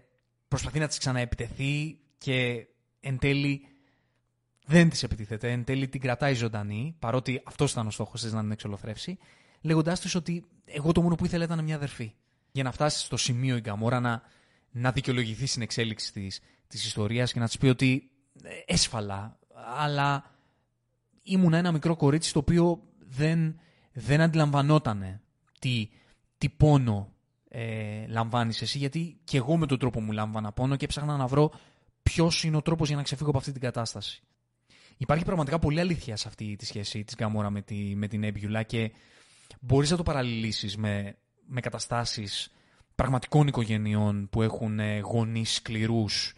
προσπαθεί 0.48 0.78
να 0.78 0.86
της 0.86 0.98
ξαναεπιτεθεί 0.98 1.98
και 2.18 2.66
εν 3.00 3.18
τέλει 3.18 3.66
δεν 4.66 4.88
της 4.88 5.02
επιτίθεται, 5.02 5.52
εν 5.52 5.64
τέλει 5.64 5.88
την 5.88 6.00
κρατάει 6.00 6.34
ζωντανή, 6.34 6.96
παρότι 6.98 7.42
αυτός 7.44 7.72
ήταν 7.72 7.86
ο 7.86 7.90
στόχος 7.90 8.20
της 8.20 8.32
να 8.32 8.40
την 8.40 8.50
εξολοθρεύσει, 8.50 9.18
λέγοντάς 9.60 10.00
της 10.00 10.14
ότι 10.14 10.44
εγώ 10.64 10.92
το 10.92 11.02
μόνο 11.02 11.14
που 11.14 11.24
ήθελα 11.24 11.44
ήταν 11.44 11.64
μια 11.64 11.74
αδερφή. 11.74 12.12
Για 12.52 12.62
να 12.62 12.72
φτάσει 12.72 13.04
στο 13.04 13.16
σημείο 13.16 13.56
η 13.56 13.60
Γκαμόρα 13.60 14.00
να, 14.00 14.22
να 14.70 14.92
δικαιολογηθεί 14.92 15.46
στην 15.46 15.62
εξέλιξη 15.62 16.12
της, 16.12 16.40
της 16.66 16.84
ιστορίας 16.84 17.32
και 17.32 17.38
να 17.38 17.46
της 17.46 17.58
πει 17.58 17.66
ότι 17.66 18.09
ε, 18.09 18.09
έσφαλα, 18.66 19.38
αλλά 19.78 20.24
ήμουν 21.22 21.52
ένα 21.52 21.72
μικρό 21.72 21.96
κορίτσι 21.96 22.32
το 22.32 22.38
οποίο 22.38 22.82
δεν, 22.98 23.60
δεν 23.92 24.20
αντιλαμβανότανε 24.20 25.20
τι, 25.58 25.88
τι 26.38 26.48
πόνο 26.48 27.12
ε, 27.48 28.06
λαμβάνεις 28.06 28.62
εσύ, 28.62 28.78
γιατί 28.78 29.20
και 29.24 29.36
εγώ 29.36 29.56
με 29.56 29.66
τον 29.66 29.78
τρόπο 29.78 30.00
μου 30.00 30.12
λάμβανα 30.12 30.52
πόνο 30.52 30.76
και 30.76 30.84
έψαχνα 30.84 31.16
να 31.16 31.26
βρω 31.26 31.52
ποιος 32.02 32.44
είναι 32.44 32.56
ο 32.56 32.62
τρόπος 32.62 32.88
για 32.88 32.96
να 32.96 33.02
ξεφύγω 33.02 33.28
από 33.28 33.38
αυτή 33.38 33.52
την 33.52 33.60
κατάσταση. 33.60 34.22
Υπάρχει 34.96 35.24
πραγματικά 35.24 35.58
πολλή 35.58 35.80
αλήθεια 35.80 36.16
σε 36.16 36.28
αυτή 36.28 36.56
τη 36.56 36.66
σχέση 36.66 37.04
της 37.04 37.14
Γκαμόρα 37.16 37.50
με, 37.50 37.62
τη, 37.62 37.74
με 37.96 38.08
την 38.08 38.24
Έμπιουλα 38.24 38.62
και 38.62 38.92
μπορείς 39.60 39.90
να 39.90 39.96
το 39.96 40.02
παραλληλήσεις 40.02 40.76
με, 40.76 41.16
με 41.46 41.60
καταστάσεις 41.60 42.52
πραγματικών 42.94 43.46
οικογενειών 43.46 44.28
που 44.28 44.42
έχουν 44.42 44.78
ε, 44.78 44.98
γονείς 44.98 45.54
σκληρούς, 45.54 46.34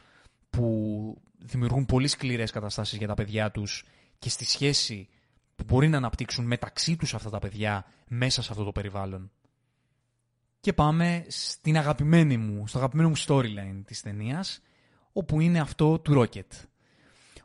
που 0.51 1.23
δημιουργούν 1.45 1.87
πολύ 1.87 2.09
σκληρές 2.09 2.51
καταστάσεις 2.51 2.99
για 2.99 3.07
τα 3.07 3.15
παιδιά 3.15 3.51
τους 3.51 3.85
και 4.19 4.29
στη 4.29 4.45
σχέση 4.45 5.09
που 5.57 5.65
μπορεί 5.67 5.89
να 5.89 5.97
αναπτύξουν 5.97 6.45
μεταξύ 6.45 6.97
τους 6.97 7.15
αυτά 7.15 7.31
τα 7.31 7.39
παιδιά 7.39 7.85
μέσα 8.09 8.43
σε 8.43 8.49
αυτό 8.51 8.65
το 8.65 8.73
περιβάλλον. 8.73 9.31
Και 10.61 10.73
πάμε 10.73 11.25
στην 11.29 11.77
αγαπημένη 11.77 12.37
μου, 12.37 12.67
στο 12.67 12.79
αγαπημένο 12.79 13.09
μου 13.09 13.17
storyline 13.27 13.83
της 13.85 14.03
ταινίας, 14.03 14.61
όπου 15.13 15.41
είναι 15.41 15.61
αυτό 15.61 15.99
του 15.99 16.21
Rocket. 16.21 16.67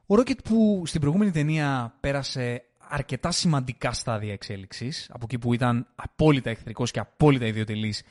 Ο 0.06 0.16
Rocket 0.16 0.44
που 0.44 0.84
στην 0.86 1.02
προηγούμενη 1.02 1.32
ταινία 1.32 1.96
πέρασε 2.00 2.64
αρκετά 2.78 3.32
σημαντικά 3.32 3.92
στάδια 3.92 4.34
εξέλιξης, 4.34 5.10
από 5.10 5.24
εκεί 5.24 5.38
που 5.38 5.54
ήταν 5.54 5.88
απόλυτα 5.96 6.50
εχθρικός 6.50 6.92
και 6.92 7.00
απόλυτα 7.00 7.46
ιδιωτελής, 7.46 8.04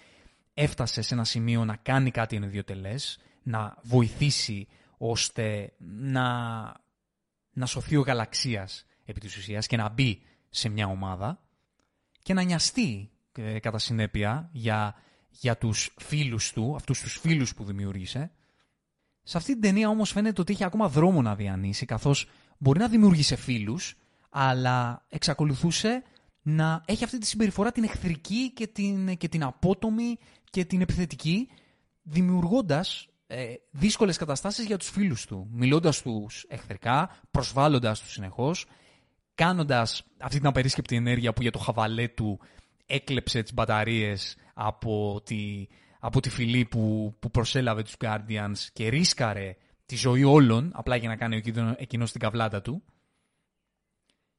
έφτασε 0.55 1.03
σε 1.03 1.15
ένα 1.15 1.25
σημείο 1.25 1.65
να 1.65 1.77
κάνει 1.77 2.11
κάτι 2.11 2.37
ιδιωτελές, 2.37 3.19
να 3.43 3.77
βοηθήσει 3.83 4.69
ώστε 4.97 5.73
να 5.79 6.25
να 7.57 7.67
σωθεί 7.67 7.97
ο 7.97 8.01
γαλαξίας 8.01 8.87
επί 9.05 9.21
της 9.21 9.37
ουσίας 9.37 9.67
και 9.67 9.77
να 9.77 9.89
μπει 9.89 10.23
σε 10.49 10.69
μια 10.69 10.87
ομάδα 10.87 11.43
και 12.23 12.35
να 12.35 12.43
νοιαστεί 12.43 13.11
ε, 13.33 13.59
κατά 13.59 13.79
συνέπεια 13.79 14.49
για, 14.53 14.95
για 15.29 15.57
τους 15.57 15.95
φίλους 16.01 16.53
του, 16.53 16.75
αυτούς 16.75 17.01
τους 17.01 17.19
φίλους 17.19 17.55
που 17.55 17.65
δημιούργησε. 17.65 18.31
Σε 19.23 19.37
αυτή 19.37 19.53
την 19.53 19.61
ταινία 19.61 19.89
όμως 19.89 20.11
φαίνεται 20.11 20.41
ότι 20.41 20.53
έχει 20.53 20.65
ακόμα 20.65 20.89
δρόμο 20.89 21.23
να 21.23 21.35
διανύσει 21.35 21.87
καθώς 21.87 22.29
μπορεί 22.59 22.79
να 22.79 22.89
δημιούργησε 22.89 23.37
φίλους 23.37 23.97
αλλά 24.31 25.05
εξακολουθούσε 25.09 26.03
να 26.43 26.83
έχει 26.87 27.05
αυτή 27.05 27.19
τη 27.19 27.27
συμπεριφορά 27.27 27.73
την 27.73 27.85
εχθρική 27.85 28.53
και 28.53 28.67
την, 28.67 29.17
και 29.17 29.29
την 29.29 29.43
απότομη 29.43 30.19
και 30.51 30.65
την 30.65 30.81
επιθετική 30.81 31.49
δημιουργώντας 32.03 33.09
ε, 33.27 33.55
δύσκολες 33.71 34.17
καταστάσεις 34.17 34.65
για 34.67 34.77
τους 34.77 34.91
φίλους 34.91 35.27
του, 35.27 35.49
μιλώντας 35.53 36.03
τους 36.03 36.45
εχθρικά, 36.49 37.19
προσβάλλοντας 37.31 38.01
τους 38.01 38.13
συνεχώς, 38.13 38.67
κάνοντας 39.35 40.05
αυτή 40.19 40.39
την 40.39 40.47
απερίσκεπτη 40.47 40.97
ενέργεια 40.97 41.33
που 41.33 41.43
για 41.43 41.51
το 41.51 41.59
χαβαλέ 41.59 42.09
του 42.09 42.41
έκλεψε 42.87 43.43
τις 43.43 43.55
μπαταρίες 43.55 44.37
από 44.55 45.23
τη, 45.25 45.67
από 46.01 46.21
τη 46.21 46.31
φυλή 46.31 46.65
που, 46.65 47.15
που 47.19 47.31
προσέλαβε 47.31 47.83
τους 47.83 47.97
Guardians 47.99 48.59
και 48.73 48.89
ρίσκαρε 48.89 49.57
τη 49.87 49.97
ζωή 49.97 50.25
όλων, 50.25 50.71
απλά 50.75 50.97
για 50.97 51.09
να 51.09 51.17
κάνει 51.17 51.43
εκείνος 51.77 52.13
την 52.13 52.21
καβλάτα 52.21 52.63
του. 52.63 52.83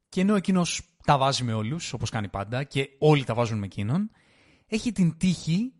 Και 0.09 0.21
ενώ 0.21 0.35
εκείνος 0.35 0.81
τα 1.03 1.17
βάζει 1.17 1.43
με 1.43 1.53
όλους, 1.53 1.93
όπως 1.93 2.09
κάνει 2.09 2.27
πάντα, 2.27 2.63
και 2.63 2.89
όλοι 2.97 3.23
τα 3.23 3.33
βάζουν 3.33 3.57
με 3.57 3.65
εκείνον, 3.65 4.11
έχει 4.67 4.91
την 4.91 5.17
τύχη 5.17 5.73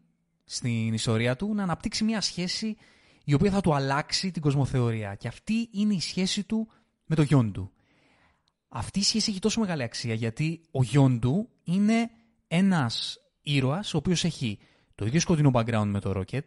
στην 0.43 0.93
ιστορία 0.93 1.35
του 1.35 1.53
να 1.53 1.63
αναπτύξει 1.63 2.03
μια 2.03 2.21
σχέση 2.21 2.77
η 3.30 3.34
οποία 3.34 3.51
θα 3.51 3.61
του 3.61 3.73
αλλάξει 3.73 4.32
την 4.32 4.41
κοσμοθεωρία. 4.41 5.15
Και 5.15 5.28
αυτή 5.28 5.69
είναι 5.71 5.93
η 5.93 5.99
σχέση 5.99 6.43
του 6.43 6.67
με 7.05 7.15
το 7.15 7.21
γιον 7.21 7.51
του. 7.51 7.71
Αυτή 8.67 8.99
η 8.99 9.03
σχέση 9.03 9.30
έχει 9.30 9.39
τόσο 9.39 9.59
μεγάλη 9.59 9.84
αξία 9.84 10.13
γιατί 10.13 10.61
ο 10.71 10.84
γιον 10.84 11.19
του 11.19 11.49
είναι 11.63 12.09
ένας 12.47 13.17
ήρωας 13.41 13.93
ο 13.93 13.97
οποίος 13.97 14.23
έχει 14.23 14.59
το 14.95 15.05
ίδιο 15.05 15.19
σκοτεινό 15.19 15.51
background 15.53 15.86
με 15.86 15.99
το 15.99 16.11
Rocket, 16.15 16.45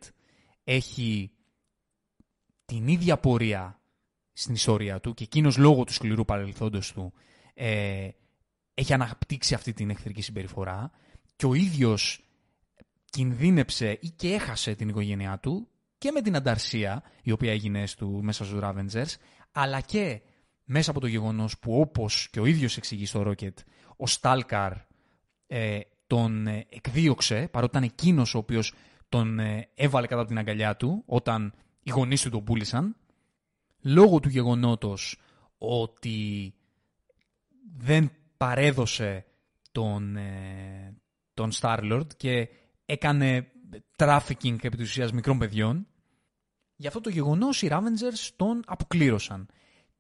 έχει 0.65 1.31
την 2.65 2.89
ίδια 2.89 3.19
πορεία 3.19 3.81
στην 4.33 4.55
ιστορία 4.55 5.01
του 5.01 5.15
και 5.15 5.25
εκείνος 5.25 5.57
λόγω 5.57 5.85
του 5.85 5.93
σκληρού 5.93 6.25
παρελθόντος 6.25 6.93
του 6.93 7.13
ε, 7.55 8.09
έχει 8.75 8.93
αναπτύξει 8.93 9.55
αυτή 9.55 9.73
την 9.73 9.91
εχθρική 9.91 10.23
συμπεριφορά 10.23 10.91
και 11.37 11.47
ο 11.47 11.55
ίδιος 11.55 12.25
κινδύνεψε 13.05 13.99
ή 14.01 14.09
και 14.09 14.33
έχασε 14.33 14.75
την 14.75 14.89
οικογένειά 14.89 15.39
του 15.39 15.69
και 16.01 16.11
με 16.11 16.21
την 16.21 16.37
ανταρσία 16.37 17.03
η 17.23 17.31
οποία 17.31 17.53
έγινε 17.53 17.87
στου, 17.87 18.23
μέσα 18.23 18.45
στους 18.45 18.59
Ravengers, 18.63 19.15
αλλά 19.53 19.81
και 19.81 20.21
μέσα 20.65 20.91
από 20.91 21.01
το 21.01 21.07
γεγονός 21.07 21.59
που 21.59 21.81
όπως 21.81 22.29
και 22.31 22.41
ο 22.41 22.47
ίδιος 22.47 22.77
εξηγεί 22.77 23.07
στο 23.07 23.23
Rocket, 23.27 23.55
ο 23.97 24.07
Στάλκαρ 24.07 24.73
ε, 25.47 25.81
τον 26.07 26.47
ε, 26.47 26.67
εκδίωξε, 26.69 27.49
παρότι 27.51 27.77
ήταν 27.77 27.91
εκείνος 27.91 28.35
ο 28.35 28.39
οποίος 28.39 28.75
τον 29.09 29.39
ε, 29.39 29.69
έβαλε 29.75 30.07
κατά 30.07 30.25
την 30.25 30.39
αγκαλιά 30.39 30.77
του 30.77 31.03
όταν 31.07 31.55
οι 31.83 31.91
γονείς 31.91 32.23
του 32.23 32.31
τον 32.31 32.45
πούλησαν, 32.45 32.97
λόγω 33.81 34.21
του 34.21 34.29
γεγονότος 34.29 35.21
ότι 35.59 36.55
δεν 37.77 38.11
παρέδωσε 38.37 39.25
τον, 39.73 40.17
ε, 40.17 40.95
τον 41.35 41.51
Starlord 41.61 42.07
και 42.17 42.49
έκανε 42.85 43.51
trafficking 43.97 44.65
επί 44.65 44.77
της 44.77 44.89
ουσίας 44.89 45.13
μικρών 45.13 45.39
παιδιών. 45.39 45.87
Γι' 46.81 46.87
αυτό 46.87 47.01
το 47.01 47.11
γεγονός 47.11 47.63
οι 47.63 47.69
Ravengers 47.71 48.31
τον 48.37 48.63
αποκλήρωσαν. 48.67 49.47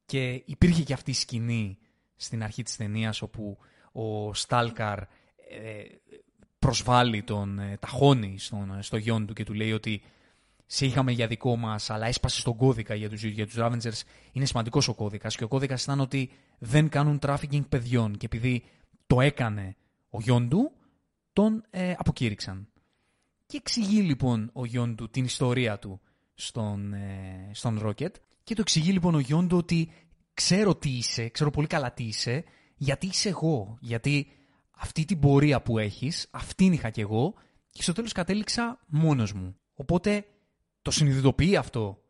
Και 0.06 0.42
υπήρχε 0.44 0.82
και 0.82 0.92
αυτή 0.92 1.10
η 1.10 1.14
σκηνή 1.14 1.78
στην 2.16 2.42
αρχή 2.42 2.62
της 2.62 2.76
ταινίας 2.76 3.22
όπου 3.22 3.58
ο 3.92 4.34
Στάλκαρ 4.34 4.98
ε, 4.98 5.06
προσβάλλει 6.58 7.22
τον 7.22 7.58
ε, 7.58 7.76
ταχώνει 7.80 8.38
στον, 8.38 8.82
στο 8.82 8.96
γιον 8.96 9.26
του 9.26 9.32
και 9.32 9.44
του 9.44 9.54
λέει 9.54 9.72
ότι 9.72 10.02
σε 10.66 10.86
είχαμε 10.86 11.12
για 11.12 11.26
δικό 11.26 11.56
μας 11.56 11.90
αλλά 11.90 12.06
έσπασε 12.06 12.42
τον 12.42 12.56
κώδικα 12.56 12.94
για 12.94 13.08
τους, 13.08 13.22
για 13.22 13.46
τους 13.46 13.56
Ravengers. 13.58 14.02
Είναι 14.32 14.44
σημαντικός 14.44 14.88
ο 14.88 14.94
κώδικας 14.94 15.36
και 15.36 15.44
ο 15.44 15.48
κώδικας 15.48 15.82
ήταν 15.82 16.00
ότι 16.00 16.30
δεν 16.58 16.88
κάνουν 16.88 17.18
trafficking 17.22 17.68
παιδιών 17.68 18.16
και 18.16 18.26
επειδή 18.26 18.64
το 19.06 19.20
έκανε 19.20 19.76
ο 20.10 20.20
γιον 20.20 20.48
του 20.48 20.72
τον 21.32 21.64
ε, 21.70 21.94
αποκήρυξαν. 21.98 22.68
Και 23.46 23.56
εξηγεί 23.56 24.00
λοιπόν 24.00 24.50
ο 24.52 24.64
γιον 24.64 24.96
του 24.96 25.10
την 25.10 25.24
ιστορία 25.24 25.78
του 25.78 26.00
στον, 26.40 26.92
ε, 26.92 27.50
στον 27.52 27.80
Rocket. 27.84 28.12
Και 28.42 28.54
το 28.54 28.60
εξηγεί 28.60 28.92
λοιπόν 28.92 29.14
ο 29.14 29.18
γιον 29.18 29.48
του 29.48 29.56
ότι 29.56 29.92
ξέρω 30.34 30.74
τι 30.74 30.90
είσαι, 30.90 31.28
ξέρω 31.28 31.50
πολύ 31.50 31.66
καλά 31.66 31.92
τι 31.92 32.04
είσαι, 32.04 32.44
γιατί 32.76 33.06
είσαι 33.06 33.28
εγώ, 33.28 33.78
γιατί 33.80 34.26
αυτή 34.70 35.04
την 35.04 35.18
πορεία 35.18 35.62
που 35.62 35.78
έχεις, 35.78 36.28
αυτήν 36.30 36.72
είχα 36.72 36.90
κι 36.90 37.00
εγώ 37.00 37.34
και 37.70 37.82
στο 37.82 37.92
τέλος 37.92 38.12
κατέληξα 38.12 38.80
μόνος 38.86 39.32
μου. 39.32 39.56
Οπότε 39.74 40.24
το 40.82 40.90
συνειδητοποιεί 40.90 41.56
αυτό 41.56 42.02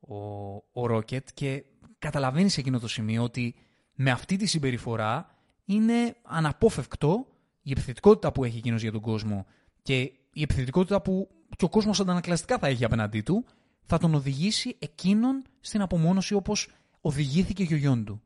ο, 0.00 0.16
ο 0.56 0.94
Rocket 0.94 1.32
και 1.34 1.64
καταλαβαίνεις 1.98 2.52
σε 2.52 2.60
εκείνο 2.60 2.78
το 2.78 2.88
σημείο 2.88 3.22
ότι 3.22 3.54
με 3.94 4.10
αυτή 4.10 4.36
τη 4.36 4.46
συμπεριφορά 4.46 5.36
είναι 5.64 6.16
αναπόφευκτο 6.22 7.26
η 7.62 7.70
επιθετικότητα 7.70 8.32
που 8.32 8.44
έχει 8.44 8.58
εκείνος 8.58 8.82
για 8.82 8.92
τον 8.92 9.00
κόσμο 9.00 9.46
και 9.82 9.98
η 10.32 10.42
επιθετικότητα 10.42 11.02
που 11.02 11.28
και 11.56 11.64
ο 11.64 11.68
κόσμος 11.68 12.00
αντανακλαστικά 12.00 12.58
θα 12.58 12.66
έχει 12.66 12.84
απέναντί 12.84 13.20
του, 13.20 13.44
θα 13.88 13.98
τον 13.98 14.14
οδηγήσει 14.14 14.76
εκείνον 14.78 15.42
στην 15.60 15.80
απομόνωση 15.80 16.34
όπως 16.34 16.68
οδηγήθηκε 17.00 17.64
και 17.64 17.74
ο 17.74 17.76
Γιόντου. 17.76 18.20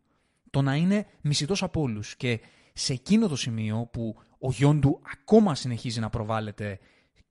Το 0.50 0.62
να 0.62 0.76
είναι 0.76 1.06
μισητός 1.20 1.62
από 1.62 1.80
όλους. 1.80 2.16
Και 2.16 2.40
σε 2.72 2.92
εκείνο 2.92 3.28
το 3.28 3.36
σημείο 3.36 3.88
που 3.92 4.16
ο 4.38 4.50
Γιόντου 4.50 5.00
ακόμα 5.12 5.54
συνεχίζει 5.54 6.00
να 6.00 6.08
προβάλλεται 6.08 6.78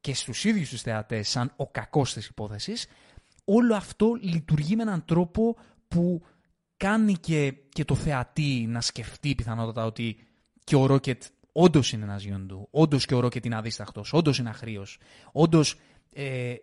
και 0.01 0.13
στους 0.13 0.45
ίδιους 0.45 0.69
τους 0.69 0.81
θεατές 0.81 1.29
σαν 1.29 1.53
ο 1.55 1.67
κακός 1.67 2.13
της 2.13 2.27
υπόθεσης, 2.27 2.87
όλο 3.45 3.75
αυτό 3.75 4.17
λειτουργεί 4.21 4.75
με 4.75 4.81
έναν 4.81 5.05
τρόπο 5.05 5.55
που 5.87 6.21
κάνει 6.77 7.13
και, 7.13 7.53
και 7.69 7.85
το 7.85 7.95
θεατή 7.95 8.65
να 8.69 8.81
σκεφτεί 8.81 9.35
πιθανότατα 9.35 9.85
ότι 9.85 10.17
και 10.63 10.75
ο 10.75 10.85
Ρόκετ 10.85 11.23
όντως 11.51 11.91
είναι 11.91 12.03
ένας 12.03 12.23
Γιόντου, 12.23 12.67
όντως 12.71 13.05
και 13.05 13.15
ο 13.15 13.19
Ρόκετ 13.19 13.45
είναι 13.45 13.55
αδίσταχτος, 13.55 14.13
όντως 14.13 14.37
είναι 14.37 14.49
αχρήο, 14.49 14.85
όντως 15.31 15.75
ε, 16.13 16.55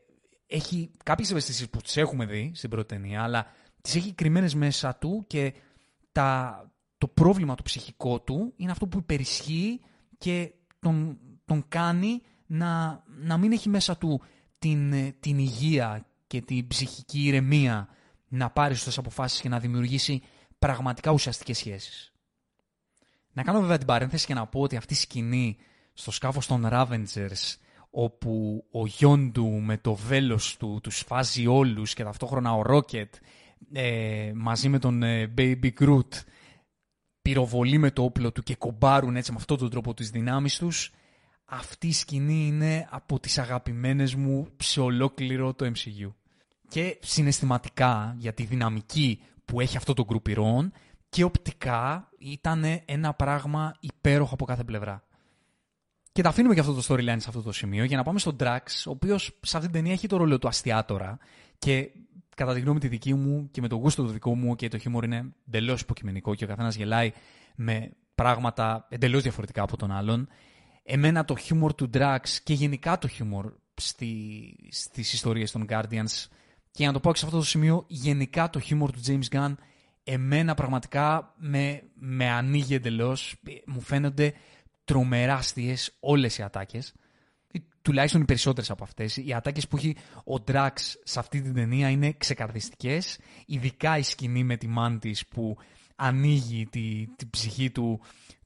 έχει 0.48 0.90
κάποιες 1.04 1.30
ευαισθησίες 1.30 1.68
που 1.68 1.80
τις 1.80 1.96
έχουμε 1.96 2.26
δει 2.26 2.52
στην 2.54 2.70
πρώτη 2.70 2.94
ταινία, 2.94 3.22
αλλά 3.22 3.46
τις 3.80 3.94
έχει 3.94 4.12
κρυμμένες 4.12 4.54
μέσα 4.54 4.94
του 4.94 5.24
και 5.26 5.54
τα, 6.12 6.62
το 6.98 7.08
πρόβλημα 7.08 7.54
το 7.54 7.62
ψυχικό 7.62 8.20
του 8.20 8.52
είναι 8.56 8.70
αυτό 8.70 8.86
που 8.86 8.98
υπερισχύει 8.98 9.80
και 10.18 10.52
τον, 10.78 11.18
τον 11.44 11.64
κάνει 11.68 12.22
να, 12.46 13.02
να 13.06 13.36
μην 13.36 13.52
έχει 13.52 13.68
μέσα 13.68 13.96
του 13.96 14.22
την, 14.58 14.92
την 15.20 15.38
υγεία 15.38 16.06
και 16.26 16.40
την 16.40 16.66
ψυχική 16.66 17.26
ηρεμία 17.26 17.88
να 18.28 18.50
πάρει 18.50 18.74
σωστές 18.74 18.98
αποφάσεις 18.98 19.40
και 19.40 19.48
να 19.48 19.58
δημιουργήσει 19.58 20.22
πραγματικά 20.58 21.10
ουσιαστικές 21.10 21.58
σχέσεις. 21.58 22.12
Να 23.32 23.42
κάνω 23.42 23.60
βέβαια 23.60 23.78
την 23.78 23.86
παρένθεση 23.86 24.26
και 24.26 24.34
να 24.34 24.46
πω 24.46 24.60
ότι 24.60 24.76
αυτή 24.76 24.92
η 24.92 24.96
σκηνή 24.96 25.56
στο 25.92 26.10
σκάφος 26.10 26.46
των 26.46 26.68
Ravengers 26.70 27.56
όπου 27.90 28.64
ο 28.70 28.86
Γιόντου 28.86 29.48
με 29.48 29.78
το 29.78 29.94
βέλος 29.94 30.56
του 30.56 30.78
τους 30.82 30.98
φάζει 30.98 31.46
όλους 31.46 31.94
και 31.94 32.04
ταυτόχρονα 32.04 32.54
ο 32.54 32.62
Ρόκετ 32.62 33.14
ε, 33.72 34.32
μαζί 34.34 34.68
με 34.68 34.78
τον 34.78 35.02
ε, 35.02 35.34
Baby 35.38 35.70
Groot 35.80 36.22
πυροβολεί 37.22 37.78
με 37.78 37.90
το 37.90 38.02
όπλο 38.02 38.32
του 38.32 38.42
και 38.42 38.56
κομπάρουν 38.56 39.16
έτσι 39.16 39.30
με 39.30 39.36
αυτόν 39.40 39.58
τον 39.58 39.70
τρόπο 39.70 39.94
τις 39.94 40.10
δυνάμεις 40.10 40.58
τους 40.58 40.92
αυτή 41.50 41.86
η 41.86 41.92
σκηνή 41.92 42.46
είναι 42.46 42.88
από 42.90 43.20
τις 43.20 43.38
αγαπημένες 43.38 44.14
μου 44.14 44.48
σε 44.56 44.80
ολόκληρο 44.80 45.54
το 45.54 45.66
MCU. 45.66 46.12
Και 46.68 46.98
συναισθηματικά 47.02 48.14
για 48.18 48.32
τη 48.34 48.44
δυναμική 48.44 49.22
που 49.44 49.60
έχει 49.60 49.76
αυτό 49.76 49.94
το 49.94 50.04
γκρουπ 50.04 50.26
και 51.08 51.24
οπτικά 51.24 52.10
ήταν 52.18 52.64
ένα 52.84 53.14
πράγμα 53.14 53.74
υπέροχο 53.80 54.34
από 54.34 54.44
κάθε 54.44 54.64
πλευρά. 54.64 55.07
Και 56.18 56.24
τα 56.24 56.30
αφήνουμε 56.30 56.54
και 56.54 56.60
αυτό 56.60 56.72
το 56.72 56.82
storyline 56.88 57.16
σε 57.18 57.28
αυτό 57.28 57.42
το 57.42 57.52
σημείο 57.52 57.84
για 57.84 57.96
να 57.96 58.02
πάμε 58.02 58.18
στον 58.18 58.36
Drax, 58.40 58.62
ο 58.86 58.90
οποίος 58.90 59.38
σε 59.40 59.56
αυτή 59.56 59.68
την 59.68 59.78
ταινία 59.78 59.92
έχει 59.92 60.06
το 60.06 60.16
ρόλο 60.16 60.38
του 60.38 60.48
αστιάτορα 60.48 61.18
και 61.58 61.90
κατά 62.34 62.54
τη 62.54 62.60
γνώμη 62.60 62.80
τη 62.80 62.88
δική 62.88 63.14
μου 63.14 63.48
και 63.50 63.60
με 63.60 63.68
το 63.68 63.76
γούστο 63.76 64.02
του 64.02 64.08
δικό 64.08 64.34
μου 64.34 64.56
και 64.56 64.68
το 64.68 64.78
χιούμορ 64.78 65.04
είναι 65.04 65.32
εντελώς 65.46 65.80
υποκειμενικό 65.80 66.34
και 66.34 66.44
ο 66.44 66.46
καθένας 66.46 66.74
γελάει 66.74 67.12
με 67.56 67.90
πράγματα 68.14 68.86
εντελώς 68.88 69.22
διαφορετικά 69.22 69.62
από 69.62 69.76
τον 69.76 69.90
άλλον. 69.90 70.28
Εμένα 70.82 71.24
το 71.24 71.36
χιούμορ 71.36 71.74
του 71.74 71.90
Drax 71.94 72.20
και 72.42 72.54
γενικά 72.54 72.98
το 72.98 73.08
χιούμορ 73.08 73.52
στη, 73.74 74.10
στις 74.70 75.12
ιστορίες 75.12 75.50
των 75.50 75.66
Guardians 75.68 76.26
και 76.70 76.86
να 76.86 76.92
το 76.92 77.00
πω 77.00 77.12
και 77.12 77.18
σε 77.18 77.24
αυτό 77.24 77.38
το 77.38 77.44
σημείο, 77.44 77.84
γενικά 77.86 78.50
το 78.50 78.60
χιούμορ 78.60 78.90
του 78.90 79.00
James 79.06 79.36
Gunn 79.36 79.54
εμένα 80.10 80.54
πραγματικά 80.54 81.34
με, 81.36 81.82
με 81.94 82.28
ανοίγει 82.30 82.74
εντελώς. 82.74 83.42
Μου 83.66 83.80
φαίνονται 83.80 84.34
τρομερά 84.88 85.34
αστείες 85.34 85.96
όλες 86.00 86.38
οι 86.38 86.42
ατάκες. 86.42 86.94
Τουλάχιστον 87.82 88.20
οι 88.20 88.24
περισσότερες 88.24 88.70
από 88.70 88.84
αυτές. 88.84 89.16
Οι 89.16 89.32
ατάκες 89.34 89.68
που 89.68 89.76
έχει 89.76 89.96
ο 90.24 90.42
Drax 90.46 90.70
σε 91.02 91.18
αυτή 91.18 91.42
την 91.42 91.54
ταινία 91.54 91.88
είναι 91.90 92.12
ξεκαρδιστικές. 92.12 93.18
Ειδικά 93.46 93.98
η 93.98 94.02
σκηνή 94.02 94.44
με 94.44 94.56
τη 94.56 94.68
Mantis 94.78 95.20
που 95.28 95.56
ανοίγει 95.96 96.66
τη, 96.66 97.06
την 97.16 97.30
ψυχή 97.30 97.70
του 97.70 98.00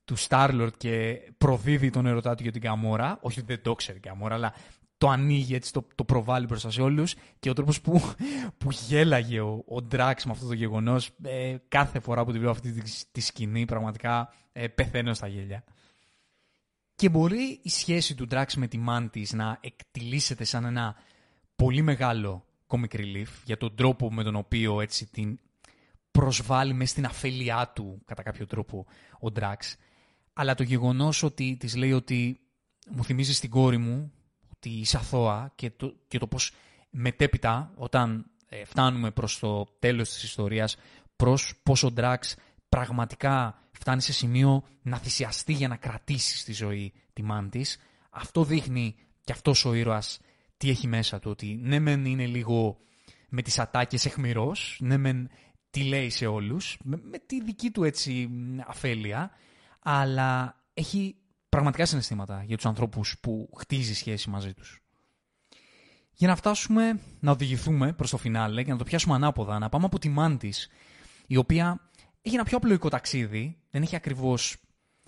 του 0.05 0.19
Starlord 0.29 0.71
και 0.77 1.19
προδίδει 1.39 1.91
τον 1.91 2.07
ερωτά 2.07 2.35
του 2.35 2.43
για 2.43 2.53
την 2.53 2.61
Καμόρα. 2.61 3.19
Όχι 3.21 3.39
ότι 3.39 3.53
δεν 3.55 3.63
το 3.63 3.75
ξέρει 3.75 3.99
η 3.99 4.01
Καμόρα, 4.01 4.35
αλλά 4.35 4.55
το 4.99 5.09
ανοίγει 5.09 5.55
έτσι, 5.55 5.73
το, 5.73 5.87
το 5.95 6.05
προβάλλει 6.05 6.47
μπροστά 6.47 6.71
σε 6.71 6.83
όλους. 6.83 7.15
Και 7.39 7.51
ο 7.51 7.53
τρόπος 7.53 7.81
που, 7.81 8.01
που 8.59 8.71
γέλαγε 8.71 9.41
ο, 9.41 9.65
ο 9.69 9.87
Drax 9.91 10.15
με 10.25 10.31
αυτό 10.31 10.47
το 10.47 10.55
γεγονός, 10.55 11.11
ε, 11.23 11.57
κάθε 11.69 12.01
φορά 12.01 12.25
που 12.25 12.33
τη 12.33 12.39
βλέπω 12.39 12.53
αυτή 12.53 12.73
τη, 12.73 12.93
τη 13.13 13.21
σκηνή, 13.21 13.65
πραγματικά 13.65 14.33
ε, 14.53 14.69
πεθαίνω 14.69 15.15
στα 15.15 15.27
γέλια. 15.27 15.65
Και 17.03 17.09
μπορεί 17.09 17.59
η 17.63 17.69
σχέση 17.69 18.15
του 18.15 18.27
Drax 18.31 18.47
με 18.57 18.67
τη 18.67 18.79
Mantis 18.89 19.27
να 19.31 19.59
εκτιλήσεται 19.61 20.45
σαν 20.45 20.65
ένα 20.65 20.97
πολύ 21.57 21.83
μεγάλο 21.83 22.45
comic 22.67 22.95
relief 22.95 23.27
για 23.45 23.57
τον 23.57 23.75
τρόπο 23.75 24.13
με 24.13 24.23
τον 24.23 24.37
οποίο 24.37 24.81
έτσι 24.81 25.07
την 25.07 25.39
προσβάλλει 26.11 26.73
μέσα 26.73 26.93
στην 26.93 27.05
αφέλειά 27.05 27.73
του 27.75 28.03
κατά 28.05 28.23
κάποιο 28.23 28.47
τρόπο 28.47 28.87
ο 29.21 29.27
Drax. 29.35 29.57
Αλλά 30.33 30.55
το 30.55 30.63
γεγονός 30.63 31.23
ότι 31.23 31.57
της 31.61 31.77
λέει 31.77 31.93
ότι 31.93 32.41
μου 32.91 33.05
θυμίζεις 33.05 33.37
στην 33.37 33.51
κόρη 33.51 33.79
μου 33.79 34.13
ότι 34.55 34.69
είσαι 34.69 34.97
αθώα 34.97 35.53
και 35.55 35.71
το, 35.71 35.95
και 36.09 36.19
το 36.19 36.27
πώς 36.27 36.53
μετέπειτα 36.91 37.73
όταν 37.77 38.27
ε, 38.49 38.65
φτάνουμε 38.65 39.11
προς 39.11 39.39
το 39.39 39.67
τέλος 39.79 40.09
της 40.09 40.23
ιστορίας 40.23 40.77
προς 41.17 41.55
πώς 41.63 41.83
ο 41.83 41.91
Ντράξ 41.91 42.37
πραγματικά 42.77 43.63
φτάνει 43.73 44.01
σε 44.01 44.13
σημείο 44.13 44.63
να 44.83 44.99
θυσιαστεί 44.99 45.53
για 45.53 45.69
να 45.69 45.77
κρατήσει 45.77 46.39
στη 46.39 46.53
ζωή 46.53 46.93
τη 47.13 47.23
Μάντης. 47.23 47.79
Αυτό 48.11 48.45
δείχνει 48.45 48.95
και 49.25 49.33
αυτός 49.33 49.65
ο 49.65 49.75
ήρωας 49.75 50.21
τι 50.57 50.71
έχει 50.71 50.87
μέσα 50.87 51.19
του, 51.19 51.31
ότι 51.31 51.61
ναι 51.63 51.79
μεν 51.79 52.05
είναι 52.05 52.27
λίγο 52.27 52.79
με 53.29 53.43
τις 53.43 53.59
ατάκες 53.59 54.07
εχμηρός, 54.07 54.79
ναι 54.81 54.97
μεν 54.97 55.31
τι 55.71 55.83
λέει 55.83 56.11
σε 56.11 56.27
όλους, 56.27 56.79
με, 56.85 57.01
με 57.03 57.19
τη 57.19 57.43
δική 57.43 57.71
του 57.71 57.85
έτσι 57.85 58.31
αφέλεια, 58.67 59.31
αλλά 59.81 60.61
έχει 60.75 61.17
πραγματικά 61.49 61.87
συναισθήματα 61.87 62.45
για 62.47 62.57
τους 62.57 62.67
ανθρώπους 62.67 63.17
που 63.21 63.51
χτίζει 63.59 63.95
σχέση 63.95 64.31
μαζί 64.31 64.55
τους. 64.55 64.83
Για 66.13 66.29
να 66.29 66.37
φτάσουμε 66.37 67.01
να 67.21 67.31
οδηγηθούμε 67.31 67.93
προς 67.93 68.11
το 68.11 68.17
φινάλε 68.17 68.63
και 68.63 68.71
να 68.71 68.79
το 68.79 68.85
πιάσουμε 68.85 69.15
ανάποδα, 69.15 69.59
να 69.59 69.69
πάμε 69.69 69.85
από 69.85 69.99
τη 69.99 70.09
Μάντης, 70.09 70.69
η 71.27 71.37
οποία 71.37 71.91
έχει 72.23 72.35
ένα 72.35 72.45
πιο 72.45 72.57
απλοϊκό 72.57 72.89
ταξίδι, 72.89 73.57
δεν 73.71 73.83
έχει 73.83 73.97
ακριβώς 73.97 74.57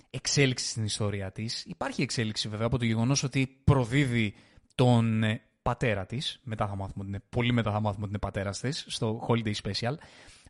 εξέλιξη 0.09 0.65
στην 0.65 0.83
ιστορία 0.83 1.31
της. 1.31 1.63
Υπάρχει 1.65 2.01
εξέλιξη 2.01 2.49
βέβαια 2.49 2.65
από 2.65 2.77
το 2.77 2.85
γεγονός 2.85 3.23
ότι 3.23 3.59
προδίδει 3.63 4.33
τον 4.75 5.23
ε, 5.23 5.41
πατέρα 5.61 6.05
της, 6.05 6.39
μετά 6.43 6.67
θα 6.67 6.75
μάθουμε 6.75 6.93
ότι 6.97 7.07
είναι, 7.07 7.21
πολύ 7.29 7.53
μετά 7.53 7.71
θα 7.71 7.79
μάθουμε 7.79 8.01
ότι 8.03 8.09
είναι 8.09 8.19
πατέρας 8.19 8.59
της, 8.59 8.85
στο 8.87 9.27
Holiday 9.27 9.53
Special, 9.63 9.93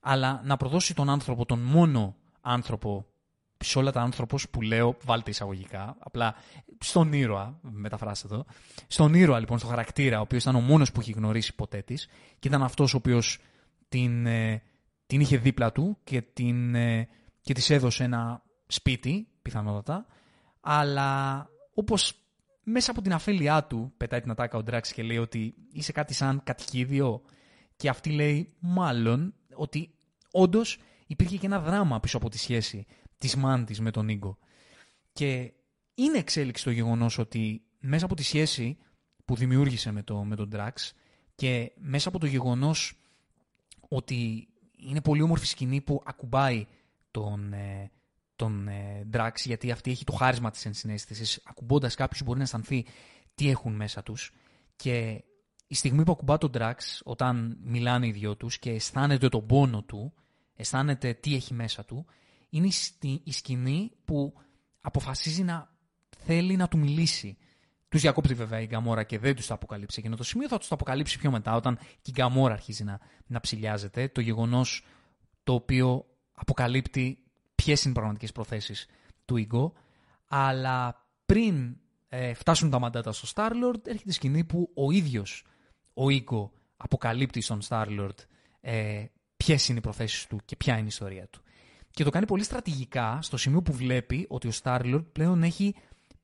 αλλά 0.02 0.42
να 0.46 0.58
προδώσει 0.58 0.96
τον 0.96 1.10
άνθρωπο, 1.10 1.46
τον 1.46 1.60
μόνο 1.60 2.16
άνθρωπο 2.42 3.06
σε 3.58 3.80
όλα 3.80 3.92
τα 3.92 4.02
άνθρωπος 4.02 4.50
που 4.50 4.62
λέω, 4.62 4.98
βάλτε 5.04 5.30
εισαγωγικά, 5.30 5.96
απλά 6.00 6.36
στον 6.80 7.14
ήρωα, 7.14 7.60
μεταφράστε 7.62 8.28
το, 8.28 8.46
στον 8.88 9.14
ήρωα 9.14 9.40
λοιπόν, 9.40 9.58
στο 9.58 9.68
χαρακτήρα, 9.68 10.18
ο 10.18 10.22
οποίος 10.22 10.42
ήταν 10.42 10.56
ο 10.56 10.60
μόνος 10.62 10.92
που 10.92 11.00
έχει 11.00 11.12
γνωρίσει 11.12 11.56
ποτέ 11.56 11.82
της 11.82 12.08
και 12.40 12.48
ήταν 12.48 12.64
αυτός 12.64 12.94
ο 12.94 12.98
οποίος 12.98 13.40
την, 13.90 14.26
ε, 14.26 14.62
την 15.06 15.20
είχε 15.20 15.38
δίπλα 15.38 15.72
του 15.72 15.98
και, 16.04 16.22
την, 16.22 16.76
ε, 16.76 17.08
και 17.42 17.54
της 17.54 17.70
έδωσε 17.70 18.04
ένα 18.04 18.44
σπίτι, 18.68 19.28
πιθανότατα, 19.42 20.06
αλλά 20.62 21.50
όπως 21.74 22.26
μέσα 22.64 22.92
από 22.92 23.02
την 23.02 23.14
αφέλειά 23.14 23.64
του 23.64 23.94
πετάει 23.98 24.22
την 24.22 24.32
ατάκα 24.32 24.58
ο 24.58 24.64
Ντράξ 24.64 24.94
και 24.94 25.04
λέει 25.04 25.18
ότι 25.18 25.56
είσαι 25.72 25.92
κάτι 25.92 26.14
σαν 26.14 26.42
κατοικίδιο 26.44 27.22
και 27.76 27.90
αυτή 27.90 28.10
λέει 28.10 28.54
μάλλον 28.60 29.34
ότι 29.56 29.94
όντως 30.32 30.80
υπήρχε 31.08 31.38
και 31.38 31.46
ένα 31.46 31.60
δράμα 31.60 32.00
πίσω 32.00 32.18
από 32.18 32.30
τη 32.30 32.38
σχέση 32.38 32.86
της 33.18 33.36
Μάντης 33.36 33.80
με 33.80 33.92
τον 33.92 34.06
Νίγκο. 34.06 34.38
Και 35.14 35.54
είναι 35.96 36.18
εξέλιξη 36.18 36.64
το 36.64 36.72
γεγονός 36.72 37.18
ότι 37.18 37.66
μέσα 37.80 38.06
από 38.06 38.16
τη 38.16 38.24
σχέση 38.24 38.78
που 39.26 39.36
δημιούργησε 39.36 39.92
με, 39.92 40.04
το, 40.04 40.24
με 40.24 40.36
τον 40.36 40.50
Drax 40.54 40.72
και 41.36 41.72
μέσα 41.76 42.10
από 42.10 42.20
το 42.20 42.26
γεγονός 42.26 43.00
ότι 43.88 44.48
είναι 44.78 45.02
πολύ 45.02 45.22
όμορφη 45.22 45.46
σκηνή 45.46 45.82
που 45.82 46.02
ακουμπάει 46.06 46.66
τον, 47.12 47.54
ε, 47.54 47.92
τον 48.36 48.68
ε, 48.68 49.08
Drax 49.14 49.32
γιατί 49.44 49.72
αυτή 49.72 49.92
έχει 49.92 50.04
το 50.04 50.12
χάρισμα 50.12 50.52
της 50.52 50.66
ενσυναίσθησης 50.66 51.42
ακουμπώντας 51.46 51.96
κάποιους 51.96 52.24
μπορεί 52.24 52.38
να 52.38 52.44
αισθανθεί 52.44 52.86
τι 53.36 53.50
έχουν 53.50 53.76
μέσα 53.76 54.04
τους 54.04 54.32
και 54.76 55.24
η 55.68 55.76
στιγμή 55.76 56.04
που 56.04 56.12
ακουμπά 56.12 56.38
τον 56.38 56.52
Drax 56.54 56.76
όταν 57.04 57.58
μιλάνε 57.64 58.08
οι 58.08 58.12
δυο 58.12 58.36
τους 58.36 58.60
και 58.60 58.72
αισθάνεται 58.72 59.30
τον 59.30 59.46
πόνο 59.46 59.84
του 59.84 60.14
αισθάνεται 60.56 61.14
τι 61.14 61.36
έχει 61.36 61.54
μέσα 61.54 61.86
του, 61.86 62.06
είναι 62.50 62.68
η 63.24 63.32
σκηνή 63.32 63.92
που 64.06 64.34
αποφασίζει 64.82 65.44
να 65.44 65.70
θέλει 66.18 66.56
να 66.56 66.68
του 66.68 66.78
μιλήσει. 66.78 67.38
Τους 67.90 68.02
διακόπτει 68.02 68.34
βέβαια 68.34 68.60
η 68.62 68.66
Γκαμόρα 68.66 69.04
και 69.04 69.20
δεν 69.20 69.36
τους 69.36 69.48
τα 69.48 69.54
αποκαλύψει 69.54 70.00
εκείνο 70.00 70.16
το 70.16 70.24
σημείο. 70.24 70.48
Θα 70.48 70.58
τους 70.58 70.68
το 70.68 70.76
αποκαλύψει 70.76 71.20
πιο 71.20 71.32
μετά, 71.32 71.56
όταν 71.56 71.78
και 71.78 72.10
η 72.10 72.12
Γκαμόρα 72.12 72.54
αρχίζει 72.54 72.84
να, 72.84 73.00
να 73.28 73.40
ψηλιάζεται. 73.40 74.08
Το 74.08 74.22
γεγονός 74.22 74.86
το 75.44 75.54
οποίο 75.54 76.06
αποκαλύπτει 76.34 77.24
ποιες 77.56 77.82
είναι 77.82 77.92
οι 77.92 77.94
πραγματικές 77.94 78.32
προθέσεις 78.32 78.88
του 79.26 79.38
Ιγκο. 79.38 79.74
Αλλά 80.28 81.06
πριν 81.26 81.78
ε, 82.10 82.34
φτάσουν 82.34 82.70
τα 82.70 82.80
μαντάτα 82.80 83.12
στο 83.12 83.28
Starlord, 83.36 83.88
έρχεται 83.88 84.10
η 84.10 84.12
σκηνή 84.12 84.44
που 84.44 84.72
ο 84.74 84.92
ίδιος 84.92 85.46
ο 85.94 86.10
Ιγκο 86.10 86.52
αποκαλύπτει 86.78 87.42
στον 87.42 87.60
Starlord 87.68 88.16
ε, 88.62 89.06
ποιες 89.38 89.68
είναι 89.68 89.78
οι 89.78 89.82
προθέσεις 89.82 90.28
του 90.28 90.40
και 90.46 90.56
ποια 90.56 90.74
είναι 90.74 90.84
η 90.84 90.88
ιστορία 90.88 91.28
του. 91.28 91.42
Και 91.92 92.04
το 92.04 92.10
κάνει 92.10 92.26
πολύ 92.26 92.44
στρατηγικά 92.44 93.20
στο 93.22 93.38
σημείο 93.38 93.62
που 93.62 93.74
βλέπει 93.74 94.26
ότι 94.30 94.48
ο 94.48 94.52
Starlord 94.64 95.04
πλέον 95.12 95.44
έχει 95.44 95.76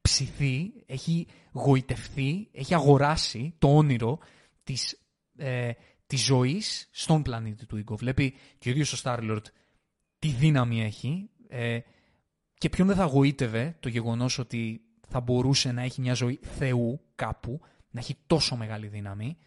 ψηθεί, 0.02 0.73
έχει 0.86 1.28
γοητευθεί, 1.52 2.48
έχει 2.52 2.73
αγοράσει 2.73 3.53
το 3.57 3.76
όνειρο 3.76 4.19
της, 4.64 4.99
ε, 5.38 5.72
της 6.07 6.23
ζωής 6.23 6.90
στον 6.91 7.22
πλανήτη 7.22 7.65
του 7.65 7.78
Ίγκο. 7.78 7.95
Βλέπει 7.95 8.34
και 8.57 8.69
ο 8.69 8.72
ίδιος 8.72 8.94
ο 8.94 8.98
Starlord 9.03 9.44
τι 10.19 10.28
δύναμη 10.28 10.84
έχει 10.84 11.30
ε, 11.48 11.80
και 12.53 12.69
ποιον 12.69 12.88
δεν 12.88 12.95
θα 12.95 13.06
γοήτευε 13.06 13.76
το 13.80 13.90
γεγονός 13.90 14.38
ότι 14.38 14.82
θα 15.07 15.19
μπορούσε 15.19 15.72
να 15.72 15.82
έχει 15.82 16.02
μια 16.02 16.14
ζωή 16.14 16.40
θεού 16.41 17.02
κάπου, 17.15 17.61
να 17.91 17.99
έχει 17.99 18.15
τόσο 18.28 18.56
μεγάλη 18.56 18.88
δύναμη. 18.88 19.38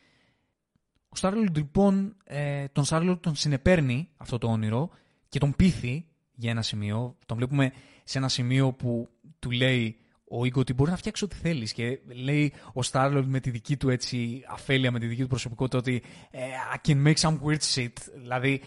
Ο 1.09 1.17
Starlord 1.21 1.55
λοιπόν, 1.55 2.17
ε, 2.25 2.69
τον 2.69 2.85
Starlord 2.87 3.19
τον 3.21 3.35
συνεπέρνει 3.35 4.09
αυτό 4.17 4.39
το 4.39 4.47
όνειρο 4.49 4.91
και 5.29 5.39
τον 5.39 5.57
πείθει 5.57 6.07
για 6.35 6.51
ένα 6.51 6.63
σημείο. 6.63 7.17
Τον 7.27 7.37
βλέπουμε 7.37 7.73
σε 8.05 8.19
ένα 8.19 8.29
σημείο 8.29 8.73
που 8.73 9.09
του 9.39 9.51
λέει 9.51 9.99
ο 10.39 10.45
Ίγκο 10.45 10.61
ότι 10.61 10.73
μπορεί 10.73 10.91
να 10.91 10.97
φτιάξει 10.97 11.25
ό,τι 11.25 11.37
θέλεις. 11.37 11.73
Και 11.73 12.01
λέει 12.07 12.53
ο 12.69 12.81
Starlord 12.91 13.25
με 13.27 13.41
τη 13.41 13.51
δική 13.51 13.77
του 13.77 13.89
έτσι 13.89 14.45
αφέλεια, 14.49 14.91
με 14.91 14.99
τη 14.99 15.07
δική 15.07 15.23
του 15.23 15.29
προσωπικότητα 15.29 15.79
ότι 15.79 16.03
ε, 16.31 16.41
I 16.75 16.89
can 16.89 17.07
make 17.07 17.17
some 17.17 17.39
weird 17.41 17.75
shit. 17.75 17.93
Δηλαδή, 18.17 18.61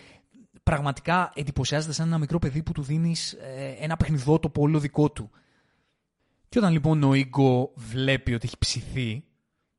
πραγματικά 0.63 1.31
εντυπωσιάζεται 1.35 1.93
σαν 1.93 2.07
ένα 2.07 2.17
μικρό 2.17 2.39
παιδί 2.39 2.63
που 2.63 2.71
του 2.71 2.81
δίνεις 2.81 3.33
ε, 3.33 3.75
ένα 3.79 3.97
παιχνιδότοπο 3.97 4.61
όλο 4.61 4.79
δικό 4.79 5.11
του. 5.11 5.29
Και 6.49 6.59
όταν 6.59 6.71
λοιπόν 6.71 7.03
ο 7.03 7.13
Ίγκο 7.13 7.71
βλέπει 7.75 8.33
ότι 8.33 8.45
έχει 8.45 8.57
ψηθεί 8.57 9.23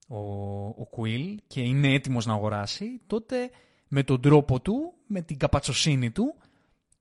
ο, 0.08 0.18
ο 0.66 0.86
Κουίλ 0.90 1.38
και 1.46 1.60
είναι 1.60 1.92
έτοιμος 1.92 2.26
να 2.26 2.32
αγοράσει, 2.32 3.00
τότε 3.06 3.50
με 3.88 4.02
τον 4.02 4.20
τρόπο 4.20 4.60
του, 4.60 4.94
με 5.06 5.22
την 5.22 5.36
καπατσοσύνη 5.38 6.10
του, 6.10 6.34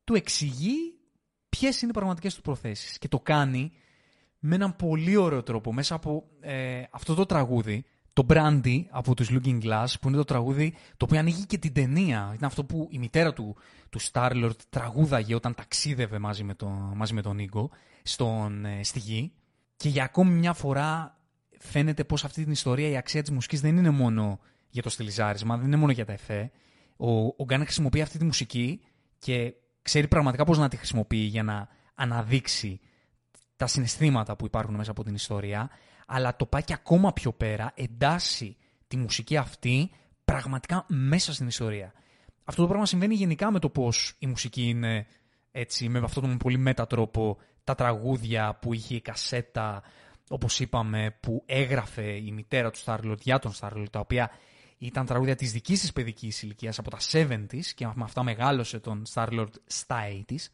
του 0.03 0.15
εξηγεί 0.15 0.99
ποιες 1.49 1.81
είναι 1.81 1.91
οι 1.91 1.93
πραγματικές 1.93 2.35
του 2.35 2.41
προθέσεις. 2.41 2.97
Και 2.97 3.07
το 3.07 3.19
κάνει 3.19 3.71
με 4.39 4.55
έναν 4.55 4.75
πολύ 4.75 5.15
ωραίο 5.15 5.43
τρόπο 5.43 5.73
μέσα 5.73 5.95
από 5.95 6.23
ε, 6.39 6.83
αυτό 6.91 7.13
το 7.13 7.25
τραγούδι, 7.25 7.85
το 8.13 8.25
Brandy 8.29 8.83
από 8.89 9.13
τους 9.13 9.29
Looking 9.31 9.63
Glass, 9.63 9.85
που 10.01 10.07
είναι 10.07 10.17
το 10.17 10.23
τραγούδι 10.23 10.73
το 10.97 11.05
οποίο 11.05 11.19
ανοίγει 11.19 11.45
και 11.45 11.57
την 11.57 11.73
ταινία. 11.73 12.31
Είναι 12.35 12.45
αυτό 12.45 12.63
που 12.63 12.87
η 12.91 12.97
μητέρα 12.97 13.33
του, 13.33 13.55
του 13.89 13.99
Starlord 14.01 14.55
τραγούδαγε 14.69 15.35
όταν 15.35 15.53
ταξίδευε 15.53 16.19
μαζί 16.19 16.43
με, 16.43 16.53
το, 16.53 16.67
μαζί 16.95 17.13
με 17.13 17.21
τον 17.21 17.39
Ίγκο 17.39 17.69
στον, 18.03 18.65
ε, 18.65 18.83
στη 18.83 18.99
γη. 18.99 19.31
Και 19.75 19.89
για 19.89 20.03
ακόμη 20.03 20.33
μια 20.33 20.53
φορά 20.53 21.17
φαίνεται 21.59 22.03
πως 22.03 22.23
αυτή 22.23 22.43
την 22.43 22.51
ιστορία 22.51 22.89
η 22.89 22.97
αξία 22.97 23.21
της 23.21 23.31
μουσικής 23.31 23.61
δεν 23.61 23.77
είναι 23.77 23.89
μόνο 23.89 24.39
για 24.69 24.81
το 24.81 24.89
στυλιζάρισμα, 24.89 25.57
δεν 25.57 25.65
είναι 25.65 25.75
μόνο 25.75 25.91
για 25.91 26.05
τα 26.05 26.13
εφέ. 26.13 26.51
Ο, 26.97 27.25
ο 27.25 27.43
Γκάνε 27.43 27.63
χρησιμοποιεί 27.63 28.01
αυτή 28.01 28.17
τη 28.17 28.23
μουσική 28.23 28.81
και 29.19 29.53
ξέρει 29.81 30.07
πραγματικά 30.07 30.43
πώς 30.43 30.57
να 30.57 30.67
τη 30.67 30.77
χρησιμοποιεί 30.77 31.17
για 31.17 31.43
να 31.43 31.67
αναδείξει 31.95 32.79
τα 33.57 33.67
συναισθήματα 33.67 34.35
που 34.35 34.45
υπάρχουν 34.45 34.75
μέσα 34.75 34.91
από 34.91 35.03
την 35.03 35.13
ιστορία, 35.13 35.69
αλλά 36.07 36.35
το 36.35 36.45
πάει 36.45 36.63
και 36.63 36.73
ακόμα 36.73 37.13
πιο 37.13 37.33
πέρα, 37.33 37.71
εντάσσει 37.75 38.57
τη 38.87 38.97
μουσική 38.97 39.37
αυτή 39.37 39.91
πραγματικά 40.25 40.85
μέσα 40.87 41.33
στην 41.33 41.47
ιστορία. 41.47 41.93
Αυτό 42.43 42.61
το 42.61 42.67
πράγμα 42.67 42.85
συμβαίνει 42.85 43.15
γενικά 43.15 43.51
με 43.51 43.59
το 43.59 43.69
πώς 43.69 44.15
η 44.19 44.27
μουσική 44.27 44.69
είναι 44.69 45.07
έτσι, 45.51 45.89
με 45.89 45.99
αυτόν 46.03 46.23
τον 46.23 46.37
πολύ 46.37 46.57
μέτατρόπο, 46.57 47.37
τα 47.63 47.75
τραγούδια 47.75 48.57
που 48.61 48.73
είχε 48.73 48.95
η 48.95 49.01
κασέτα, 49.01 49.83
όπως 50.29 50.59
είπαμε, 50.59 51.17
που 51.19 51.43
έγραφε 51.45 52.15
η 52.15 52.31
μητέρα 52.31 52.71
του 52.71 52.79
Starlord 52.85 53.17
για 53.19 53.39
τον 53.39 53.53
Starlord, 53.59 53.89
τα 53.91 53.99
οποία 53.99 54.31
ήταν 54.77 55.05
τραγούδια 55.05 55.35
της 55.35 55.51
δικής 55.51 55.79
της 55.79 55.93
παιδικής 55.93 56.41
ηλικίας 56.41 56.79
από 56.79 56.89
τα 56.89 56.97
70s 57.11 57.65
και 57.75 57.85
με 57.85 58.03
αυτά 58.03 58.23
μεγάλωσε 58.23 58.79
τον 58.79 59.03
Starlord 59.13 59.51
στα 59.65 59.97
80s. 60.29 60.45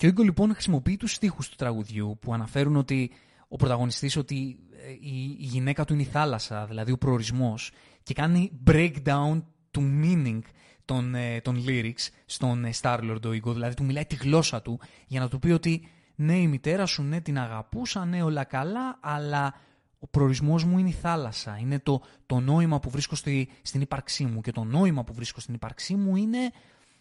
Και 0.00 0.06
ο 0.06 0.08
Ίγκο 0.08 0.22
λοιπόν 0.22 0.52
χρησιμοποιεί 0.52 0.96
τους 0.96 1.12
στίχους 1.12 1.48
του 1.48 1.56
τραγουδιού 1.56 2.18
που 2.20 2.34
αναφέρουν 2.34 2.76
ότι 2.76 3.10
ο 3.48 3.56
πρωταγωνιστής 3.56 4.16
ότι 4.16 4.58
ε, 4.86 4.90
η, 4.90 5.36
γυναίκα 5.38 5.84
του 5.84 5.92
είναι 5.92 6.02
η 6.02 6.04
θάλασσα, 6.04 6.66
δηλαδή 6.66 6.92
ο 6.92 6.98
προορισμός 6.98 7.70
και 8.02 8.14
κάνει 8.14 8.50
breakdown 8.66 9.42
του 9.70 10.00
meaning 10.02 10.40
των, 10.84 11.14
ε, 11.14 11.40
των 11.40 11.64
lyrics 11.66 12.08
στον 12.26 12.64
ε, 12.64 12.70
Starlord 12.80 13.24
ο 13.26 13.32
Ίγκο, 13.32 13.52
δηλαδή 13.52 13.74
του 13.74 13.84
μιλάει 13.84 14.04
τη 14.04 14.14
γλώσσα 14.14 14.62
του 14.62 14.80
για 15.06 15.20
να 15.20 15.28
του 15.28 15.38
πει 15.38 15.50
ότι 15.50 15.88
ναι 16.14 16.36
η 16.36 16.46
μητέρα 16.46 16.86
σου 16.86 17.02
ναι 17.02 17.20
την 17.20 17.38
αγαπούσα, 17.38 18.04
ναι 18.04 18.22
όλα 18.22 18.44
καλά, 18.44 18.98
αλλά 19.00 19.54
ο 19.98 20.06
προορισμός 20.06 20.64
μου 20.64 20.78
είναι 20.78 20.88
η 20.88 20.92
θάλασσα, 20.92 21.58
είναι 21.60 21.78
το, 21.78 22.02
το 22.26 22.40
νόημα 22.40 22.80
που 22.80 22.90
βρίσκω 22.90 23.14
στη, 23.14 23.48
στην 23.62 23.80
ύπαρξή 23.80 24.24
μου 24.24 24.40
και 24.40 24.52
το 24.52 24.64
νόημα 24.64 25.04
που 25.04 25.14
βρίσκω 25.14 25.40
στην 25.40 25.54
ύπαρξή 25.54 25.94
μου 25.94 26.16
είναι 26.16 26.50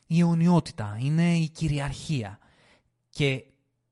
η 0.08 0.20
αιωνιότητα, 0.20 0.98
είναι 1.02 1.36
η 1.38 1.50
κυριαρχία. 1.50 2.40
Και 3.10 3.44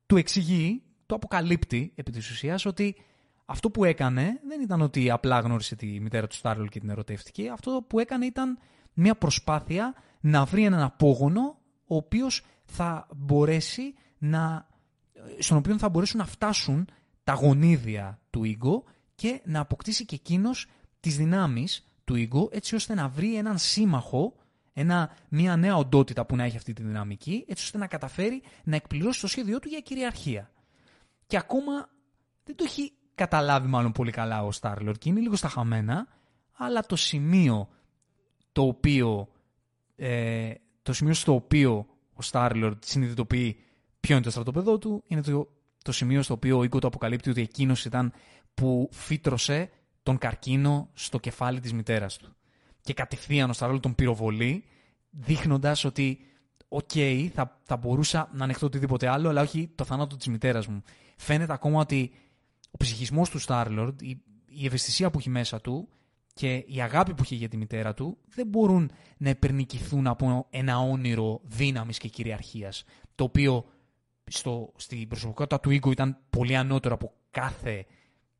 του 0.06 0.18
εξηγεί, 0.18 0.84
το 1.06 1.16
αποκαλύπτει 1.16 1.94
επί 1.96 2.12
της 2.12 2.30
ουσίας 2.30 2.66
ότι 2.66 2.96
αυτό 3.46 3.70
που 3.70 3.84
έκανε 3.84 4.40
δεν 4.48 4.62
ήταν 4.62 4.82
ότι 4.82 5.10
απλά 5.10 5.40
γνώρισε 5.40 5.76
τη 5.76 6.00
μητέρα 6.00 6.28
του 6.28 6.36
Στάρλ 6.36 6.66
και 6.66 6.80
την 6.80 6.90
ερωτεύτηκε. 6.90 7.50
Αυτό 7.50 7.86
που 7.88 8.00
έκανε 8.00 8.26
ήταν 8.26 8.60
μια 8.94 9.16
προσπάθεια 9.16 9.94
να 10.20 10.46
βρει 10.46 10.64
έναν 10.64 10.82
απόγονο 10.82 11.58
ο 11.88 11.96
οποίος 11.96 12.46
θα 12.66 13.08
μπορέσει 13.16 13.94
να, 14.18 14.68
στον 15.40 15.58
οποίο 15.58 15.78
θα 15.78 15.90
μπορέσουν 15.90 16.20
να 16.20 16.26
φτάσουν 16.26 16.88
τα 17.24 17.34
γονίδια 17.34 18.20
του 18.30 18.44
Ίγκο 18.44 18.84
και 19.16 19.42
να 19.46 19.60
αποκτήσει 19.60 20.06
και 20.06 20.16
εκείνος 20.16 20.68
τις 21.00 21.18
δυνάμεις 21.18 21.88
του 22.04 22.16
Ίγκο 22.16 22.50
έτσι 22.52 22.76
ώστε 22.76 22.94
να 22.94 23.08
βρει 23.10 23.36
έναν 23.36 23.58
σύμμαχο 23.58 24.34
ένα, 24.80 25.16
μια 25.30 25.56
νέα 25.56 25.76
οντότητα 25.76 26.26
που 26.26 26.36
να 26.36 26.44
έχει 26.44 26.56
αυτή 26.56 26.74
τη 26.74 26.84
δυναμική, 26.84 27.46
έτσι 27.48 27.64
ώστε 27.64 27.78
να 27.78 27.88
καταφέρει 27.88 28.42
να 28.64 28.76
εκπληρώσει 28.76 29.22
το 29.22 29.28
σχέδιό 29.28 29.60
του 29.60 29.68
για 29.68 29.80
κυριαρχία. 29.80 30.52
Και 31.28 31.38
ακόμα 31.38 31.90
δεν 32.44 32.56
το 32.56 32.64
έχει 32.68 32.94
καταλάβει 33.16 33.68
μάλλον 33.68 33.92
πολύ 33.92 34.12
καλά 34.12 34.44
ο 34.44 34.52
Στάρλορ 34.52 34.98
και 34.98 35.10
είναι 35.10 35.20
λίγο 35.20 35.36
στα 35.36 35.48
χαμένα, 35.48 36.08
αλλά 36.52 36.82
το 36.82 36.96
σημείο 36.96 37.70
το 38.52 38.62
οποίο, 38.62 39.28
ε, 39.96 40.54
το 40.82 40.94
σημείο 40.94 41.14
στο 41.14 41.34
οποίο 41.34 41.88
ο 42.14 42.22
Star-Lord 42.22 42.76
συνειδητοποιεί 42.80 43.60
ποιο 44.00 44.16
είναι 44.16 44.24
το 44.24 44.32
στρατόπεδό 44.32 44.78
του, 44.78 45.04
είναι 45.08 45.22
το, 45.22 45.48
το 45.84 45.92
σημείο 45.92 46.22
στο 46.22 46.34
οποίο 46.34 46.58
ο 46.58 46.64
Ίγκο 46.64 46.80
του 46.80 46.88
αποκαλύπτει 46.88 47.30
ότι 47.30 47.42
εκείνος 47.42 47.86
ήταν 47.86 48.14
που 48.54 48.90
φύτρωσε 48.92 49.70
τον 50.04 50.18
καρκίνο 50.18 50.90
στο 50.94 51.20
κεφάλι 51.20 51.60
της 51.60 51.74
μητέρας 51.74 52.18
του 52.18 52.38
και 52.88 52.94
κατευθείαν 52.94 53.50
ο 53.50 53.54
Star-Lord 53.54 53.80
τον 53.80 53.96
πυροβολεί, 53.96 54.64
δείχνοντας 55.10 55.84
ότι 55.84 56.20
OK, 56.68 56.90
okay, 56.94 57.28
θα, 57.34 57.60
θα 57.64 57.78
μπορούσα 57.78 58.30
να 58.34 58.44
ανεχτώ 58.44 58.66
οτιδήποτε 58.66 59.08
άλλο, 59.08 59.30
αλλά 59.30 59.42
όχι 59.42 59.72
το 59.76 59.84
θάνατο 59.84 60.18
της 60.18 60.28
μητέρας 60.28 60.68
μου. 60.68 60.82
Φαίνεται 61.18 61.54
ακόμα 61.54 61.80
ότι 61.80 62.12
ο 62.72 62.78
ψυχισμός 62.78 63.30
του 63.30 63.40
Στάρλορντ, 63.40 64.02
η, 64.02 64.22
η 64.46 64.66
ευαισθησία 64.66 65.10
που 65.10 65.20
έχει 65.20 65.30
μέσα 65.30 65.62
του 65.62 65.90
και 66.34 66.64
η 66.68 66.82
αγάπη 66.82 67.14
που 67.14 67.22
έχει 67.24 67.36
για 67.36 67.50
τη 67.50 67.58
μητέρα 67.58 67.94
του 67.94 68.18
δεν 68.28 68.48
μπορούν 68.48 68.92
να 69.18 69.30
επερνικηθούν 69.30 70.08
από 70.08 70.48
ένα 70.50 70.80
όνειρο 70.80 71.42
δύναμης 71.44 71.98
και 71.98 72.08
κυριαρχίας. 72.08 72.84
Το 73.16 73.24
οποίο 73.24 73.66
στο, 74.26 74.74
στην 74.76 75.08
προσωπικότητα 75.08 75.60
του 75.60 75.70
Ίγκο 75.70 75.92
ήταν 75.92 76.18
πολύ 76.30 76.56
ανώτερο 76.56 76.94
από 76.94 77.14
κάθε 77.32 77.86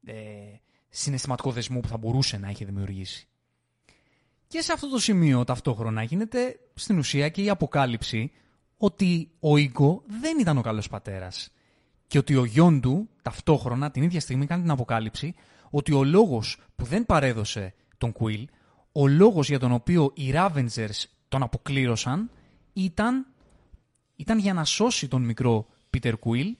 ε, 0.06 0.14
συναισθηματικό 0.90 1.52
δεσμό 1.52 1.80
που 1.80 1.88
θα 1.88 1.98
μπορούσε 1.98 2.38
να 2.38 2.50
έχει 2.50 2.66
δημιουργήσει. 2.66 3.28
Και 4.48 4.62
σε 4.62 4.74
αυτό 4.74 4.90
το 4.90 5.00
σημείο 5.00 5.44
ταυτόχρονα 5.44 6.04
γίνεται 6.04 6.60
στην 6.74 6.98
ουσία 6.98 7.30
και 7.30 7.42
η 7.42 7.50
αποκάλυψη 7.50 8.32
ότι 8.78 9.32
ο 9.40 9.58
Ίγκο 9.58 10.04
δεν 10.22 10.40
ήταν 10.40 10.58
ο 10.58 10.62
καλός 10.62 10.88
πατέρας. 10.88 11.52
Και 12.08 12.18
ότι 12.18 12.36
ο 12.36 12.46
γιον 12.46 12.82
του 12.82 13.10
ταυτόχρονα 13.22 13.92
την 13.92 14.04
ίδια 14.04 14.20
στιγμή 14.20 14.46
κάνει 14.46 14.62
την 14.62 14.72
αποκάλυψη 14.72 15.36
ότι 15.70 15.94
ο 15.94 16.04
λόγος 16.04 16.60
που 16.76 16.86
δεν 16.86 17.06
παρέδωσε 17.06 17.74
τον 17.98 18.12
Κουίλ, 18.12 18.48
ο 18.92 19.08
λόγος 19.08 19.50
για 19.50 19.60
τον 19.60 19.72
οποίο 19.72 20.12
οι 20.16 20.32
Ravengers 20.34 21.04
τον 21.28 21.44
αποκλήρωσαν 21.44 22.32
ήταν, 22.74 23.26
ήταν 24.16 24.40
για 24.40 24.54
να 24.54 24.64
σώσει 24.64 25.08
τον 25.08 25.22
μικρό 25.22 25.68
Πίτερ 25.90 26.18
Κουίλ 26.18 26.56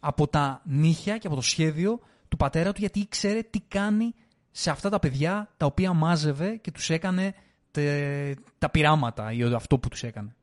από 0.00 0.28
τα 0.28 0.62
νύχια 0.64 1.18
και 1.18 1.26
από 1.26 1.36
το 1.36 1.42
σχέδιο 1.42 2.00
του 2.28 2.36
πατέρα 2.36 2.72
του 2.72 2.80
γιατί 2.80 3.00
ήξερε 3.00 3.42
τι 3.42 3.60
κάνει 3.60 4.14
σε 4.56 4.70
αυτά 4.70 4.88
τα 4.88 4.98
παιδιά 4.98 5.52
τα 5.56 5.66
οποία 5.66 5.92
μάζευε 5.92 6.56
και 6.56 6.70
τους 6.70 6.90
έκανε 6.90 7.34
τε, 7.70 8.34
τα 8.58 8.70
πειράματα 8.70 9.32
ή 9.32 9.42
αυτό 9.42 9.78
που 9.78 9.88
τους 9.88 10.02
έκανε. 10.02 10.34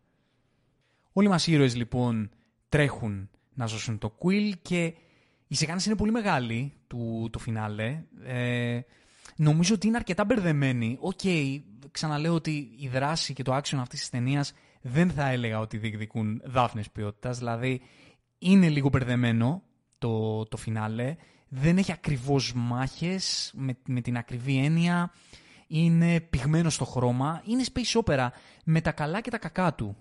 Όλοι 1.11 1.27
μας 1.27 1.47
οι 1.47 1.51
ήρωες 1.51 1.75
λοιπόν 1.75 2.29
τρέχουν 2.69 3.29
να 3.53 3.65
σώσουν 3.65 3.97
το 3.97 4.17
Quill 4.21 4.51
και 4.61 4.93
η 5.47 5.55
σεκάνς 5.55 5.89
είναι 5.89 5.97
πολύ 5.97 6.11
μεγάλη 6.11 6.73
του 6.87 7.29
το 7.31 7.39
φινάλε. 7.39 8.03
Ε, 8.23 8.79
νομίζω 9.35 9.73
ότι 9.73 9.87
είναι 9.87 9.97
αρκετά 9.97 10.25
μπερδεμένη. 10.25 10.97
OK, 10.99 11.19
okay, 11.23 11.61
ξαναλέω 11.91 12.33
ότι 12.33 12.71
η 12.77 12.87
δράση 12.87 13.33
και 13.33 13.43
το 13.43 13.55
action 13.55 13.77
αυτής 13.77 13.99
της 13.99 14.09
ταινίας 14.09 14.53
δεν 14.81 15.11
θα 15.11 15.29
έλεγα 15.29 15.59
ότι 15.59 15.77
διεκδικούν 15.77 16.41
δάφνες 16.45 16.89
ποιότητας. 16.89 17.37
Δηλαδή 17.37 17.81
είναι 18.37 18.69
λίγο 18.69 18.89
μπερδεμένο 18.89 19.63
το, 19.97 20.43
το 20.45 20.57
φινάλε 20.57 21.15
δεν 21.53 21.77
έχει 21.77 21.91
ακριβώς 21.91 22.53
μάχες 22.55 23.51
με, 23.55 23.77
με 23.85 24.01
την 24.01 24.17
ακριβή 24.17 24.57
έννοια. 24.57 25.11
είναι 25.67 26.19
πνιγμένος 26.19 26.73
στο 26.73 26.85
χρώμα, 26.85 27.41
είναι 27.45 27.63
space 27.73 28.01
opera 28.03 28.27
με 28.63 28.81
τα 28.81 28.91
καλά 28.91 29.21
και 29.21 29.29
τα 29.29 29.37
κακά 29.37 29.73
του. 29.73 29.97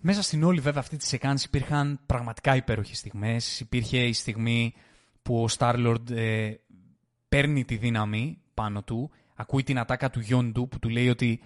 Μέσα 0.00 0.22
στην 0.22 0.42
όλη 0.42 0.60
βέβαια 0.60 0.80
αυτή 0.80 0.96
τη 0.96 1.06
σεκάνση 1.06 1.46
υπήρχαν 1.46 2.00
πραγματικά 2.06 2.56
υπέροχες 2.56 2.98
στιγμές. 2.98 3.60
Υπήρχε 3.60 3.98
η 3.98 4.12
στιγμή 4.12 4.74
που 5.22 5.42
ο 5.42 5.46
Starlord 5.58 6.10
ε, 6.10 6.52
παίρνει 7.28 7.64
τη 7.64 7.76
δύναμη 7.76 8.38
πάνω 8.54 8.82
του, 8.82 9.10
ακούει 9.34 9.62
την 9.62 9.78
ατάκα 9.78 10.10
του 10.10 10.20
Γιόντου 10.20 10.68
που 10.68 10.78
του 10.78 10.88
λέει 10.88 11.08
ότι 11.08 11.40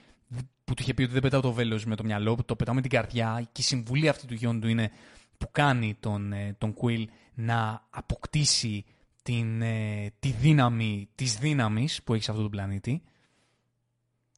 που 0.65 0.75
του 0.75 0.83
είχε 0.83 0.95
πει 0.95 1.03
ότι 1.03 1.13
δεν 1.13 1.23
πετάω 1.23 1.41
το 1.41 1.53
βέλος 1.53 1.85
με 1.85 1.97
το 1.97 2.05
μυαλό, 2.05 2.37
το 2.47 2.57
πετάω 2.57 2.75
με 2.75 2.81
την 2.81 2.91
καρδιά 2.91 3.49
και 3.53 3.61
η 3.61 3.65
συμβουλή 3.65 4.09
αυτή 4.09 4.27
του 4.27 4.35
Γιόντου 4.35 4.69
είναι 4.69 4.91
που 5.39 5.49
κάνει 5.53 5.97
τον, 6.01 6.33
ε, 6.33 6.55
τον 6.59 6.75
Quill 6.81 7.05
να 7.35 7.87
αποκτήσει 7.91 8.85
την, 9.25 9.63
ε, 9.63 10.13
τη 10.19 10.31
δύναμη 10.31 11.09
της 11.15 11.39
δύναμης 11.39 12.03
που 12.03 12.15
έχει 12.15 12.23
σε 12.23 12.31
αυτόν 12.31 12.47
τον 12.51 12.57
πλανήτη 12.57 13.03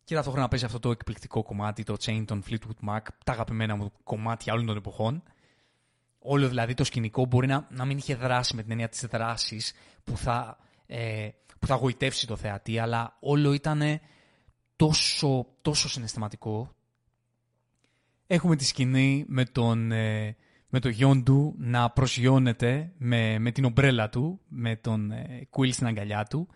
και 0.04 0.14
ταυτόχρονα 0.14 0.48
παίζει 0.48 0.64
αυτό 0.64 0.78
το 0.78 0.90
εκπληκτικό 0.90 1.42
κομμάτι, 1.42 1.82
το 1.82 1.96
Chain 2.00 2.22
των 2.26 2.42
Fleetwood 2.48 2.88
Mac, 2.88 3.00
τα 3.24 3.32
αγαπημένα 3.32 3.76
μου 3.76 3.92
κομμάτια 4.04 4.52
όλων 4.52 4.66
των 4.66 4.76
εποχών. 4.76 5.22
Όλο 6.18 6.48
δηλαδή 6.48 6.74
το 6.74 6.84
σκηνικό 6.84 7.24
μπορεί 7.24 7.46
να, 7.46 7.66
να 7.70 7.84
μην 7.84 7.96
είχε 7.96 8.14
δράσει 8.14 8.56
με 8.56 8.62
την 8.62 8.70
έννοια 8.70 8.88
της 8.88 9.06
δράσης 9.06 9.72
που 10.04 10.16
θα, 10.16 10.58
ε, 10.86 11.28
που 11.58 11.66
θα 11.66 11.74
γοητεύσει 11.74 12.26
το 12.26 12.36
θεατή, 12.36 12.78
αλλά 12.78 13.16
όλο 13.20 13.52
ήταν 13.52 14.00
τόσο, 14.76 15.46
τόσο 15.62 15.88
συναισθηματικό. 15.88 16.74
Έχουμε 18.26 18.56
τη 18.56 18.64
σκηνή 18.64 19.24
με 19.28 19.44
τον, 19.44 19.92
ε, 19.92 20.36
με 20.76 20.82
το 20.82 20.88
γιον 20.88 21.24
του 21.24 21.54
να 21.58 21.90
προσγειώνεται 21.90 22.92
με, 22.98 23.38
με 23.38 23.50
την 23.50 23.64
ομπρέλα 23.64 24.08
του, 24.08 24.40
με 24.48 24.76
τον 24.76 25.10
ε, 25.10 25.48
Quill 25.50 25.72
στην 25.72 25.86
αγκαλιά 25.86 26.24
του 26.24 26.48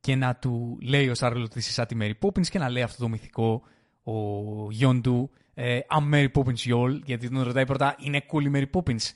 και 0.00 0.16
να 0.16 0.36
του 0.36 0.78
λέει 0.82 1.08
ο 1.08 1.14
Σάρλο 1.14 1.44
ότι 1.44 1.58
είσαι 1.58 1.72
σαν 1.72 1.86
τη 1.86 1.96
Mary 2.00 2.12
Poppins 2.20 2.46
και 2.46 2.58
να 2.58 2.68
λέει 2.68 2.82
αυτό 2.82 3.02
το 3.02 3.08
μυθικό 3.08 3.62
ο 4.02 4.12
γιον 4.70 5.02
του 5.02 5.30
ε, 5.54 5.78
I'm 5.90 6.14
Mary 6.14 6.28
Poppins 6.32 6.72
y'all, 6.72 7.00
γιατί 7.04 7.30
τον 7.30 7.42
ρωτάει 7.42 7.66
πρώτα 7.66 7.96
είναι 7.98 8.24
cool 8.32 8.42
η 8.42 8.50
Mary 8.54 8.80
Poppins. 8.80 9.10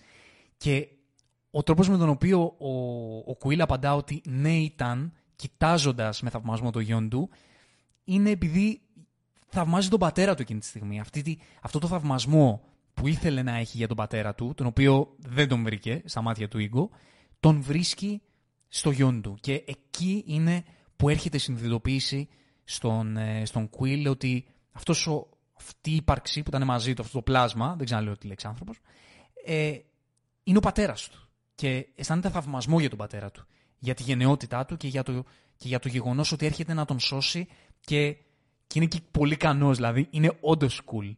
Και 0.56 0.88
ο 1.50 1.62
τρόπος 1.62 1.88
με 1.88 1.96
τον 1.96 2.08
οποίο 2.08 2.54
ο, 2.58 2.70
ο 3.32 3.36
Quill 3.44 3.58
απαντά 3.58 3.94
ότι 3.94 4.22
ναι 4.24 4.56
ήταν, 4.56 5.12
κοιτάζοντας 5.36 6.22
με 6.22 6.30
θαυμασμό 6.30 6.70
το 6.70 6.80
γιον 6.80 7.08
του, 7.08 7.30
είναι 8.04 8.30
επειδή 8.30 8.80
θαυμάζει 9.46 9.88
τον 9.88 9.98
πατέρα 9.98 10.34
του 10.34 10.42
εκείνη 10.42 10.60
τη 10.60 10.66
στιγμή. 10.66 11.00
Αυτή, 11.00 11.38
αυτό 11.62 11.78
το 11.78 11.86
θαυμασμό 11.86 12.71
που 12.94 13.08
ήθελε 13.08 13.42
να 13.42 13.56
έχει 13.56 13.76
για 13.76 13.88
τον 13.88 13.96
πατέρα 13.96 14.34
του, 14.34 14.52
τον 14.56 14.66
οποίο 14.66 15.14
δεν 15.18 15.48
τον 15.48 15.62
βρήκε 15.62 16.02
στα 16.04 16.22
μάτια 16.22 16.48
του 16.48 16.58
Ίγκο, 16.58 16.90
τον 17.40 17.62
βρίσκει 17.62 18.22
στο 18.68 18.90
γιον 18.90 19.22
του. 19.22 19.36
Και 19.40 19.64
εκεί 19.66 20.24
είναι 20.26 20.64
που 20.96 21.08
έρχεται 21.08 21.36
η 21.36 21.40
συνειδητοποίηση 21.40 22.28
στον, 22.64 23.16
ε, 23.16 23.44
στον 23.44 23.70
Quill 23.78 24.06
ότι 24.08 24.46
αυτός 24.72 25.06
ο, 25.06 25.28
αυτή 25.58 25.90
η 25.90 25.94
ύπαρξη 25.94 26.42
που 26.42 26.48
ήταν 26.48 26.64
μαζί 26.64 26.94
του, 26.94 27.02
αυτό 27.02 27.12
το 27.16 27.22
πλάσμα, 27.22 27.74
δεν 27.76 27.84
ξαναλέω 27.84 28.16
τη 28.16 28.26
λέξη 28.26 28.46
άνθρωπος, 28.46 28.80
ε, 29.44 29.78
είναι 30.42 30.58
ο 30.58 30.60
πατέρας 30.60 31.08
του. 31.08 31.28
Και 31.54 31.88
αισθάνεται 31.94 32.30
θαυμασμό 32.30 32.80
για 32.80 32.88
τον 32.88 32.98
πατέρα 32.98 33.30
του. 33.30 33.46
Για 33.78 33.94
τη 33.94 34.02
γενναιότητά 34.02 34.64
του 34.64 34.76
και 34.76 34.88
για 34.88 35.02
το, 35.02 35.24
και 35.56 35.68
για 35.68 35.78
το 35.78 35.88
γεγονός 35.88 36.32
ότι 36.32 36.46
έρχεται 36.46 36.74
να 36.74 36.84
τον 36.84 36.98
σώσει 37.00 37.48
και, 37.80 38.12
και 38.66 38.78
είναι 38.78 38.86
και 38.86 39.00
πολύ 39.10 39.36
κανός, 39.36 39.76
δηλαδή 39.76 40.08
είναι 40.10 40.38
όντως 40.40 40.82
cool. 40.86 41.14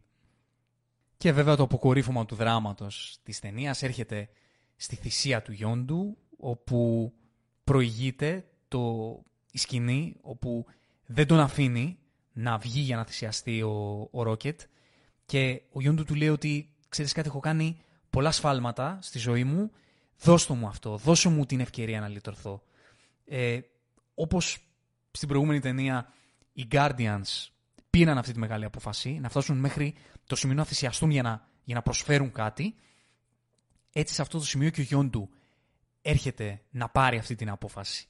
Και 1.16 1.32
βέβαια 1.32 1.56
το 1.56 1.62
αποκορύφωμα 1.62 2.24
του 2.24 2.34
δράματος 2.34 3.18
της 3.22 3.40
ταινίας 3.40 3.82
έρχεται 3.82 4.28
στη 4.76 4.96
θυσία 4.96 5.42
του 5.42 5.52
Γιόντου, 5.52 6.18
όπου 6.36 7.12
προηγείται 7.64 8.44
το, 8.68 9.22
η 9.50 9.58
σκηνή, 9.58 10.16
όπου 10.20 10.66
δεν 11.06 11.26
τον 11.26 11.40
αφήνει 11.40 11.98
να 12.32 12.58
βγει 12.58 12.80
για 12.80 12.96
να 12.96 13.04
θυσιαστεί 13.04 13.62
ο, 13.62 14.08
ο 14.12 14.22
Ρόκετ 14.22 14.60
και 15.26 15.62
ο 15.72 15.80
Γιόντου 15.80 16.04
του 16.04 16.14
λέει 16.14 16.28
ότι 16.28 16.74
ξέρεις 16.88 17.12
κάτι 17.12 17.28
έχω 17.28 17.40
κάνει 17.40 17.76
πολλά 18.10 18.30
σφάλματα 18.30 18.98
στη 19.02 19.18
ζωή 19.18 19.44
μου, 19.44 19.70
δώσ' 20.20 20.46
το 20.46 20.54
μου 20.54 20.66
αυτό, 20.66 20.96
δώσε 20.96 21.28
μου 21.28 21.46
την 21.46 21.60
ευκαιρία 21.60 22.00
να 22.00 22.08
λυτρωθώ. 22.08 22.62
Ε, 23.24 23.60
όπως 24.14 24.58
στην 25.10 25.28
προηγούμενη 25.28 25.60
ταινία 25.60 26.12
οι 26.52 26.66
Guardians 26.70 27.48
πήραν 27.94 28.18
αυτή 28.18 28.32
τη 28.32 28.38
μεγάλη 28.38 28.64
απόφαση, 28.64 29.18
να 29.20 29.28
φτάσουν 29.28 29.58
μέχρι 29.58 29.94
το 30.26 30.36
σημείο 30.36 30.56
να 30.56 30.64
θυσιαστούν 30.64 31.10
για 31.10 31.22
να, 31.22 31.48
για 31.64 31.74
να 31.74 31.82
προσφέρουν 31.82 32.32
κάτι. 32.32 32.74
Έτσι 33.92 34.14
σε 34.14 34.22
αυτό 34.22 34.38
το 34.38 34.44
σημείο 34.44 34.70
και 34.70 34.80
ο 34.80 34.84
γιον 34.84 35.10
του 35.10 35.30
έρχεται 36.02 36.62
να 36.70 36.88
πάρει 36.88 37.18
αυτή 37.18 37.34
την 37.34 37.50
απόφαση. 37.50 38.06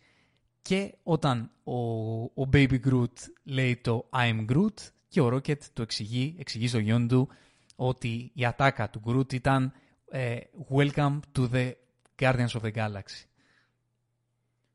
Και 0.62 0.94
όταν 1.02 1.50
ο, 1.64 1.74
ο 2.22 2.48
Baby 2.52 2.78
Groot 2.86 3.12
λέει 3.42 3.76
το 3.76 4.08
I'm 4.12 4.44
Groot 4.50 4.74
και 5.08 5.20
ο 5.20 5.26
Rocket 5.26 5.58
το 5.72 5.82
εξηγεί, 5.82 6.36
εξηγεί 6.38 6.68
στο 6.68 6.78
γιον 6.78 7.08
του 7.08 7.28
ότι 7.76 8.30
η 8.34 8.44
ατάκα 8.44 8.90
του 8.90 9.02
Groot 9.06 9.32
ήταν 9.32 9.72
ε, 10.10 10.36
Welcome 10.70 11.18
to 11.36 11.50
the 11.52 11.72
Guardians 12.18 12.48
of 12.48 12.60
the 12.60 12.72
Galaxy. 12.72 13.24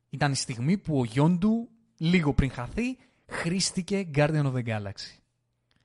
Ήταν 0.10 0.32
η 0.32 0.36
στιγμή 0.36 0.78
που 0.78 1.00
ο 1.00 1.04
γιον 1.04 1.40
του 1.40 1.70
λίγο 1.98 2.34
πριν 2.34 2.52
χαθεί 2.52 2.98
χρήστηκε 3.30 4.08
Guardian 4.16 4.44
of 4.44 4.54
the 4.54 4.66
Galaxy. 4.66 5.18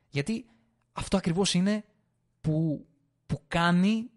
Γιατί 0.09 0.47
αυτό 0.93 1.17
ακριβώς 1.17 1.55
είναι 1.55 1.85
που, 2.41 2.87
που 3.27 3.41
κάνει 3.49 4.11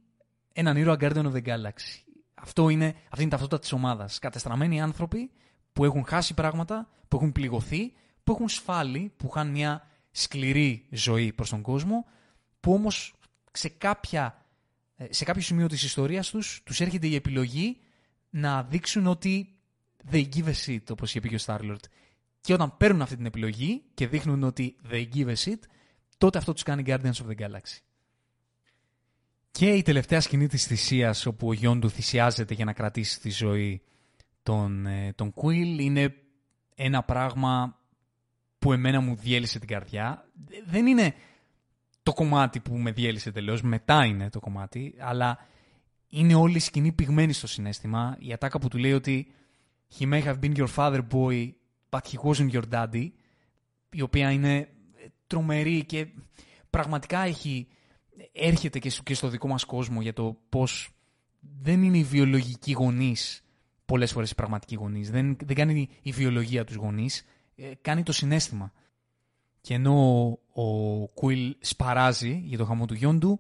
έναν 0.54 0.78
ήρωα 0.78 0.98
Guardian 1.00 1.26
of 1.26 1.34
the 1.34 1.44
Galaxy. 1.44 2.02
Αυτό 2.34 2.70
είναι, 2.70 2.86
αυτή 2.86 3.16
είναι 3.16 3.24
η 3.24 3.28
ταυτότητα 3.28 3.60
της 3.60 3.72
ομάδας. 3.72 4.20
Κατεστραμμένοι 4.20 4.82
άνθρωποι 4.82 5.32
που 5.74 5.86
έχουν 5.86 6.06
χάσει 6.06 6.34
πράγματα, 6.34 6.90
που 7.08 7.16
έχουν 7.16 7.32
πληγωθεί, 7.32 7.94
που 8.24 8.32
έχουν 8.32 8.50
σφάλει, 8.50 9.14
που 9.18 9.28
είχαν 9.30 9.50
μια 9.50 9.88
σκληρή 10.12 10.88
ζωή 10.92 11.34
προς 11.34 11.50
τον 11.50 11.62
κόσμο, 11.62 12.06
που 12.60 12.74
όμως 12.74 13.16
σε, 13.52 13.70
κάποια, 13.70 14.46
ε, 14.96 15.06
σε 15.10 15.24
κάποιο 15.24 15.42
σημείο 15.42 15.68
της 15.68 15.84
ιστορίας 15.84 16.30
τους, 16.30 16.62
τους 16.64 16.82
έρχεται 16.82 17.08
η 17.08 17.16
επιλογή 17.16 17.78
να 18.30 18.64
δείξουν 18.64 19.08
ότι 19.08 19.58
they 20.12 20.26
give 20.36 20.46
a 20.46 20.54
shit, 20.66 20.84
όπως 20.90 21.16
είπε 21.16 21.28
και 21.28 21.36
ο 21.36 21.40
Starlord. 21.46 21.84
Και 22.42 22.54
όταν 22.54 22.78
παίρνουν 22.78 23.02
αυτή 23.02 23.16
την 23.16 23.26
επιλογή 23.26 23.84
και 23.94 24.08
δείχνουν 24.08 24.44
ότι 24.44 24.76
they 24.92 25.06
give 25.14 25.28
a 25.28 25.36
shit, 25.36 25.60
τότε 26.18 26.38
αυτό 26.38 26.54
τους 26.54 26.64
κάνει 26.64 26.84
Guardians 26.86 27.12
of 27.12 27.28
the 27.30 27.36
Galaxy. 27.38 27.80
Και 29.52 29.70
η 29.70 29.82
τελευταία 29.82 30.22
σκηνή 30.22 30.48
της 30.48 30.66
θυσίας, 30.66 31.26
όπου 31.26 31.48
ο 31.48 31.54
γιον 31.54 31.80
του 31.80 31.90
θυσιάζεται 31.90 32.54
για 32.54 32.66
να 32.66 32.74
κρατήσει 32.74 33.20
τη 33.20 33.30
ζωή 33.30 33.82
τον, 34.44 34.86
ε, 34.86 35.14
τον 35.14 35.34
Quill, 35.36 35.78
είναι 35.80 36.16
ένα 36.76 37.04
πράγμα 37.04 37.80
που 38.60 38.74
εμένα 38.74 39.00
μου 39.00 39.16
διέλυσε 39.16 39.60
την 39.60 39.68
καρδιά. 39.68 40.26
Δεν 40.66 40.88
είναι 40.88 41.14
το 42.04 42.14
κομμάτι 42.14 42.60
που 42.60 42.78
με 42.78 42.92
διέλυσε 42.92 43.32
τελείως, 43.32 43.62
μετά 43.62 44.06
είναι 44.06 44.30
το 44.30 44.40
κομμάτι, 44.40 44.96
αλλά 45.00 45.38
είναι 46.08 46.36
όλη 46.36 46.56
η 46.56 46.60
σκηνή 46.60 46.92
πυγμένη 46.92 47.34
στο 47.34 47.48
συνέστημα. 47.48 48.16
Η 48.20 48.34
ατάκα 48.34 48.60
που 48.60 48.68
του 48.68 48.78
λέει 48.78 48.94
ότι 48.94 49.32
«He 49.98 50.14
may 50.14 50.24
have 50.24 50.40
been 50.40 50.56
your 50.56 50.68
father 50.76 51.02
boy, 51.12 51.52
but 51.90 52.00
he 52.00 52.30
wasn't 52.30 52.52
your 52.52 52.64
daddy», 52.72 53.10
η 53.90 54.02
οποία 54.02 54.32
είναι 54.32 54.70
τρομερή 55.28 55.86
και 55.86 56.08
πραγματικά 56.70 57.20
έχει, 57.20 57.68
έρχεται 58.32 58.80
και 58.80 59.14
στο 59.14 59.28
δικό 59.28 59.48
μας 59.48 59.66
κόσμο 59.66 60.02
για 60.02 60.14
το 60.14 60.38
πώς 60.50 60.90
δεν 61.62 61.84
είναι 61.84 61.98
οι 61.98 62.04
βιολογικοί 62.04 62.72
γονείς 62.72 63.42
πολλές 63.88 64.12
φορές 64.12 64.32
οι 64.32 64.36
πραγματικοί 64.36 64.76
γονείς. 64.76 65.12
Δεν, 65.12 65.38
δεν 65.46 65.56
κάνει 65.56 65.90
η 66.02 66.12
βιολογία 66.12 66.64
τους 66.64 66.76
γονείς, 66.76 67.26
ε, 67.56 67.72
κάνει 67.82 68.04
το 68.04 68.12
συνέστημα. 68.12 68.72
Και 69.62 69.74
ενώ 69.74 70.30
ο, 70.54 70.64
Κουίλ 71.08 71.56
σπαράζει 71.60 72.42
για 72.46 72.58
το 72.58 72.66
χαμό 72.66 72.86
του 72.86 72.94
γιον 72.94 73.20
του, 73.20 73.40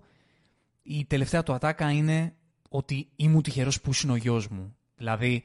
η 0.83 1.05
τελευταία 1.05 1.43
του 1.43 1.53
ατάκα 1.53 1.91
είναι 1.91 2.35
ότι 2.69 3.07
ήμουν 3.15 3.41
τυχερός 3.41 3.81
που 3.81 3.91
είναι 4.03 4.11
ο 4.11 4.15
γιος 4.15 4.47
μου. 4.47 4.75
Δηλαδή, 4.95 5.43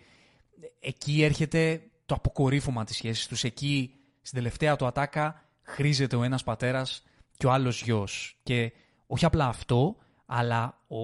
εκεί 0.80 1.22
έρχεται 1.22 1.82
το 2.06 2.14
αποκορύφωμα 2.14 2.84
της 2.84 2.96
σχέσης 2.96 3.26
τους. 3.26 3.44
Εκεί, 3.44 3.94
στην 4.22 4.38
τελευταία 4.38 4.76
του 4.76 4.86
ατάκα, 4.86 5.42
χρήζεται 5.62 6.16
ο 6.16 6.22
ένας 6.22 6.44
πατέρας 6.44 7.02
και 7.36 7.46
ο 7.46 7.52
άλλος 7.52 7.82
γιος. 7.82 8.40
Και 8.42 8.72
όχι 9.06 9.24
απλά 9.24 9.46
αυτό, 9.46 9.96
αλλά 10.26 10.84
ο, 10.86 10.98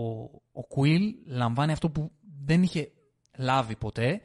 ο 0.52 0.62
Κουίλ 0.68 1.14
λαμβάνει 1.26 1.72
αυτό 1.72 1.90
που 1.90 2.12
δεν 2.44 2.62
είχε 2.62 2.92
λάβει 3.38 3.76
ποτέ, 3.76 4.20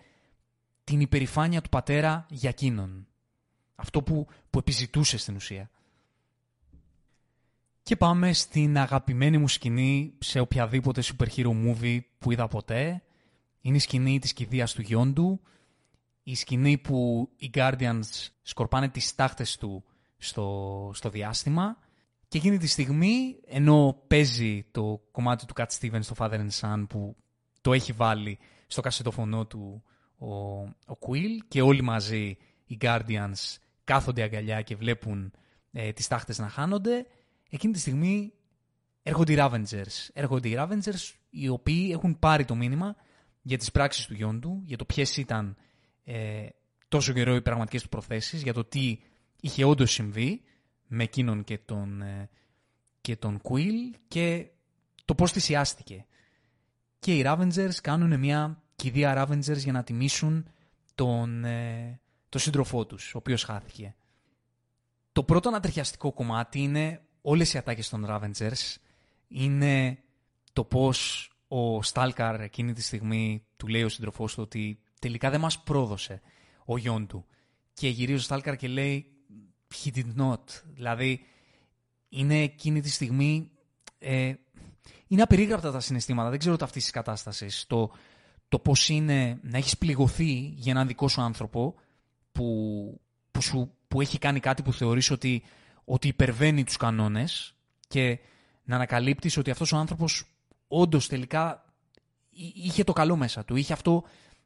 την 0.83 0.99
υπερηφάνεια 0.99 1.61
του 1.61 1.69
πατέρα 1.69 2.25
για 2.29 2.49
εκείνον. 2.49 3.07
Αυτό 3.75 4.03
που, 4.03 4.27
που 4.49 4.59
επιζητούσε 4.59 5.17
στην 5.17 5.35
ουσία. 5.35 5.69
Και 7.83 7.95
πάμε 7.95 8.33
στην 8.33 8.77
αγαπημένη 8.77 9.37
μου 9.37 9.47
σκηνή 9.47 10.13
σε 10.19 10.39
οποιαδήποτε 10.39 11.03
super 11.03 11.27
hero 11.35 11.51
movie 11.65 11.99
που 12.17 12.31
είδα 12.31 12.47
ποτέ. 12.47 13.03
Είναι 13.61 13.75
η 13.75 13.79
σκηνή 13.79 14.19
της 14.19 14.33
κηδείας 14.33 14.73
του 14.73 14.81
γιόντου, 14.81 15.41
η 16.23 16.35
σκηνή 16.35 16.77
που 16.77 17.29
οι 17.35 17.49
Guardians 17.53 18.27
σκορπάνε 18.41 18.89
τις 18.89 19.15
τάχτες 19.15 19.57
του 19.57 19.83
στο, 20.17 20.91
στο 20.93 21.09
διάστημα 21.09 21.77
και 22.27 22.37
εκείνη 22.37 22.57
τη 22.57 22.67
στιγμή, 22.67 23.39
ενώ 23.45 24.03
παίζει 24.07 24.65
το 24.71 25.01
κομμάτι 25.11 25.45
του 25.45 25.53
Cat 25.57 25.65
Stevens 25.79 26.03
στο 26.03 26.15
Father 26.17 26.39
and 26.39 26.49
Son 26.59 26.85
που 26.89 27.15
το 27.61 27.73
έχει 27.73 27.91
βάλει 27.91 28.39
στο 28.67 28.81
κασετοφωνό 28.81 29.45
του 29.45 29.83
ο, 30.17 30.33
ο 30.65 30.97
Quill 30.99 31.37
και 31.47 31.61
όλοι 31.61 31.81
μαζί 31.81 32.37
οι 32.65 32.77
Guardians 32.81 33.57
κάθονται 33.83 34.23
αγκαλιά 34.23 34.61
και 34.61 34.75
βλέπουν 34.75 35.33
ε, 35.71 35.91
τις 35.91 36.07
τάχτες 36.07 36.39
να 36.39 36.49
χάνονται, 36.49 37.05
εκείνη 37.49 37.73
τη 37.73 37.79
στιγμή 37.79 38.33
έρχονται 39.03 39.33
οι 39.33 39.35
Ravengers. 39.39 40.09
Έρχονται 40.13 40.49
οι 40.49 40.55
Ravengers 40.57 41.13
οι 41.29 41.47
οποίοι 41.49 41.89
έχουν 41.93 42.19
πάρει 42.19 42.45
το 42.45 42.55
μήνυμα 42.55 42.95
για 43.41 43.57
τις 43.57 43.71
πράξεις 43.71 44.05
του 44.05 44.13
Γιόντου, 44.13 44.61
για 44.65 44.77
το 44.77 44.85
ποιες 44.85 45.17
ήταν 45.17 45.57
ε, 46.03 46.47
τόσο 46.87 47.13
καιρό 47.13 47.35
οι 47.35 47.41
πραγματικές 47.41 47.81
του 47.81 47.89
προθέσεις, 47.89 48.41
για 48.41 48.53
το 48.53 48.63
τι 48.63 48.99
είχε 49.41 49.63
όντως 49.63 49.91
συμβεί 49.91 50.41
με 50.87 51.03
εκείνον 51.03 51.43
και 51.43 51.57
τον, 51.57 52.01
ε, 52.01 52.29
και 53.01 53.15
τον 53.15 53.41
Quill 53.43 53.97
και 54.07 54.47
το 55.05 55.15
πώς 55.15 55.31
θυσιάστηκε. 55.31 56.05
Και 56.99 57.17
οι 57.17 57.23
Ravengers 57.25 57.75
κάνουν 57.81 58.19
μια 58.19 58.63
κηδεία 58.75 59.13
Ravengers 59.27 59.57
για 59.57 59.71
να 59.71 59.83
τιμήσουν 59.83 60.47
τον, 60.95 61.45
ε, 61.45 61.99
τον 62.29 62.41
σύντροφό 62.41 62.85
τους, 62.85 63.13
ο 63.15 63.17
οποίος 63.17 63.43
χάθηκε. 63.43 63.95
Το 65.11 65.23
πρώτο 65.23 65.49
ανατριχιαστικό 65.49 66.13
κομμάτι 66.13 66.59
είναι 66.59 67.01
όλες 67.21 67.53
οι 67.53 67.57
ατάκες 67.57 67.89
των 67.89 68.05
Ravengers. 68.09 68.75
Είναι 69.27 69.97
το 70.53 70.63
πώς 70.63 71.29
ο 71.47 71.83
Στάλκαρ 71.83 72.41
εκείνη 72.41 72.73
τη 72.73 72.81
στιγμή 72.81 73.45
του 73.57 73.67
λέει 73.67 73.83
ο 73.83 73.89
σύντροφός 73.89 74.33
του 74.33 74.41
ότι 74.43 74.79
τελικά 75.03 75.29
δεν 75.29 75.39
μας 75.39 75.63
πρόδωσε 75.63 76.21
ο 76.65 76.77
γιον 76.77 77.07
του. 77.07 77.25
Και 77.73 77.87
γυρίζει 77.87 78.19
ο 78.19 78.21
Στάλκαρ 78.21 78.55
και 78.55 78.67
λέει 78.67 79.05
he 79.75 79.89
did 79.95 80.15
not. 80.17 80.43
Δηλαδή 80.73 81.25
είναι 82.09 82.41
εκείνη 82.41 82.81
τη 82.81 82.89
στιγμή 82.89 83.51
ε, 83.99 84.33
είναι 85.07 85.21
απερίγραπτα 85.21 85.71
τα 85.71 85.79
συναισθήματα. 85.79 86.29
Δεν 86.29 86.39
ξέρω 86.39 86.57
το 86.57 86.65
αυτής 86.65 86.83
της 86.83 86.91
κατάστασης. 86.91 87.65
Το, 87.67 87.91
το 88.47 88.59
πώς 88.59 88.89
είναι 88.89 89.39
να 89.41 89.57
έχεις 89.57 89.77
πληγωθεί 89.77 90.33
για 90.55 90.71
έναν 90.71 90.87
δικό 90.87 91.07
σου 91.07 91.21
άνθρωπο 91.21 91.75
που, 92.31 92.47
που, 93.31 93.41
σου, 93.41 93.73
που 93.87 94.01
έχει 94.01 94.17
κάνει 94.17 94.39
κάτι 94.39 94.61
που 94.61 94.73
θεωρείς 94.73 95.11
ότι, 95.11 95.43
ότι 95.85 96.07
υπερβαίνει 96.07 96.63
τους 96.63 96.77
κανόνες 96.77 97.55
και 97.87 98.19
να 98.63 98.75
ανακαλύπτεις 98.75 99.37
ότι 99.37 99.51
αυτός 99.51 99.71
ο 99.71 99.77
άνθρωπος 99.77 100.25
όντως 100.67 101.07
τελικά 101.07 101.73
είχε 102.53 102.83
το 102.83 102.93
καλό 102.93 103.15
μέσα 103.15 103.45
του, 103.45 103.55
είχε 103.55 103.73
αυτό, 103.73 104.03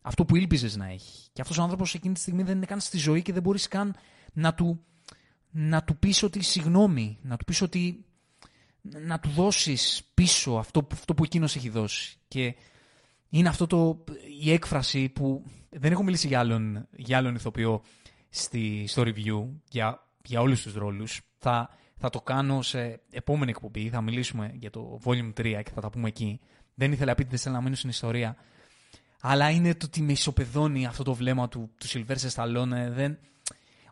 αυτό 0.08 0.26
που 0.26 0.36
ήλπιζες 0.36 0.76
να 0.76 0.88
έχει. 0.88 1.30
Και 1.34 1.42
αυτός 1.42 1.58
ο 1.58 1.62
άνθρωπος 1.62 1.94
εκείνη 1.94 2.14
τη 2.14 2.20
στιγμή 2.20 2.44
δεν 2.44 2.56
είναι 2.56 2.66
καν 2.66 2.80
στη 2.80 2.98
ζωή 2.98 3.22
και 3.22 3.34
δεν 3.34 3.42
μπορείς 3.42 3.68
καν 3.68 3.96
να 4.34 4.54
του, 4.54 4.84
να 5.50 5.84
του 5.84 5.98
πεις 5.98 6.24
ότι 6.24 6.44
συγγνώμη, 6.44 7.18
να 7.22 7.38
του 7.38 7.46
πεις 7.46 7.62
ότι 7.62 8.06
να 8.82 9.20
του 9.20 9.30
δώσεις 9.30 10.12
πίσω 10.14 10.52
αυτό, 10.52 10.88
αυτό 10.92 11.14
που 11.14 11.24
εκείνος 11.24 11.56
έχει 11.56 11.70
δώσει. 11.70 12.18
Και 12.28 12.56
είναι 13.30 13.50
αυτό 13.50 13.68
το, 13.68 14.04
η 14.42 14.52
έκφραση 14.52 15.10
που 15.10 15.44
δεν 15.70 15.92
έχω 15.92 16.04
μιλήσει 16.04 16.28
για 16.28 16.40
άλλον, 16.40 16.88
για 16.96 17.18
άλλον 17.18 17.36
ηθοποιό 17.36 17.82
στη, 18.30 18.86
στο 18.88 19.02
review 19.02 19.48
για, 19.70 20.08
για 20.26 20.42
όλους 20.42 20.62
τους 20.62 20.74
ρόλους. 20.74 21.22
Θα, 21.38 21.70
θα 21.98 22.10
το 22.10 22.22
κάνω 22.22 22.62
σε 22.62 23.02
επόμενη 23.10 23.52
εκπομπή, 23.52 23.90
θα 23.90 24.02
μιλήσουμε 24.02 24.52
για 24.56 24.70
το 24.70 25.00
Volume 25.04 25.34
3 25.34 25.62
και 25.64 25.72
θα 25.74 25.82
τα 25.82 25.90
πούμε 25.90 26.08
εκεί. 26.08 26.40
Δεν 26.74 26.92
ήθελα 26.92 27.12
επίτηδες 27.12 27.46
να 27.46 27.62
μείνω 27.62 27.76
στην 27.76 27.90
ιστορία. 27.90 28.36
Αλλά 29.22 29.50
είναι 29.50 29.76
το 29.76 29.86
ότι 29.86 30.02
με 30.02 30.12
ισοπεδώνει 30.12 30.86
αυτό 30.86 31.04
το 31.04 31.14
βλέμμα 31.14 31.48
του, 31.48 31.72
του 31.78 31.88
Σιλβέρ 31.88 32.18
Σταλόνε. 32.18 32.90
Δεν... 32.90 33.18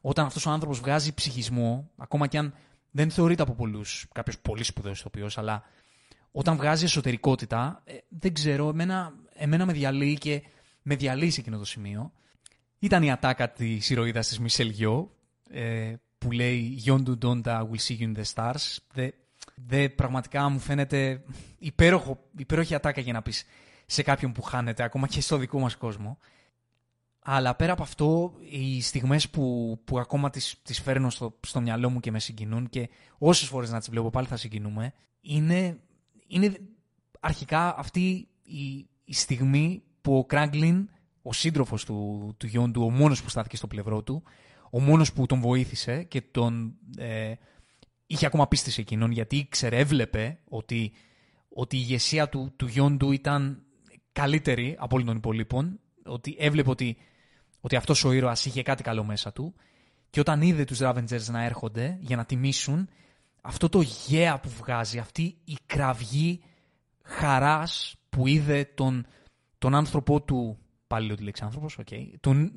Όταν 0.01 0.25
αυτός 0.25 0.45
ο 0.45 0.49
άνθρωπος 0.49 0.79
βγάζει 0.79 1.13
ψυχισμό, 1.13 1.91
ακόμα 1.97 2.27
κι 2.27 2.37
αν 2.37 2.53
δεν 2.91 3.11
θεωρείται 3.11 3.41
από 3.41 3.53
πολλούς 3.53 4.05
κάποιος 4.13 4.39
πολύ 4.39 4.63
σπουδαίος 4.63 4.99
ηθοποιός, 4.99 5.37
αλλά 5.37 5.63
όταν 6.31 6.55
βγάζει 6.55 6.83
εσωτερικότητα, 6.83 7.81
ε, 7.85 7.93
δεν 8.07 8.33
ξέρω, 8.33 8.69
εμένα, 8.69 9.13
εμένα 9.33 9.65
με 9.65 9.73
διαλύει 9.73 10.17
και 10.17 10.43
με 10.81 10.95
διαλύει 10.95 11.29
σε 11.29 11.39
εκείνο 11.39 11.57
το 11.57 11.65
σημείο. 11.65 12.11
Ήταν 12.79 13.03
η 13.03 13.11
ατάκα 13.11 13.51
της 13.51 13.89
ηρωίδας 13.89 14.27
της 14.27 14.39
Μισελ 14.39 14.69
Γιώ, 14.69 15.11
ε, 15.49 15.93
που 16.17 16.31
λέει 16.31 16.81
Yondu 16.85 17.17
Donda 17.21 17.59
will 17.59 17.79
see 17.87 17.99
you 17.99 18.13
in 18.13 18.15
the 18.15 18.23
stars. 18.33 18.77
Δε, 18.93 19.09
δε 19.55 19.89
πραγματικά 19.89 20.49
μου 20.49 20.59
φαίνεται 20.59 21.23
υπέροχο, 21.57 22.19
υπέροχη 22.37 22.75
ατάκα 22.75 23.01
για 23.01 23.13
να 23.13 23.21
πεις 23.21 23.45
σε 23.85 24.03
κάποιον 24.03 24.31
που 24.31 24.41
χάνεται, 24.41 24.83
ακόμα 24.83 25.07
και 25.07 25.21
στο 25.21 25.37
δικό 25.37 25.59
μας 25.59 25.75
κόσμο. 25.75 26.17
Αλλά 27.19 27.55
πέρα 27.55 27.71
από 27.71 27.83
αυτό, 27.83 28.33
οι 28.49 28.81
στιγμές 28.81 29.29
που, 29.29 29.77
που 29.85 29.99
ακόμα 29.99 30.29
τις, 30.29 30.61
τις 30.63 30.81
φέρνω 30.81 31.09
στο, 31.09 31.39
στο 31.47 31.61
μυαλό 31.61 31.89
μου 31.89 31.99
και 31.99 32.11
με 32.11 32.19
συγκινούν 32.19 32.69
και 32.69 32.89
όσες 33.17 33.47
φορές 33.47 33.71
να 33.71 33.79
τις 33.79 33.89
βλέπω 33.89 34.09
πάλι 34.09 34.27
θα 34.27 34.37
συγκινούμε, 34.37 34.93
είναι, 35.21 35.79
είναι 36.27 36.59
αρχικά 37.19 37.77
αυτή 37.77 38.27
η, 38.43 38.87
η 39.05 39.13
στιγμή 39.13 39.83
που 40.01 40.17
ο 40.17 40.25
Κράγκλιν, 40.25 40.89
ο 41.21 41.33
σύντροφος 41.33 41.85
του, 41.85 42.33
του 42.37 42.47
γιον 42.47 42.71
του, 42.71 42.81
ο 42.83 42.89
μόνος 42.89 43.23
που 43.23 43.29
στάθηκε 43.29 43.55
στο 43.55 43.67
πλευρό 43.67 44.03
του, 44.03 44.23
ο 44.69 44.79
μόνος 44.79 45.13
που 45.13 45.25
τον 45.25 45.39
βοήθησε 45.39 46.03
και 46.03 46.21
τον 46.21 46.75
ε, 46.97 47.33
είχε 48.05 48.25
ακόμα 48.25 48.47
πίστη 48.47 48.71
σε 48.71 48.81
εκείνον 48.81 49.11
γιατί 49.11 49.37
ήξερε, 49.37 49.77
έβλεπε 49.77 50.39
ότι, 50.49 50.91
ότι 51.49 51.77
η 51.77 51.79
ηγεσία 51.83 52.29
του, 52.29 52.53
του 52.55 52.67
γιον 52.67 52.97
του 52.97 53.11
ήταν 53.11 53.63
καλύτερη 54.15 54.75
από 54.79 54.95
όλων 54.95 55.07
των 55.07 55.17
υπολείπων, 55.17 55.79
ότι 56.05 56.35
έβλεπε 56.39 56.69
ότι 56.69 56.97
ότι 57.61 57.75
αυτός 57.75 58.03
ο 58.03 58.11
ήρωας 58.11 58.45
είχε 58.45 58.61
κάτι 58.63 58.83
καλό 58.83 59.03
μέσα 59.03 59.33
του 59.33 59.53
και 60.09 60.19
όταν 60.19 60.41
είδε 60.41 60.63
τους 60.63 60.79
Ravengers 60.81 61.25
να 61.27 61.43
έρχονται 61.43 61.97
για 61.99 62.15
να 62.15 62.25
τιμήσουν 62.25 62.89
αυτό 63.41 63.69
το 63.69 63.81
γέα 63.81 64.39
που 64.39 64.49
βγάζει, 64.49 64.97
αυτή 64.97 65.37
η 65.43 65.57
κραυγή 65.65 66.41
χαράς 67.03 67.95
που 68.09 68.27
είδε 68.27 68.71
τον, 68.75 69.05
τον 69.57 69.75
άνθρωπό 69.75 70.21
του, 70.21 70.57
πάλι 70.87 71.07
λέω 71.07 71.15
τη 71.15 71.23
λέξη 71.23 71.43
άνθρωπος, 71.43 71.79
okay, 71.85 72.03
τον, 72.19 72.53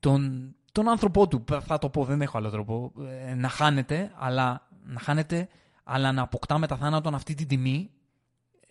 τον, 0.00 0.54
τον 0.72 0.88
άνθρωπό 0.88 1.28
του, 1.28 1.44
θα 1.60 1.78
το 1.78 1.88
πω, 1.90 2.04
δεν 2.04 2.22
έχω 2.22 2.38
άλλο 2.38 2.50
τρόπο, 2.50 2.92
ε, 3.26 3.34
να 3.34 3.48
χάνεται, 3.48 4.12
αλλά 4.14 4.68
να 4.84 5.00
χάνεται, 5.00 5.48
αλλά 5.84 6.12
να 6.12 6.22
αποκτά 6.22 6.58
με 6.58 6.66
τα 6.66 6.76
θάνατον 6.76 7.14
αυτή 7.14 7.34
την 7.34 7.48
τιμή, 7.48 7.90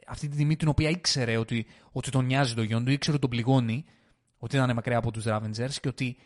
αυτή 0.08 0.28
την 0.28 0.38
τιμή 0.38 0.56
την 0.56 0.68
οποία 0.68 0.90
ήξερε 0.90 1.38
ότι, 1.38 1.66
ότι 1.92 2.12
τον 2.12 2.26
νοιάζει 2.26 2.54
το 2.54 2.62
γιον 2.62 2.86
του, 2.86 2.92
ήξερε 2.92 3.18
ότι 3.18 3.28
τον 3.28 3.30
πληγώνει, 3.30 3.86
ότι 4.38 4.56
ήταν 4.56 4.74
μακριά 4.74 4.98
από 4.98 5.12
τους 5.12 5.24
Ravengers 5.28 5.74
και 5.82 5.88
ότι 5.88 6.18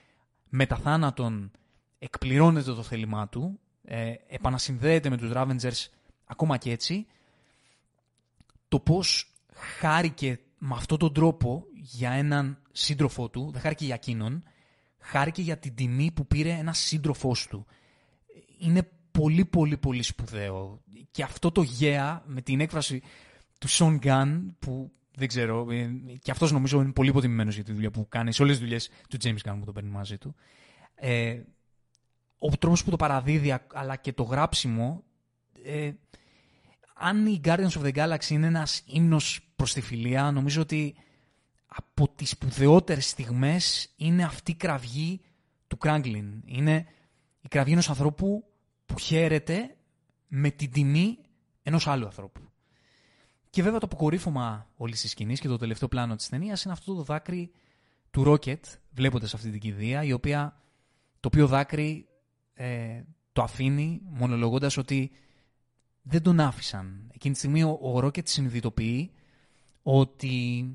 με 0.49 0.65
τα 0.65 0.77
θάνατον 0.77 1.51
εκπληρώνεται 1.99 2.73
το 2.73 2.83
θέλημά 2.83 3.29
του, 3.29 3.59
ε, 3.83 4.13
επανασυνδέεται 4.27 5.09
με 5.09 5.17
τους 5.17 5.31
Ravengers 5.33 5.87
ακόμα 6.25 6.57
και 6.57 6.71
έτσι, 6.71 7.05
το 8.67 8.79
πώς 8.79 9.33
χάρηκε 9.53 10.39
με 10.57 10.75
αυτόν 10.75 10.97
τον 10.97 11.13
τρόπο 11.13 11.65
για 11.73 12.11
έναν 12.11 12.57
σύντροφό 12.71 13.29
του, 13.29 13.49
δεν 13.51 13.61
χάρηκε 13.61 13.85
για 13.85 13.95
εκείνον, 13.95 14.43
χάρηκε 14.99 15.41
για 15.41 15.57
την 15.57 15.75
τιμή 15.75 16.11
που 16.11 16.27
πήρε 16.27 16.49
ένα 16.49 16.73
σύντροφός 16.73 17.47
του. 17.47 17.65
Είναι 18.59 18.89
πολύ 19.11 19.45
πολύ 19.45 19.77
πολύ 19.77 20.03
σπουδαίο. 20.03 20.81
Και 21.11 21.23
αυτό 21.23 21.51
το 21.51 21.61
γέα 21.61 22.23
με 22.25 22.41
την 22.41 22.59
έκφραση 22.59 23.01
του 23.59 23.67
Σον 23.67 23.97
Γκάν 23.97 24.55
που 24.59 24.91
δεν 25.15 25.27
ξέρω. 25.27 25.67
Ε, 25.71 25.89
και 26.21 26.31
αυτός 26.31 26.51
νομίζω 26.51 26.81
είναι 26.81 26.91
πολύ 26.91 27.09
υποτιμημένος 27.09 27.55
για 27.55 27.63
τη 27.63 27.73
δουλειά 27.73 27.91
που 27.91 28.07
κάνει 28.09 28.33
σε 28.33 28.41
όλες 28.41 28.55
τις 28.55 28.63
δουλειές 28.63 28.89
του 29.09 29.17
James 29.23 29.49
Gunn 29.49 29.57
που 29.59 29.65
το 29.65 29.71
παίρνει 29.71 29.89
μαζί 29.89 30.17
του. 30.17 30.35
Ε, 30.95 31.41
ο 32.37 32.49
τρόπος 32.49 32.83
που 32.83 32.89
το 32.89 32.95
παραδίδει, 32.95 33.57
αλλά 33.73 33.95
και 33.95 34.13
το 34.13 34.23
γράψιμο. 34.23 35.03
Ε, 35.63 35.91
αν 36.93 37.25
η 37.25 37.41
Guardians 37.43 37.69
of 37.69 37.83
the 37.83 37.93
Galaxy 37.93 38.29
είναι 38.29 38.47
ένας 38.47 38.83
ύμνος 38.85 39.51
προς 39.55 39.73
τη 39.73 39.81
φιλία, 39.81 40.31
νομίζω 40.31 40.61
ότι 40.61 40.95
από 41.65 42.09
τις 42.15 42.29
σπουδαιότερες 42.29 43.07
στιγμές 43.09 43.93
είναι 43.95 44.23
αυτή 44.23 44.51
η 44.51 44.55
κραυγή 44.55 45.21
του 45.67 45.77
Κράγκλιν. 45.77 46.41
Είναι 46.45 46.85
η 47.41 47.47
κραυγή 47.47 47.71
ενός 47.71 47.89
ανθρώπου 47.89 48.43
που 48.85 48.99
χαίρεται 48.99 49.75
με 50.27 50.49
την 50.49 50.71
τιμή 50.71 51.17
ενός 51.63 51.87
άλλου 51.87 52.05
ανθρώπου. 52.05 52.41
Και 53.49 53.63
βέβαια 53.63 53.79
το 53.79 53.85
αποκορύφωμα 53.85 54.67
όλης 54.77 55.01
της 55.01 55.11
σκηνής 55.11 55.39
και 55.39 55.47
το 55.47 55.57
τελευταίο 55.57 55.87
πλάνο 55.87 56.15
της 56.15 56.29
ταινίας 56.29 56.63
είναι 56.63 56.73
αυτό 56.73 56.93
το 56.95 57.03
δάκρυ 57.03 57.51
του 58.11 58.23
Ρόκετ, 58.23 58.65
βλέποντας 58.91 59.33
αυτή 59.33 59.49
την 59.49 59.59
κηδεία, 59.59 60.03
η 60.03 60.11
οποία, 60.11 60.61
το 61.19 61.27
οποίο 61.27 61.47
δάκρυ 61.47 62.07
ε, 62.53 63.01
το 63.33 63.41
αφήνει 63.41 64.01
μονολογώντας 64.03 64.77
ότι 64.77 65.11
δεν 66.01 66.21
τον 66.21 66.39
άφησαν. 66.39 67.11
Εκείνη 67.13 67.33
τη 67.33 67.39
στιγμή 67.39 67.63
ο 67.63 67.99
Ρόκετ 67.99 68.27
συνειδητοποιεί 68.27 69.11
ότι, 69.81 70.65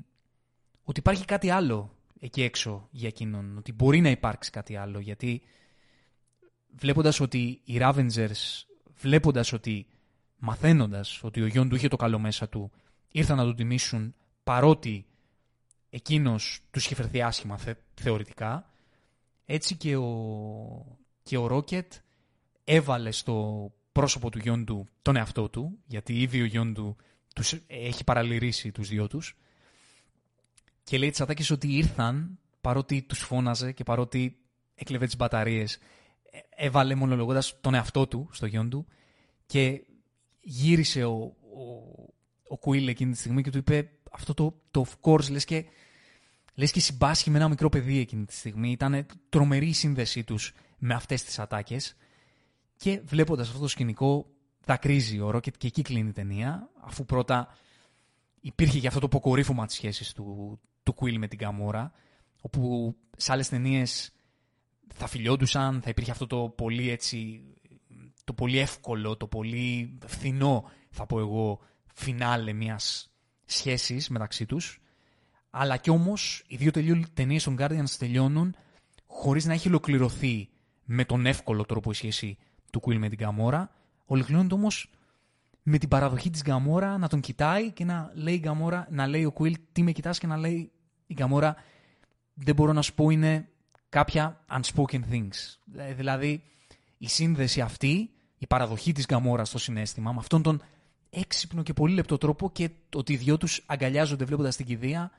ότι 0.83 0.99
υπάρχει 0.99 1.25
κάτι 1.25 1.49
άλλο 1.49 1.95
εκεί 2.19 2.41
έξω 2.41 2.87
για 2.91 3.07
εκείνον, 3.07 3.57
ότι 3.57 3.73
μπορεί 3.73 4.01
να 4.01 4.09
υπάρξει 4.09 4.51
κάτι 4.51 4.75
άλλο, 4.75 4.99
γιατί 4.99 5.41
βλέποντας 6.75 7.19
ότι 7.19 7.61
οι 7.63 7.77
Ravengers, 7.79 8.63
βλέποντας 8.95 9.53
ότι 9.53 9.85
μαθαίνοντας 10.45 11.23
ότι 11.23 11.41
ο 11.41 11.45
γιον 11.45 11.69
του 11.69 11.75
είχε 11.75 11.87
το 11.87 11.95
καλό 11.95 12.19
μέσα 12.19 12.49
του, 12.49 12.71
ήρθαν 13.11 13.37
να 13.37 13.43
τον 13.43 13.55
τιμήσουν 13.55 14.15
παρότι 14.43 15.05
εκείνος 15.89 16.59
τους 16.71 16.85
είχε 16.85 16.95
φερθεί 16.95 17.21
άσχημα 17.21 17.59
θεωρητικά. 17.93 18.69
Έτσι 19.45 19.75
και 19.75 19.95
ο, 19.95 20.97
και 21.23 21.37
ο 21.37 21.47
Ρόκετ 21.47 21.93
έβαλε 22.63 23.11
στο 23.11 23.67
πρόσωπο 23.91 24.29
του 24.29 24.37
γιον 24.37 24.65
του 24.65 24.87
τον 25.01 25.15
εαυτό 25.15 25.49
του, 25.49 25.77
γιατί 25.85 26.21
ήδη 26.21 26.41
ο 26.41 26.45
γιον 26.45 26.73
του 26.73 26.95
τους 27.35 27.55
έχει 27.67 28.03
παραλυρίσει 28.03 28.71
τους 28.71 28.87
δυο 28.87 29.07
τους 29.07 29.37
και 30.83 30.97
λέει 30.97 31.09
τις 31.09 31.51
ότι 31.51 31.75
ήρθαν 31.75 32.39
παρότι 32.61 33.01
τους 33.01 33.19
φώναζε 33.19 33.71
και 33.71 33.83
παρότι 33.83 34.37
έκλεβε 34.75 35.05
τις 35.05 35.15
μπαταρίες 35.15 35.77
έβαλε 36.49 36.95
μονολογώντας 36.95 37.61
τον 37.61 37.73
εαυτό 37.73 38.07
του 38.07 38.29
στο 38.31 38.45
γιον 38.45 38.69
του 38.69 38.85
και 39.45 39.83
γύρισε 40.43 41.03
ο, 41.03 41.13
ο, 41.13 41.33
ο 42.47 42.57
Κουίλ 42.57 42.87
εκείνη 42.87 43.11
τη 43.11 43.17
στιγμή 43.17 43.43
και 43.43 43.49
του 43.49 43.57
είπε 43.57 43.89
αυτό 44.11 44.33
το, 44.33 44.61
το 44.71 44.85
of 44.87 45.09
course, 45.09 45.31
λες 45.31 45.45
και, 45.45 45.65
λες 46.53 46.71
και 46.71 46.79
συμπάσχει 46.79 47.29
με 47.29 47.37
ένα 47.37 47.49
μικρό 47.49 47.69
παιδί 47.69 47.99
εκείνη 47.99 48.25
τη 48.25 48.33
στιγμή. 48.33 48.71
Ήταν 48.71 49.05
τρομερή 49.29 49.67
η 49.67 49.73
σύνδεσή 49.73 50.23
τους 50.23 50.53
με 50.77 50.93
αυτές 50.93 51.23
τις 51.23 51.39
ατάκες 51.39 51.95
και 52.77 53.01
βλέποντας 53.05 53.47
αυτό 53.47 53.59
το 53.59 53.67
σκηνικό 53.67 54.25
δακρύζει 54.65 55.19
ο 55.19 55.29
Ρόκετ 55.29 55.55
και 55.57 55.67
εκεί 55.67 55.81
κλείνει 55.81 56.09
η 56.09 56.11
ταινία 56.11 56.69
αφού 56.81 57.05
πρώτα 57.05 57.57
υπήρχε 58.41 58.79
και 58.79 58.87
αυτό 58.87 58.99
το 58.99 59.05
αποκορύφωμα 59.05 59.65
της 59.65 59.75
σχέσης 59.75 60.13
του, 60.13 60.59
του 60.83 60.93
Κουίλ 60.93 61.17
με 61.17 61.27
την 61.27 61.37
Καμόρα 61.37 61.91
όπου 62.41 62.95
σε 63.17 63.31
άλλες 63.31 63.49
ταινίες 63.49 64.11
θα 64.93 65.07
φιλιόντουσαν, 65.07 65.81
θα 65.81 65.89
υπήρχε 65.89 66.11
αυτό 66.11 66.27
το 66.27 66.49
πολύ 66.49 66.89
έτσι 66.89 67.43
το 68.23 68.33
πολύ 68.33 68.57
εύκολο, 68.57 69.17
το 69.17 69.27
πολύ 69.27 69.97
φθηνό 70.05 70.69
θα 70.89 71.05
πω 71.05 71.19
εγώ 71.19 71.59
φινάλε 71.93 72.53
μιας 72.53 73.13
σχέσης 73.45 74.09
μεταξύ 74.09 74.45
τους 74.45 74.81
αλλά 75.49 75.77
κι 75.77 75.89
όμως 75.89 76.43
οι 76.47 76.55
δύο 76.55 76.71
ταινίες 77.13 77.43
των 77.43 77.55
Guardians 77.59 77.89
τελειώνουν 77.99 78.55
χωρίς 79.07 79.45
να 79.45 79.53
έχει 79.53 79.67
ολοκληρωθεί 79.67 80.49
με 80.83 81.05
τον 81.05 81.25
εύκολο 81.25 81.65
τρόπο 81.65 81.91
η 81.91 81.93
σχέση 81.93 82.37
του 82.71 82.81
Quill 82.85 82.97
με 82.97 83.09
την 83.09 83.19
Gamora 83.21 83.65
ολοκληρώνεται 84.05 84.53
όμως 84.53 84.89
με 85.63 85.77
την 85.77 85.89
παραδοχή 85.89 86.29
της 86.29 86.41
Gamora 86.45 86.95
να 86.99 87.07
τον 87.07 87.19
κοιτάει 87.19 87.71
και 87.71 87.85
να 87.85 88.11
λέει, 88.13 88.33
η 88.33 88.43
Gamora, 88.45 88.83
να 88.89 89.07
λέει 89.07 89.25
ο 89.25 89.33
Quill 89.37 89.53
τι 89.71 89.83
με 89.83 89.91
κοιτάς 89.91 90.19
και 90.19 90.27
να 90.27 90.37
λέει 90.37 90.71
η 91.07 91.15
Gamora 91.17 91.51
δεν 92.33 92.55
μπορώ 92.55 92.73
να 92.73 92.81
σου 92.81 92.93
πω 92.93 93.09
είναι 93.09 93.47
κάποια 93.89 94.45
unspoken 94.51 95.01
things. 95.11 95.57
Ε, 95.75 95.93
δηλαδή 95.93 96.43
η 97.03 97.07
σύνδεση 97.07 97.61
αυτή, 97.61 98.09
η 98.37 98.47
παραδοχή 98.47 98.91
της 98.91 99.05
Gamora 99.07 99.41
στο 99.43 99.57
συνέστημα 99.57 100.11
με 100.11 100.17
αυτόν 100.19 100.41
τον 100.41 100.61
έξυπνο 101.09 101.63
και 101.63 101.73
πολύ 101.73 101.93
λεπτό 101.93 102.17
τρόπο 102.17 102.51
και 102.51 102.69
το 102.89 102.97
ότι 102.97 103.13
οι 103.13 103.15
δυο 103.15 103.37
τους 103.37 103.63
αγκαλιάζονται 103.65 104.25
βλέποντας 104.25 104.55
την 104.55 104.65
κηδεία 104.65 105.11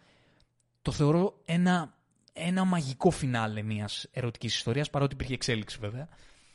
το 0.82 0.92
θεωρώ 0.92 1.40
ένα, 1.44 1.94
ένα 2.32 2.64
μαγικό 2.64 3.10
φινάλε 3.10 3.62
μιας 3.62 4.06
ερωτικής 4.12 4.54
ιστορίας 4.54 4.90
παρότι 4.90 5.14
υπήρχε 5.14 5.34
εξέλιξη 5.34 5.78
βέβαια 5.80 6.08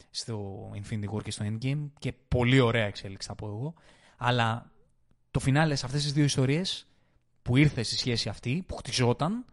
στο 0.09 0.69
Infinity 0.73 1.09
War 1.15 1.23
και 1.23 1.31
στο 1.31 1.45
Endgame 1.45 1.89
και 1.99 2.13
πολύ 2.27 2.59
ωραία 2.59 2.85
εξέλιξη 2.85 3.27
θα 3.27 3.35
πω 3.35 3.47
εγώ 3.47 3.73
αλλά 4.17 4.71
το 5.31 5.39
φινάλε 5.39 5.75
σε 5.75 5.85
αυτές 5.85 6.03
τις 6.03 6.13
δύο 6.13 6.23
ιστορίες 6.23 6.87
που 7.41 7.57
ήρθε 7.57 7.83
στη 7.83 7.97
σχέση 7.97 8.29
αυτή, 8.29 8.63
που 8.67 8.75
χτιζόταν 8.75 9.45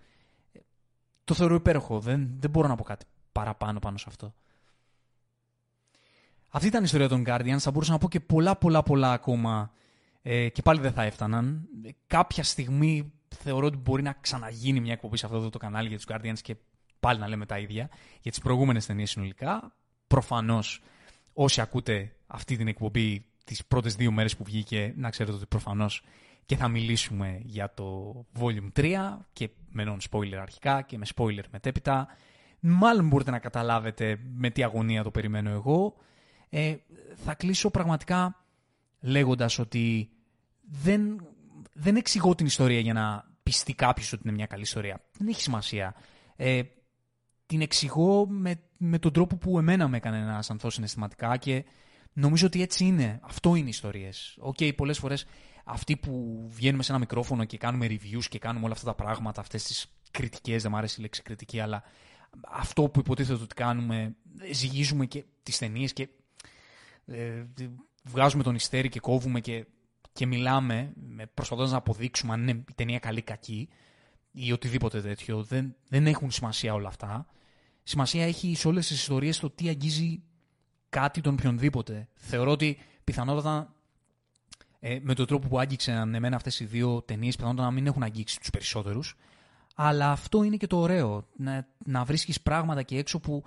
το 1.25 1.35
θεωρώ 1.35 1.55
υπέροχο. 1.55 2.01
Δεν, 2.01 2.31
δεν 2.39 2.51
μπορώ 2.51 2.69
να 2.69 2.77
πω 2.77 2.85
κάτι 2.85 3.05
παραπάνω 3.33 3.79
πάνω 3.79 3.97
σε 3.97 4.05
αυτό. 4.09 4.35
Αυτή 6.49 6.67
ήταν 6.69 6.81
η 6.81 6.85
ιστορία 6.87 7.09
των 7.09 7.25
Guardians. 7.27 7.59
Θα 7.59 7.71
μπορούσα 7.71 7.93
να 7.93 7.99
πω 7.99 8.09
και 8.09 8.21
πολλά 8.21 8.57
πολλά 8.57 8.83
πολλά 8.83 9.13
ακόμα 9.13 9.71
ε, 10.23 10.49
και 10.49 10.63
πάλι 10.63 10.81
δεν 10.81 10.93
θα 10.93 11.03
έφταναν. 11.03 11.69
Κάποια 12.07 12.43
στιγμή 12.43 13.13
θεωρώ 13.37 13.67
ότι 13.67 13.77
μπορεί 13.77 14.03
να 14.03 14.13
ξαναγίνει 14.21 14.81
μια 14.81 14.93
εκπομπή 14.93 15.17
σε 15.17 15.27
αυτό 15.27 15.51
το 15.51 15.59
κανάλι 15.59 15.89
για 15.89 15.97
τους 15.97 16.07
Guardians 16.09 16.39
και 16.43 16.57
πάλι 17.01 17.21
να 17.21 17.29
λέμε 17.29 17.47
τα 17.47 17.59
ίδια 17.59 17.89
για 18.21 18.31
τις 18.31 18.41
προηγούμενες 18.41 18.87
ταινίες 18.87 19.11
συνολικά. 19.11 19.77
Προφανώς 20.07 20.83
όσοι 21.33 21.61
ακούτε 21.61 22.17
αυτή 22.27 22.57
την 22.57 22.69
εκπομπή 22.69 23.27
τις 23.45 23.67
πρώτες 23.67 23.95
δύο 23.95 24.13
μέρες 24.13 24.37
που 24.37 24.45
βγήκε 24.45 24.95
να 24.97 25.11
ξέρετε 25.11 25.37
ότι 25.37 25.47
προφανώς 25.47 26.03
και 26.47 26.57
θα 26.57 26.69
μιλήσουμε 26.69 27.41
για 27.45 27.75
το 27.75 28.15
Volume 28.39 28.81
3 28.81 29.17
και 29.33 29.51
με 29.71 29.85
non-spoiler 29.87 30.35
αρχικά 30.35 30.83
και 30.83 30.99
με 30.99 31.07
spoiler 31.15 31.43
μετέπειτα. 31.51 32.09
Μάλλον 32.61 33.09
μπορείτε 33.09 33.31
να 33.31 33.39
καταλάβετε 33.39 34.21
με 34.35 34.51
τι 34.51 34.63
αγωνία 34.63 35.03
το 35.03 35.11
περιμένω 35.11 35.51
εγώ. 35.51 35.97
Ε, 36.49 36.77
θα 37.15 37.35
κλείσω 37.35 37.71
πραγματικά 37.71 38.45
λέγοντας 39.01 39.59
ότι 39.59 40.11
δεν, 40.61 41.27
δεν 41.73 41.97
εξηγώ 41.97 42.35
την 42.35 42.47
ιστορία 42.47 42.81
για 42.81 42.93
να 42.93 43.35
πιστεί 43.43 43.75
κάποιος 43.75 44.13
ότι 44.13 44.23
είναι 44.25 44.35
μια 44.35 44.47
καλή 44.47 44.63
ιστορία. 44.63 45.01
Δεν 45.19 45.29
έχει 45.29 45.41
σημασία. 45.41 45.95
Ε, 46.37 46.63
την 47.47 47.61
εξηγώ 47.61 48.27
με, 48.29 48.61
με 48.77 48.99
τον 48.99 49.13
τρόπο 49.13 49.37
που 49.37 49.59
εμένα 49.59 49.89
με 49.89 49.97
έκανε 49.97 50.21
να 50.21 50.39
αισθανθώ 50.39 50.71
συναισθηματικά 50.71 51.37
και 51.37 51.65
νομίζω 52.13 52.47
ότι 52.47 52.63
έτσι 52.63 52.85
είναι. 52.85 53.19
Αυτό 53.23 53.55
είναι 53.55 53.67
οι 53.67 53.69
ιστορίες. 53.69 54.37
OK, 54.41 54.57
okay, 54.59 54.73
πολλές 54.77 54.99
φορές 54.99 55.27
αυτοί 55.65 55.97
που 55.97 56.45
βγαίνουμε 56.51 56.83
σε 56.83 56.91
ένα 56.91 57.01
μικρόφωνο 57.01 57.45
και 57.45 57.59
κάνουμε 57.59 57.87
reviews 57.87 58.25
και 58.29 58.39
κάνουμε 58.39 58.65
όλα 58.65 58.75
αυτά 58.75 58.87
τα 58.87 58.95
πράγματα, 58.95 59.41
αυτές 59.41 59.65
τις 59.65 59.87
κριτικές, 60.11 60.63
δεν 60.63 60.71
μου 60.71 60.79
αρέσει 60.79 60.97
η 60.99 61.03
λέξη 61.03 61.23
κριτική, 61.23 61.61
αλλά 61.61 61.83
αυτό 62.49 62.83
που 62.83 63.01
υποτίθεται 63.01 63.43
ότι 63.43 63.55
κάνουμε, 63.55 64.17
ζυγίζουμε 64.53 65.07
και 65.07 65.25
τις 65.43 65.59
ταινίες 65.59 65.93
και 65.93 66.09
ε, 67.07 67.45
βγάζουμε 68.03 68.43
το 68.43 68.55
νυστέρι 68.55 68.89
και 68.89 69.01
κόβουμε 69.01 69.41
και, 69.41 69.67
και 70.13 70.27
μιλάμε 70.27 70.93
προσπαθώντας 71.35 71.71
να 71.71 71.77
αποδείξουμε 71.77 72.33
αν 72.33 72.41
είναι 72.41 72.51
η 72.51 72.65
ταινία 72.75 72.99
καλή 72.99 73.19
ή 73.19 73.23
κακή 73.23 73.69
ή 74.33 74.53
οτιδήποτε 74.53 75.01
τέτοιο. 75.01 75.43
Δεν, 75.43 75.75
δεν 75.89 76.07
έχουν 76.07 76.31
σημασία 76.31 76.75
όλα 76.75 76.89
αυτά. 76.89 77.27
Σημασία 77.83 78.25
έχει 78.25 78.55
σε 78.55 78.69
όλες 78.69 78.87
τις 78.87 78.97
ιστορίες 78.97 79.39
το 79.39 79.51
τι 79.51 79.69
αγγίζει 79.69 80.23
κάτι 80.89 81.21
τον 81.21 81.33
οποιονδήποτε. 81.33 82.09
Θεωρώ 82.15 82.51
ότι 82.51 82.79
πιθανότατα 83.05 83.75
ε, 84.79 84.99
με 85.03 85.15
τον 85.15 85.27
τρόπο 85.27 85.49
που 85.49 85.59
άγγιξαν 85.59 86.15
εμένα 86.15 86.37
αυτές 86.37 86.61
οι 86.61 86.65
δύο 86.65 87.03
ταινίες, 87.03 87.37
πιθανότατα 87.37 87.69
να 87.69 87.75
μην 87.75 87.87
έχουν 87.87 88.03
αγγίξει 88.03 88.39
τους 88.39 88.51
περισσότερους. 88.51 89.17
Αλλά 89.75 90.11
αυτό 90.11 90.43
είναι 90.43 90.57
και 90.57 90.67
το 90.67 90.79
ωραίο. 90.79 91.27
Να, 91.37 91.69
να 91.85 92.05
βρίσκεις 92.05 92.41
πράγματα 92.41 92.83
και 92.83 92.99
έξω 92.99 93.21
που, 93.21 93.45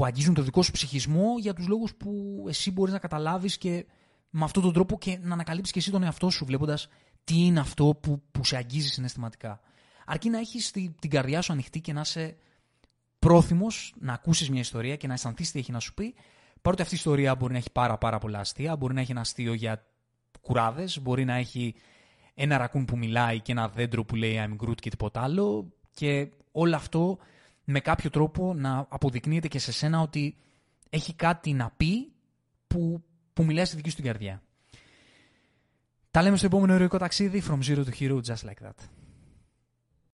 που 0.00 0.06
αγγίζουν 0.06 0.34
το 0.34 0.42
δικό 0.42 0.62
σου 0.62 0.70
ψυχισμό 0.70 1.38
για 1.38 1.54
τους 1.54 1.66
λόγους 1.66 1.94
που 1.94 2.44
εσύ 2.48 2.70
μπορείς 2.70 2.92
να 2.92 2.98
καταλάβεις 2.98 3.58
και 3.58 3.86
με 4.30 4.44
αυτόν 4.44 4.62
τον 4.62 4.72
τρόπο 4.72 4.98
και 4.98 5.18
να 5.22 5.32
ανακαλύψεις 5.32 5.72
και 5.72 5.78
εσύ 5.78 5.90
τον 5.90 6.02
εαυτό 6.02 6.30
σου, 6.30 6.44
βλέποντας 6.44 6.88
τι 7.24 7.44
είναι 7.44 7.60
αυτό 7.60 7.98
που, 8.02 8.22
που 8.30 8.44
σε 8.44 8.56
αγγίζει 8.56 8.88
συναισθηματικά. 8.88 9.60
Αρκεί 10.06 10.28
να 10.28 10.38
έχεις 10.38 10.70
την, 10.70 10.94
την 11.00 11.10
καρδιά 11.10 11.40
σου 11.40 11.52
ανοιχτή 11.52 11.80
και 11.80 11.92
να 11.92 12.00
είσαι 12.00 12.36
πρόθυμος 13.18 13.94
να 14.00 14.12
ακούσεις 14.12 14.50
μια 14.50 14.60
ιστορία 14.60 14.96
και 14.96 15.06
να 15.06 15.12
αισθανθείς 15.12 15.50
τι 15.50 15.58
έχει 15.58 15.72
να 15.72 15.78
σου 15.78 15.94
πει. 15.94 16.14
Παρότι 16.62 16.82
αυτή 16.82 16.94
η 16.94 16.98
ιστορία 16.98 17.34
μπορεί 17.34 17.52
να 17.52 17.58
έχει 17.58 17.72
πάρα, 17.72 17.98
πάρα 17.98 18.18
πολλά 18.18 18.38
αστεία, 18.38 18.76
μπορεί 18.76 18.94
να 18.94 19.00
έχει 19.00 19.10
ένα 19.10 19.20
αστείο 19.20 19.52
για 19.52 19.86
κουράδες. 20.40 21.00
Μπορεί 21.00 21.24
να 21.24 21.34
έχει 21.34 21.74
ένα 22.34 22.58
ρακούν 22.58 22.84
που 22.84 22.96
μιλάει 22.96 23.40
και 23.40 23.52
ένα 23.52 23.68
δέντρο 23.68 24.04
που 24.04 24.16
λέει 24.16 24.40
I'm 24.46 24.66
Groot 24.66 24.80
και 24.80 24.90
τίποτα 24.90 25.22
άλλο. 25.22 25.72
Και 25.92 26.30
όλο 26.52 26.76
αυτό 26.76 27.18
με 27.70 27.80
κάποιο 27.80 28.10
τρόπο 28.10 28.54
να 28.54 28.86
αποδεικνύεται 28.88 29.48
και 29.48 29.58
σε 29.58 29.72
σένα 29.72 30.00
ότι 30.00 30.36
έχει 30.90 31.14
κάτι 31.14 31.52
να 31.52 31.70
πει 31.76 32.12
που, 32.66 33.02
που 33.32 33.44
μιλάει 33.44 33.64
στη 33.64 33.76
δική 33.76 33.90
σου 33.90 33.96
την 33.96 34.04
καρδιά. 34.04 34.42
Τα 36.10 36.22
λέμε 36.22 36.36
στο 36.36 36.46
επόμενο 36.46 36.72
ερωτικό 36.72 36.98
ταξίδι 36.98 37.42
From 37.48 37.58
Zero 37.64 37.84
to 37.84 38.00
Hero 38.00 38.14
Just 38.14 38.48
Like 38.48 38.66
That. 38.66 38.88